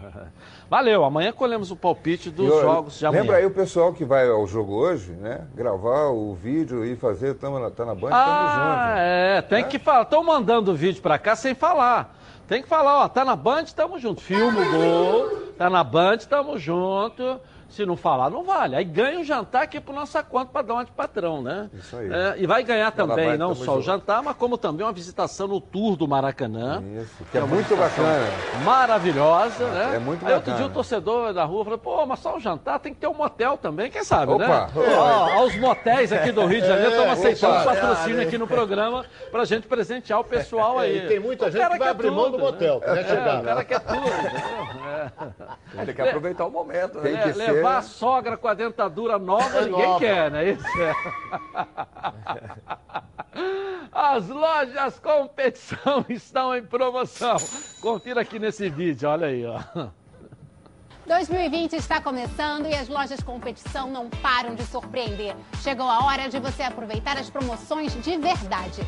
Valeu, 0.67 1.03
amanhã 1.05 1.31
colhemos 1.31 1.69
o 1.69 1.75
palpite 1.75 2.31
dos 2.31 2.47
E, 2.47 2.51
ó, 2.51 2.61
jogos 2.61 2.97
de 2.97 3.05
amanhã. 3.05 3.21
Lembra 3.21 3.38
aí 3.38 3.45
o 3.45 3.51
pessoal 3.51 3.93
que 3.93 4.03
vai 4.03 4.27
ao 4.27 4.47
jogo 4.47 4.73
hoje, 4.73 5.11
né? 5.11 5.45
Gravar 5.53 6.07
o 6.09 6.33
vídeo 6.33 6.83
e 6.83 6.95
fazer, 6.95 7.36
tamo 7.36 7.59
na, 7.59 7.69
tá 7.69 7.86
na 7.86 7.93
Band, 7.93 8.09
Ah, 8.11 8.95
é, 8.97 9.41
tem 9.43 9.63
que 9.63 9.77
falar. 9.77 10.01
Estão 10.01 10.23
mandando 10.23 10.71
o 10.71 10.75
vídeo 10.75 11.03
pra 11.03 11.19
cá 11.19 11.36
sem 11.36 11.53
falar. 11.53 12.17
Tem 12.47 12.63
que 12.63 12.67
falar, 12.67 13.03
ó, 13.03 13.07
tá 13.07 13.23
na 13.23 13.36
Band, 13.36 13.65
tamo 13.75 13.99
junto. 13.99 14.21
Filma 14.21 14.59
o 14.59 14.71
gol, 14.71 15.38
tá 15.55 15.69
na 15.69 15.83
Band, 15.83 16.17
tamo 16.27 16.57
junto. 16.57 17.39
Se 17.76 17.86
não 17.86 17.97
falar, 17.97 18.30
não 18.30 18.41
vale. 18.43 18.73
Aí 18.73 18.86
ganha 18.86 19.19
o 19.19 19.23
jantar 19.26 19.63
aqui 19.63 19.82
por 19.82 19.93
nossa 19.93 20.23
conta 20.23 20.45
para 20.45 20.61
dar 20.61 20.73
uma 20.76 20.86
de 20.86 20.91
patrão, 20.93 21.41
né? 21.41 21.69
Isso 21.73 21.97
aí. 21.97 22.09
É, 22.09 22.36
e 22.38 22.47
vai 22.47 22.63
ganhar 22.63 22.89
também, 22.91 23.32
Band, 23.32 23.38
não 23.38 23.53
só 23.53 23.73
o 23.73 23.76
junto. 23.76 23.82
jantar, 23.86 24.23
mas 24.23 24.36
como 24.38 24.57
também 24.57 24.86
uma 24.86 24.93
visitação 24.93 25.45
no 25.45 25.59
tour 25.59 25.97
do 25.97 26.07
Maracanã. 26.07 26.82
Isso, 27.01 27.26
que 27.30 27.38
é 27.38 27.41
uma 27.41 27.47
muito 27.53 27.76
bacana. 27.76 28.28
Maravilhosa, 28.63 29.67
né? 29.67 29.95
é 29.95 29.99
muito 29.99 30.26
Aí 30.26 30.34
outro 30.34 30.51
bacana. 30.51 30.57
dia 30.57 30.65
o 30.67 30.69
torcedor 30.69 31.34
da 31.34 31.43
rua 31.43 31.63
falou, 31.65 31.80
pô, 31.80 32.05
mas 32.05 32.19
só 32.19 32.38
o 32.38 32.39
jantar 32.39 32.80
tem 32.80 32.93
que 32.93 32.99
ter 33.01 33.07
um 33.07 33.13
motel 33.13 33.57
também, 33.57 33.89
quem 33.91 34.03
sabe, 34.05 34.32
Opa. 34.32 34.47
né? 34.47 34.67
Ó, 34.97 35.34
aos 35.39 35.55
motéis 35.57 36.13
aqui 36.13 36.32
do 36.32 36.45
Rio 36.45 36.61
de 36.61 36.67
Janeiro 36.67 36.91
estão 36.91 37.05
É, 37.05 37.11
aceitando 37.11 37.55
opa. 37.55 37.65
patrocínio 37.76 38.21
aqui 38.21 38.38
no 38.38 38.47
programa 38.47 39.03
pra 39.32 39.43
gente 39.43 39.67
presentear 39.67 40.19
o 40.19 40.23
pessoal 40.23 40.80
aí. 40.80 40.97
É, 40.99 41.03
e 41.03 41.07
tem 41.07 41.19
muita 41.19 41.47
O 41.47 41.51
gente 41.51 41.59
cara 41.61 41.73
que 41.73 41.80
vai 41.80 41.88
quer 41.88 41.91
abrir 41.91 42.11
mão 42.11 42.26
do 42.32 42.38
tudo, 42.38 42.39
motel, 42.43 42.80
né? 42.80 42.86
que 42.86 42.88
vai 42.93 42.99
É, 43.01 43.03
chegar, 43.07 43.39
o 43.41 43.43
cara 43.43 43.55
né? 43.55 43.63
quer 43.65 43.80
tudo, 43.82 44.07
entendeu? 44.07 44.86
É. 45.76 45.82
Ele 45.82 45.93
quer 45.93 46.07
aproveitar 46.07 46.45
o 46.45 46.51
momento, 46.51 46.99
né? 47.01 47.09
Le- 47.09 47.34
levar 47.66 47.78
a 47.78 47.82
sogra 47.82 48.38
com 48.38 48.47
a 48.47 48.53
dentadura 48.53 49.18
nova, 49.18 49.61
ninguém 49.61 49.88
nova. 49.88 49.99
quer, 49.99 50.32
né? 50.32 50.51
Isso 50.51 50.82
é. 50.82 50.93
As 53.91 54.28
lojas 54.28 54.99
competição 54.99 56.05
estão 56.09 56.55
em 56.55 56.63
promoção. 56.63 57.38
Confira 57.82 58.22
aqui 58.22 58.39
nesse 58.39 58.70
vídeo, 58.70 59.09
olha 59.09 59.28
aí, 59.28 59.45
ó. 59.45 59.59
2020 61.06 61.74
está 61.74 62.01
começando 62.01 62.66
e 62.66 62.74
as 62.74 62.88
lojas 62.88 63.22
competição 63.22 63.91
não 63.91 64.10
param 64.10 64.56
de 64.56 64.64
surpreender. 64.66 65.36
Chegou 65.62 65.88
a 65.88 66.03
hora 66.03 66.28
de 66.28 66.39
você 66.39 66.64
aproveitar 66.64 67.16
as 67.16 67.30
promoções 67.30 67.93
de 68.03 68.18
verdade. 68.18 68.82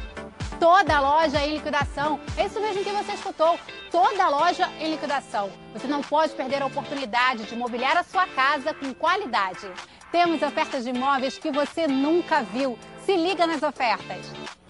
Toda 0.60 1.00
loja 1.00 1.46
em 1.46 1.54
liquidação. 1.54 2.20
É 2.36 2.48
isso 2.48 2.60
mesmo 2.60 2.84
que 2.84 2.90
você 2.90 3.12
escutou. 3.12 3.60
Toda 3.92 4.30
loja 4.30 4.68
em 4.80 4.90
liquidação. 4.92 5.52
Você 5.74 5.86
não 5.86 6.02
pode 6.02 6.34
perder 6.34 6.64
a 6.64 6.66
oportunidade 6.66 7.44
de 7.44 7.56
mobiliar 7.56 7.96
a 7.96 8.04
sua 8.04 8.26
casa 8.26 8.74
com 8.74 8.92
qualidade. 8.96 9.72
Temos 10.12 10.42
ofertas 10.42 10.86
de 10.86 10.90
imóveis 10.90 11.38
que 11.38 11.52
você 11.52 11.88
nunca 11.88 12.42
viu. 12.42 12.80
Se 13.06 13.16
liga 13.16 13.46
nas 13.46 13.62
ofertas. 13.62 14.57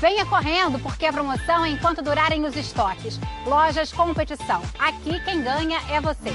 Venha 0.00 0.24
correndo, 0.24 0.78
porque 0.78 1.04
a 1.04 1.12
promoção 1.12 1.62
é 1.62 1.68
enquanto 1.68 2.00
durarem 2.00 2.46
os 2.46 2.56
estoques. 2.56 3.20
Lojas 3.44 3.92
Competição. 3.92 4.62
Aqui 4.78 5.22
quem 5.24 5.42
ganha 5.42 5.78
é 5.90 6.00
você. 6.00 6.30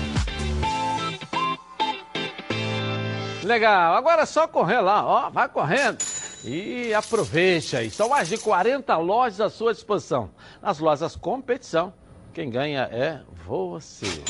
Legal, 3.44 3.96
agora 3.96 4.22
é 4.22 4.26
só 4.28 4.48
correr 4.48 4.82
lá, 4.82 5.04
ó, 5.04 5.30
vai 5.32 5.50
correndo. 5.50 5.98
E 6.44 6.94
aproveite 6.94 7.76
aí, 7.76 7.90
são 7.90 8.10
mais 8.10 8.30
de 8.30 8.38
40 8.38 8.96
lojas 8.98 9.42
à 9.42 9.50
sua 9.50 9.74
disposição. 9.74 10.30
Nas 10.62 10.78
lojas 10.78 11.16
competição, 11.16 11.92
quem 12.36 12.52
ganha 12.52 12.88
é 12.92 13.22
você. 13.48 14.24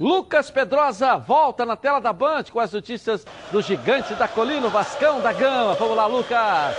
Lucas 0.00 0.50
Pedrosa 0.50 1.18
volta 1.18 1.66
na 1.66 1.76
tela 1.76 2.00
da 2.00 2.12
Band 2.12 2.44
com 2.50 2.60
as 2.60 2.72
notícias 2.72 3.26
do 3.52 3.60
gigante 3.60 4.14
da 4.14 4.26
colina, 4.26 4.66
o 4.66 4.70
Vascão 4.70 5.20
da 5.20 5.32
Gama. 5.34 5.74
Vamos 5.74 5.96
lá, 5.96 6.06
Lucas. 6.06 6.74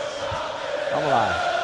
Vamos 0.92 1.10
lá. 1.10 1.57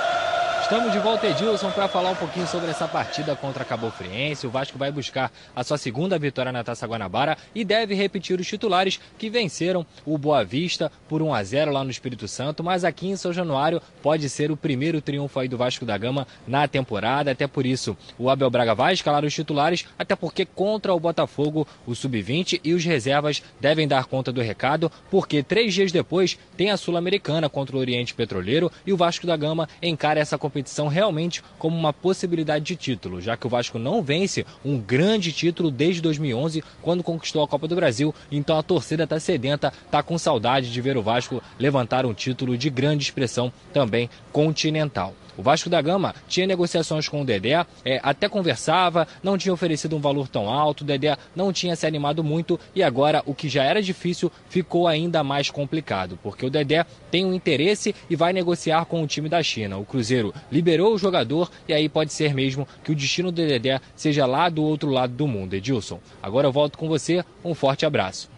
Estamos 0.73 0.91
de 0.91 0.97
volta, 0.97 1.27
Edilson, 1.27 1.69
para 1.69 1.87
falar 1.87 2.09
um 2.09 2.15
pouquinho 2.15 2.47
sobre 2.47 2.71
essa 2.71 2.87
partida 2.87 3.35
contra 3.35 3.61
a 3.61 3.65
Cabo 3.65 3.91
Friense. 3.91 4.47
O 4.47 4.49
Vasco 4.49 4.75
vai 4.75 4.91
buscar 4.91 5.31
a 5.55 5.63
sua 5.63 5.77
segunda 5.77 6.17
vitória 6.17 6.51
na 6.51 6.63
Taça 6.63 6.87
Guanabara 6.87 7.37
e 7.53 7.63
deve 7.63 7.93
repetir 7.93 8.39
os 8.39 8.47
titulares 8.47 8.99
que 9.19 9.29
venceram 9.29 9.85
o 10.03 10.17
Boa 10.17 10.43
Vista 10.43 10.91
por 11.07 11.21
1 11.21 11.31
a 11.31 11.43
0 11.43 11.71
lá 11.71 11.83
no 11.83 11.91
Espírito 11.91 12.27
Santo, 12.27 12.63
mas 12.63 12.83
aqui 12.83 13.07
em 13.07 13.15
São 13.15 13.31
Januário 13.31 13.79
pode 14.01 14.27
ser 14.31 14.49
o 14.49 14.57
primeiro 14.57 14.99
triunfo 14.99 15.39
aí 15.39 15.47
do 15.47 15.59
Vasco 15.59 15.85
da 15.85 15.95
Gama 15.95 16.25
na 16.47 16.67
temporada. 16.67 17.29
Até 17.29 17.45
por 17.45 17.67
isso, 17.67 17.95
o 18.17 18.27
Abel 18.27 18.49
Braga 18.49 18.73
vai 18.73 18.95
escalar 18.95 19.23
os 19.23 19.33
titulares, 19.33 19.85
até 19.99 20.15
porque 20.15 20.43
contra 20.43 20.91
o 20.91 20.99
Botafogo, 20.99 21.67
o 21.85 21.93
Sub-20 21.93 22.59
e 22.63 22.73
os 22.73 22.83
reservas 22.83 23.43
devem 23.61 23.87
dar 23.87 24.05
conta 24.05 24.31
do 24.31 24.41
recado, 24.41 24.91
porque 25.11 25.43
três 25.43 25.71
dias 25.71 25.91
depois 25.91 26.35
tem 26.57 26.71
a 26.71 26.77
Sul-Americana 26.77 27.47
contra 27.47 27.75
o 27.75 27.79
Oriente 27.79 28.15
Petroleiro 28.15 28.71
e 28.87 28.91
o 28.91 28.97
Vasco 28.97 29.27
da 29.27 29.37
Gama 29.37 29.69
encara 29.79 30.19
essa 30.19 30.35
competição 30.35 30.62
realmente 30.87 31.43
como 31.57 31.77
uma 31.77 31.93
possibilidade 31.93 32.65
de 32.65 32.75
título, 32.75 33.21
já 33.21 33.35
que 33.35 33.47
o 33.47 33.49
Vasco 33.49 33.79
não 33.79 34.01
vence 34.01 34.45
um 34.63 34.77
grande 34.79 35.31
título 35.31 35.71
desde 35.71 36.01
2011, 36.01 36.63
quando 36.81 37.03
conquistou 37.03 37.43
a 37.43 37.47
Copa 37.47 37.67
do 37.67 37.75
Brasil. 37.75 38.13
Então 38.31 38.57
a 38.57 38.63
torcida 38.63 39.03
está 39.03 39.19
sedenta, 39.19 39.73
está 39.85 40.03
com 40.03 40.17
saudade 40.17 40.71
de 40.71 40.81
ver 40.81 40.97
o 40.97 41.03
Vasco 41.03 41.41
levantar 41.57 42.05
um 42.05 42.13
título 42.13 42.57
de 42.57 42.69
grande 42.69 43.03
expressão 43.03 43.51
também 43.73 44.09
continental. 44.31 45.13
O 45.37 45.41
Vasco 45.41 45.69
da 45.69 45.81
Gama 45.81 46.13
tinha 46.27 46.45
negociações 46.45 47.07
com 47.09 47.21
o 47.21 47.25
Dedé, 47.25 47.65
é, 47.83 47.99
até 48.03 48.29
conversava, 48.29 49.07
não 49.23 49.37
tinha 49.37 49.53
oferecido 49.53 49.95
um 49.95 49.99
valor 49.99 50.27
tão 50.27 50.49
alto, 50.49 50.81
o 50.81 50.85
Dedé 50.85 51.17
não 51.35 51.51
tinha 51.51 51.75
se 51.75 51.87
animado 51.87 52.23
muito 52.23 52.59
e 52.75 52.83
agora 52.83 53.23
o 53.25 53.33
que 53.33 53.49
já 53.49 53.63
era 53.63 53.81
difícil 53.81 54.31
ficou 54.49 54.87
ainda 54.87 55.23
mais 55.23 55.49
complicado, 55.49 56.19
porque 56.21 56.45
o 56.45 56.49
Dedé 56.49 56.85
tem 57.09 57.25
um 57.25 57.33
interesse 57.33 57.95
e 58.09 58.15
vai 58.15 58.31
negociar 58.33 58.85
com 58.85 59.01
o 59.01 59.07
time 59.07 59.27
da 59.27 59.41
China. 59.41 59.77
O 59.77 59.85
Cruzeiro 59.85 60.33
liberou 60.51 60.93
o 60.93 60.97
jogador 60.97 61.49
e 61.67 61.73
aí 61.73 61.89
pode 61.89 62.13
ser 62.13 62.33
mesmo 62.33 62.67
que 62.83 62.91
o 62.91 62.95
destino 62.95 63.31
do 63.31 63.35
Dedé 63.35 63.81
seja 63.95 64.25
lá 64.25 64.49
do 64.49 64.63
outro 64.63 64.89
lado 64.89 65.13
do 65.13 65.27
mundo. 65.27 65.55
Edilson, 65.55 65.99
agora 66.21 66.47
eu 66.47 66.51
volto 66.51 66.77
com 66.77 66.87
você, 66.87 67.23
um 67.43 67.55
forte 67.55 67.85
abraço. 67.85 68.29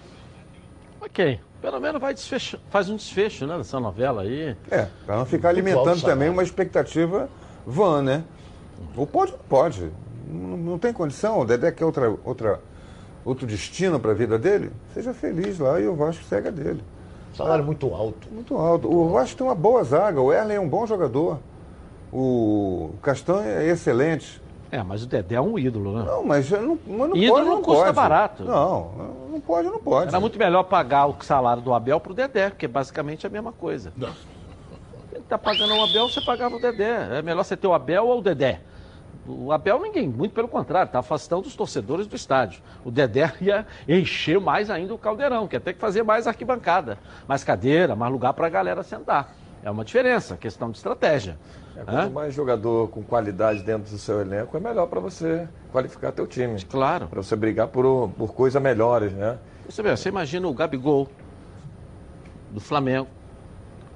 Ok, 1.01 1.39
pelo 1.65 1.79
menos 1.79 1.99
vai 1.99 2.13
desfecho, 2.13 2.59
faz 2.69 2.89
um 2.89 2.95
desfecho 2.95 3.47
né, 3.47 3.57
dessa 3.57 3.79
novela 3.79 4.21
aí. 4.21 4.55
É, 4.69 4.87
para 5.03 5.17
não 5.17 5.25
ficar 5.25 5.49
alimentando 5.49 5.99
também 5.99 6.29
uma 6.29 6.43
expectativa 6.43 7.27
vã, 7.65 8.03
né? 8.03 8.23
Ou 8.95 9.07
pode, 9.07 9.33
pode. 9.49 9.91
Não, 10.27 10.57
não 10.57 10.77
tem 10.77 10.93
condição. 10.93 11.39
O 11.39 11.45
Dedé 11.45 11.71
quer 11.71 11.83
outra, 11.83 12.15
outra, 12.23 12.61
outro 13.25 13.47
destino 13.47 13.99
para 13.99 14.11
a 14.11 14.13
vida 14.13 14.37
dele. 14.37 14.71
Seja 14.93 15.11
feliz 15.11 15.57
lá 15.57 15.79
e 15.79 15.87
o 15.87 15.95
Vasco 15.95 16.23
segue 16.25 16.49
a 16.49 16.51
dele. 16.51 16.83
Salário 17.33 17.65
muito 17.65 17.91
alto. 17.95 18.27
Muito 18.31 18.55
alto. 18.55 18.87
O 18.87 19.09
Vasco 19.09 19.35
tem 19.35 19.47
uma 19.47 19.55
boa 19.55 19.83
zaga. 19.83 20.21
O 20.21 20.31
Erlen 20.31 20.57
é 20.57 20.59
um 20.59 20.69
bom 20.69 20.85
jogador. 20.85 21.39
O 22.13 22.91
Castanho 23.01 23.49
é 23.49 23.65
excelente. 23.65 24.39
É, 24.71 24.81
mas 24.83 25.03
o 25.03 25.07
Dedé 25.07 25.35
é 25.35 25.41
um 25.41 25.57
ídolo, 25.57 25.97
né? 25.97 26.05
Não, 26.05 26.23
mas 26.23 26.49
não, 26.49 26.79
mas 26.87 27.09
não 27.09 27.15
ídolo 27.15 27.33
pode, 27.33 27.45
não, 27.45 27.55
não 27.55 27.61
custa 27.61 27.83
pode. 27.83 27.95
barato. 27.95 28.43
Não, 28.43 28.91
não 29.31 29.39
pode, 29.39 29.67
não 29.67 29.79
pode. 29.79 30.07
Era 30.07 30.19
muito 30.19 30.37
melhor 30.37 30.63
pagar 30.63 31.05
o 31.05 31.15
salário 31.21 31.61
do 31.61 31.73
Abel 31.73 31.99
pro 31.99 32.13
Dedé, 32.13 32.49
porque 32.49 32.65
é 32.65 32.69
basicamente 32.69 33.25
a 33.25 33.29
mesma 33.29 33.51
coisa. 33.51 33.93
Ele 35.11 35.23
tá 35.29 35.37
pagando 35.37 35.73
o 35.73 35.83
Abel, 35.83 36.09
você 36.09 36.19
pagava 36.21 36.55
o 36.55 36.59
Dedé. 36.59 37.17
É 37.17 37.21
melhor 37.21 37.43
você 37.43 37.55
ter 37.55 37.67
o 37.67 37.73
Abel 37.73 38.07
ou 38.07 38.19
o 38.19 38.21
Dedé. 38.21 38.61
O 39.27 39.51
Abel 39.51 39.79
ninguém, 39.79 40.07
muito 40.07 40.33
pelo 40.33 40.47
contrário, 40.47 40.87
está 40.87 40.99
afastando 40.99 41.47
os 41.47 41.55
torcedores 41.55 42.05
do 42.05 42.15
estádio. 42.15 42.61
O 42.83 42.91
Dedé 42.91 43.33
ia 43.41 43.65
encher 43.87 44.39
mais 44.39 44.69
ainda 44.69 44.93
o 44.93 44.97
caldeirão, 44.97 45.47
quer 45.47 45.61
ter 45.61 45.73
que 45.73 45.79
fazer 45.79 46.03
mais 46.03 46.27
arquibancada, 46.27 46.97
mais 47.27 47.43
cadeira, 47.43 47.95
mais 47.95 48.11
lugar 48.11 48.33
para 48.33 48.47
a 48.47 48.49
galera 48.49 48.83
sentar. 48.83 49.33
É 49.63 49.71
uma 49.71 49.83
diferença, 49.83 50.37
questão 50.37 50.69
de 50.69 50.77
estratégia. 50.77 51.37
É, 51.77 51.83
quanto 51.83 52.11
mais 52.11 52.33
jogador 52.33 52.89
com 52.89 53.03
qualidade 53.03 53.61
dentro 53.61 53.91
do 53.91 53.97
seu 53.97 54.21
elenco, 54.21 54.55
é 54.55 54.59
melhor 54.59 54.87
para 54.87 54.99
você 54.99 55.47
qualificar 55.71 56.11
teu 56.11 56.25
time. 56.25 56.63
Claro. 56.63 57.07
Para 57.07 57.21
você 57.21 57.35
brigar 57.35 57.67
por, 57.67 58.09
por 58.17 58.33
coisas 58.33 58.61
melhores, 58.61 59.11
né? 59.11 59.37
Você, 59.67 59.83
vê, 59.83 59.95
você 59.95 60.09
imagina 60.09 60.47
o 60.47 60.53
Gabigol 60.53 61.09
do 62.51 62.61
Flamengo, 62.61 63.07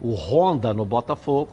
o 0.01 0.13
Honda 0.13 0.73
no 0.73 0.83
Botafogo, 0.83 1.51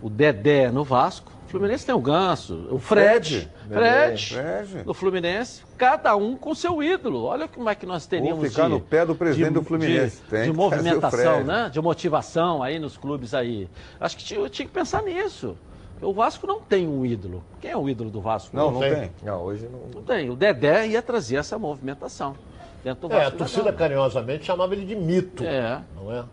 o 0.00 0.08
Dedé 0.08 0.70
no 0.70 0.84
Vasco. 0.84 1.32
O 1.48 1.50
Fluminense 1.50 1.86
tem 1.86 1.94
o 1.94 1.98
Ganso, 2.00 2.68
o 2.70 2.78
Fred, 2.78 3.48
Fred, 3.68 4.26
Fred, 4.26 4.26
Fred. 4.66 4.86
no 4.86 4.92
Fluminense, 4.92 5.62
cada 5.78 6.14
um 6.14 6.36
com 6.36 6.54
seu 6.54 6.82
ídolo. 6.82 7.24
Olha 7.24 7.48
como 7.48 7.70
é 7.70 7.74
que 7.74 7.86
nós 7.86 8.04
teríamos 8.06 8.38
Vou 8.40 8.50
ficar 8.50 8.64
de, 8.64 8.68
no 8.68 8.80
pé 8.80 9.06
do 9.06 9.14
presidente 9.14 9.48
de- 9.48 9.54
do 9.54 9.62
Fluminense. 9.64 10.16
de, 10.20 10.28
Tem 10.28 10.42
de 10.44 10.52
movimentação, 10.52 11.42
né? 11.44 11.70
De 11.72 11.80
motivação 11.80 12.62
aí 12.62 12.78
nos 12.78 12.98
clubes 12.98 13.32
aí. 13.32 13.66
Acho 13.98 14.18
que 14.18 14.24
tinha, 14.24 14.46
tinha 14.50 14.66
que 14.68 14.72
pensar 14.74 15.02
nisso. 15.02 15.56
O 16.02 16.12
Vasco 16.12 16.46
não 16.46 16.60
tem 16.60 16.86
um 16.86 17.04
ídolo. 17.06 17.42
Quem 17.62 17.70
é 17.70 17.76
o 17.76 17.88
ídolo 17.88 18.10
do 18.10 18.20
Vasco? 18.20 18.54
Não, 18.54 18.70
não 18.70 18.80
tem. 18.80 19.10
Não, 19.22 19.40
hoje 19.42 19.66
não. 19.72 19.80
Não 19.94 20.02
tem. 20.02 20.28
O 20.28 20.36
Dedé 20.36 20.86
ia 20.88 21.00
trazer 21.00 21.36
essa 21.36 21.58
movimentação. 21.58 22.36
Dentro 22.84 23.08
do 23.08 23.14
É, 23.14 23.16
a 23.16 23.20
Vasco 23.20 23.32
da 23.32 23.38
torcida 23.46 23.72
carinhosamente 23.72 24.44
chamava 24.44 24.74
ele 24.74 24.84
de 24.84 24.94
mito. 24.94 25.42
É. 25.42 25.80
Não 25.96 26.12
é? 26.12 26.24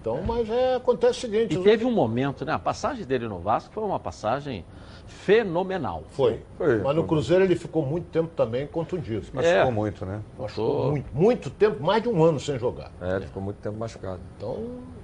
Então, 0.00 0.20
mas 0.26 0.48
é, 0.48 0.76
acontece 0.76 1.18
o 1.18 1.20
seguinte. 1.20 1.54
E 1.54 1.58
os- 1.58 1.64
teve 1.64 1.84
um 1.84 1.90
momento, 1.90 2.44
né? 2.44 2.52
A 2.52 2.58
passagem 2.58 3.04
dele 3.04 3.28
no 3.28 3.38
Vasco 3.38 3.72
foi 3.72 3.82
uma 3.84 4.00
passagem 4.00 4.64
fenomenal. 5.06 6.04
Foi. 6.10 6.40
Mas 6.82 6.96
no 6.96 7.04
Cruzeiro 7.04 7.44
ele 7.44 7.54
ficou 7.56 7.84
muito 7.84 8.06
tempo 8.06 8.28
também 8.34 8.66
contundido. 8.66 9.26
Machucou 9.34 9.58
É. 9.58 9.70
muito, 9.70 10.06
né? 10.06 10.20
Machucou 10.38 10.90
muito. 10.90 11.06
Muito 11.14 11.50
tempo, 11.50 11.82
mais 11.84 12.02
de 12.02 12.08
um 12.08 12.22
ano 12.24 12.40
sem 12.40 12.58
jogar. 12.58 12.90
É, 13.00 13.16
ele 13.16 13.26
ficou 13.26 13.42
muito 13.42 13.56
tempo 13.58 13.76
machucado. 13.76 14.20
Então, 14.36 14.56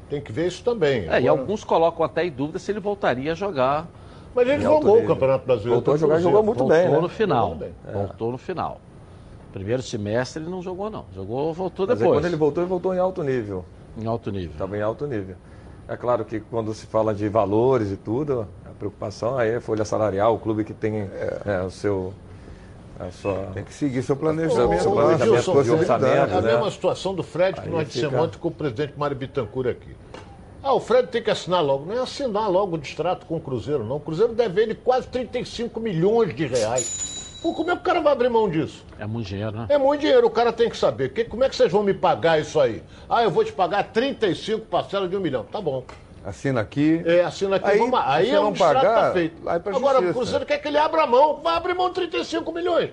tem 0.09 0.20
que 0.20 0.32
ver 0.32 0.47
isso 0.47 0.64
também. 0.64 1.02
É, 1.09 1.20
e 1.20 1.28
Agora- 1.28 1.40
alguns 1.43 1.62
colocam 1.64 2.05
até 2.05 2.24
em 2.24 2.31
dúvida 2.31 2.59
se 2.59 2.70
ele 2.73 2.81
voltaria 2.81 3.32
a 3.32 3.35
jogar. 3.35 3.86
Mas 4.35 4.48
ele 4.48 4.62
jogou 4.62 5.02
o. 5.02 5.06
Campeonato 5.06 5.47
Brasileiro. 5.47 5.74
Voltou 5.77 5.94
a 5.94 5.97
jogar 5.97 6.18
e 6.18 6.23
jogou 6.23 6.43
muito 6.43 6.59
voltou 6.59 6.77
bem, 6.77 6.89
né? 6.90 7.01
no 7.01 7.09
final. 7.09 7.43
Jogou 7.51 7.56
bem. 7.59 7.74
Voltou 7.93 8.32
no 8.32 8.39
final. 8.39 8.81
Primeiro 9.52 9.82
semestre 9.82 10.43
ele 10.43 10.51
não 10.51 10.60
jogou, 10.60 10.90
não. 10.90 11.06
Jogou, 11.14 11.52
voltou 11.55 11.86
Mas 11.86 11.97
aí, 11.97 11.98
depois. 12.02 12.18
quando 12.18 12.27
ele 12.27 12.36
voltou, 12.36 12.62
ele 12.62 12.68
voltou 12.68 12.94
em 12.94 12.98
alto 12.98 13.23
nível. 13.23 13.64
Em 13.97 14.06
alto 14.06 14.31
nível. 14.31 14.51
Estava 14.52 14.77
em 14.77 14.82
alto 14.82 15.06
nível. 15.06 15.36
É 15.89 15.97
claro 15.97 16.24
que 16.24 16.40
quando 16.40 16.74
se 16.74 16.86
fala 16.86 17.14
de 17.14 17.28
valores 17.28 17.90
e 17.93 17.97
tudo, 17.97 18.47
a 18.64 18.70
preocupação 18.70 19.39
aí 19.39 19.51
é 19.51 19.60
folha 19.60 19.85
salarial, 19.85 20.35
o 20.35 20.39
clube 20.39 20.64
que 20.64 20.74
tem 20.74 21.09
é, 21.44 21.62
o 21.62 21.70
seu. 21.70 22.12
A 22.98 23.10
sua... 23.10 23.51
Tem 23.52 23.62
que 23.62 23.74
seguir 23.74 24.02
seu 24.02 24.16
planejamento, 24.16 24.82
seu 24.82 24.90
planejamento 24.93 25.51
orçamento, 25.51 26.06
é 26.06 26.20
a 26.20 26.40
né? 26.40 26.52
mesma 26.52 26.70
situação 26.70 27.14
do 27.14 27.23
Fred 27.23 27.60
que 27.60 27.66
Aí 27.66 27.70
nós 27.70 27.86
dissemos 27.89 28.10
fica- 28.10 28.23
ontem 28.23 28.39
com 28.39 28.48
o 28.48 28.51
presidente 28.51 28.94
Mário 28.97 29.14
Bittencourt 29.14 29.68
aqui. 29.68 29.94
Ah, 30.62 30.73
o 30.73 30.81
Fred 30.81 31.06
tem 31.09 31.23
que 31.23 31.31
assinar 31.31 31.62
logo. 31.62 31.85
Não 31.85 31.94
é 31.94 31.98
assinar 32.01 32.51
logo 32.51 32.74
o 32.74 32.78
distrato 32.78 33.27
com 33.27 33.36
o 33.36 33.40
Cruzeiro, 33.40 33.85
não. 33.85 33.97
O 33.97 34.01
Cruzeiro 34.01 34.32
deve 34.35 34.62
ele 34.62 34.74
quase 34.74 35.06
35 35.09 35.78
milhões 35.78 36.35
de 36.35 36.47
reais. 36.47 37.15
Pô, 37.47 37.55
como 37.55 37.70
é 37.70 37.74
que 37.77 37.81
o 37.81 37.85
cara 37.85 38.01
vai 38.01 38.12
abrir 38.12 38.28
mão 38.28 38.51
disso? 38.51 38.85
É 38.98 39.06
muito 39.06 39.28
dinheiro, 39.28 39.52
né? 39.52 39.66
É 39.68 39.78
muito 39.78 40.01
dinheiro, 40.01 40.27
o 40.27 40.31
cara 40.31 40.52
tem 40.52 40.68
que 40.68 40.77
saber. 40.77 41.10
Que, 41.12 41.23
como 41.23 41.44
é 41.44 41.48
que 41.48 41.55
vocês 41.55 41.70
vão 41.70 41.85
me 41.85 41.94
pagar 41.94 42.40
isso 42.40 42.59
aí? 42.59 42.82
Ah, 43.09 43.23
eu 43.23 43.31
vou 43.31 43.44
te 43.44 43.52
pagar 43.52 43.85
35 43.85 44.66
parcelas 44.66 45.09
de 45.09 45.16
um 45.16 45.20
milhão. 45.20 45.44
Tá 45.44 45.60
bom. 45.60 45.85
Assina 46.24 46.60
aqui. 46.60 47.01
É, 47.06 47.23
assina 47.23 47.55
aqui, 47.55 47.70
Aí, 47.70 47.78
vamos, 47.78 48.01
aí 48.02 48.31
é 48.31 48.35
não 48.35 48.48
um 48.48 48.52
distrato 48.52 48.81
pagar, 48.81 49.01
tá 49.01 49.12
feito. 49.12 49.48
Agora, 49.48 50.01
o. 50.01 50.12
Cruzeiro 50.12 50.44
quer 50.44 50.59
que 50.59 50.66
ele 50.66 50.77
abra 50.77 51.05
a 51.05 51.06
mão. 51.06 51.36
Vai 51.40 51.55
abrir 51.56 51.74
mão 51.74 51.86
de 51.86 51.94
35 51.94 52.51
milhões. 52.51 52.90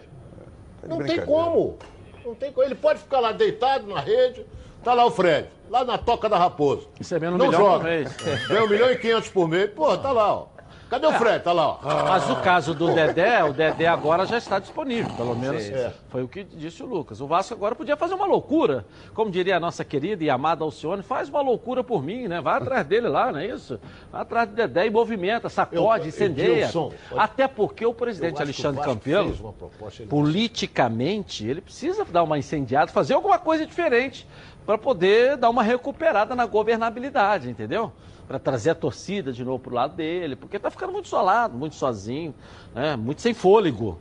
de 0.84 0.88
Não 0.88 1.00
tem 1.00 1.26
como. 1.26 1.80
Não 2.24 2.36
tem 2.36 2.52
como. 2.52 2.68
Ele 2.68 2.76
pode 2.76 3.00
ficar 3.00 3.22
lá 3.22 3.32
deitado 3.32 3.88
na 3.88 4.02
rede. 4.02 4.46
Tá 4.84 4.94
lá 4.94 5.04
o 5.04 5.10
Fred, 5.10 5.48
lá 5.68 5.84
na 5.84 5.98
toca 5.98 6.30
da 6.30 6.38
raposa. 6.38 6.84
Isso 7.00 7.16
é 7.16 7.20
menos 7.20 7.36
um 7.36 7.38
Não 7.40 7.48
milhão 7.48 7.62
joga. 7.62 7.80
por 7.80 7.84
mês. 7.86 8.16
Ganha 8.48 8.64
um 8.66 8.70
milhão 8.70 8.92
e 8.92 8.98
quinhentos 8.98 9.30
por 9.30 9.48
mês. 9.48 9.72
Pô, 9.72 9.98
tá 9.98 10.12
lá, 10.12 10.32
ó. 10.32 10.53
Cadê 10.94 11.08
o 11.08 11.12
Fred? 11.14 11.44
Tá 11.44 11.52
lá, 11.52 11.70
ó. 11.70 11.80
Mas 12.08 12.30
o 12.30 12.36
caso 12.36 12.72
do 12.76 12.94
Dedé, 12.94 13.44
o 13.44 13.52
Dedé 13.52 13.88
agora 13.88 14.28
já 14.28 14.38
está 14.38 14.60
disponível, 14.60 15.12
pelo 15.16 15.36
menos 15.36 15.64
sim. 15.64 15.74
foi 16.10 16.22
o 16.22 16.28
que 16.28 16.44
disse 16.44 16.84
o 16.84 16.86
Lucas. 16.86 17.20
O 17.20 17.26
Vasco 17.26 17.52
agora 17.56 17.74
podia 17.74 17.98
fazer 17.98 18.14
uma 18.14 18.28
loucura, 18.28 18.86
como 19.12 19.32
diria 19.32 19.58
a 19.58 19.60
nossa 19.60 19.84
querida 19.84 20.24
e 20.24 20.30
amada 20.30 20.64
Alcione, 20.64 21.02
faz 21.02 21.30
uma 21.30 21.42
loucura 21.42 21.84
por 21.84 22.04
mim, 22.04 22.28
né? 22.28 22.40
Vai 22.42 22.58
atrás 22.58 22.86
dele 22.86 23.08
lá, 23.08 23.32
não 23.32 23.40
é 23.40 23.48
isso? 23.48 23.80
Vai 24.12 24.22
atrás 24.22 24.48
do 24.48 24.54
Dedé 24.56 24.86
e 24.86 24.92
movimenta, 24.92 25.50
sacode, 25.50 26.04
Eu- 26.04 26.10
incendeia. 26.10 26.70
Até 27.18 27.48
porque 27.48 27.84
o 27.88 27.94
presidente 27.96 28.40
Alexandre 28.40 28.84
Campelo, 28.84 29.54
proposta, 29.54 30.04
ele- 30.04 30.10
politicamente, 30.12 31.44
ele 31.48 31.62
precisa 31.62 32.06
dar 32.06 32.22
uma 32.22 32.38
incendiada, 32.38 32.92
fazer 32.92 33.16
alguma 33.16 33.40
coisa 33.40 33.66
diferente 33.66 34.28
para 34.64 34.78
poder 34.78 35.38
dar 35.38 35.50
uma 35.50 35.64
recuperada 35.64 36.36
na 36.36 36.46
governabilidade, 36.46 37.50
entendeu? 37.50 37.92
Para 38.34 38.40
trazer 38.40 38.72
a 38.72 38.76
torcida 38.76 39.32
de 39.32 39.46
novo 39.46 39.60
pro 39.60 39.76
lado 39.76 39.96
dele, 39.96 40.36
porque 40.36 40.58
tá 40.58 40.72
ficando 40.72 40.92
muito 40.92 41.06
isolado, 41.06 41.56
muito 41.56 41.76
sozinho, 41.76 42.34
né? 42.74 42.96
muito 42.96 43.22
sem 43.22 43.32
fôlego, 43.32 44.00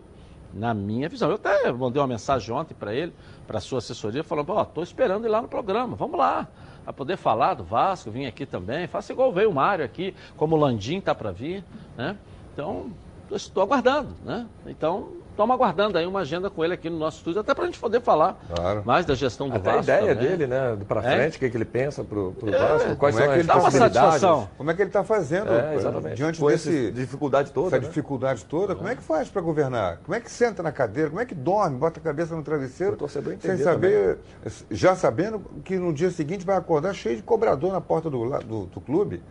na 0.55 0.73
minha 0.73 1.07
visão. 1.07 1.29
Eu 1.29 1.35
até 1.35 1.71
mandei 1.71 2.01
uma 2.01 2.09
mensagem 2.09 2.51
ontem 2.55 2.73
para 2.73 2.95
ele, 2.95 3.13
para 3.47 3.59
a 3.59 3.61
sua 3.61 3.77
assessoria, 3.77 4.25
falando: 4.25 4.49
ó, 4.49 4.65
tô 4.65 4.83
esperando 4.83 5.27
ir 5.27 5.29
lá 5.29 5.43
no 5.43 5.49
programa, 5.49 5.95
vamos 5.97 6.19
lá. 6.19 6.49
Para 6.83 6.95
poder 6.95 7.19
falar 7.19 7.53
do 7.53 7.63
Vasco, 7.63 8.11
vim 8.11 8.25
aqui 8.25 8.47
também. 8.47 8.87
Faça 8.87 9.13
igual 9.13 9.31
veio 9.35 9.51
o 9.51 9.55
Mário 9.55 9.85
aqui, 9.85 10.15
como 10.35 10.57
o 10.57 10.59
Landim 10.59 10.99
tá 10.99 11.15
para 11.15 11.31
vir, 11.31 11.63
né? 11.95 12.17
Então, 12.55 12.91
estou 13.31 13.63
aguardando, 13.63 14.17
né? 14.25 14.47
Então, 14.67 15.13
estamos 15.33 15.55
aguardando 15.55 15.99
aí 15.99 16.07
uma 16.07 16.21
agenda 16.21 16.49
com 16.49 16.65
ele 16.65 16.75
aqui 16.75 16.89
no 16.89 16.99
nosso 16.99 17.19
estúdio, 17.19 17.41
até 17.41 17.53
para 17.55 17.65
a 17.65 17.67
gente 17.67 17.79
poder 17.79 18.01
falar 18.01 18.39
mais 18.85 19.05
da 19.05 19.15
gestão 19.15 19.49
do 19.49 19.57
Até 19.57 19.71
a 19.71 19.73
Vasco. 19.77 19.91
ideia 19.91 20.15
também. 20.15 20.29
dele, 20.31 20.47
né? 20.47 20.79
Para 20.87 21.01
É? 21.01 21.17
frente, 21.17 21.37
o 21.37 21.41
que, 21.41 21.51
que 21.51 21.57
ele 21.57 21.65
pensa 21.65 22.05
pro, 22.05 22.33
pro 22.33 22.49
É, 22.55 22.59
Vasco, 22.59 22.97
quais 22.97 23.15
como 23.15 23.25
são 23.25 23.25
é 23.25 23.27
que 23.27 23.33
as 23.33 23.39
ele 23.39 23.49
dá 23.49 23.55
uma 23.55 23.63
possibilidades. 23.65 23.97
satisfação? 23.99 24.49
Como 24.57 24.71
é 24.71 24.75
que 24.75 24.83
ele 24.83 24.89
está 24.91 25.05
fazendo 25.05 25.49
É, 25.51 26.15
diante 26.15 26.39
Com 26.41 26.51
essa 26.51 26.71
desse 26.71 26.93
dificuldade 26.93 27.51
toda, 27.53 27.69
essa 27.69 27.79
né? 27.81 27.89
dificuldade 27.89 28.45
toda? 28.45 28.75
Como 28.75 28.89
é 28.89 28.95
que 28.95 29.03
faz 29.03 29.29
para 29.29 29.43
governar? 29.43 29.99
Como 30.05 30.15
é 30.15 30.21
que 30.21 30.31
senta 30.31 30.63
na 30.63 30.71
cadeira? 30.73 31.11
Como 31.11 31.21
é 31.21 31.25
que 31.27 31.35
dorme, 31.35 31.77
bota 31.79 31.99
a 31.99 32.03
cabeça 32.03 32.37
no 32.37 32.43
travesseiro? 32.43 32.95
O 32.95 32.97
torcedor 32.97 33.35
sem 33.41 33.57
saber, 33.59 34.19
já 34.71 34.95
sabendo 34.95 35.41
que 35.65 35.77
no 35.77 35.93
dia 35.93 36.11
seguinte 36.11 36.45
vai 36.45 36.57
acordar 36.57 36.95
cheio 36.95 37.17
de 37.17 37.23
cobrador 37.23 37.73
na 37.73 37.81
porta 37.81 38.09
do, 38.11 38.29
do, 38.41 38.67
do 38.67 38.81
clube? 38.81 39.23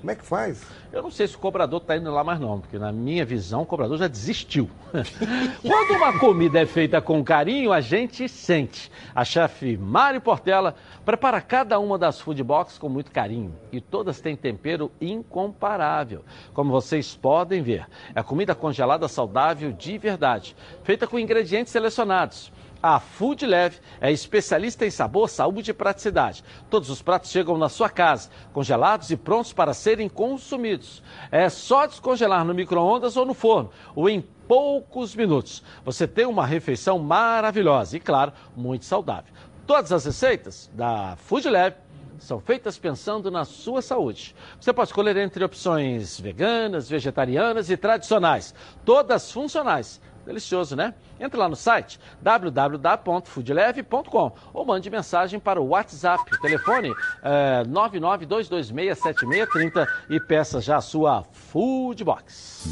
Como 0.00 0.10
é 0.10 0.14
que 0.14 0.24
faz? 0.24 0.62
Eu 0.90 1.02
não 1.02 1.10
sei 1.10 1.28
se 1.28 1.36
o 1.36 1.38
cobrador 1.38 1.78
está 1.80 1.94
indo 1.94 2.10
lá 2.10 2.24
mais 2.24 2.40
não, 2.40 2.58
porque 2.58 2.78
na 2.78 2.90
minha 2.90 3.22
visão 3.24 3.62
o 3.62 3.66
cobrador 3.66 3.98
já 3.98 4.08
desistiu. 4.08 4.68
Quando 5.62 5.90
uma 5.90 6.18
comida 6.18 6.58
é 6.58 6.64
feita 6.64 7.02
com 7.02 7.22
carinho, 7.22 7.70
a 7.70 7.82
gente 7.82 8.26
sente. 8.26 8.90
A 9.14 9.22
chefe 9.22 9.76
Mari 9.76 10.18
Portela 10.18 10.74
prepara 11.04 11.38
cada 11.42 11.78
uma 11.78 11.98
das 11.98 12.18
food 12.18 12.42
box 12.42 12.78
com 12.78 12.88
muito 12.88 13.10
carinho 13.10 13.54
e 13.70 13.78
todas 13.78 14.22
têm 14.22 14.34
tempero 14.34 14.90
incomparável. 14.98 16.24
Como 16.54 16.72
vocês 16.72 17.14
podem 17.14 17.62
ver, 17.62 17.86
é 18.14 18.22
comida 18.22 18.54
congelada 18.54 19.06
saudável 19.06 19.72
de 19.72 19.98
verdade, 19.98 20.56
feita 20.82 21.06
com 21.06 21.18
ingredientes 21.18 21.72
selecionados. 21.72 22.50
A 22.82 22.98
Food 22.98 23.44
Leve 23.44 23.78
é 24.00 24.10
especialista 24.10 24.86
em 24.86 24.90
sabor, 24.90 25.28
saúde 25.28 25.70
e 25.70 25.74
praticidade. 25.74 26.42
Todos 26.70 26.88
os 26.88 27.02
pratos 27.02 27.30
chegam 27.30 27.58
na 27.58 27.68
sua 27.68 27.90
casa, 27.90 28.30
congelados 28.54 29.10
e 29.10 29.18
prontos 29.18 29.52
para 29.52 29.74
serem 29.74 30.08
consumidos. 30.08 31.02
É 31.30 31.50
só 31.50 31.86
descongelar 31.86 32.42
no 32.42 32.54
micro-ondas 32.54 33.18
ou 33.18 33.26
no 33.26 33.34
forno, 33.34 33.70
ou 33.94 34.08
em 34.08 34.22
poucos 34.48 35.14
minutos. 35.14 35.62
Você 35.84 36.08
tem 36.08 36.24
uma 36.24 36.46
refeição 36.46 36.98
maravilhosa 36.98 37.98
e, 37.98 38.00
claro, 38.00 38.32
muito 38.56 38.86
saudável. 38.86 39.32
Todas 39.66 39.92
as 39.92 40.06
receitas 40.06 40.70
da 40.72 41.16
Food 41.16 41.50
Leve 41.50 41.76
são 42.18 42.40
feitas 42.40 42.78
pensando 42.78 43.30
na 43.30 43.44
sua 43.44 43.80
saúde. 43.80 44.34
Você 44.60 44.72
pode 44.72 44.88
escolher 44.88 45.16
entre 45.16 45.44
opções 45.44 46.20
veganas, 46.20 46.88
vegetarianas 46.88 47.70
e 47.70 47.76
tradicionais, 47.76 48.54
todas 48.84 49.30
funcionais. 49.32 50.00
Delicioso, 50.30 50.76
né? 50.76 50.94
Entre 51.18 51.36
lá 51.36 51.48
no 51.48 51.56
site 51.56 51.98
www.foodleve.com 52.22 54.32
ou 54.54 54.64
mande 54.64 54.88
mensagem 54.88 55.40
para 55.40 55.60
o 55.60 55.70
WhatsApp. 55.70 56.22
Telefone 56.40 56.94
é 57.20 57.64
992267630 57.64 59.88
e 60.08 60.20
peça 60.20 60.60
já 60.60 60.76
a 60.76 60.80
sua 60.80 61.24
Food 61.32 62.04
Box. 62.04 62.68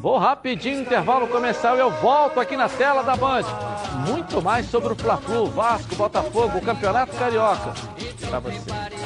Vou 0.00 0.18
rapidinho, 0.18 0.80
intervalo 0.80 1.28
comercial 1.28 1.76
e 1.76 1.80
eu 1.80 1.92
volto 1.92 2.40
aqui 2.40 2.56
na 2.56 2.68
tela 2.68 3.04
da 3.04 3.14
Band. 3.14 3.44
Muito 4.08 4.42
mais 4.42 4.66
sobre 4.66 4.92
o 4.92 4.96
Fla-Flu, 4.96 5.46
Vasco, 5.46 5.94
Botafogo, 5.94 6.58
o 6.58 6.60
Campeonato 6.60 7.16
Carioca. 7.16 7.72
Pra 8.28 8.40
você. 8.40 8.72
Até 8.72 8.96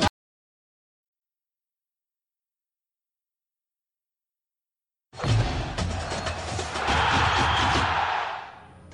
já. 0.00 0.09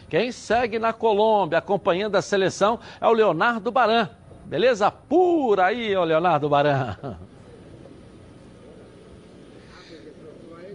Quem 0.08 0.32
segue 0.32 0.80
na 0.80 0.94
Colômbia 0.94 1.58
acompanhando 1.58 2.16
a 2.16 2.22
seleção 2.22 2.80
é 3.02 3.08
o 3.08 3.12
Leonardo 3.12 3.74
Baran. 3.74 4.08
Beleza 4.46 4.90
pura 4.90 5.66
aí, 5.66 5.94
ô 5.98 6.06
Leonardo 6.06 6.48
Baran. 6.48 6.96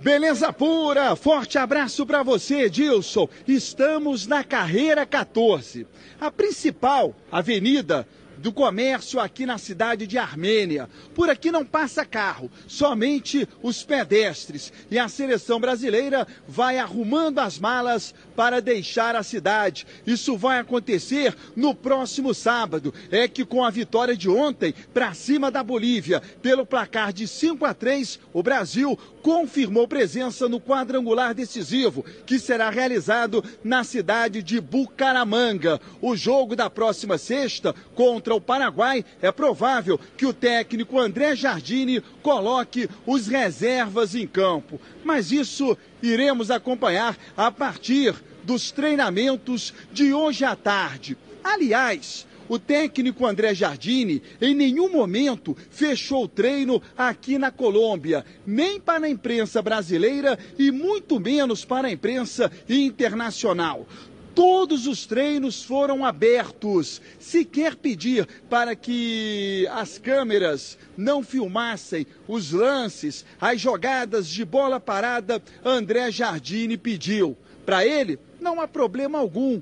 Beleza 0.06 0.52
pura, 0.52 1.16
forte 1.16 1.58
abraço 1.58 2.06
para 2.06 2.22
você, 2.22 2.70
Dilson. 2.70 3.28
Estamos 3.44 4.24
na 4.24 4.44
carreira 4.44 5.04
14, 5.04 5.84
a 6.20 6.30
principal 6.30 7.12
avenida 7.28 8.06
do 8.38 8.52
comércio 8.52 9.18
aqui 9.18 9.44
na 9.44 9.58
cidade 9.58 10.06
de 10.06 10.16
Armênia. 10.16 10.88
Por 11.12 11.28
aqui 11.28 11.50
não 11.50 11.64
passa 11.64 12.04
carro, 12.04 12.48
somente 12.68 13.48
os 13.60 13.82
pedestres. 13.82 14.72
E 14.88 14.96
a 14.96 15.08
seleção 15.08 15.58
brasileira 15.58 16.24
vai 16.46 16.78
arrumando 16.78 17.40
as 17.40 17.58
malas 17.58 18.14
para 18.36 18.60
deixar 18.60 19.16
a 19.16 19.22
cidade. 19.22 19.86
Isso 20.06 20.36
vai 20.36 20.58
acontecer 20.60 21.34
no 21.56 21.74
próximo 21.74 22.34
sábado. 22.34 22.92
É 23.10 23.26
que 23.26 23.44
com 23.44 23.64
a 23.64 23.70
vitória 23.70 24.16
de 24.16 24.28
ontem 24.28 24.74
para 24.92 25.14
cima 25.14 25.50
da 25.50 25.62
Bolívia, 25.62 26.22
pelo 26.42 26.66
placar 26.66 27.12
de 27.12 27.26
5 27.26 27.64
a 27.64 27.72
3, 27.72 28.20
o 28.32 28.42
Brasil 28.42 28.98
confirmou 29.22 29.88
presença 29.88 30.48
no 30.48 30.60
quadrangular 30.60 31.34
decisivo, 31.34 32.04
que 32.24 32.38
será 32.38 32.70
realizado 32.70 33.42
na 33.64 33.82
cidade 33.82 34.40
de 34.40 34.60
Bucaramanga. 34.60 35.80
O 36.00 36.14
jogo 36.14 36.54
da 36.54 36.70
próxima 36.70 37.18
sexta 37.18 37.74
contra 37.94 38.34
o 38.34 38.40
Paraguai 38.40 39.04
é 39.20 39.32
provável 39.32 39.98
que 40.16 40.26
o 40.26 40.32
técnico 40.32 41.00
André 41.00 41.34
Jardine 41.34 42.00
coloque 42.22 42.88
os 43.04 43.26
reservas 43.26 44.14
em 44.14 44.26
campo. 44.26 44.80
Mas 45.02 45.32
isso 45.32 45.76
iremos 46.08 46.50
acompanhar 46.50 47.16
a 47.36 47.50
partir 47.50 48.14
dos 48.44 48.70
treinamentos 48.70 49.74
de 49.92 50.14
hoje 50.14 50.44
à 50.44 50.54
tarde. 50.54 51.16
Aliás, 51.42 52.26
o 52.48 52.58
técnico 52.58 53.26
André 53.26 53.54
Jardine 53.54 54.22
em 54.40 54.54
nenhum 54.54 54.88
momento 54.90 55.56
fechou 55.70 56.24
o 56.24 56.28
treino 56.28 56.80
aqui 56.96 57.38
na 57.38 57.50
Colômbia, 57.50 58.24
nem 58.46 58.80
para 58.80 59.06
a 59.06 59.10
imprensa 59.10 59.60
brasileira 59.60 60.38
e 60.58 60.70
muito 60.70 61.18
menos 61.18 61.64
para 61.64 61.88
a 61.88 61.92
imprensa 61.92 62.50
internacional. 62.68 63.86
Todos 64.36 64.86
os 64.86 65.06
treinos 65.06 65.64
foram 65.64 66.04
abertos. 66.04 67.00
Se 67.18 67.42
quer 67.42 67.74
pedir 67.74 68.28
para 68.50 68.76
que 68.76 69.66
as 69.72 69.96
câmeras 69.96 70.76
não 70.94 71.22
filmassem 71.22 72.06
os 72.28 72.52
lances, 72.52 73.24
as 73.40 73.58
jogadas 73.58 74.28
de 74.28 74.44
bola 74.44 74.78
parada, 74.78 75.42
André 75.64 76.10
Jardine 76.10 76.76
pediu. 76.76 77.34
Para 77.64 77.86
ele, 77.86 78.18
não 78.38 78.60
há 78.60 78.68
problema 78.68 79.18
algum 79.18 79.58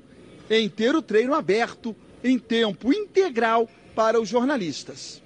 em 0.49 0.67
ter 0.67 0.93
o 0.93 1.01
treino 1.01 1.33
aberto 1.33 1.95
em 2.21 2.37
tempo 2.37 2.91
integral 2.91 3.69
para 3.95 4.19
os 4.19 4.27
jornalistas. 4.27 5.23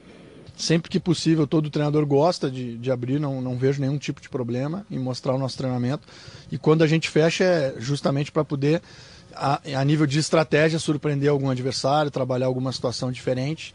Sempre 0.55 0.91
que 0.91 0.99
possível, 0.99 1.47
todo 1.47 1.71
treinador 1.71 2.05
gosta 2.05 2.51
de, 2.51 2.77
de 2.77 2.91
abrir, 2.91 3.17
não, 3.17 3.41
não 3.41 3.57
vejo 3.57 3.81
nenhum 3.81 3.97
tipo 3.97 4.21
de 4.21 4.29
problema 4.29 4.85
em 4.91 4.99
mostrar 4.99 5.33
o 5.33 5.39
nosso 5.39 5.57
treinamento. 5.57 6.07
E 6.51 6.57
quando 6.57 6.83
a 6.83 6.87
gente 6.87 7.09
fecha 7.09 7.43
é 7.45 7.75
justamente 7.79 8.31
para 8.31 8.43
poder, 8.43 8.81
a, 9.39 9.61
a 9.79 9.83
nível 9.85 10.05
de 10.05 10.19
estratégia, 10.19 10.77
surpreender 10.77 11.29
algum 11.29 11.49
adversário, 11.49 12.11
trabalhar 12.11 12.47
alguma 12.47 12.71
situação 12.71 13.11
diferente 13.11 13.73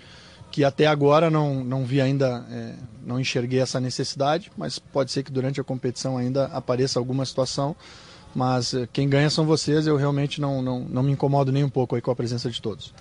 que 0.54 0.62
até 0.62 0.86
agora 0.86 1.28
não, 1.28 1.64
não 1.64 1.84
vi 1.84 2.00
ainda, 2.00 2.46
é, 2.48 2.74
não 3.04 3.18
enxerguei 3.18 3.58
essa 3.58 3.80
necessidade, 3.80 4.52
mas 4.56 4.78
pode 4.78 5.10
ser 5.10 5.24
que 5.24 5.32
durante 5.32 5.60
a 5.60 5.64
competição 5.64 6.16
ainda 6.16 6.44
apareça 6.44 6.96
alguma 6.96 7.24
situação. 7.24 7.74
Mas 8.32 8.72
é, 8.72 8.88
quem 8.92 9.08
ganha 9.08 9.28
são 9.28 9.44
vocês, 9.44 9.88
eu 9.88 9.96
realmente 9.96 10.40
não, 10.40 10.62
não, 10.62 10.78
não 10.78 11.02
me 11.02 11.10
incomodo 11.10 11.50
nem 11.50 11.64
um 11.64 11.68
pouco 11.68 11.96
aí 11.96 12.00
com 12.00 12.12
a 12.12 12.14
presença 12.14 12.48
de 12.48 12.62
todos. 12.62 12.94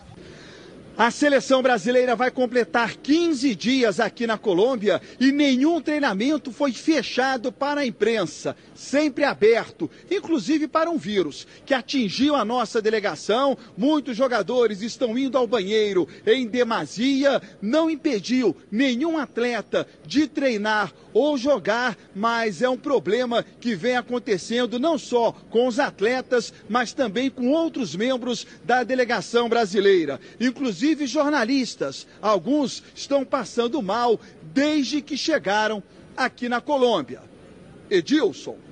A 0.96 1.10
seleção 1.10 1.64
brasileira 1.64 2.16
vai 2.16 2.30
completar 2.30 2.96
15 2.96 3.56
dias 3.56 4.00
aqui 4.00 4.28
na 4.28 4.38
Colômbia 4.38 5.02
e 5.20 5.32
nenhum 5.32 5.82
treinamento 5.82 6.52
foi 6.52 6.72
fechado 6.72 7.52
para 7.52 7.82
a 7.82 7.86
imprensa, 7.86 8.56
sempre 8.76 9.24
aberto, 9.24 9.90
inclusive 10.12 10.68
para 10.68 10.92
um 10.92 10.98
vírus 10.98 11.48
que 11.66 11.74
atingiu 11.74 12.36
a 12.36 12.46
nossa 12.46 12.80
delegação. 12.80 13.58
Muitos 13.76 14.16
jogadores 14.16 14.84
estão 14.84 15.18
indo 15.18 15.36
ao 15.36 15.48
banheiro 15.48 16.08
em 16.28 16.46
demasia, 16.46 17.42
não 17.60 17.90
impediu 17.90 18.56
nenhum 18.72 19.18
atleta 19.18 19.88
de 20.06 20.28
treinar 20.28 20.94
ou 21.12 21.40
jogar, 21.40 21.98
mas 22.16 22.62
é 22.62 22.70
um 22.70 22.78
problema 22.78 23.44
que 23.60 23.74
vem 23.74 23.98
acontecendo 23.98 24.80
não 24.80 25.00
só 25.00 25.32
com 25.50 25.68
os 25.68 25.80
atletas, 25.80 26.54
mas 26.70 26.94
também 26.94 27.32
com 27.32 27.50
outros 27.50 27.96
membros 27.96 28.46
da 28.64 28.84
delegação 28.84 29.50
brasileira, 29.50 30.20
inclusive 30.40 30.83
inclusive 30.84 31.08
jornalistas. 31.08 32.06
Alguns 32.22 32.84
estão 32.94 33.24
passando 33.24 33.82
mal 33.82 34.20
desde 34.42 35.02
que 35.02 35.16
chegaram 35.16 35.82
aqui 36.16 36.50
na 36.50 36.60
Colômbia. 36.60 37.22
Edilson. 37.90 38.58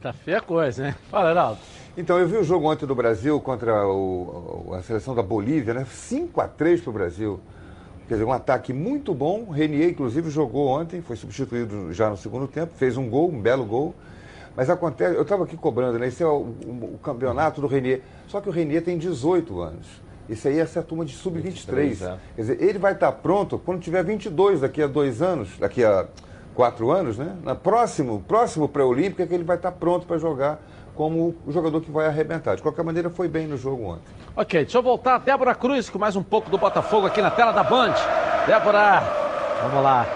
Tá 0.00 0.12
feia 0.12 0.38
a 0.38 0.40
coisa, 0.40 0.88
hein? 0.88 0.94
Fala, 1.10 1.30
Heraldo. 1.30 1.58
Então, 1.96 2.18
eu 2.18 2.28
vi 2.28 2.36
o 2.36 2.44
jogo 2.44 2.70
ontem 2.70 2.86
do 2.86 2.94
Brasil 2.94 3.38
contra 3.40 3.86
o, 3.86 4.72
a 4.72 4.82
seleção 4.82 5.14
da 5.14 5.22
Bolívia, 5.22 5.74
né? 5.74 5.84
5 5.84 6.40
a 6.40 6.48
3 6.48 6.80
para 6.80 6.90
o 6.90 6.92
Brasil. 6.92 7.40
Quer 8.06 8.14
dizer, 8.14 8.24
um 8.24 8.32
ataque 8.32 8.72
muito 8.72 9.12
bom. 9.12 9.50
Renier, 9.50 9.90
inclusive, 9.90 10.30
jogou 10.30 10.68
ontem, 10.68 11.02
foi 11.02 11.16
substituído 11.16 11.92
já 11.92 12.08
no 12.08 12.16
segundo 12.16 12.46
tempo, 12.46 12.72
fez 12.76 12.96
um 12.96 13.10
gol, 13.10 13.30
um 13.30 13.40
belo 13.40 13.64
gol. 13.64 13.94
Mas 14.56 14.70
acontece, 14.70 15.16
eu 15.16 15.22
estava 15.22 15.44
aqui 15.44 15.56
cobrando, 15.56 15.98
né? 15.98 16.06
Esse 16.06 16.22
é 16.22 16.26
o, 16.26 16.30
o, 16.30 16.94
o 16.94 16.98
campeonato 17.02 17.60
do 17.60 17.66
Renier. 17.66 18.00
Só 18.28 18.40
que 18.40 18.48
o 18.48 18.52
Renier 18.52 18.82
tem 18.82 18.96
18 18.96 19.60
anos. 19.60 20.03
Isso 20.28 20.48
aí 20.48 20.58
é 20.58 20.62
essa 20.62 20.82
turma 20.82 21.04
de 21.04 21.14
sub-23. 21.14 22.02
É. 22.02 22.18
Quer 22.34 22.40
dizer, 22.40 22.62
ele 22.62 22.78
vai 22.78 22.92
estar 22.92 23.12
pronto 23.12 23.58
quando 23.58 23.80
tiver 23.80 24.02
22, 24.02 24.60
daqui 24.60 24.82
a 24.82 24.86
dois 24.86 25.20
anos, 25.20 25.50
daqui 25.58 25.84
a 25.84 26.06
quatro 26.54 26.90
anos, 26.90 27.18
né? 27.18 27.36
Na 27.42 27.54
próximo, 27.54 28.22
próximo 28.26 28.68
pré-olímpico 28.68 29.22
é 29.22 29.26
que 29.26 29.34
ele 29.34 29.44
vai 29.44 29.56
estar 29.56 29.72
pronto 29.72 30.06
para 30.06 30.16
jogar 30.18 30.60
como 30.94 31.34
o 31.44 31.52
jogador 31.52 31.80
que 31.80 31.90
vai 31.90 32.06
arrebentar. 32.06 32.54
De 32.54 32.62
qualquer 32.62 32.84
maneira, 32.84 33.10
foi 33.10 33.28
bem 33.28 33.46
no 33.46 33.56
jogo 33.56 33.84
ontem. 33.84 34.04
Ok, 34.36 34.62
deixa 34.62 34.78
eu 34.78 34.82
voltar. 34.82 35.18
Débora 35.18 35.54
Cruz 35.54 35.90
com 35.90 35.98
mais 35.98 36.16
um 36.16 36.22
pouco 36.22 36.48
do 36.50 36.56
Botafogo 36.56 37.06
aqui 37.06 37.20
na 37.20 37.30
tela 37.30 37.52
da 37.52 37.64
Band. 37.64 37.94
Débora, 38.46 39.02
vamos 39.62 39.82
lá. 39.82 40.06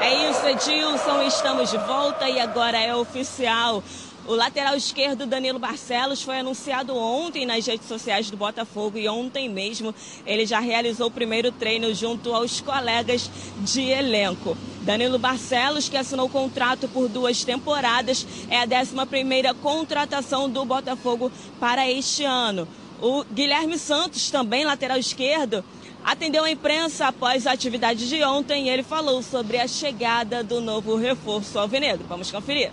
É 0.00 0.30
isso, 0.30 0.46
Edilson. 0.46 1.22
Estamos 1.22 1.70
de 1.70 1.78
volta 1.78 2.28
e 2.28 2.40
agora 2.40 2.78
é 2.78 2.94
oficial. 2.96 3.82
O 4.30 4.34
lateral 4.36 4.76
esquerdo 4.76 5.26
Danilo 5.26 5.58
Barcelos 5.58 6.22
foi 6.22 6.38
anunciado 6.38 6.96
ontem 6.96 7.44
nas 7.44 7.66
redes 7.66 7.88
sociais 7.88 8.30
do 8.30 8.36
Botafogo 8.36 8.96
e 8.96 9.08
ontem 9.08 9.48
mesmo 9.48 9.92
ele 10.24 10.46
já 10.46 10.60
realizou 10.60 11.08
o 11.08 11.10
primeiro 11.10 11.50
treino 11.50 11.92
junto 11.92 12.32
aos 12.32 12.60
colegas 12.60 13.28
de 13.58 13.80
elenco. 13.80 14.56
Danilo 14.82 15.18
Barcelos, 15.18 15.88
que 15.88 15.96
assinou 15.96 16.28
contrato 16.28 16.86
por 16.86 17.08
duas 17.08 17.42
temporadas, 17.42 18.24
é 18.48 18.60
a 18.60 18.66
11 18.66 19.52
contratação 19.60 20.48
do 20.48 20.64
Botafogo 20.64 21.32
para 21.58 21.90
este 21.90 22.22
ano. 22.22 22.68
O 23.02 23.24
Guilherme 23.24 23.76
Santos, 23.80 24.30
também 24.30 24.64
lateral 24.64 24.98
esquerdo, 24.98 25.64
atendeu 26.04 26.44
a 26.44 26.50
imprensa 26.52 27.08
após 27.08 27.48
a 27.48 27.52
atividade 27.52 28.08
de 28.08 28.22
ontem 28.22 28.66
e 28.66 28.70
ele 28.70 28.84
falou 28.84 29.24
sobre 29.24 29.58
a 29.58 29.66
chegada 29.66 30.44
do 30.44 30.60
novo 30.60 30.94
reforço 30.94 31.58
alvinegro. 31.58 32.06
Vamos 32.08 32.30
conferir. 32.30 32.70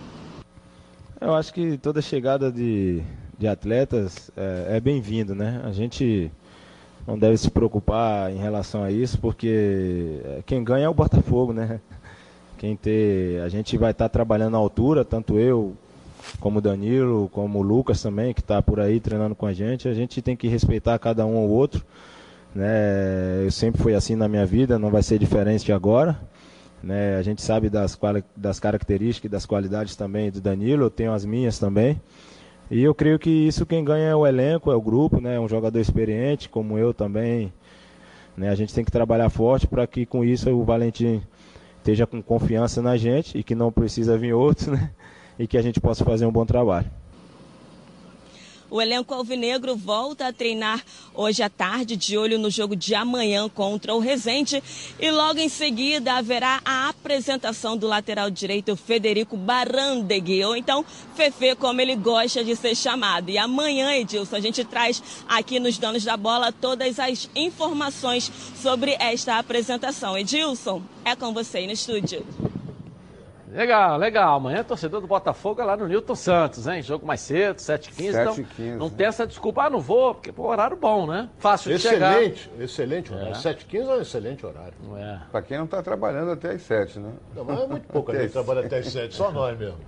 Eu 1.20 1.34
acho 1.34 1.52
que 1.52 1.80
toda 1.80 2.00
chegada 2.00 2.52
de, 2.52 3.02
de 3.40 3.48
atletas 3.48 4.30
é, 4.38 4.78
é 4.78 4.80
bem-vindo, 4.80 5.34
né? 5.34 5.62
A 5.64 5.72
gente 5.72 6.32
não 7.08 7.18
deve 7.18 7.38
se 7.38 7.50
preocupar 7.50 8.32
em 8.32 8.38
relação 8.38 8.84
a 8.84 8.92
isso, 8.92 9.18
porque 9.18 10.22
é, 10.24 10.44
quem 10.46 10.64
ganha 10.64 10.86
é 10.86 10.90
o 10.90 10.94
Botafogo, 10.94 11.54
né? 11.54 11.80
Quem 12.60 12.76
ter, 12.76 13.40
a 13.42 13.50
gente 13.50 13.78
vai 13.78 13.92
estar 13.92 14.06
tá 14.06 14.10
trabalhando 14.10 14.56
à 14.56 14.58
altura, 14.58 15.06
tanto 15.06 15.38
eu 15.38 15.76
como 16.40 16.58
o 16.58 16.62
Danilo, 16.62 17.30
como 17.32 17.60
o 17.60 17.62
Lucas 17.62 18.02
também, 18.02 18.34
que 18.34 18.40
está 18.40 18.64
por 18.64 18.80
aí 18.80 19.00
treinando 19.00 19.36
com 19.36 19.46
a 19.46 19.54
gente. 19.54 19.88
A 19.88 19.94
gente 19.94 20.24
tem 20.24 20.36
que 20.36 20.48
respeitar 20.48 20.98
cada 20.98 21.24
um 21.24 21.38
ao 21.38 21.48
outro. 21.48 21.86
Né? 22.56 23.44
Eu 23.44 23.52
sempre 23.52 23.80
fui 23.80 23.94
assim 23.94 24.16
na 24.16 24.28
minha 24.28 24.44
vida, 24.44 24.80
não 24.80 24.90
vai 24.90 25.04
ser 25.04 25.20
diferente 25.20 25.72
agora. 25.72 26.20
Né? 26.82 27.16
A 27.18 27.22
gente 27.22 27.42
sabe 27.42 27.70
das, 27.70 27.98
das 28.36 28.60
características 28.60 29.30
e 29.30 29.32
das 29.32 29.46
qualidades 29.46 29.96
também 29.96 30.32
do 30.32 30.40
Danilo, 30.40 30.84
eu 30.84 30.90
tenho 30.90 31.12
as 31.12 31.26
minhas 31.26 31.58
também. 31.58 32.00
E 32.70 32.84
eu 32.84 32.94
creio 32.94 33.18
que 33.18 33.30
isso 33.30 33.66
quem 33.66 33.84
ganha 33.84 34.10
é 34.10 34.16
o 34.16 34.28
elenco, 34.28 34.72
é 34.72 34.76
o 34.76 34.82
grupo, 34.82 35.22
né? 35.22 35.40
um 35.40 35.48
jogador 35.48 35.80
experiente, 35.80 36.50
como 36.50 36.78
eu 36.78 36.94
também. 36.94 37.52
Né? 38.36 38.50
A 38.50 38.56
gente 38.56 38.74
tem 38.74 38.84
que 38.84 38.92
trabalhar 38.92 39.30
forte 39.30 39.66
para 39.66 39.88
que 39.88 40.06
com 40.06 40.24
isso 40.24 40.50
o 40.50 40.64
Valentim 40.64 41.22
esteja 41.78 42.06
com 42.06 42.22
confiança 42.22 42.82
na 42.82 42.98
gente 42.98 43.38
e 43.38 43.44
que 43.44 43.56
não 43.56 43.72
precisa 43.72 44.18
vir 44.18 44.34
outro, 44.34 44.72
né? 44.76 44.92
E 45.40 45.48
que 45.48 45.58
a 45.58 45.62
gente 45.62 45.80
possa 45.80 46.04
fazer 46.04 46.26
um 46.26 46.32
bom 46.32 46.46
trabalho. 46.46 46.90
O 48.70 48.82
elenco 48.82 49.14
alvinegro 49.14 49.76
volta 49.76 50.28
a 50.28 50.34
treinar 50.34 50.84
hoje 51.14 51.42
à 51.42 51.50
tarde, 51.50 51.96
de 51.96 52.18
olho 52.18 52.38
no 52.38 52.50
jogo 52.50 52.76
de 52.76 52.94
amanhã 52.94 53.48
contra 53.48 53.96
o 53.96 54.00
Resende. 54.00 54.62
E 55.00 55.10
logo 55.10 55.40
em 55.40 55.48
seguida 55.48 56.14
haverá 56.14 56.62
a 56.66 56.90
apresentação 56.90 57.78
do 57.78 57.88
lateral 57.88 58.30
direito 58.30 58.76
Federico 58.76 59.38
Barandegui, 59.38 60.44
ou 60.44 60.56
então 60.56 60.86
Fefe, 61.16 61.56
como 61.56 61.80
ele 61.80 61.96
gosta 61.96 62.44
de 62.44 62.56
ser 62.56 62.76
chamado. 62.76 63.30
E 63.30 63.38
amanhã, 63.38 63.94
Edilson, 63.94 64.36
a 64.36 64.42
gente 64.42 64.66
traz 64.66 65.02
aqui 65.28 65.60
nos 65.60 65.78
Donos 65.78 66.04
da 66.04 66.18
Bola 66.18 66.52
todas 66.52 67.00
as 67.00 67.30
informações 67.36 68.30
sobre 68.62 68.98
esta 69.00 69.38
apresentação. 69.38 70.18
Edilson, 70.18 70.82
é 71.06 71.16
com 71.16 71.34
você 71.34 71.60
aí 71.60 71.68
no 71.68 71.74
estúdio. 71.74 72.26
Legal, 73.58 73.98
legal. 73.98 74.36
Amanhã 74.36 74.64
torcedor 74.64 75.02
do 75.02 75.08
Botafogo 75.08 75.60
é 75.60 75.66
lá 75.66 75.76
no 75.76 75.88
Newton 75.88 76.14
Santos, 76.14 76.68
hein? 76.68 76.80
Jogo 76.84 77.08
mais 77.08 77.22
cedo, 77.22 77.58
7h15. 77.58 78.10
Então, 78.10 78.36
7h15, 78.36 78.76
não 78.78 78.88
né? 78.88 78.94
tem 78.96 79.08
essa 79.08 79.26
desculpa, 79.26 79.64
ah, 79.64 79.70
não 79.72 79.80
vou, 79.80 80.14
porque 80.14 80.32
pô, 80.32 80.48
horário 80.48 80.78
bom, 80.78 81.08
né? 81.08 81.28
Fácil 81.40 81.76
de 81.76 81.80
chegar. 81.80 82.22
Excelente, 82.22 82.52
excelente 82.60 83.12
horário. 83.12 83.32
É. 83.32 83.34
7h15 83.34 83.74
é 83.74 83.96
um 83.96 84.02
excelente 84.02 84.46
horário. 84.46 84.74
É. 84.96 85.20
Para 85.32 85.42
quem 85.42 85.58
não 85.58 85.66
está 85.66 85.82
trabalhando 85.82 86.30
até 86.30 86.52
às 86.52 86.62
7, 86.62 87.00
né? 87.00 87.12
Não, 87.36 87.44
mas 87.44 87.60
é 87.60 87.68
muito 87.68 87.88
pouco 87.88 88.12
a 88.12 88.16
gente 88.16 88.32
trabalha 88.32 88.64
até 88.64 88.78
as 88.78 88.86
7, 88.90 89.16
só 89.16 89.32
nós 89.32 89.58
mesmo. 89.58 89.78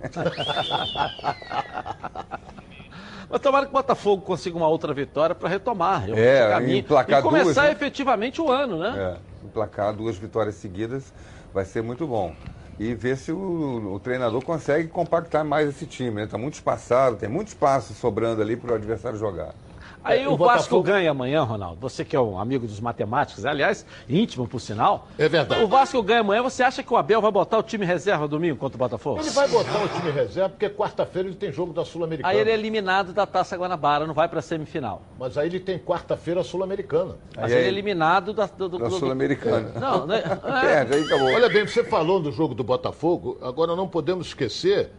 Mas 3.32 3.40
tomara 3.40 3.64
que 3.64 3.70
o 3.70 3.72
Botafogo 3.72 4.22
consiga 4.22 4.56
uma 4.56 4.66
outra 4.66 4.92
vitória 4.92 5.36
para 5.36 5.48
retomar 5.48 6.10
É, 6.10 6.48
o 6.48 6.50
caminho 6.50 6.78
emplacar 6.78 7.20
e 7.20 7.22
começar 7.22 7.44
duas, 7.44 7.56
né? 7.58 7.70
efetivamente 7.70 8.42
o 8.42 8.50
ano, 8.50 8.76
né? 8.76 8.92
É, 8.98 9.46
emplacar 9.46 9.94
duas 9.94 10.16
vitórias 10.16 10.56
seguidas 10.56 11.12
vai 11.54 11.64
ser 11.64 11.80
muito 11.80 12.08
bom. 12.08 12.34
E 12.80 12.94
ver 12.94 13.18
se 13.18 13.30
o, 13.30 13.92
o 13.94 14.00
treinador 14.00 14.42
consegue 14.42 14.88
compactar 14.88 15.44
mais 15.44 15.68
esse 15.68 15.86
time. 15.86 16.24
Está 16.24 16.38
muito 16.38 16.54
espaçado, 16.54 17.18
tem 17.18 17.28
muito 17.28 17.48
espaço 17.48 17.94
sobrando 17.94 18.40
ali 18.40 18.56
para 18.56 18.72
o 18.72 18.74
adversário 18.74 19.18
jogar. 19.18 19.54
Aí 20.02 20.22
É, 20.22 20.28
o, 20.28 20.32
o 20.32 20.36
Vasco 20.36 20.54
Botafogo- 20.54 20.82
ganha 20.82 21.10
amanhã, 21.10 21.42
Ronaldo. 21.42 21.78
Você 21.80 22.04
que 22.04 22.16
é 22.16 22.20
um 22.20 22.38
amigo 22.38 22.66
dos 22.66 22.80
matemáticos, 22.80 23.44
aliás, 23.44 23.84
íntimo 24.08 24.48
por 24.48 24.58
sinal. 24.58 25.06
É 25.18 25.28
verdade. 25.28 25.62
O 25.62 25.68
Vasco 25.68 26.02
ganha 26.02 26.20
amanhã, 26.20 26.42
você 26.42 26.62
acha 26.62 26.82
que 26.82 26.92
o 26.92 26.96
Abel 26.96 27.20
vai 27.20 27.30
botar 27.30 27.58
o 27.58 27.62
time 27.62 27.84
reserva 27.84 28.26
domingo 28.26 28.56
contra 28.56 28.76
o 28.76 28.78
Botafogo? 28.78 29.20
Ele 29.20 29.30
vai 29.30 29.46
botar 29.48 29.82
o 29.84 29.88
time 29.88 30.10
reserva 30.10 30.48
porque 30.48 30.70
quarta-feira 30.70 31.28
ele 31.28 31.36
tem 31.36 31.52
jogo 31.52 31.72
da 31.74 31.84
Sul-Americana. 31.84 32.32
Aí 32.32 32.38
ele 32.40 32.50
é 32.50 32.54
eliminado 32.54 33.12
da 33.12 33.26
Taça 33.26 33.56
Guanabara, 33.56 34.06
não 34.06 34.14
vai 34.14 34.26
para 34.28 34.38
a 34.38 34.42
semifinal. 34.42 35.02
Mas 35.18 35.36
aí 35.36 35.48
ele 35.48 35.60
tem 35.60 35.78
quarta-feira 35.78 36.40
a 36.40 36.44
Sul-Americana. 36.44 37.16
Mas 37.36 37.52
ele 37.52 37.64
é 37.64 37.68
eliminado 37.68 38.32
da, 38.32 38.46
do, 38.46 38.68
do, 38.70 38.78
Da 38.78 38.88
do- 38.88 38.94
Sul-Americana. 38.98 39.72
Não, 39.78 40.06
né? 40.06 40.22
Perde, 40.62 40.94
aí 40.96 41.04
acabou. 41.04 41.26
Olha 41.32 41.48
bem, 41.50 41.66
você 41.66 41.84
falou 41.84 42.20
do 42.20 42.32
jogo 42.32 42.54
do 42.54 42.64
Botafogo, 42.64 43.36
agora 43.42 43.76
não 43.76 43.86
podemos 43.86 44.28
esquecer 44.28 44.90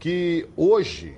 que 0.00 0.48
hoje 0.56 1.16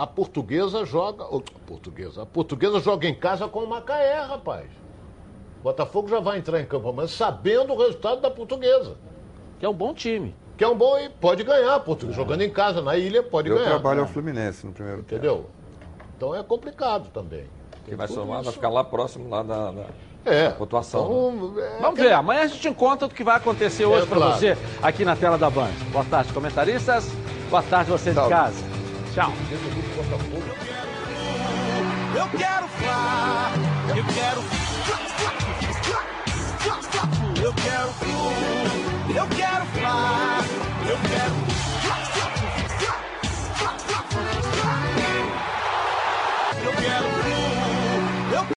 a 0.00 0.06
portuguesa 0.06 0.82
joga. 0.86 1.24
ô, 1.24 1.40
portuguesa, 1.66 2.22
a 2.22 2.26
portuguesa 2.26 2.80
joga 2.80 3.06
em 3.06 3.14
casa 3.14 3.46
com 3.46 3.60
o 3.60 3.68
Macaé, 3.68 4.22
rapaz. 4.22 4.64
O 5.60 5.62
Botafogo 5.62 6.08
já 6.08 6.18
vai 6.20 6.38
entrar 6.38 6.58
em 6.58 6.64
campo 6.64 6.88
amanhã 6.88 7.06
sabendo 7.06 7.74
o 7.74 7.78
resultado 7.78 8.18
da 8.22 8.30
portuguesa. 8.30 8.96
Que 9.58 9.66
é 9.66 9.68
um 9.68 9.74
bom 9.74 9.92
time. 9.92 10.34
Que 10.56 10.64
é 10.64 10.68
um 10.68 10.74
bom 10.74 10.98
e 10.98 11.10
pode 11.10 11.44
ganhar, 11.44 11.78
português. 11.80 12.16
Jogando 12.16 12.40
em 12.40 12.48
casa, 12.48 12.80
na 12.80 12.96
ilha, 12.96 13.22
pode 13.22 13.48
Deu 13.50 13.58
ganhar. 13.58 13.68
trabalho 13.68 14.00
ao 14.00 14.06
Fluminense 14.06 14.66
no 14.66 14.72
primeiro 14.72 15.02
tempo. 15.02 15.16
Entendeu? 15.16 15.46
Então 16.16 16.34
é 16.34 16.42
complicado 16.42 17.10
também. 17.12 17.44
Quem 17.84 17.94
vai 17.94 18.08
somar 18.08 18.36
vai 18.36 18.42
isso. 18.42 18.52
ficar 18.52 18.70
lá 18.70 18.82
próximo 18.82 19.28
lá 19.28 19.42
da, 19.42 19.70
da- 19.70 19.86
É. 20.24 20.48
pontuação. 20.48 21.30
né? 21.32 21.40
Então, 21.50 21.62
é, 21.62 21.80
Vamos 21.82 22.00
ver, 22.00 22.12
amanhã 22.14 22.40
a 22.42 22.46
gente 22.46 22.72
conta 22.74 23.06
do 23.06 23.14
que 23.14 23.22
vai 23.22 23.36
acontecer 23.36 23.84
hoje 23.84 24.06
para 24.06 24.16
claro. 24.16 24.34
você 24.38 24.56
aqui 24.82 25.04
na 25.04 25.14
tela 25.14 25.36
da 25.36 25.50
Band. 25.50 25.72
Boa 25.92 26.04
tarde, 26.06 26.32
comentaristas. 26.32 27.10
Boa 27.50 27.62
tarde, 27.62 27.90
você 27.90 28.10
de 28.12 28.16
casa. 28.28 28.64
Tchau. 29.12 29.30
Eu 32.20 32.28
quero 32.36 32.68
Fla, 32.68 33.50
eu 33.96 34.04
quero 34.12 34.44
Eu 37.42 37.54
quero 37.54 37.92
Flu, 37.94 39.16
eu 39.16 39.26
quero 39.28 39.64
Fla, 39.64 40.44
eu 40.86 40.98
quero 41.08 41.69